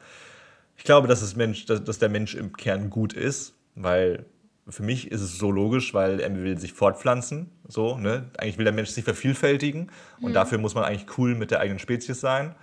Ich 0.76 0.84
glaube, 0.84 1.08
dass, 1.08 1.22
es 1.22 1.36
Mensch, 1.36 1.66
dass, 1.66 1.84
dass 1.84 1.98
der 1.98 2.08
Mensch 2.08 2.34
im 2.34 2.56
Kern 2.56 2.88
gut 2.88 3.12
ist, 3.12 3.54
weil 3.74 4.24
für 4.68 4.82
mich 4.82 5.10
ist 5.10 5.20
es 5.20 5.38
so 5.38 5.50
logisch, 5.50 5.94
weil 5.94 6.20
er 6.20 6.34
will 6.34 6.58
sich 6.58 6.72
fortpflanzen. 6.72 7.50
So, 7.66 7.96
ne? 7.96 8.30
Eigentlich 8.38 8.58
will 8.58 8.64
der 8.64 8.72
Mensch 8.72 8.90
sich 8.90 9.04
vervielfältigen 9.04 9.90
und 10.20 10.30
mhm. 10.30 10.34
dafür 10.34 10.58
muss 10.58 10.74
man 10.74 10.84
eigentlich 10.84 11.18
cool 11.18 11.34
mit 11.34 11.50
der 11.50 11.60
eigenen 11.60 11.78
Spezies 11.78 12.20
sein. 12.20 12.54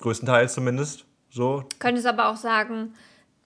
Größtenteils 0.00 0.54
zumindest. 0.54 1.04
So. 1.30 1.64
Könntest 1.78 2.06
aber 2.06 2.28
auch 2.28 2.36
sagen, 2.36 2.94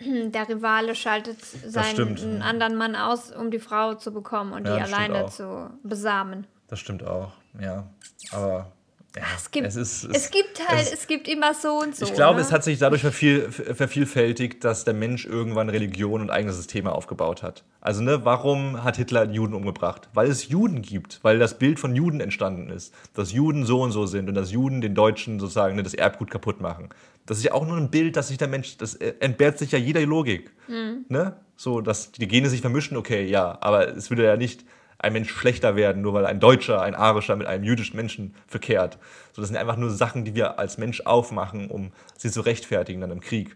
der 0.31 0.49
Rivale 0.49 0.95
schaltet 0.95 1.39
seinen 1.43 2.43
anderen 2.43 2.77
Mann 2.77 2.97
aus, 2.97 3.33
um 3.33 3.51
die 3.51 3.59
Frau 3.59 3.95
zu 3.95 4.13
bekommen 4.13 4.53
und 4.53 4.67
ja, 4.67 4.77
die 4.77 4.83
alleine 4.83 5.27
zu 5.27 5.71
besamen. 5.83 6.47
Das 6.69 6.81
stimmt 6.81 7.05
auch, 7.07 7.33
ja. 7.61 7.85
Aber 8.31 8.73
ja, 9.15 9.25
es, 9.37 9.51
gibt, 9.51 9.67
es, 9.67 9.77
ist, 9.77 10.05
es, 10.05 10.25
es, 10.25 10.31
gibt 10.31 10.67
halt, 10.67 10.81
es, 10.81 10.93
es, 10.95 11.07
gibt 11.07 11.29
immer 11.29 11.53
so 11.53 11.81
und 11.81 11.95
so. 11.95 12.07
Ich 12.07 12.15
glaube, 12.15 12.37
ne? 12.37 12.41
es 12.41 12.51
hat 12.51 12.65
sich 12.65 12.79
dadurch 12.79 13.03
verviel, 13.03 13.53
vervielfältigt, 13.53 14.65
dass 14.65 14.87
der 14.87 14.95
Mensch 14.95 15.27
irgendwann 15.27 15.69
Religion 15.69 16.23
und 16.23 16.31
eigene 16.31 16.55
Systeme 16.55 16.93
aufgebaut 16.93 17.43
hat. 17.43 17.63
Also, 17.83 18.03
ne, 18.03 18.25
warum 18.25 18.83
hat 18.85 18.97
Hitler 18.97 19.31
Juden 19.31 19.53
umgebracht? 19.53 20.09
Weil 20.15 20.31
es 20.31 20.49
Juden 20.49 20.81
gibt, 20.81 21.21
weil 21.23 21.39
das 21.39 21.59
Bild 21.59 21.79
von 21.79 21.95
Juden 21.95 22.21
entstanden 22.21 22.71
ist. 22.71 22.95
Dass 23.13 23.33
Juden 23.33 23.67
so 23.67 23.83
und 23.83 23.93
so 23.93 24.07
sind 24.07 24.31
und 24.31 24.35
dass 24.35 24.51
Juden 24.51 24.81
den 24.81 24.95
Deutschen 24.95 25.39
sozusagen 25.41 25.77
ne, 25.77 25.83
das 25.83 25.93
Erbgut 25.93 26.31
kaputt 26.31 26.63
machen. 26.63 26.89
Das 27.27 27.39
ist 27.39 27.45
ja 27.45 27.53
auch 27.53 27.67
nur 27.67 27.77
ein 27.77 27.91
Bild, 27.91 28.17
dass 28.17 28.29
sich 28.29 28.39
der 28.39 28.49
Mensch, 28.49 28.77
das 28.77 28.95
entbehrt 28.95 29.59
sich 29.59 29.73
ja 29.73 29.79
jeder 29.79 30.01
Logik. 30.03 30.53
Mhm. 30.69 31.05
Ne? 31.09 31.37
So, 31.57 31.81
dass 31.81 32.13
die 32.13 32.27
Gene 32.27 32.49
sich 32.49 32.61
vermischen, 32.61 32.97
okay, 32.97 33.25
ja, 33.25 33.59
aber 33.61 33.97
es 33.97 34.11
würde 34.11 34.25
ja 34.25 34.37
nicht 34.37 34.65
ein 34.99 35.13
Mensch 35.13 35.31
schlechter 35.31 35.77
werden, 35.77 36.03
nur 36.03 36.15
weil 36.15 36.27
ein 36.27 36.41
Deutscher, 36.41 36.81
ein 36.81 36.95
Arischer 36.95 37.37
mit 37.37 37.47
einem 37.47 37.65
jüdischen 37.65 37.97
Menschen 37.97 38.35
verkehrt. 38.47 38.99
So, 39.33 39.43
das 39.43 39.49
sind 39.49 39.57
einfach 39.57 39.77
nur 39.77 39.91
Sachen, 39.91 40.25
die 40.25 40.35
wir 40.35 40.59
als 40.59 40.79
Mensch 40.79 41.03
aufmachen, 41.03 41.71
um 41.71 41.93
sie 42.17 42.31
zu 42.31 42.41
rechtfertigen 42.41 43.01
dann 43.01 43.11
im 43.11 43.21
Krieg. 43.21 43.55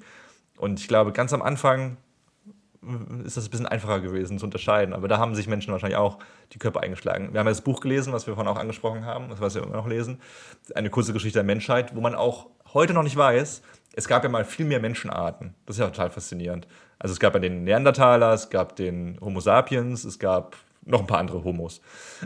Und 0.56 0.80
ich 0.80 0.88
glaube, 0.88 1.12
ganz 1.12 1.32
am 1.32 1.42
Anfang 1.42 1.98
ist 3.24 3.36
das 3.36 3.46
ein 3.46 3.50
bisschen 3.50 3.66
einfacher 3.66 4.00
gewesen 4.00 4.38
zu 4.38 4.44
unterscheiden. 4.44 4.94
Aber 4.94 5.08
da 5.08 5.18
haben 5.18 5.34
sich 5.34 5.48
Menschen 5.48 5.72
wahrscheinlich 5.72 5.98
auch 5.98 6.18
die 6.52 6.58
Köpfe 6.58 6.80
eingeschlagen. 6.80 7.32
Wir 7.32 7.40
haben 7.40 7.46
ja 7.46 7.52
das 7.52 7.62
Buch 7.62 7.80
gelesen, 7.80 8.12
was 8.12 8.26
wir 8.26 8.34
vorhin 8.34 8.52
auch 8.52 8.58
angesprochen 8.58 9.04
haben, 9.04 9.28
das 9.28 9.40
was 9.40 9.54
wir 9.54 9.62
immer 9.62 9.76
noch 9.76 9.88
lesen. 9.88 10.20
Eine 10.74 10.90
kurze 10.90 11.12
Geschichte 11.12 11.38
der 11.38 11.44
Menschheit, 11.44 11.94
wo 11.96 12.00
man 12.00 12.14
auch 12.14 12.46
heute 12.76 12.92
noch 12.92 13.02
nicht 13.02 13.16
weiß, 13.16 13.62
es 13.94 14.06
gab 14.06 14.22
ja 14.22 14.28
mal 14.28 14.44
viel 14.44 14.66
mehr 14.66 14.80
Menschenarten. 14.80 15.54
Das 15.64 15.76
ist 15.76 15.80
ja 15.80 15.86
total 15.86 16.10
faszinierend. 16.10 16.68
Also 16.98 17.12
es 17.12 17.18
gab 17.18 17.32
ja 17.34 17.40
den 17.40 17.64
Neandertaler, 17.64 18.32
es 18.34 18.50
gab 18.50 18.76
den 18.76 19.18
Homo 19.22 19.40
sapiens, 19.40 20.04
es 20.04 20.18
gab 20.18 20.56
noch 20.84 21.00
ein 21.00 21.06
paar 21.06 21.18
andere 21.18 21.42
Homos. 21.42 21.80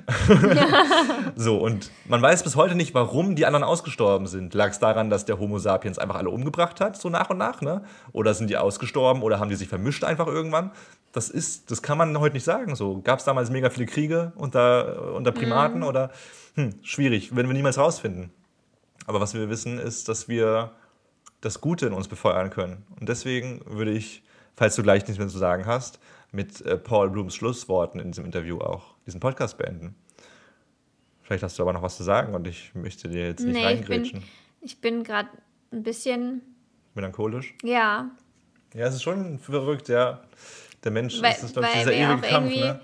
so, 1.36 1.58
und 1.58 1.90
man 2.06 2.20
weiß 2.20 2.42
bis 2.42 2.56
heute 2.56 2.74
nicht, 2.74 2.92
warum 2.92 3.34
die 3.36 3.46
anderen 3.46 3.64
ausgestorben 3.64 4.26
sind. 4.26 4.52
Lag 4.52 4.70
es 4.70 4.78
daran, 4.78 5.08
dass 5.08 5.24
der 5.24 5.38
Homo 5.38 5.58
sapiens 5.58 5.98
einfach 5.98 6.16
alle 6.16 6.28
umgebracht 6.28 6.80
hat, 6.80 6.96
so 6.96 7.08
nach 7.08 7.30
und 7.30 7.38
nach, 7.38 7.62
ne? 7.62 7.82
Oder 8.12 8.34
sind 8.34 8.50
die 8.50 8.58
ausgestorben 8.58 9.22
oder 9.22 9.40
haben 9.40 9.48
die 9.48 9.56
sich 9.56 9.68
vermischt 9.68 10.04
einfach 10.04 10.26
irgendwann? 10.26 10.72
Das 11.12 11.30
ist, 11.30 11.70
das 11.70 11.80
kann 11.80 11.96
man 11.96 12.18
heute 12.18 12.34
nicht 12.34 12.44
sagen. 12.44 12.74
So, 12.76 13.00
gab 13.00 13.20
es 13.20 13.24
damals 13.24 13.50
mega 13.50 13.70
viele 13.70 13.86
Kriege 13.86 14.32
unter, 14.36 15.14
unter 15.14 15.32
Primaten 15.32 15.78
mhm. 15.78 15.86
oder 15.86 16.10
hm, 16.54 16.74
schwierig, 16.82 17.34
werden 17.34 17.48
wir 17.48 17.54
niemals 17.54 17.78
rausfinden. 17.78 18.30
Aber 19.10 19.20
was 19.20 19.34
wir 19.34 19.50
wissen, 19.50 19.80
ist, 19.80 20.08
dass 20.08 20.28
wir 20.28 20.70
das 21.40 21.60
Gute 21.60 21.84
in 21.86 21.92
uns 21.92 22.06
befeuern 22.06 22.48
können. 22.48 22.86
Und 23.00 23.08
deswegen 23.08 23.60
würde 23.66 23.90
ich, 23.90 24.22
falls 24.54 24.76
du 24.76 24.84
gleich 24.84 25.02
nichts 25.02 25.18
mehr 25.18 25.26
zu 25.26 25.36
sagen 25.36 25.66
hast, 25.66 25.98
mit 26.30 26.60
äh, 26.60 26.76
Paul 26.78 27.10
Blooms 27.10 27.34
Schlussworten 27.34 27.98
in 27.98 28.12
diesem 28.12 28.24
Interview 28.24 28.58
auch 28.60 28.94
diesen 29.06 29.18
Podcast 29.18 29.58
beenden. 29.58 29.96
Vielleicht 31.24 31.42
hast 31.42 31.58
du 31.58 31.64
aber 31.64 31.72
noch 31.72 31.82
was 31.82 31.96
zu 31.96 32.04
sagen 32.04 32.36
und 32.36 32.46
ich 32.46 32.72
möchte 32.76 33.08
dir 33.08 33.26
jetzt 33.26 33.42
nicht 33.42 33.54
nee, 33.54 33.64
reingrätschen. 33.64 34.22
Ich 34.60 34.80
bin, 34.80 34.98
bin 34.98 35.02
gerade 35.02 35.28
ein 35.72 35.82
bisschen 35.82 36.42
melancholisch. 36.94 37.56
Ja. 37.64 38.12
Ja, 38.74 38.86
es 38.86 38.94
ist 38.94 39.02
schon 39.02 39.40
verrückt, 39.40 39.88
ja. 39.88 40.20
Der 40.84 40.92
Mensch 40.92 41.20
weil, 41.20 41.32
ist, 41.32 41.42
ich, 41.42 41.52
dieser 41.52 41.92
ewige 41.92 42.28
Kampf. 42.28 42.30
Irgendwie, 42.30 42.60
ne? 42.60 42.80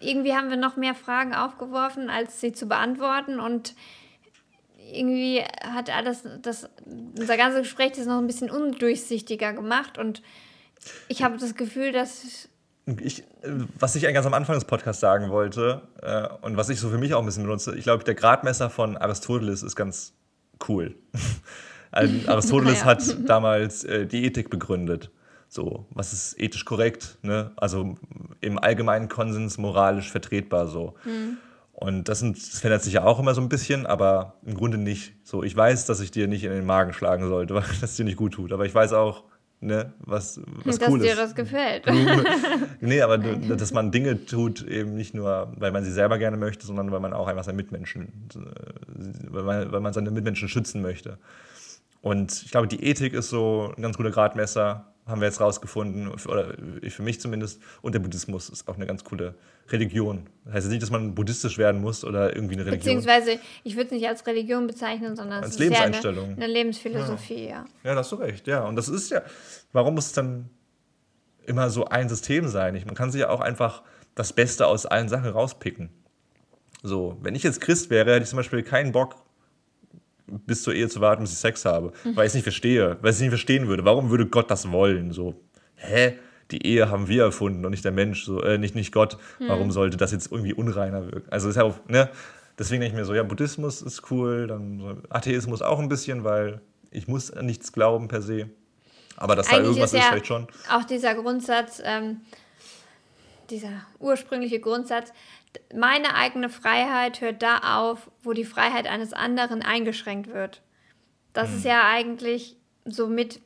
irgendwie 0.00 0.34
haben 0.34 0.50
wir 0.50 0.56
noch 0.56 0.76
mehr 0.76 0.96
Fragen 0.96 1.34
aufgeworfen, 1.34 2.10
als 2.10 2.40
sie 2.40 2.50
zu 2.50 2.66
beantworten 2.66 3.38
und 3.38 3.76
irgendwie 4.92 5.42
hat 5.62 5.90
alles, 5.90 6.22
das, 6.42 6.68
unser 7.18 7.36
ganzes 7.36 7.62
Gespräch 7.62 7.92
das 7.92 8.06
noch 8.06 8.18
ein 8.18 8.26
bisschen 8.26 8.50
undurchsichtiger 8.50 9.52
gemacht 9.52 9.98
und 9.98 10.22
ich 11.08 11.22
habe 11.22 11.38
das 11.38 11.54
Gefühl, 11.54 11.92
dass 11.92 12.48
ich, 13.00 13.24
was 13.78 13.96
ich 13.96 14.02
ganz 14.02 14.24
am 14.26 14.34
Anfang 14.34 14.54
des 14.54 14.64
Podcasts 14.64 15.00
sagen 15.00 15.30
wollte 15.30 15.82
äh, 16.02 16.28
und 16.40 16.56
was 16.56 16.68
ich 16.70 16.80
so 16.80 16.88
für 16.88 16.98
mich 16.98 17.14
auch 17.14 17.20
ein 17.20 17.26
bisschen 17.26 17.44
benutze, 17.44 17.76
ich 17.76 17.84
glaube, 17.84 18.04
der 18.04 18.14
Gradmesser 18.14 18.70
von 18.70 18.96
Aristoteles 18.96 19.62
ist 19.62 19.76
ganz 19.76 20.14
cool. 20.68 20.94
also 21.90 22.14
Aristoteles 22.30 22.80
ja. 22.80 22.86
hat 22.86 23.28
damals 23.28 23.84
äh, 23.84 24.06
die 24.06 24.24
Ethik 24.24 24.50
begründet. 24.50 25.10
So, 25.50 25.86
was 25.90 26.12
ist 26.12 26.38
ethisch 26.38 26.64
korrekt? 26.66 27.18
Ne? 27.22 27.52
Also 27.56 27.96
im 28.40 28.58
allgemeinen 28.58 29.08
Konsens 29.08 29.56
moralisch 29.56 30.10
vertretbar 30.10 30.66
so. 30.66 30.94
Mhm. 31.04 31.38
Und 31.80 32.08
das, 32.08 32.18
sind, 32.18 32.36
das 32.36 32.58
verändert 32.58 32.82
sich 32.82 32.94
ja 32.94 33.04
auch 33.04 33.20
immer 33.20 33.34
so 33.34 33.40
ein 33.40 33.48
bisschen, 33.48 33.86
aber 33.86 34.34
im 34.44 34.54
Grunde 34.54 34.78
nicht. 34.78 35.12
So, 35.22 35.44
ich 35.44 35.56
weiß, 35.56 35.86
dass 35.86 36.00
ich 36.00 36.10
dir 36.10 36.26
nicht 36.26 36.42
in 36.42 36.50
den 36.50 36.66
Magen 36.66 36.92
schlagen 36.92 37.28
sollte, 37.28 37.54
weil 37.54 37.62
das 37.80 37.94
dir 37.94 38.04
nicht 38.04 38.16
gut 38.16 38.34
tut. 38.34 38.52
Aber 38.52 38.66
ich 38.66 38.74
weiß 38.74 38.92
auch, 38.94 39.22
ne, 39.60 39.92
was, 40.00 40.40
was 40.64 40.80
dass 40.80 40.88
cool 40.88 41.00
ist. 41.00 41.06
Dass 41.06 41.16
dir 41.16 41.22
das 41.22 41.34
gefällt. 41.36 41.84
nee, 42.80 43.00
aber 43.00 43.18
dass 43.18 43.72
man 43.72 43.92
Dinge 43.92 44.26
tut, 44.26 44.66
eben 44.66 44.96
nicht 44.96 45.14
nur, 45.14 45.52
weil 45.56 45.70
man 45.70 45.84
sie 45.84 45.92
selber 45.92 46.18
gerne 46.18 46.36
möchte, 46.36 46.66
sondern 46.66 46.90
weil 46.90 46.98
man 46.98 47.12
auch 47.12 47.28
einfach 47.28 47.44
seine 47.44 47.56
Mitmenschen, 47.56 48.08
äh, 48.34 49.32
weil 49.32 49.44
man, 49.44 49.70
weil 49.70 49.80
man 49.80 49.92
seine 49.92 50.10
Mitmenschen 50.10 50.48
schützen 50.48 50.82
möchte. 50.82 51.18
Und 52.00 52.42
ich 52.44 52.50
glaube, 52.50 52.68
die 52.68 52.82
Ethik 52.84 53.12
ist 53.12 53.30
so 53.30 53.72
ein 53.76 53.82
ganz 53.82 53.96
guter 53.96 54.10
Gradmesser, 54.10 54.92
haben 55.06 55.20
wir 55.20 55.26
jetzt 55.26 55.40
rausgefunden, 55.40 56.08
oder 56.08 56.54
für 56.88 57.02
mich 57.02 57.20
zumindest. 57.20 57.62
Und 57.80 57.94
der 57.94 57.98
Buddhismus 57.98 58.50
ist 58.50 58.68
auch 58.68 58.76
eine 58.76 58.86
ganz 58.86 59.04
coole 59.04 59.34
Religion. 59.70 60.26
Das 60.44 60.54
heißt 60.54 60.68
nicht, 60.68 60.82
dass 60.82 60.90
man 60.90 61.14
buddhistisch 61.14 61.58
werden 61.58 61.80
muss 61.80 62.04
oder 62.04 62.34
irgendwie 62.34 62.54
eine 62.54 62.66
Religion. 62.66 62.96
Beziehungsweise, 62.96 63.40
ich 63.64 63.74
würde 63.74 63.86
es 63.86 63.92
nicht 63.92 64.06
als 64.06 64.26
Religion 64.26 64.66
bezeichnen, 64.66 65.16
sondern 65.16 65.42
als 65.42 65.58
Lebenseinstellung. 65.58 66.26
Ja 66.26 66.32
eine, 66.34 66.44
eine, 66.44 66.52
Lebensphilosophie, 66.52 67.44
ja. 67.44 67.48
ja. 67.48 67.64
Ja, 67.84 67.94
da 67.94 67.96
hast 68.00 68.12
du 68.12 68.16
recht, 68.16 68.46
ja. 68.46 68.64
Und 68.64 68.76
das 68.76 68.88
ist 68.88 69.10
ja, 69.10 69.22
warum 69.72 69.94
muss 69.94 70.06
es 70.06 70.12
dann 70.12 70.50
immer 71.46 71.70
so 71.70 71.86
ein 71.86 72.08
System 72.08 72.48
sein? 72.48 72.80
Man 72.84 72.94
kann 72.94 73.10
sich 73.10 73.22
ja 73.22 73.30
auch 73.30 73.40
einfach 73.40 73.82
das 74.14 74.32
Beste 74.32 74.66
aus 74.66 74.84
allen 74.84 75.08
Sachen 75.08 75.30
rauspicken. 75.30 75.90
So, 76.82 77.16
wenn 77.22 77.34
ich 77.34 77.42
jetzt 77.42 77.60
Christ 77.60 77.90
wäre, 77.90 78.12
hätte 78.12 78.24
ich 78.24 78.28
zum 78.28 78.36
Beispiel 78.36 78.62
keinen 78.62 78.92
Bock, 78.92 79.16
bis 80.46 80.62
zur 80.62 80.74
Ehe 80.74 80.88
zu 80.88 81.00
warten, 81.00 81.22
bis 81.22 81.32
ich 81.32 81.38
Sex 81.38 81.64
habe, 81.64 81.92
mhm. 82.04 82.16
weil 82.16 82.24
ich 82.24 82.30
es 82.30 82.34
nicht 82.34 82.44
verstehe, 82.44 82.96
weil 83.00 83.10
ich 83.10 83.16
es 83.16 83.20
nicht 83.20 83.30
verstehen 83.30 83.68
würde. 83.68 83.84
Warum 83.84 84.10
würde 84.10 84.26
Gott 84.26 84.50
das 84.50 84.70
wollen? 84.70 85.12
So, 85.12 85.34
hä, 85.76 86.14
die 86.50 86.66
Ehe 86.66 86.90
haben 86.90 87.08
wir 87.08 87.24
erfunden 87.24 87.64
und 87.64 87.70
nicht 87.70 87.84
der 87.84 87.92
Mensch, 87.92 88.24
so, 88.24 88.42
äh, 88.42 88.58
nicht, 88.58 88.74
nicht 88.74 88.92
Gott. 88.92 89.18
Warum 89.38 89.70
sollte 89.70 89.96
das 89.96 90.12
jetzt 90.12 90.32
irgendwie 90.32 90.54
unreiner 90.54 91.04
wirken? 91.04 91.30
Also 91.30 91.48
ist 91.48 91.56
ja 91.56 91.64
auch, 91.64 91.76
ne? 91.88 92.08
Deswegen 92.58 92.80
denke 92.80 92.94
ich 92.94 93.00
mir 93.00 93.04
so, 93.04 93.14
ja, 93.14 93.22
Buddhismus 93.22 93.82
ist 93.82 94.10
cool, 94.10 94.48
dann 94.48 94.80
so 94.80 94.96
Atheismus 95.10 95.62
auch 95.62 95.78
ein 95.78 95.88
bisschen, 95.88 96.24
weil 96.24 96.60
ich 96.90 97.06
muss 97.06 97.30
an 97.30 97.46
nichts 97.46 97.72
glauben 97.72 98.08
per 98.08 98.20
se. 98.20 98.50
Aber 99.16 99.36
dass 99.36 99.48
da 99.48 99.58
irgendwas 99.58 99.92
ist, 99.92 100.00
ja 100.00 100.06
vielleicht 100.08 100.26
schon. 100.26 100.46
Auch 100.70 100.84
dieser 100.84 101.14
Grundsatz, 101.14 101.82
ähm, 101.84 102.20
dieser 103.50 103.86
ursprüngliche 103.98 104.60
Grundsatz, 104.60 105.12
meine 105.74 106.14
eigene 106.14 106.48
Freiheit 106.48 107.20
hört 107.20 107.42
da 107.42 107.58
auf, 107.78 108.10
wo 108.22 108.32
die 108.32 108.44
Freiheit 108.44 108.86
eines 108.86 109.12
anderen 109.12 109.62
eingeschränkt 109.62 110.32
wird. 110.32 110.62
Das 111.32 111.48
hm. 111.48 111.56
ist 111.56 111.64
ja 111.64 111.88
eigentlich 111.88 112.56
somit, 112.84 113.40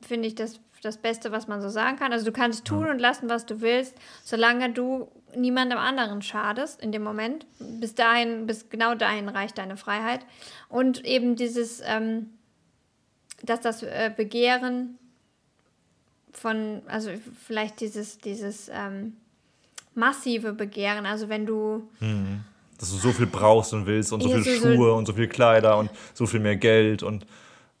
finde 0.00 0.28
ich, 0.28 0.34
das, 0.34 0.60
das 0.82 0.98
Beste, 0.98 1.32
was 1.32 1.48
man 1.48 1.60
so 1.60 1.68
sagen 1.68 1.96
kann. 1.96 2.12
Also 2.12 2.24
du 2.24 2.32
kannst 2.32 2.64
tun 2.64 2.88
und 2.88 2.98
lassen, 2.98 3.28
was 3.28 3.46
du 3.46 3.60
willst, 3.60 3.96
solange 4.24 4.72
du 4.72 5.08
niemandem 5.34 5.78
anderen 5.78 6.22
schadest 6.22 6.80
in 6.80 6.92
dem 6.92 7.02
Moment. 7.02 7.46
Bis 7.58 7.94
dahin, 7.94 8.46
bis 8.46 8.68
genau 8.68 8.94
dahin 8.94 9.28
reicht 9.28 9.58
deine 9.58 9.76
Freiheit. 9.76 10.26
Und 10.68 11.04
eben 11.04 11.36
dieses, 11.36 11.82
ähm, 11.84 12.30
dass 13.42 13.60
das 13.60 13.82
äh, 13.82 14.12
Begehren 14.14 14.98
von, 16.32 16.82
also 16.86 17.10
vielleicht 17.46 17.80
dieses, 17.80 18.18
dieses 18.18 18.70
ähm, 18.72 19.16
massive 19.94 20.52
Begehren, 20.52 21.06
also 21.06 21.28
wenn 21.28 21.46
du. 21.46 21.88
Mhm. 22.00 22.44
Dass 22.78 22.90
du 22.90 22.96
so 22.96 23.12
viel 23.12 23.26
brauchst 23.26 23.72
und 23.74 23.86
willst 23.86 24.12
und 24.12 24.22
so 24.22 24.28
viel 24.28 24.42
Schuhe 24.42 24.76
so 24.76 24.94
und 24.94 25.06
so 25.06 25.12
viel 25.12 25.28
Kleider 25.28 25.78
und 25.78 25.88
so 26.14 26.26
viel 26.26 26.40
mehr 26.40 26.56
Geld 26.56 27.04
und 27.04 27.26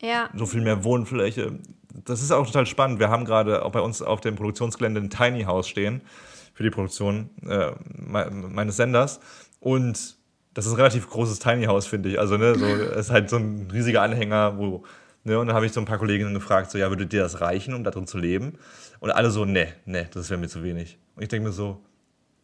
ja. 0.00 0.30
so 0.32 0.46
viel 0.46 0.60
mehr 0.60 0.84
Wohnfläche. 0.84 1.58
Das 2.04 2.22
ist 2.22 2.30
auch 2.30 2.46
total 2.46 2.66
spannend. 2.66 3.00
Wir 3.00 3.08
haben 3.08 3.24
gerade 3.24 3.64
auch 3.64 3.72
bei 3.72 3.80
uns 3.80 4.00
auf 4.00 4.20
dem 4.20 4.36
Produktionsgelände 4.36 5.00
ein 5.00 5.10
Tiny 5.10 5.42
House 5.42 5.68
stehen 5.68 6.02
für 6.54 6.62
die 6.62 6.70
Produktion 6.70 7.30
äh, 7.44 7.72
meines 7.82 8.76
Senders. 8.76 9.18
Und 9.58 10.16
das 10.54 10.66
ist 10.66 10.72
ein 10.72 10.76
relativ 10.76 11.10
großes 11.10 11.40
Tiny 11.40 11.64
House, 11.64 11.86
finde 11.86 12.10
ich. 12.10 12.20
Also, 12.20 12.36
ne, 12.36 12.54
so, 12.54 12.66
es 12.66 13.06
ist 13.06 13.10
halt 13.10 13.28
so 13.28 13.36
ein 13.36 13.70
riesiger 13.72 14.02
Anhänger, 14.02 14.56
wo 14.56 14.84
Ne, 15.24 15.38
und 15.38 15.46
dann 15.46 15.54
habe 15.54 15.66
ich 15.66 15.72
so 15.72 15.80
ein 15.80 15.86
paar 15.86 15.98
Kolleginnen 15.98 16.34
gefragt, 16.34 16.70
so, 16.70 16.78
ja, 16.78 16.88
würde 16.88 17.06
dir 17.06 17.22
das 17.22 17.40
reichen, 17.40 17.74
um 17.74 17.84
da 17.84 17.92
drin 17.92 18.06
zu 18.06 18.18
leben? 18.18 18.58
Und 18.98 19.12
alle 19.12 19.30
so, 19.30 19.44
ne, 19.44 19.68
ne, 19.84 20.08
das 20.12 20.30
wäre 20.30 20.40
mir 20.40 20.48
zu 20.48 20.64
wenig. 20.64 20.98
Und 21.14 21.22
ich 21.22 21.28
denke 21.28 21.48
mir 21.48 21.52
so, 21.52 21.80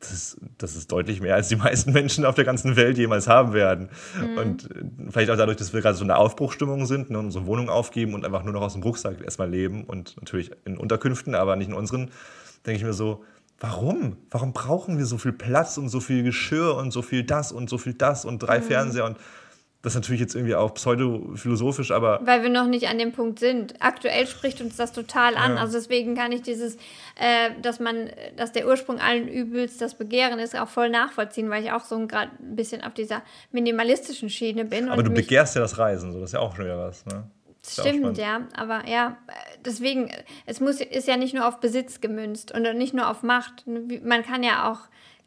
das 0.01 0.12
ist, 0.12 0.36
das 0.59 0.76
ist, 0.76 0.92
deutlich 0.92 1.20
mehr, 1.20 1.34
als 1.34 1.49
die 1.49 1.57
meisten 1.57 1.92
Menschen 1.94 2.24
auf 2.24 2.34
der 2.34 2.44
ganzen 2.44 2.76
Welt 2.76 2.99
jemals 2.99 3.26
haben 3.26 3.53
werden. 3.53 3.88
Mhm. 4.20 4.38
Und 4.38 4.70
äh, 4.70 5.11
vielleicht 5.11 5.30
auch 5.30 5.36
dadurch, 5.36 5.57
dass 5.57 5.72
wir 5.72 5.80
gerade 5.80 5.96
so 5.96 6.05
eine 6.05 6.16
Aufbruchstimmung 6.16 6.86
sind 6.86 7.11
ne, 7.11 7.18
und 7.18 7.26
unsere 7.26 7.46
Wohnung 7.46 7.68
aufgeben 7.68 8.14
und 8.14 8.24
einfach 8.24 8.44
nur 8.44 8.53
noch 8.53 8.62
aus 8.62 8.74
dem 8.74 8.82
Rucksack 8.82 9.20
erstmal 9.20 9.51
leben 9.51 9.84
und 9.84 10.16
natürlich 10.18 10.53
in 10.64 10.78
Unterkünften, 10.78 11.34
aber 11.34 11.57
nicht 11.57 11.68
in 11.68 11.74
unseren, 11.74 12.11
denke 12.64 12.78
ich 12.78 12.84
mir 12.84 12.92
so, 12.92 13.24
warum? 13.61 14.16
Warum 14.30 14.53
brauchen 14.53 14.99
wir 14.99 15.07
so 15.07 15.18
viel 15.18 15.32
Platz 15.32 15.78
und 15.78 15.88
so 15.88 16.01
viel 16.01 16.22
Geschirr 16.22 16.76
und 16.76 16.92
so 16.92 17.03
viel 17.03 17.24
das 17.24 17.51
und 17.51 17.68
so 17.68 17.78
viel 17.78 17.94
das 17.94 18.24
und 18.24 18.38
drei 18.38 18.61
mhm. 18.61 18.64
Fernseher 18.64 19.05
und 19.05 19.16
das 19.83 19.93
ist 19.93 20.01
natürlich 20.01 20.20
jetzt 20.20 20.35
irgendwie 20.35 20.57
auch 20.57 20.74
pseudophilosophisch, 20.74 21.93
aber. 21.93 22.20
Weil 22.24 22.43
wir 22.43 22.51
noch 22.51 22.66
nicht 22.66 22.89
an 22.89 22.99
dem 22.99 23.12
Punkt 23.12 23.39
sind. 23.39 23.74
Aktuell 23.81 24.26
spricht 24.26 24.61
uns 24.61 24.76
das 24.76 24.93
total 24.93 25.37
an. 25.37 25.55
Ja. 25.55 25.61
Also 25.61 25.79
deswegen 25.79 26.16
kann 26.16 26.33
ich 26.33 26.43
dieses, 26.43 26.74
äh, 27.14 27.51
dass 27.62 27.79
man, 27.79 28.11
dass 28.37 28.51
der 28.51 28.66
Ursprung 28.66 28.99
allen 28.99 29.29
Übels 29.29 29.79
das 29.79 29.95
Begehren 29.95 30.41
ist, 30.41 30.59
auch 30.59 30.68
voll 30.68 30.91
nachvollziehen, 30.91 31.49
weil 31.49 31.62
ich 31.62 31.70
auch 31.70 31.85
so 31.85 31.97
gerade 32.09 32.33
ein 32.41 32.57
bisschen 32.57 32.83
auf 32.83 32.95
dieser 32.95 33.22
minimalistischen 33.53 34.31
Schiene 34.31 34.64
bin. 34.64 34.89
Aber 34.89 35.05
du 35.05 35.12
begehrst 35.12 35.55
ja 35.55 35.61
das 35.61 35.79
Reisen, 35.79 36.12
so 36.12 36.18
das 36.18 36.31
ist 36.31 36.35
ja 36.35 36.41
auch 36.41 36.57
schon 36.57 36.64
wieder 36.64 36.79
was, 36.79 37.07
ne? 37.07 37.31
Stimmt, 37.66 38.16
ja, 38.16 38.47
aber 38.55 38.89
ja, 38.89 39.18
deswegen, 39.64 40.11
es 40.47 40.61
muss, 40.61 40.81
ist 40.81 41.07
ja 41.07 41.16
nicht 41.16 41.35
nur 41.35 41.47
auf 41.47 41.61
Besitz 41.61 42.01
gemünzt 42.01 42.53
und 42.53 42.62
nicht 42.79 42.95
nur 42.95 43.11
auf 43.11 43.22
Macht. 43.22 43.64
Man 43.66 44.24
kann 44.24 44.43
ja 44.43 44.70
auch 44.70 44.81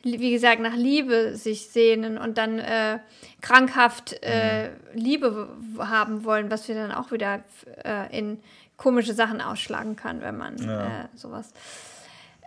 wie 0.04 0.32
gesagt, 0.32 0.62
nach 0.62 0.76
Liebe 0.76 1.36
sich 1.36 1.68
sehnen 1.68 2.18
und 2.18 2.38
dann 2.38 2.60
äh, 2.60 3.00
krankhaft 3.42 4.16
äh, 4.22 4.70
mhm. 4.70 4.76
Liebe 4.94 5.50
haben 5.80 6.24
wollen, 6.24 6.50
was 6.50 6.68
wir 6.68 6.76
dann 6.76 6.92
auch 6.92 7.12
wieder 7.12 7.42
äh, 7.84 8.18
in 8.18 8.40
komische 8.78 9.14
Sachen 9.14 9.42
ausschlagen 9.42 9.96
kann, 9.96 10.22
wenn 10.22 10.38
man 10.38 10.58
ja. 10.58 11.04
Äh, 11.04 11.08
sowas. 11.16 11.54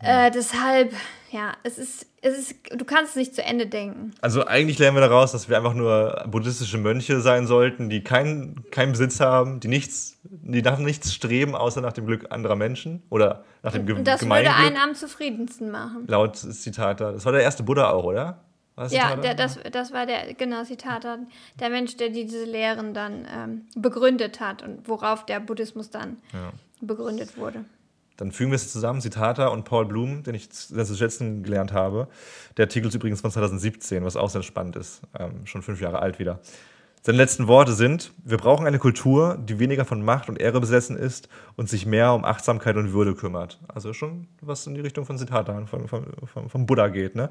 Äh, 0.05 0.31
deshalb, 0.31 0.93
ja, 1.31 1.55
es 1.63 1.79
ist, 1.79 2.07
es 2.21 2.39
ist, 2.39 2.55
du 2.75 2.85
kannst 2.85 3.11
es 3.11 3.17
nicht 3.17 3.35
zu 3.35 3.43
Ende 3.43 3.67
denken. 3.67 4.13
Also 4.21 4.47
eigentlich 4.47 4.79
lernen 4.79 4.97
wir 4.97 5.01
daraus, 5.01 5.33
dass 5.33 5.49
wir 5.49 5.57
einfach 5.57 5.75
nur 5.75 6.25
buddhistische 6.29 6.79
Mönche 6.79 7.21
sein 7.21 7.47
sollten, 7.47 7.91
die 7.91 8.05
keinen 8.05 8.65
kein 8.71 8.93
Besitz 8.93 9.21
haben, 9.21 9.61
die 9.61 9.69
nichts, 9.69 10.19
die 10.23 10.63
nach 10.63 10.79
nichts 10.79 11.15
streben, 11.15 11.55
außer 11.55 11.81
nach 11.81 11.93
dem 11.93 12.07
Glück 12.07 12.27
anderer 12.31 12.57
Menschen 12.57 13.03
oder 13.11 13.45
nach 13.63 13.73
dem 13.73 13.87
Ge 13.87 14.03
Das 14.03 14.23
würde 14.23 14.55
einen 14.55 14.77
am 14.77 14.95
zufriedensten 14.95 15.71
machen. 15.71 16.05
Laut 16.07 16.37
Zitat 16.37 17.01
da. 17.01 17.13
Das 17.13 17.25
war 17.25 17.33
der 17.33 17.43
erste 17.43 17.63
Buddha 17.63 17.91
auch, 17.91 18.05
oder? 18.05 18.41
ja, 18.91 19.17
der, 19.17 19.35
das, 19.35 19.59
das 19.71 19.93
war 19.93 20.05
der, 20.05 20.35
genau, 20.35 20.65
Zitat, 20.65 21.07
der 21.61 21.71
Mensch, 21.71 21.97
der 21.97 22.09
diese 22.09 22.45
Lehren 22.45 22.93
dann 22.93 23.27
ähm, 23.33 23.67
begründet 23.77 24.41
hat 24.41 24.63
und 24.63 24.89
worauf 24.89 25.25
der 25.27 25.41
Buddhismus 25.41 25.91
dann 25.91 26.17
ja. 26.33 26.53
begründet 26.81 27.37
wurde. 27.39 27.65
Dann 28.17 28.33
fügen 28.33 28.51
wir 28.51 28.57
es 28.57 28.73
zusammen, 28.73 29.01
Zitata 29.01 29.49
und 29.49 29.65
Paul 29.65 29.87
Bloom, 29.87 30.23
den 30.23 30.35
ich 30.35 30.49
sehr 30.51 30.85
zu 30.85 30.95
schätzen 30.95 31.43
gelernt 31.43 31.73
habe. 31.73 32.09
Der 32.57 32.67
Artikel 32.67 32.89
ist 32.89 32.95
übrigens 32.95 33.21
von 33.21 33.31
2017, 33.31 34.05
was 34.05 34.17
auch 34.17 34.31
sehr 34.31 34.43
spannend 34.43 34.77
ist, 34.77 35.03
ähm, 35.19 35.47
schon 35.47 35.63
fünf 35.63 35.81
Jahre 35.81 36.01
alt 36.01 36.19
wieder. 36.19 36.41
Seine 37.07 37.19
letzten 37.19 37.49
Worte 37.49 37.75
sind, 37.75 38.13
wir 38.25 38.39
brauchen 38.39 38.67
eine 38.67 38.79
Kultur, 38.79 39.37
die 39.39 39.59
weniger 39.59 39.85
von 39.85 40.03
Macht 40.03 40.31
und 40.31 40.41
Ehre 40.41 40.59
besessen 40.59 40.97
ist 40.97 41.29
und 41.55 41.69
sich 41.69 41.85
mehr 41.85 42.15
um 42.15 42.25
Achtsamkeit 42.25 42.77
und 42.77 42.95
Würde 42.95 43.15
kümmert. 43.15 43.61
Also 43.69 43.93
schon 43.93 44.27
was 44.41 44.67
in 44.67 44.75
die 44.75 44.81
Richtung 44.81 45.05
von 45.05 45.19
Zitata, 45.19 45.67
von, 45.67 45.87
von, 45.87 46.07
von, 46.25 46.49
vom 46.49 46.65
Buddha 46.65 46.89
geht. 46.89 47.15
Ne? 47.15 47.29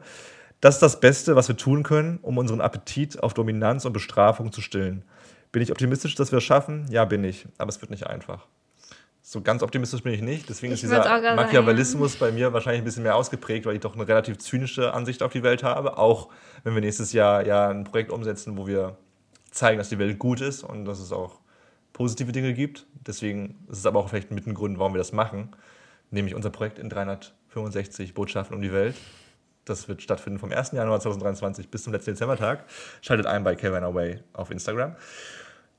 Das 0.61 0.75
ist 0.75 0.83
das 0.83 0.99
Beste, 0.99 1.35
was 1.35 1.47
wir 1.47 1.57
tun 1.57 1.81
können, 1.81 2.19
um 2.21 2.37
unseren 2.37 2.61
Appetit 2.61 3.23
auf 3.23 3.33
Dominanz 3.33 3.85
und 3.85 3.93
Bestrafung 3.93 4.51
zu 4.51 4.61
stillen. 4.61 5.03
Bin 5.51 5.63
ich 5.63 5.71
optimistisch, 5.71 6.13
dass 6.13 6.31
wir 6.31 6.37
es 6.37 6.43
schaffen? 6.43 6.85
Ja, 6.91 7.05
bin 7.05 7.23
ich. 7.23 7.47
Aber 7.57 7.69
es 7.69 7.81
wird 7.81 7.89
nicht 7.89 8.05
einfach. 8.05 8.45
So 9.33 9.41
ganz 9.41 9.63
optimistisch 9.63 10.03
bin 10.03 10.13
ich 10.13 10.21
nicht. 10.21 10.47
Deswegen 10.47 10.73
ich 10.73 10.83
ist 10.83 10.91
dieser 10.91 11.35
Machiavellismus 11.35 12.17
bei 12.17 12.31
mir 12.31 12.53
wahrscheinlich 12.53 12.83
ein 12.83 12.85
bisschen 12.85 13.01
mehr 13.01 13.15
ausgeprägt, 13.15 13.65
weil 13.65 13.73
ich 13.73 13.79
doch 13.81 13.95
eine 13.95 14.07
relativ 14.07 14.37
zynische 14.37 14.93
Ansicht 14.93 15.23
auf 15.23 15.31
die 15.31 15.41
Welt 15.41 15.63
habe. 15.63 15.97
Auch 15.97 16.29
wenn 16.63 16.75
wir 16.75 16.81
nächstes 16.81 17.13
Jahr 17.13 17.43
ja 17.43 17.67
ein 17.67 17.83
Projekt 17.83 18.11
umsetzen, 18.11 18.55
wo 18.57 18.67
wir 18.67 18.95
zeigen, 19.49 19.79
dass 19.79 19.89
die 19.89 19.97
Welt 19.97 20.19
gut 20.19 20.39
ist 20.39 20.61
und 20.61 20.85
dass 20.85 20.99
es 20.99 21.11
auch 21.11 21.39
positive 21.93 22.31
Dinge 22.31 22.53
gibt. 22.53 22.85
Deswegen 23.07 23.65
ist 23.71 23.79
es 23.79 23.87
aber 23.87 24.01
auch 24.01 24.09
vielleicht 24.09 24.29
mit 24.29 24.45
ein 24.45 24.53
Grund, 24.53 24.77
warum 24.77 24.93
wir 24.93 24.99
das 24.99 25.13
machen. 25.13 25.55
Nämlich 26.11 26.35
unser 26.35 26.51
Projekt 26.51 26.77
in 26.77 26.91
365 26.91 28.13
Botschaften 28.13 28.55
um 28.55 28.61
die 28.61 28.71
Welt. 28.71 28.93
Das 29.65 29.87
wird 29.87 30.03
stattfinden 30.03 30.37
vom 30.37 30.51
1. 30.51 30.73
Januar 30.73 30.99
2023 30.99 31.69
bis 31.69 31.85
zum 31.85 31.93
letzten 31.93 32.11
Dezembertag. 32.11 32.65
Schaltet 33.01 33.25
ein 33.25 33.43
bei 33.43 33.55
Kevin 33.55 33.83
Away 33.83 34.19
auf 34.33 34.51
Instagram. 34.51 34.95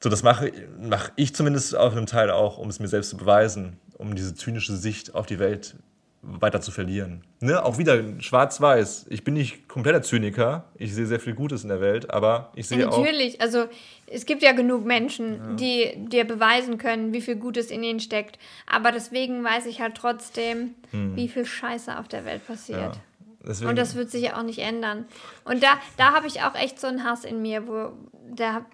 So, 0.04 0.10
das 0.10 0.22
mache, 0.22 0.52
mache 0.78 1.12
ich 1.16 1.34
zumindest 1.34 1.74
auf 1.74 1.92
einem 1.92 2.04
Teil 2.04 2.30
auch, 2.30 2.58
um 2.58 2.68
es 2.68 2.78
mir 2.78 2.88
selbst 2.88 3.08
zu 3.08 3.16
beweisen, 3.16 3.78
um 3.96 4.14
diese 4.14 4.34
zynische 4.34 4.76
Sicht 4.76 5.14
auf 5.14 5.24
die 5.24 5.38
Welt 5.38 5.76
weiter 6.20 6.60
zu 6.60 6.72
verlieren. 6.72 7.22
Ne? 7.40 7.64
Auch 7.64 7.78
wieder 7.78 8.02
schwarz-weiß. 8.20 9.06
Ich 9.08 9.24
bin 9.24 9.32
nicht 9.32 9.66
kompletter 9.66 10.02
Zyniker. 10.02 10.64
Ich 10.76 10.94
sehe 10.94 11.06
sehr 11.06 11.20
viel 11.20 11.32
Gutes 11.32 11.62
in 11.62 11.70
der 11.70 11.80
Welt, 11.80 12.10
aber 12.10 12.52
ich 12.54 12.68
sehe 12.68 12.80
ja, 12.80 12.90
auch. 12.90 12.98
Natürlich, 12.98 13.40
also 13.40 13.64
es 14.06 14.26
gibt 14.26 14.42
ja 14.42 14.52
genug 14.52 14.84
Menschen, 14.84 15.36
ja. 15.36 15.54
die 15.54 16.08
dir 16.10 16.26
beweisen 16.26 16.76
können, 16.76 17.14
wie 17.14 17.22
viel 17.22 17.36
Gutes 17.36 17.70
in 17.70 17.82
ihnen 17.82 18.00
steckt. 18.00 18.38
Aber 18.66 18.92
deswegen 18.92 19.42
weiß 19.42 19.64
ich 19.64 19.80
halt 19.80 19.94
trotzdem, 19.94 20.74
hm. 20.90 21.16
wie 21.16 21.28
viel 21.28 21.46
Scheiße 21.46 21.98
auf 21.98 22.08
der 22.08 22.26
Welt 22.26 22.46
passiert. 22.46 22.98
Ja. 23.42 23.66
Und 23.66 23.76
das 23.78 23.94
wird 23.94 24.10
sich 24.10 24.24
ja 24.24 24.38
auch 24.38 24.42
nicht 24.42 24.58
ändern. 24.58 25.06
Und 25.46 25.62
da, 25.62 25.78
da 25.96 26.12
habe 26.12 26.26
ich 26.26 26.42
auch 26.42 26.54
echt 26.54 26.78
so 26.78 26.88
einen 26.88 27.04
Hass 27.04 27.24
in 27.24 27.40
mir, 27.40 27.66
wo 27.66 27.92
der 28.28 28.66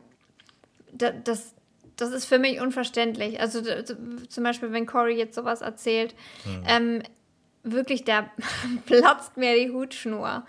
das, 0.92 1.54
das 1.96 2.10
ist 2.12 2.24
für 2.26 2.38
mich 2.38 2.60
unverständlich. 2.60 3.40
Also 3.40 3.62
zum 4.28 4.44
Beispiel, 4.44 4.72
wenn 4.72 4.86
Cory 4.86 5.16
jetzt 5.16 5.34
sowas 5.34 5.60
erzählt, 5.60 6.14
mhm. 6.44 6.62
ähm, 6.66 7.02
wirklich, 7.62 8.04
da 8.04 8.30
platzt 8.86 9.36
mir 9.36 9.56
die 9.56 9.70
Hutschnur. 9.70 10.44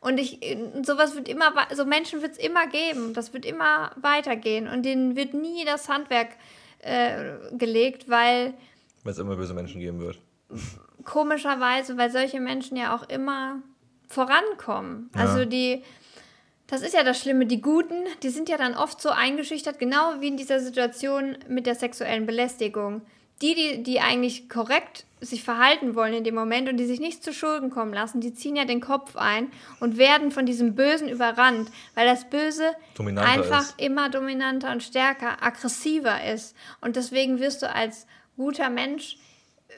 Und 0.00 0.18
ich, 0.18 0.38
sowas 0.82 1.14
wird 1.14 1.28
immer, 1.28 1.52
so 1.74 1.86
Menschen 1.86 2.20
wird 2.20 2.32
es 2.32 2.38
immer 2.38 2.66
geben. 2.66 3.14
Das 3.14 3.32
wird 3.32 3.46
immer 3.46 3.90
weitergehen. 3.96 4.68
Und 4.68 4.82
denen 4.82 5.16
wird 5.16 5.32
nie 5.32 5.64
das 5.64 5.88
Handwerk 5.88 6.28
äh, 6.80 7.36
gelegt, 7.52 8.08
weil. 8.08 8.52
Weil 9.02 9.12
es 9.12 9.18
immer 9.18 9.36
böse 9.36 9.54
Menschen 9.54 9.80
geben 9.80 10.00
wird. 10.00 10.18
Komischerweise, 11.04 11.96
weil 11.96 12.10
solche 12.10 12.38
Menschen 12.40 12.76
ja 12.76 12.94
auch 12.94 13.08
immer 13.08 13.62
vorankommen. 14.08 15.10
Ja. 15.14 15.22
Also 15.22 15.46
die 15.46 15.82
das 16.74 16.82
ist 16.82 16.94
ja 16.94 17.04
das 17.04 17.20
Schlimme. 17.20 17.46
Die 17.46 17.60
Guten, 17.60 18.02
die 18.24 18.30
sind 18.30 18.48
ja 18.48 18.56
dann 18.56 18.74
oft 18.74 19.00
so 19.00 19.10
eingeschüchtert, 19.10 19.78
genau 19.78 20.14
wie 20.18 20.26
in 20.26 20.36
dieser 20.36 20.58
Situation 20.58 21.38
mit 21.48 21.66
der 21.66 21.76
sexuellen 21.76 22.26
Belästigung. 22.26 23.02
Die, 23.42 23.54
die, 23.54 23.82
die 23.84 24.00
eigentlich 24.00 24.48
korrekt 24.48 25.06
sich 25.20 25.44
verhalten 25.44 25.94
wollen 25.94 26.14
in 26.14 26.24
dem 26.24 26.34
Moment 26.34 26.68
und 26.68 26.76
die 26.76 26.84
sich 26.84 26.98
nicht 26.98 27.22
zu 27.22 27.32
Schulden 27.32 27.70
kommen 27.70 27.94
lassen, 27.94 28.20
die 28.20 28.34
ziehen 28.34 28.56
ja 28.56 28.64
den 28.64 28.80
Kopf 28.80 29.14
ein 29.16 29.52
und 29.78 29.98
werden 29.98 30.32
von 30.32 30.46
diesem 30.46 30.74
Bösen 30.74 31.08
überrannt, 31.08 31.70
weil 31.94 32.06
das 32.06 32.28
Böse 32.28 32.72
dominanter 32.96 33.30
einfach 33.30 33.62
ist. 33.62 33.80
immer 33.80 34.10
dominanter 34.10 34.72
und 34.72 34.82
stärker, 34.82 35.42
aggressiver 35.42 36.24
ist. 36.24 36.56
Und 36.80 36.96
deswegen 36.96 37.38
wirst 37.38 37.62
du 37.62 37.72
als 37.72 38.06
guter 38.36 38.68
Mensch 38.68 39.16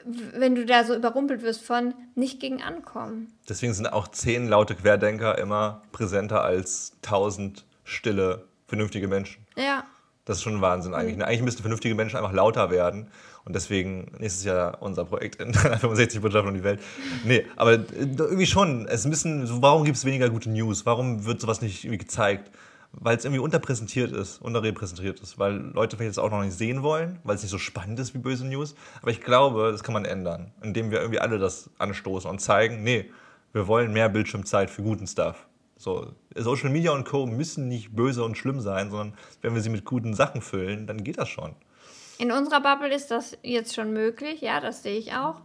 wenn 0.05 0.55
du 0.55 0.65
da 0.65 0.83
so 0.83 0.95
überrumpelt 0.95 1.41
wirst 1.41 1.65
von 1.65 1.93
nicht 2.15 2.39
gegen 2.39 2.61
ankommen. 2.61 3.33
Deswegen 3.49 3.73
sind 3.73 3.87
auch 3.87 4.07
zehn 4.07 4.47
laute 4.47 4.75
Querdenker 4.75 5.37
immer 5.37 5.81
präsenter 5.91 6.43
als 6.43 6.93
tausend 7.01 7.65
stille, 7.83 8.45
vernünftige 8.67 9.07
Menschen. 9.07 9.45
Ja. 9.55 9.85
Das 10.25 10.37
ist 10.37 10.43
schon 10.43 10.59
Wahnsinn 10.61 10.93
eigentlich. 10.93 11.23
Eigentlich 11.25 11.41
müssten 11.41 11.61
vernünftige 11.61 11.95
Menschen 11.95 12.17
einfach 12.17 12.33
lauter 12.33 12.69
werden. 12.69 13.07
Und 13.45 13.55
deswegen 13.55 14.11
nächstes 14.19 14.43
Jahr 14.43 14.81
unser 14.81 15.05
Projekt 15.05 15.41
in 15.41 15.53
65 15.53 16.19
Botschaften 16.19 16.49
um 16.49 16.53
die 16.53 16.65
Welt. 16.65 16.81
Nee, 17.23 17.45
aber 17.55 17.71
irgendwie 17.71 18.45
schon. 18.45 18.87
Es 18.87 19.05
müssen, 19.05 19.61
warum 19.61 19.85
gibt 19.85 19.95
es 19.95 20.03
weniger 20.03 20.29
gute 20.29 20.49
News? 20.49 20.85
Warum 20.85 21.25
wird 21.25 21.39
sowas 21.39 21.61
nicht 21.61 21.85
irgendwie 21.85 21.99
gezeigt? 21.99 22.51
Weil 22.93 23.17
es 23.17 23.25
irgendwie 23.25 23.41
unterpräsentiert 23.41 24.11
ist, 24.11 24.41
unterrepräsentiert 24.41 25.19
ist, 25.19 25.37
weil 25.37 25.53
Leute 25.55 25.97
vielleicht 25.97 26.17
jetzt 26.17 26.19
auch 26.19 26.31
noch 26.31 26.41
nicht 26.41 26.57
sehen 26.57 26.83
wollen, 26.83 27.19
weil 27.23 27.35
es 27.35 27.43
nicht 27.43 27.51
so 27.51 27.59
spannend 27.59 27.99
ist 27.99 28.13
wie 28.13 28.19
böse 28.19 28.45
News. 28.47 28.75
Aber 29.01 29.11
ich 29.11 29.21
glaube, 29.21 29.71
das 29.71 29.83
kann 29.83 29.93
man 29.93 30.05
ändern, 30.05 30.51
indem 30.61 30.89
wir 30.89 30.99
irgendwie 30.99 31.19
alle 31.19 31.37
das 31.37 31.69
anstoßen 31.77 32.29
und 32.29 32.39
zeigen, 32.39 32.83
nee, 32.83 33.11
wir 33.53 33.67
wollen 33.67 33.93
mehr 33.93 34.09
Bildschirmzeit 34.09 34.69
für 34.69 34.83
guten 34.83 35.05
Stuff. 35.07 35.47
So, 35.77 36.11
Social 36.35 36.69
Media 36.69 36.91
und 36.91 37.05
Co. 37.05 37.27
müssen 37.27 37.67
nicht 37.67 37.95
böse 37.95 38.23
und 38.23 38.37
schlimm 38.37 38.61
sein, 38.61 38.89
sondern 38.89 39.13
wenn 39.41 39.53
wir 39.53 39.61
sie 39.61 39.69
mit 39.69 39.85
guten 39.85 40.13
Sachen 40.15 40.41
füllen, 40.41 40.87
dann 40.87 41.03
geht 41.03 41.19
das 41.19 41.29
schon. 41.29 41.55
In 42.17 42.31
unserer 42.31 42.61
Bubble 42.61 42.93
ist 42.93 43.11
das 43.11 43.37
jetzt 43.43 43.75
schon 43.75 43.93
möglich, 43.93 44.41
ja, 44.41 44.59
das 44.59 44.81
sehe 44.81 44.97
ich 44.97 45.13
auch. 45.13 45.41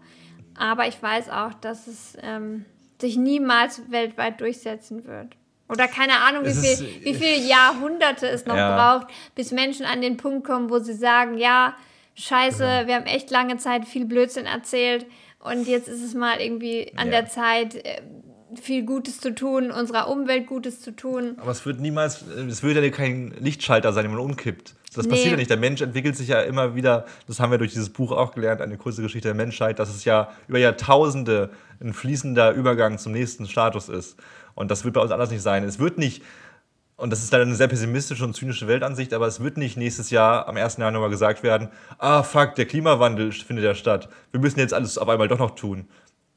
Aber 0.55 0.87
ich 0.87 1.03
weiß 1.03 1.29
auch, 1.29 1.53
dass 1.55 1.87
es 1.87 2.17
ähm, 2.23 2.65
sich 3.01 3.17
niemals 3.17 3.91
weltweit 3.91 4.41
durchsetzen 4.41 5.05
wird. 5.05 5.37
Oder 5.73 5.89
keine 5.89 6.21
Ahnung, 6.21 6.45
wie, 6.45 6.53
viel, 6.53 7.05
wie 7.05 7.15
viele 7.15 7.37
Jahrhunderte 7.47 8.29
es 8.29 8.47
noch 8.47 8.57
ja. 8.57 8.77
braucht, 8.99 9.13
bis 9.35 9.53
Menschen 9.53 9.87
an 9.87 10.01
den 10.01 10.17
Punkt 10.17 10.47
kommen, 10.47 10.71
wo 10.71 10.79
sie 10.79 10.95
sagen, 10.95 11.39
ja, 11.39 11.75
scheiße, 12.15 12.65
ja. 12.65 12.87
wir 12.87 12.95
haben 12.95 13.07
echt 13.07 13.31
lange 13.31 13.57
Zeit 13.57 13.87
viel 13.87 14.05
Blödsinn 14.05 14.47
erzählt 14.47 15.07
und 15.41 15.67
jetzt 15.67 15.89
ist 15.89 16.03
es 16.03 16.15
mal 16.15 16.41
irgendwie 16.41 16.93
an 16.97 17.07
ja. 17.07 17.23
der 17.23 17.29
Zeit, 17.29 17.75
äh, 17.75 18.03
viel 18.61 18.85
Gutes 18.85 19.21
zu 19.21 19.35
tun, 19.35 19.71
unserer 19.71 20.09
Umwelt 20.09 20.47
Gutes 20.47 20.81
zu 20.81 20.95
tun. 20.95 21.37
Aber 21.39 21.51
es 21.51 21.65
wird 21.65 21.81
niemals, 21.81 22.23
es 22.23 22.63
wird 22.63 22.77
ja 22.77 22.91
kein 22.91 23.35
Lichtschalter 23.41 23.93
sein, 23.93 24.05
den 24.05 24.13
man 24.13 24.21
umkippt. 24.21 24.75
Das 24.95 25.07
nee. 25.07 25.11
passiert 25.11 25.31
ja 25.31 25.37
nicht. 25.37 25.51
Der 25.51 25.57
Mensch 25.57 25.81
entwickelt 25.81 26.17
sich 26.17 26.29
ja 26.29 26.41
immer 26.43 26.75
wieder, 26.75 27.07
das 27.27 27.41
haben 27.41 27.51
wir 27.51 27.59
durch 27.59 27.73
dieses 27.73 27.91
Buch 27.91 28.13
auch 28.13 28.35
gelernt, 28.35 28.61
eine 28.61 28.77
kurze 28.77 29.01
Geschichte 29.01 29.29
der 29.29 29.35
Menschheit, 29.35 29.79
dass 29.79 29.89
es 29.89 30.05
ja 30.05 30.31
über 30.49 30.59
Jahrtausende 30.59 31.51
ein 31.81 31.95
fließender 31.95 32.53
Übergang 32.53 32.99
zum 32.99 33.13
nächsten 33.13 33.47
Status 33.47 33.89
ist. 33.89 34.19
Und 34.55 34.71
das 34.71 34.85
wird 34.85 34.95
bei 34.95 35.01
uns 35.01 35.11
anders 35.11 35.31
nicht 35.31 35.43
sein. 35.43 35.65
Es 35.65 35.79
wird 35.79 35.99
nicht, 35.99 36.23
und 36.97 37.11
das 37.11 37.23
ist 37.23 37.33
dann 37.33 37.41
eine 37.43 37.55
sehr 37.55 37.69
pessimistische 37.69 38.25
und 38.25 38.35
zynische 38.35 38.69
Weltansicht, 38.69 39.13
aber 39.15 39.27
es 39.27 39.41
wird 39.41 39.57
nicht 39.57 39.77
nächstes 39.77 40.11
Jahr 40.11 40.49
am 40.49 40.57
1. 40.57 40.77
Januar 40.77 41.11
gesagt 41.11 41.43
werden, 41.43 41.69
ah 41.99 42.23
fuck, 42.23 42.55
der 42.55 42.67
Klimawandel 42.67 43.33
findet 43.33 43.65
ja 43.65 43.75
statt. 43.75 44.09
Wir 44.31 44.41
müssen 44.41 44.59
jetzt 44.59 44.75
alles 44.75 44.99
auf 44.99 45.09
einmal 45.09 45.29
doch 45.29 45.39
noch 45.39 45.55
tun 45.55 45.89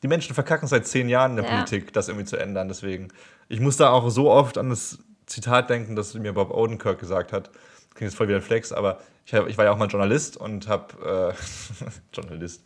die 0.05 0.07
Menschen 0.07 0.35
verkacken 0.35 0.67
seit 0.67 0.85
zehn 0.85 1.09
Jahren 1.09 1.31
in 1.31 1.37
der 1.37 1.45
ja. 1.45 1.51
Politik, 1.51 1.91
das 1.91 2.09
irgendwie 2.09 2.25
zu 2.25 2.37
ändern. 2.37 2.67
Deswegen, 2.67 3.07
ich 3.49 3.59
muss 3.59 3.77
da 3.77 3.89
auch 3.89 4.07
so 4.09 4.29
oft 4.29 4.59
an 4.59 4.69
das 4.69 4.99
Zitat 5.25 5.71
denken, 5.71 5.95
das 5.95 6.13
mir 6.13 6.31
Bob 6.31 6.51
Odenkirk 6.51 6.99
gesagt 6.99 7.33
hat. 7.33 7.47
Das 7.47 7.95
klingt 7.95 8.11
jetzt 8.11 8.15
voll 8.15 8.27
wie 8.27 8.35
ein 8.35 8.41
Flex, 8.43 8.71
aber 8.71 8.99
ich, 9.25 9.33
hab, 9.33 9.47
ich 9.47 9.57
war 9.57 9.65
ja 9.65 9.71
auch 9.71 9.77
mal 9.77 9.87
Journalist 9.87 10.37
und 10.37 10.67
habe 10.67 11.33
äh, 11.33 11.85
Journalist 12.13 12.63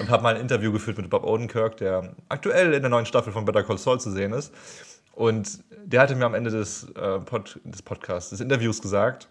und 0.00 0.10
habe 0.10 0.22
mal 0.22 0.34
ein 0.34 0.40
Interview 0.42 0.70
geführt 0.70 0.98
mit 0.98 1.08
Bob 1.08 1.24
Odenkirk, 1.24 1.78
der 1.78 2.14
aktuell 2.28 2.74
in 2.74 2.82
der 2.82 2.90
neuen 2.90 3.06
Staffel 3.06 3.32
von 3.32 3.46
Better 3.46 3.62
Call 3.62 3.78
Saul 3.78 3.98
zu 3.98 4.10
sehen 4.10 4.34
ist. 4.34 4.52
Und 5.12 5.62
der 5.84 6.00
hatte 6.00 6.14
mir 6.14 6.24
am 6.24 6.34
Ende 6.34 6.50
des, 6.50 6.84
äh, 6.90 7.18
Pod, 7.20 7.60
des 7.64 7.82
Podcasts, 7.82 8.30
des 8.30 8.40
Interviews 8.40 8.80
gesagt, 8.80 9.28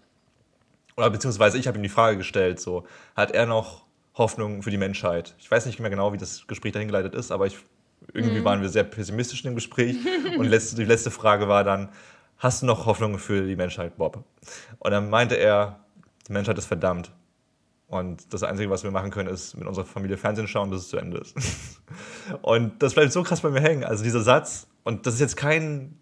oder 0.96 1.10
beziehungsweise 1.10 1.58
ich 1.58 1.68
habe 1.68 1.78
ihm 1.78 1.84
die 1.84 1.90
Frage 1.90 2.18
gestellt, 2.18 2.60
so, 2.60 2.86
hat 3.16 3.32
er 3.32 3.46
noch 3.46 3.86
Hoffnung 4.16 4.62
für 4.62 4.72
die 4.72 4.78
Menschheit. 4.78 5.36
Ich 5.40 5.50
weiß 5.50 5.66
nicht 5.66 5.80
mehr 5.80 5.90
genau, 5.90 6.14
wie 6.14 6.18
das 6.18 6.46
Gespräch 6.48 6.74
dahin 6.74 6.88
geleitet 6.88 7.16
ist, 7.16 7.32
aber 7.32 7.48
ich, 7.48 7.58
irgendwie 8.14 8.40
mhm. 8.42 8.46
waren 8.46 8.62
wir 8.62 8.70
sehr 8.70 8.84
pessimistisch 8.84 9.44
in 9.44 9.52
dem 9.52 9.56
Gespräch. 9.56 9.98
Und 10.38 10.46
letzte, 10.46 10.76
die 10.76 10.86
letzte 10.86 11.12
Frage 11.12 11.48
war 11.48 11.64
dann, 11.64 11.90
hast 12.38 12.62
du 12.62 12.66
noch 12.66 12.86
Hoffnung 12.86 13.18
für 13.18 13.48
die 13.48 13.56
Menschheit, 13.56 13.98
Bob? 13.98 14.24
Und 14.80 14.92
dann 14.92 15.10
meinte 15.10 15.36
er, 15.36 15.80
die 16.28 16.34
Menschheit 16.34 16.58
ist 16.58 16.66
verdammt. 16.66 17.12
Und 17.88 18.34
das 18.34 18.44
Einzige, 18.44 18.70
was 18.70 18.84
wir 18.84 18.92
machen 18.92 19.12
können, 19.12 19.30
ist 19.30 19.56
mit 19.58 19.68
unserer 19.68 19.86
Familie 19.86 20.18
Fernsehen 20.18 20.48
schauen, 20.48 20.70
bis 20.70 20.82
es 20.82 20.90
zu 20.90 20.98
Ende 20.98 21.18
ist. 21.18 21.36
und 22.42 22.82
das 22.82 22.94
bleibt 22.94 23.12
so 23.12 23.22
krass 23.24 23.42
bei 23.42 23.50
mir 23.50 23.62
hängen. 23.62 23.84
Also 23.84 24.04
dieser 24.04 24.22
Satz, 24.22 24.68
und 24.84 25.06
das 25.06 25.16
ist 25.16 25.20
jetzt 25.20 25.38
kein, 25.38 25.98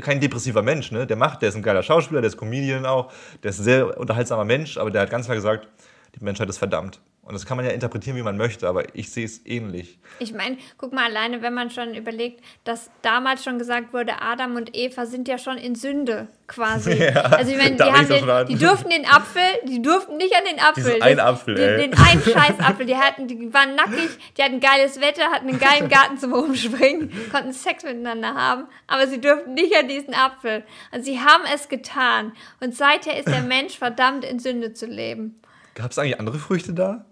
kein 0.00 0.20
depressiver 0.20 0.62
Mensch, 0.62 0.90
ne? 0.92 1.06
Der 1.06 1.16
macht, 1.16 1.42
der 1.42 1.48
ist 1.50 1.56
ein 1.56 1.62
geiler 1.62 1.82
Schauspieler, 1.82 2.20
der 2.20 2.28
ist 2.28 2.36
Comedian 2.36 2.86
auch, 2.86 3.12
der 3.42 3.50
ist 3.50 3.60
ein 3.60 3.64
sehr 3.64 3.98
unterhaltsamer 3.98 4.44
Mensch, 4.44 4.76
aber 4.76 4.90
der 4.90 5.02
hat 5.02 5.10
ganz 5.10 5.26
klar 5.26 5.36
gesagt, 5.36 5.68
die 6.14 6.24
Menschheit 6.24 6.48
ist 6.48 6.58
verdammt. 6.58 7.00
Und 7.32 7.36
das 7.36 7.46
kann 7.46 7.56
man 7.56 7.64
ja 7.64 7.72
interpretieren, 7.72 8.18
wie 8.18 8.22
man 8.22 8.36
möchte, 8.36 8.68
aber 8.68 8.94
ich 8.94 9.10
sehe 9.10 9.24
es 9.24 9.40
ähnlich. 9.46 9.98
Ich 10.18 10.34
meine, 10.34 10.58
guck 10.76 10.92
mal 10.92 11.06
alleine, 11.06 11.40
wenn 11.40 11.54
man 11.54 11.70
schon 11.70 11.94
überlegt, 11.94 12.44
dass 12.64 12.90
damals 13.00 13.42
schon 13.42 13.58
gesagt 13.58 13.94
wurde, 13.94 14.20
Adam 14.20 14.56
und 14.56 14.76
Eva 14.76 15.06
sind 15.06 15.28
ja 15.28 15.38
schon 15.38 15.56
in 15.56 15.74
Sünde 15.74 16.28
quasi. 16.46 16.92
Ja, 17.02 17.22
also 17.22 17.50
ich 17.50 17.56
meine, 17.56 17.76
die, 17.76 17.82
haben 17.82 18.06
den, 18.06 18.46
die 18.48 18.62
durften 18.62 18.90
den 18.90 19.06
Apfel, 19.06 19.42
die 19.64 19.80
durften 19.80 20.18
nicht 20.18 20.34
an 20.36 20.44
den 20.44 20.60
Apfel. 20.60 20.84
Diesen 20.84 21.02
ein 21.02 21.20
Apfel, 21.20 21.54
den, 21.54 21.78
den, 21.78 21.90
den 21.92 21.98
einen 21.98 22.22
Scheißapfel. 22.22 22.84
Die 22.84 22.96
hatten, 22.96 23.26
die 23.28 23.54
waren 23.54 23.76
nackig, 23.76 24.10
die 24.36 24.42
hatten 24.42 24.60
geiles 24.60 25.00
Wetter, 25.00 25.30
hatten 25.30 25.48
einen 25.48 25.58
geilen 25.58 25.88
Garten 25.88 26.18
zum 26.18 26.34
Rumspringen, 26.34 27.10
konnten 27.32 27.52
Sex 27.54 27.82
miteinander 27.82 28.34
haben, 28.34 28.66
aber 28.86 29.06
sie 29.06 29.22
durften 29.22 29.54
nicht 29.54 29.74
an 29.74 29.88
diesen 29.88 30.12
Apfel. 30.12 30.64
Und 30.90 31.02
sie 31.02 31.18
haben 31.18 31.44
es 31.52 31.70
getan. 31.70 32.32
Und 32.60 32.76
seither 32.76 33.16
ist 33.16 33.28
der 33.28 33.42
Mensch 33.42 33.78
verdammt 33.78 34.26
in 34.26 34.38
Sünde 34.38 34.74
zu 34.74 34.84
leben. 34.84 35.40
Gab 35.74 35.90
es 35.90 35.98
eigentlich 35.98 36.20
andere 36.20 36.38
Früchte 36.38 36.74
da? 36.74 37.06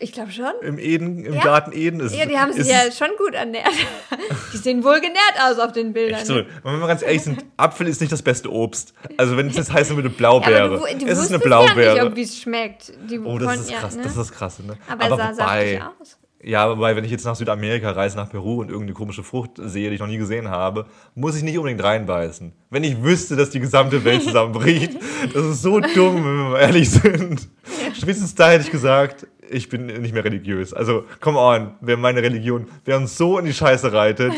Ich 0.00 0.12
glaube 0.12 0.30
schon. 0.30 0.52
Im 0.62 0.78
Eden, 0.78 1.24
im 1.24 1.34
ja. 1.34 1.42
Garten 1.42 1.72
Eden 1.72 2.00
ist 2.00 2.14
Ja, 2.14 2.26
die 2.26 2.38
haben 2.38 2.52
sich 2.52 2.66
ja 2.66 2.90
schon 2.92 3.08
gut 3.18 3.34
ernährt. 3.34 3.70
die 4.52 4.56
sehen 4.56 4.84
wohl 4.84 5.00
genährt 5.00 5.34
aus 5.42 5.58
auf 5.58 5.72
den 5.72 5.92
Bildern. 5.92 6.18
Echt 6.18 6.26
so. 6.26 6.34
wenn 6.34 6.80
wir 6.80 6.86
ganz 6.86 7.02
ehrlich 7.02 7.22
sind, 7.22 7.44
Apfel 7.56 7.88
ist 7.88 8.00
nicht 8.00 8.12
das 8.12 8.22
beste 8.22 8.50
Obst. 8.52 8.94
Also 9.16 9.36
wenn 9.36 9.48
es 9.48 9.56
jetzt 9.56 9.72
heißt, 9.72 9.90
eine 9.90 10.02
Blaubeere. 10.10 10.52
Ja, 10.52 10.68
du, 10.68 10.98
du 10.98 11.06
es 11.06 11.18
ist 11.18 11.28
eine 11.28 11.38
Blaubeere. 11.38 11.96
Ja 11.96 12.04
nicht, 12.04 12.16
wie 12.16 12.22
es 12.22 12.38
schmeckt. 12.38 12.92
Die 13.10 13.18
oh, 13.18 13.38
das 13.38 13.60
ist 13.60 13.72
krass. 13.72 13.94
Ja, 13.94 13.98
ne? 13.98 14.02
Das 14.02 14.12
ist 14.12 14.18
das 14.18 14.32
Krasse, 14.32 14.66
ne? 14.66 14.76
Aber, 14.88 15.04
Aber 15.04 15.30
es 15.30 15.36
sah 15.36 15.44
wobei, 15.44 15.82
aus. 16.00 16.18
Ja, 16.42 16.70
wobei, 16.70 16.94
wenn 16.94 17.04
ich 17.04 17.10
jetzt 17.10 17.24
nach 17.24 17.34
Südamerika 17.34 17.90
reise, 17.90 18.16
nach 18.16 18.30
Peru 18.30 18.60
und 18.60 18.68
irgendeine 18.68 18.92
komische 18.92 19.24
Frucht 19.24 19.52
sehe, 19.56 19.88
die 19.88 19.94
ich 19.94 20.00
noch 20.00 20.06
nie 20.06 20.18
gesehen 20.18 20.48
habe, 20.48 20.86
muss 21.14 21.36
ich 21.36 21.42
nicht 21.42 21.56
unbedingt 21.56 21.82
reinbeißen. 21.82 22.52
Wenn 22.70 22.84
ich 22.84 23.02
wüsste, 23.02 23.34
dass 23.36 23.50
die 23.50 23.58
gesamte 23.58 24.04
Welt 24.04 24.22
zusammenbricht, 24.24 24.92
das 25.34 25.44
ist 25.44 25.62
so 25.62 25.80
dumm, 25.80 26.16
wenn 26.16 26.36
wir 26.36 26.50
mal 26.50 26.60
ehrlich 26.60 26.90
sind. 26.90 27.48
Spätestens 27.94 28.34
da 28.34 28.50
hätte 28.50 28.64
ich 28.64 28.70
gesagt, 28.70 29.26
ich 29.50 29.68
bin 29.68 29.86
nicht 29.86 30.12
mehr 30.12 30.24
religiös. 30.24 30.72
Also, 30.72 31.04
come 31.20 31.38
on, 31.38 31.74
wer 31.80 31.96
meine 31.96 32.22
Religion, 32.22 32.68
wer 32.84 32.96
uns 32.96 33.16
so 33.16 33.38
in 33.38 33.46
die 33.46 33.54
Scheiße 33.54 33.92
reitet, 33.92 34.32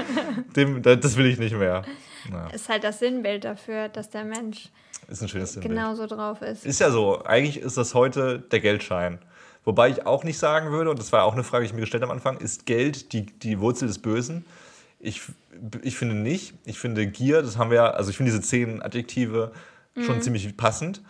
dem, 0.56 0.82
das 0.82 1.16
will 1.16 1.26
ich 1.26 1.38
nicht 1.38 1.56
mehr. 1.56 1.82
Ja. 2.30 2.48
Ist 2.48 2.68
halt 2.68 2.84
das 2.84 2.98
Sinnbild 2.98 3.44
dafür, 3.44 3.88
dass 3.88 4.10
der 4.10 4.24
Mensch 4.24 4.68
ist 5.08 5.22
ein 5.22 5.28
schönes 5.28 5.52
Sinnbild. 5.52 5.74
genauso 5.74 6.06
drauf 6.06 6.42
ist. 6.42 6.66
Ist 6.66 6.80
ja 6.80 6.90
so. 6.90 7.22
Eigentlich 7.24 7.60
ist 7.60 7.76
das 7.76 7.94
heute 7.94 8.40
der 8.40 8.60
Geldschein. 8.60 9.18
Wobei 9.64 9.90
ich 9.90 10.06
auch 10.06 10.24
nicht 10.24 10.38
sagen 10.38 10.70
würde, 10.70 10.90
und 10.90 10.98
das 10.98 11.12
war 11.12 11.24
auch 11.24 11.34
eine 11.34 11.44
Frage, 11.44 11.64
die 11.64 11.68
ich 11.68 11.74
mir 11.74 11.80
gestellt 11.80 12.02
habe 12.02 12.12
am 12.12 12.18
Anfang, 12.18 12.38
ist 12.38 12.66
Geld 12.66 13.12
die, 13.12 13.26
die 13.26 13.60
Wurzel 13.60 13.88
des 13.88 13.98
Bösen? 13.98 14.44
Ich, 15.00 15.22
ich 15.82 15.96
finde 15.96 16.14
nicht. 16.14 16.54
Ich 16.64 16.78
finde 16.78 17.06
Gier, 17.06 17.42
das 17.42 17.58
haben 17.58 17.70
wir, 17.70 17.94
also 17.94 18.10
ich 18.10 18.16
finde 18.16 18.32
diese 18.32 18.42
zehn 18.42 18.82
Adjektive 18.82 19.52
schon 20.00 20.16
mhm. 20.16 20.22
ziemlich 20.22 20.56
passend. 20.56 21.02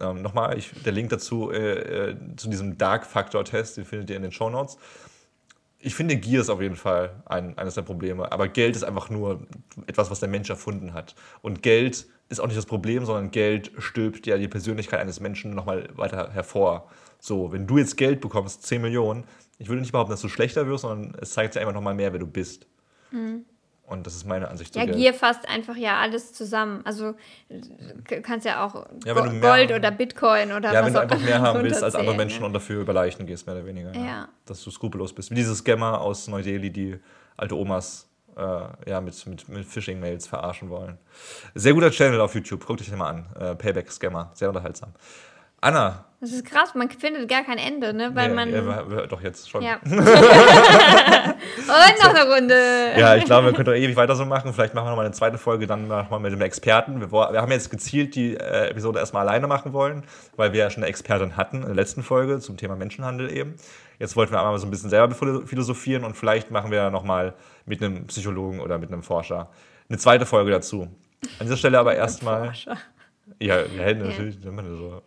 Ähm, 0.00 0.22
Nochmal, 0.22 0.58
ich, 0.58 0.72
der 0.84 0.92
Link 0.92 1.10
dazu 1.10 1.50
äh, 1.50 2.10
äh, 2.10 2.16
zu 2.36 2.48
diesem 2.48 2.78
Dark-Factor-Test, 2.78 3.76
den 3.76 3.84
findet 3.84 4.10
ihr 4.10 4.16
in 4.16 4.22
den 4.22 4.32
Show 4.32 4.50
Notes. 4.50 4.78
Ich 5.80 5.94
finde, 5.94 6.16
Gier 6.16 6.40
ist 6.40 6.50
auf 6.50 6.60
jeden 6.60 6.76
Fall 6.76 7.22
ein, 7.26 7.56
eines 7.56 7.74
der 7.74 7.82
Probleme. 7.82 8.32
Aber 8.32 8.48
Geld 8.48 8.74
ist 8.74 8.82
einfach 8.82 9.10
nur 9.10 9.46
etwas, 9.86 10.10
was 10.10 10.18
der 10.18 10.28
Mensch 10.28 10.50
erfunden 10.50 10.92
hat. 10.92 11.14
Und 11.40 11.62
Geld 11.62 12.06
ist 12.28 12.40
auch 12.40 12.46
nicht 12.46 12.58
das 12.58 12.66
Problem, 12.66 13.04
sondern 13.04 13.30
Geld 13.30 13.70
stülpt 13.78 14.26
ja 14.26 14.38
die 14.38 14.48
Persönlichkeit 14.48 15.00
eines 15.00 15.20
Menschen 15.20 15.54
nochmal 15.54 15.88
weiter 15.94 16.32
hervor. 16.32 16.88
So, 17.20 17.52
wenn 17.52 17.66
du 17.66 17.78
jetzt 17.78 17.96
Geld 17.96 18.20
bekommst, 18.20 18.64
10 18.64 18.82
Millionen, 18.82 19.24
ich 19.58 19.68
würde 19.68 19.80
nicht 19.80 19.92
behaupten, 19.92 20.10
dass 20.10 20.20
du 20.20 20.28
schlechter 20.28 20.66
wirst, 20.66 20.82
sondern 20.82 21.14
es 21.20 21.32
zeigt 21.32 21.54
dir 21.54 21.60
einfach 21.60 21.74
nochmal 21.74 21.94
mehr, 21.94 22.12
wer 22.12 22.20
du 22.20 22.26
bist. 22.26 22.66
Mhm. 23.10 23.44
Und 23.88 24.06
das 24.06 24.14
ist 24.14 24.26
meine 24.26 24.48
Ansicht. 24.48 24.76
Ja, 24.76 24.84
Gier 24.84 25.14
fasst 25.14 25.48
einfach 25.48 25.76
ja 25.76 25.98
alles 25.98 26.32
zusammen. 26.32 26.82
Also 26.84 27.14
du 27.48 28.20
kannst 28.22 28.44
ja 28.44 28.64
auch 28.64 28.86
ja, 29.04 29.14
Gold 29.14 29.72
oder 29.72 29.90
Bitcoin 29.90 30.52
oder 30.52 30.72
ja, 30.72 30.74
was 30.74 30.74
Ja, 30.74 30.84
wenn 30.86 30.92
du 30.92 31.00
einfach 31.00 31.20
mehr 31.20 31.40
haben 31.40 31.62
willst 31.62 31.82
als 31.82 31.94
andere 31.94 32.14
Menschen 32.14 32.44
und 32.44 32.52
dafür 32.52 32.82
über 32.82 32.92
Leichen 32.92 33.26
gehst, 33.26 33.46
mehr 33.46 33.56
oder 33.56 33.64
weniger. 33.64 33.94
Ja. 33.94 34.04
ja. 34.04 34.28
Dass 34.44 34.62
du 34.62 34.70
skrupellos 34.70 35.14
bist. 35.14 35.30
Wie 35.30 35.34
diese 35.34 35.54
Scammer 35.54 36.00
aus 36.00 36.28
Neu-Delhi, 36.28 36.70
die 36.70 36.98
alte 37.36 37.56
Omas 37.56 38.08
äh, 38.36 38.90
ja, 38.90 39.00
mit, 39.00 39.26
mit, 39.26 39.48
mit 39.48 39.64
Phishing-Mails 39.66 40.26
verarschen 40.26 40.68
wollen. 40.70 40.98
Sehr 41.54 41.72
guter 41.72 41.90
Channel 41.90 42.20
auf 42.20 42.34
YouTube. 42.34 42.66
Guckt 42.66 42.80
euch 42.80 42.88
den 42.88 42.98
mal 42.98 43.08
an. 43.08 43.26
Äh, 43.38 43.54
Payback-Scammer. 43.54 44.30
Sehr 44.34 44.48
unterhaltsam. 44.48 44.92
Anna. 45.60 46.04
Das 46.20 46.32
ist 46.32 46.44
krass, 46.44 46.74
man 46.74 46.90
findet 46.90 47.28
gar 47.28 47.44
kein 47.44 47.58
Ende, 47.58 47.94
ne? 47.94 48.10
Weil 48.12 48.30
nee, 48.30 48.34
man. 48.34 48.52
Ja, 48.52 49.06
doch 49.06 49.22
jetzt 49.22 49.48
schon. 49.48 49.62
Ja. 49.62 49.78
Und 49.84 49.98
noch 52.02 52.12
eine 52.12 52.34
Runde. 52.34 52.92
Ja, 52.98 53.14
ich 53.14 53.24
glaube, 53.24 53.46
wir 53.46 53.52
können 53.52 53.66
doch 53.66 53.74
ewig 53.74 53.94
weiter 53.94 54.16
so 54.16 54.24
machen. 54.24 54.52
Vielleicht 54.52 54.74
machen 54.74 54.86
wir 54.86 54.90
noch 54.90 54.96
mal 54.96 55.04
eine 55.04 55.14
zweite 55.14 55.38
Folge 55.38 55.68
dann 55.68 55.86
nochmal 55.86 56.18
mit 56.18 56.32
dem 56.32 56.40
Experten. 56.40 57.00
Wir, 57.00 57.12
wir, 57.12 57.40
haben 57.40 57.52
jetzt 57.52 57.70
gezielt 57.70 58.16
die 58.16 58.34
äh, 58.34 58.70
Episode 58.70 58.98
erstmal 58.98 59.28
alleine 59.28 59.46
machen 59.46 59.72
wollen, 59.72 60.02
weil 60.34 60.52
wir 60.52 60.58
ja 60.58 60.70
schon 60.70 60.82
eine 60.82 60.90
Expertin 60.90 61.36
hatten 61.36 61.58
in 61.58 61.66
der 61.66 61.76
letzten 61.76 62.02
Folge 62.02 62.40
zum 62.40 62.56
Thema 62.56 62.74
Menschenhandel 62.74 63.30
eben. 63.30 63.54
Jetzt 64.00 64.16
wollten 64.16 64.32
wir 64.32 64.40
einmal 64.40 64.58
so 64.58 64.66
ein 64.66 64.70
bisschen 64.72 64.90
selber 64.90 65.14
philosophieren 65.14 66.02
und 66.02 66.16
vielleicht 66.16 66.50
machen 66.50 66.72
wir 66.72 66.90
nochmal 66.90 67.34
mit 67.64 67.80
einem 67.80 68.08
Psychologen 68.08 68.58
oder 68.58 68.78
mit 68.78 68.92
einem 68.92 69.04
Forscher 69.04 69.50
eine 69.88 69.98
zweite 69.98 70.26
Folge 70.26 70.50
dazu. 70.50 70.82
An 70.82 71.46
dieser 71.46 71.56
Stelle 71.56 71.78
aber 71.78 71.94
erstmal. 71.94 72.52
Ja, 73.40 73.64
wir 73.72 73.82
hätten 73.82 74.02
natürlich, 74.02 74.36
ja. 74.42 74.50
so. 74.76 75.02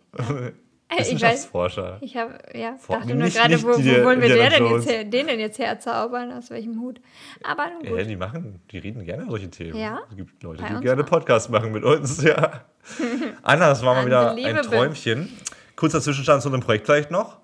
Wissenschaftsforscher. 0.98 1.98
Ich, 2.00 2.16
habe, 2.16 2.38
ja, 2.54 2.76
For 2.78 2.96
dachte 2.96 3.14
nur 3.14 3.28
gerade, 3.28 3.62
wo, 3.62 3.68
wo 3.68 4.04
wollen 4.04 4.20
wir 4.20 4.28
der 4.28 4.50
denn 4.50 4.66
jetzt 4.66 4.88
her, 4.88 5.04
den 5.04 5.26
denn 5.26 5.40
jetzt 5.40 5.58
herzaubern? 5.58 6.32
Aus 6.32 6.50
welchem 6.50 6.80
Hut? 6.80 7.00
Aber 7.42 7.68
nun 7.70 7.82
gut. 7.88 7.98
Ja, 7.98 8.04
die 8.04 8.16
machen, 8.16 8.60
die 8.70 8.78
reden 8.78 9.04
gerne 9.04 9.26
solche 9.28 9.50
Themen. 9.50 9.78
Ja? 9.78 10.00
Es 10.10 10.16
gibt 10.16 10.42
Leute, 10.42 10.64
die 10.64 10.80
gerne 10.80 11.04
Podcasts 11.04 11.48
machen 11.48 11.72
mit 11.72 11.84
uns, 11.84 12.22
ja. 12.22 12.64
Anna, 13.42 13.68
das 13.68 13.82
war 13.82 13.94
mal 13.94 14.06
wieder 14.06 14.32
ein 14.32 14.62
Träumchen. 14.62 15.28
Kurzer 15.76 16.00
Zwischenstand 16.00 16.42
zu 16.42 16.48
unserem 16.48 16.62
Projekt 16.62 16.86
vielleicht 16.86 17.10
noch. 17.10 17.38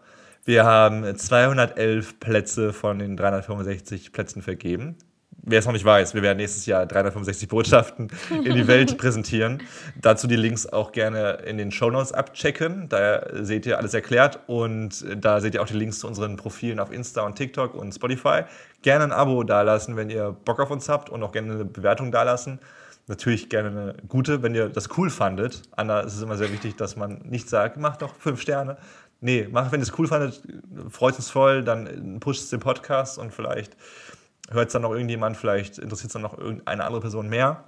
Wir 0.44 0.64
haben 0.64 1.16
211 1.16 2.20
Plätze 2.20 2.72
von 2.72 2.98
den 2.98 3.16
365 3.16 4.12
Plätzen 4.12 4.42
vergeben 4.42 4.96
wer 5.48 5.58
es 5.58 5.66
noch 5.66 5.72
nicht 5.72 5.84
weiß, 5.84 6.14
wir 6.14 6.22
werden 6.22 6.38
nächstes 6.38 6.66
Jahr 6.66 6.86
365 6.86 7.48
Botschaften 7.48 8.08
in 8.30 8.54
die 8.54 8.66
Welt 8.66 8.98
präsentieren. 8.98 9.62
Dazu 10.00 10.26
die 10.26 10.36
Links 10.36 10.66
auch 10.66 10.92
gerne 10.92 11.38
in 11.46 11.58
den 11.58 11.72
Show 11.72 11.90
Notes 11.90 12.12
abchecken. 12.12 12.88
Da 12.88 13.22
seht 13.32 13.66
ihr 13.66 13.78
alles 13.78 13.94
erklärt 13.94 14.40
und 14.46 15.04
da 15.16 15.40
seht 15.40 15.54
ihr 15.54 15.62
auch 15.62 15.66
die 15.66 15.76
Links 15.76 16.00
zu 16.00 16.06
unseren 16.06 16.36
Profilen 16.36 16.78
auf 16.78 16.92
Insta 16.92 17.22
und 17.22 17.36
TikTok 17.36 17.74
und 17.74 17.92
Spotify. 17.92 18.42
Gerne 18.82 19.04
ein 19.04 19.12
Abo 19.12 19.42
dalassen, 19.42 19.96
wenn 19.96 20.10
ihr 20.10 20.36
Bock 20.44 20.60
auf 20.60 20.70
uns 20.70 20.88
habt 20.88 21.10
und 21.10 21.22
auch 21.22 21.32
gerne 21.32 21.52
eine 21.52 21.64
Bewertung 21.64 22.12
dalassen. 22.12 22.60
Natürlich 23.06 23.48
gerne 23.48 23.68
eine 23.68 23.94
gute, 24.06 24.42
wenn 24.42 24.54
ihr 24.54 24.68
das 24.68 24.96
cool 24.98 25.08
fandet. 25.08 25.62
Anna, 25.74 26.02
es 26.02 26.14
ist 26.14 26.22
immer 26.22 26.36
sehr 26.36 26.52
wichtig, 26.52 26.76
dass 26.76 26.94
man 26.94 27.22
nicht 27.24 27.48
sagt, 27.48 27.78
macht 27.78 28.02
doch 28.02 28.14
fünf 28.14 28.40
Sterne. 28.40 28.76
Nee, 29.20 29.48
macht, 29.50 29.72
wenn 29.72 29.80
ihr 29.80 29.84
es 29.84 29.98
cool 29.98 30.06
fandet, 30.06 30.42
freut 30.90 31.16
uns 31.16 31.28
voll, 31.28 31.64
dann 31.64 32.20
pusht 32.20 32.42
es 32.42 32.50
den 32.50 32.60
Podcast 32.60 33.18
und 33.18 33.34
vielleicht 33.34 33.76
hört 34.50 34.68
es 34.68 34.72
dann 34.72 34.82
noch 34.82 34.92
irgendjemand, 34.92 35.36
vielleicht 35.36 35.78
interessiert 35.78 36.08
es 36.08 36.12
dann 36.12 36.22
noch 36.22 36.38
irgendeine 36.38 36.84
andere 36.84 37.00
Person 37.00 37.28
mehr. 37.28 37.64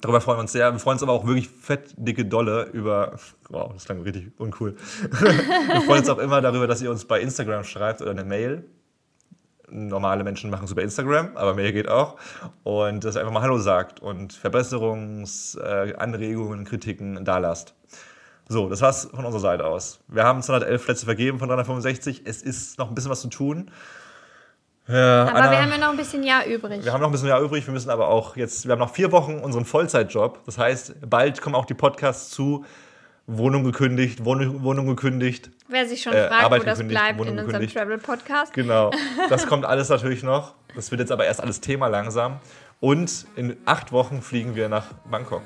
Darüber 0.00 0.20
freuen 0.20 0.38
wir 0.38 0.42
uns 0.42 0.52
sehr. 0.52 0.72
Wir 0.72 0.78
freuen 0.78 0.94
uns 0.94 1.02
aber 1.02 1.12
auch 1.12 1.26
wirklich 1.26 1.48
fett, 1.48 1.92
dicke 1.96 2.24
Dolle 2.24 2.68
über. 2.72 3.16
Wow, 3.50 3.72
das 3.74 3.84
klang 3.84 4.00
richtig 4.00 4.32
uncool. 4.38 4.76
wir 5.10 5.82
freuen 5.82 6.00
uns 6.00 6.08
auch 6.08 6.18
immer 6.18 6.40
darüber, 6.40 6.66
dass 6.66 6.80
ihr 6.80 6.90
uns 6.90 7.04
bei 7.04 7.20
Instagram 7.20 7.64
schreibt 7.64 8.00
oder 8.00 8.12
eine 8.12 8.24
Mail. 8.24 8.64
Normale 9.68 10.24
Menschen 10.24 10.48
machen 10.50 10.64
es 10.64 10.70
über 10.72 10.82
Instagram, 10.82 11.36
aber 11.36 11.54
Mail 11.54 11.72
geht 11.72 11.88
auch. 11.88 12.16
Und 12.64 13.04
dass 13.04 13.16
ihr 13.16 13.20
einfach 13.20 13.32
mal 13.32 13.42
Hallo 13.42 13.58
sagt 13.58 14.00
und 14.00 14.32
Verbesserungsanregungen, 14.32 16.62
äh, 16.62 16.64
Kritiken 16.64 17.24
da 17.24 17.38
lasst. 17.38 17.76
So, 18.48 18.68
das 18.68 18.80
war's 18.80 19.08
von 19.14 19.24
unserer 19.24 19.42
Seite 19.42 19.64
aus. 19.66 20.00
Wir 20.08 20.24
haben 20.24 20.42
211 20.42 20.84
Plätze 20.84 21.04
vergeben 21.04 21.38
von 21.38 21.48
365. 21.48 22.22
Es 22.24 22.42
ist 22.42 22.78
noch 22.78 22.88
ein 22.88 22.96
bisschen 22.96 23.12
was 23.12 23.20
zu 23.20 23.28
tun. 23.28 23.70
Ja, 24.88 25.22
aber 25.22 25.34
Anna, 25.34 25.50
wir 25.50 25.62
haben 25.62 25.70
ja 25.70 25.78
noch 25.78 25.90
ein 25.90 25.96
bisschen 25.96 26.22
Jahr 26.22 26.44
übrig. 26.46 26.84
Wir 26.84 26.92
haben 26.92 27.00
noch 27.00 27.08
ein 27.08 27.12
bisschen 27.12 27.28
Jahr 27.28 27.40
übrig. 27.40 27.66
Wir 27.66 27.72
müssen 27.72 27.90
aber 27.90 28.08
auch 28.08 28.36
jetzt, 28.36 28.66
wir 28.66 28.72
haben 28.72 28.80
noch 28.80 28.92
vier 28.92 29.12
Wochen 29.12 29.38
unseren 29.38 29.64
Vollzeitjob. 29.64 30.44
Das 30.46 30.58
heißt, 30.58 31.08
bald 31.08 31.40
kommen 31.40 31.54
auch 31.54 31.66
die 31.66 31.74
Podcasts 31.74 32.30
zu. 32.30 32.64
Wohnung 33.32 33.62
gekündigt, 33.62 34.24
Wohnung, 34.24 34.64
Wohnung 34.64 34.86
gekündigt. 34.88 35.50
Wer 35.68 35.86
sich 35.86 36.02
schon 36.02 36.12
äh, 36.12 36.26
fragt, 36.26 36.44
Arbeit 36.44 36.62
wo 36.62 36.66
das 36.66 36.86
bleibt 36.86 37.18
Wohnung 37.18 37.38
in 37.38 37.44
unserem 37.44 37.68
Travel-Podcast. 37.68 38.52
Genau, 38.52 38.90
das 39.28 39.46
kommt 39.46 39.64
alles 39.64 39.88
natürlich 39.88 40.24
noch. 40.24 40.54
Das 40.74 40.90
wird 40.90 41.00
jetzt 41.00 41.12
aber 41.12 41.26
erst 41.26 41.40
alles 41.40 41.60
Thema 41.60 41.86
langsam. 41.86 42.40
Und 42.80 43.26
in 43.36 43.56
acht 43.66 43.92
Wochen 43.92 44.20
fliegen 44.22 44.56
wir 44.56 44.68
nach 44.68 44.86
Bangkok. 45.08 45.42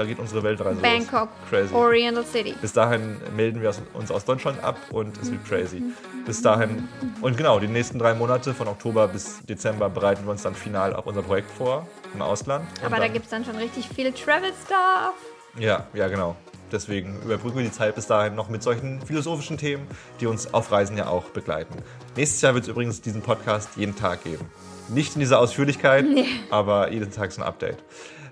Da 0.00 0.06
geht 0.06 0.18
unsere 0.18 0.42
Weltreise 0.42 0.80
Bangkok, 0.80 1.28
los. 1.28 1.50
Crazy. 1.50 1.74
Oriental 1.74 2.24
City. 2.24 2.54
Bis 2.58 2.72
dahin 2.72 3.18
melden 3.36 3.60
wir 3.60 3.70
uns 3.92 4.10
aus 4.10 4.24
Deutschland 4.24 4.64
ab 4.64 4.78
und 4.92 5.20
es 5.20 5.30
wird 5.30 5.44
crazy. 5.44 5.82
Bis 6.24 6.40
dahin, 6.40 6.88
und 7.20 7.36
genau, 7.36 7.60
die 7.60 7.68
nächsten 7.68 7.98
drei 7.98 8.14
Monate 8.14 8.54
von 8.54 8.66
Oktober 8.66 9.08
bis 9.08 9.44
Dezember 9.44 9.90
bereiten 9.90 10.24
wir 10.24 10.30
uns 10.30 10.42
dann 10.42 10.54
final 10.54 10.96
auf 10.96 11.04
unser 11.04 11.20
Projekt 11.20 11.50
vor 11.50 11.86
im 12.14 12.22
Ausland. 12.22 12.66
Aber 12.82 12.96
da 12.96 13.08
gibt 13.08 13.26
es 13.26 13.30
dann 13.30 13.44
schon 13.44 13.56
richtig 13.56 13.90
viel 13.90 14.10
Travel-Stuff. 14.10 15.12
Ja, 15.58 15.86
ja, 15.92 16.08
genau. 16.08 16.34
Deswegen 16.72 17.20
überbrücken 17.22 17.58
wir 17.58 17.64
die 17.64 17.72
Zeit 17.72 17.94
bis 17.94 18.06
dahin 18.06 18.34
noch 18.34 18.48
mit 18.48 18.62
solchen 18.62 19.02
philosophischen 19.02 19.58
Themen, 19.58 19.86
die 20.18 20.26
uns 20.28 20.54
auf 20.54 20.72
Reisen 20.72 20.96
ja 20.96 21.08
auch 21.08 21.24
begleiten. 21.24 21.74
Nächstes 22.16 22.40
Jahr 22.40 22.54
wird 22.54 22.64
es 22.64 22.70
übrigens 22.70 23.02
diesen 23.02 23.20
Podcast 23.20 23.68
jeden 23.76 23.96
Tag 23.96 24.24
geben. 24.24 24.50
Nicht 24.88 25.14
in 25.14 25.20
dieser 25.20 25.40
Ausführlichkeit, 25.40 26.06
nee. 26.06 26.24
aber 26.50 26.90
jeden 26.90 27.12
Tag 27.12 27.32
so 27.32 27.42
ein 27.42 27.46
Update. 27.46 27.76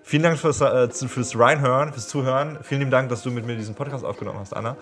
Vielen 0.08 0.22
Dank 0.22 0.38
fürs, 0.38 0.62
äh, 0.62 0.88
fürs 0.88 1.38
Reinhören, 1.38 1.92
fürs 1.92 2.08
Zuhören. 2.08 2.60
Vielen 2.62 2.80
lieben 2.80 2.90
Dank, 2.90 3.10
dass 3.10 3.22
du 3.22 3.30
mit 3.30 3.44
mir 3.44 3.56
diesen 3.56 3.74
Podcast 3.74 4.06
aufgenommen 4.06 4.38
hast, 4.38 4.56
Anna. 4.56 4.74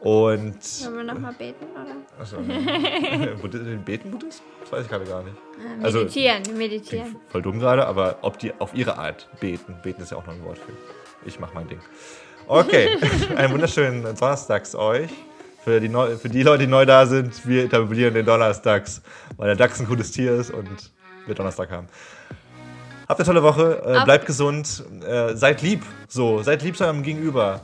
Und. 0.00 0.64
Sollen 0.64 0.96
wir 0.96 1.04
nochmal 1.04 1.34
beten, 1.34 1.66
oder? 1.74 1.96
Achso. 2.18 2.38
beten 3.84 4.10
Buddhist? 4.10 4.42
Das 4.62 4.72
weiß 4.72 4.84
ich 4.84 4.88
gerade 4.88 5.04
gar 5.04 5.22
nicht. 5.22 5.36
Äh, 5.58 5.82
meditieren, 5.82 6.38
also, 6.38 6.52
meditieren. 6.56 7.16
Voll 7.28 7.42
dumm 7.42 7.58
gerade, 7.58 7.86
aber 7.86 8.20
ob 8.22 8.38
die 8.38 8.54
auf 8.58 8.72
ihre 8.72 8.96
Art 8.96 9.28
beten. 9.38 9.76
Beten 9.82 10.00
ist 10.00 10.12
ja 10.12 10.16
auch 10.16 10.24
noch 10.24 10.32
ein 10.32 10.42
Wort 10.46 10.56
für. 10.56 10.72
Ich 11.26 11.38
mach 11.38 11.52
mein 11.52 11.68
Ding. 11.68 11.80
Okay, 12.46 12.88
einen 13.36 13.52
wunderschönen 13.52 14.02
Donnerstags 14.02 14.74
euch. 14.74 15.10
Für 15.62 15.78
die, 15.78 15.90
Neu 15.90 16.16
für 16.16 16.30
die 16.30 16.42
Leute, 16.42 16.64
die 16.64 16.70
neu 16.70 16.86
da 16.86 17.04
sind, 17.04 17.46
wir 17.46 17.64
etablieren 17.64 18.14
den 18.14 18.24
Donnerstags, 18.24 19.02
weil 19.36 19.48
der 19.48 19.56
Dachs 19.56 19.78
ein 19.78 19.86
gutes 19.86 20.10
Tier 20.10 20.36
ist 20.36 20.50
und 20.50 20.90
wir 21.26 21.34
Donnerstag 21.34 21.70
haben. 21.70 21.86
Habt 23.10 23.18
eine 23.18 23.26
tolle 23.26 23.42
Woche, 23.42 23.82
äh, 23.84 24.04
bleibt 24.04 24.24
gesund, 24.24 24.84
äh, 25.04 25.34
seid 25.34 25.62
lieb, 25.62 25.82
so, 26.06 26.44
seid 26.44 26.62
lieb 26.62 26.76
zu 26.76 26.84
eurem 26.84 27.02
Gegenüber. 27.02 27.62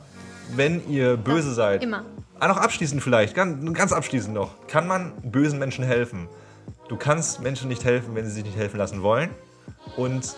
Wenn 0.53 0.85
ihr 0.89 1.15
böse 1.15 1.47
ja, 1.47 1.53
seid. 1.53 1.83
Immer. 1.83 2.03
Ah, 2.37 2.49
noch 2.49 2.57
abschließend 2.57 3.01
vielleicht, 3.01 3.33
ganz, 3.33 3.73
ganz 3.73 3.93
abschließend 3.93 4.33
noch. 4.33 4.67
Kann 4.67 4.87
man 4.87 5.13
bösen 5.23 5.57
Menschen 5.57 5.85
helfen? 5.85 6.27
Du 6.89 6.97
kannst 6.97 7.39
Menschen 7.39 7.69
nicht 7.69 7.85
helfen, 7.85 8.13
wenn 8.13 8.25
sie 8.25 8.31
sich 8.31 8.43
nicht 8.43 8.57
helfen 8.57 8.75
lassen 8.75 9.03
wollen. 9.03 9.29
Und 9.95 10.35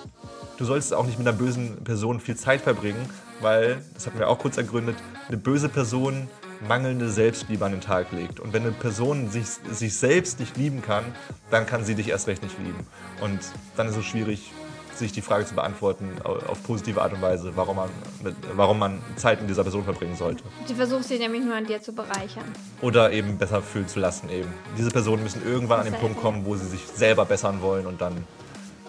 du 0.58 0.66
solltest 0.66 0.94
auch 0.94 1.08
nicht 1.08 1.18
mit 1.18 1.28
einer 1.28 1.36
bösen 1.36 1.84
Person 1.84 2.20
viel 2.20 2.36
Zeit 2.36 2.62
verbringen, 2.62 3.10
weil, 3.42 3.84
das 3.96 4.06
hatten 4.06 4.20
wir 4.20 4.30
auch 4.30 4.38
kurz 4.38 4.58
ergründet, 4.58 4.96
eine 5.28 5.38
böse 5.38 5.70
Person 5.70 6.28
mangelnde 6.68 7.10
Selbstliebe 7.10 7.66
an 7.66 7.72
den 7.72 7.82
Tag 7.82 8.12
legt. 8.12 8.40
Und 8.40 8.54
wenn 8.54 8.62
eine 8.62 8.74
Person 8.74 9.32
sich, 9.32 9.48
sich 9.72 9.98
selbst 9.98 10.40
nicht 10.40 10.56
lieben 10.56 10.84
kann, 10.84 11.04
dann 11.50 11.66
kann 11.66 11.84
sie 11.84 11.96
dich 11.96 12.10
erst 12.10 12.28
recht 12.28 12.44
nicht 12.44 12.60
lieben. 12.60 12.86
Und 13.22 13.40
dann 13.76 13.88
ist 13.88 13.98
es 13.98 14.06
schwierig, 14.06 14.52
sich 15.00 15.12
die 15.12 15.22
Frage 15.22 15.46
zu 15.46 15.56
beantworten 15.56 16.12
auf 16.24 16.62
positive 16.64 17.02
Art 17.02 17.14
und 17.14 17.22
Weise, 17.22 17.52
warum 17.56 17.78
man, 17.78 17.90
mit, 18.24 18.36
warum 18.56 18.80
man 18.80 19.02
Zeit 19.16 19.42
mit 19.42 19.50
dieser 19.50 19.64
Person 19.64 19.84
verbringen 19.84 20.16
sollte. 20.16 20.44
Sie 20.66 20.76
versucht 20.76 21.06
sich 21.06 21.20
nämlich 21.20 21.44
nur 21.44 21.56
an 21.56 21.66
dir 21.66 21.82
zu 21.82 21.94
bereichern. 21.94 22.46
Oder 22.82 23.12
eben 23.12 23.38
besser 23.38 23.62
fühlen 23.62 23.88
zu 23.88 24.00
lassen 24.00 24.30
eben. 24.30 24.54
Diese 24.78 24.92
Personen 24.92 25.24
müssen 25.24 25.42
irgendwann 25.46 25.80
an 25.80 25.86
den 25.86 25.96
Punkt 25.96 26.22
kommen, 26.22 26.46
wo 26.46 26.56
sie 26.56 26.68
sich 26.68 26.82
selber 26.86 27.26
bessern 27.26 27.62
wollen 27.62 27.88
und 27.88 28.02
dann 28.02 28.26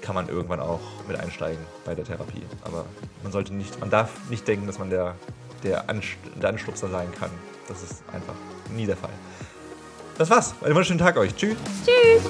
kann 0.00 0.14
man 0.14 0.28
irgendwann 0.28 0.60
auch 0.60 0.80
mit 1.06 1.18
einsteigen 1.18 1.64
bei 1.84 1.94
der 1.94 2.04
Therapie. 2.04 2.42
Aber 2.64 2.84
man 3.22 3.32
sollte 3.32 3.54
nicht, 3.54 3.78
man 3.80 3.90
darf 3.90 4.10
nicht 4.28 4.46
denken, 4.48 4.66
dass 4.66 4.78
man 4.78 4.90
der, 4.90 5.14
der, 5.62 5.88
Anst 5.88 6.08
der 6.40 6.48
Anstupser 6.48 6.88
sein 6.88 7.08
kann. 7.18 7.30
Das 7.68 7.82
ist 7.82 8.02
einfach 8.12 8.34
nie 8.74 8.86
der 8.86 8.96
Fall. 8.96 9.10
Das 10.18 10.28
war's. 10.28 10.54
Einen 10.60 10.74
wunderschönen 10.74 10.98
Tag 10.98 11.16
euch. 11.16 11.34
Tschüss. 11.34 11.56
Tschüss. 11.86 12.22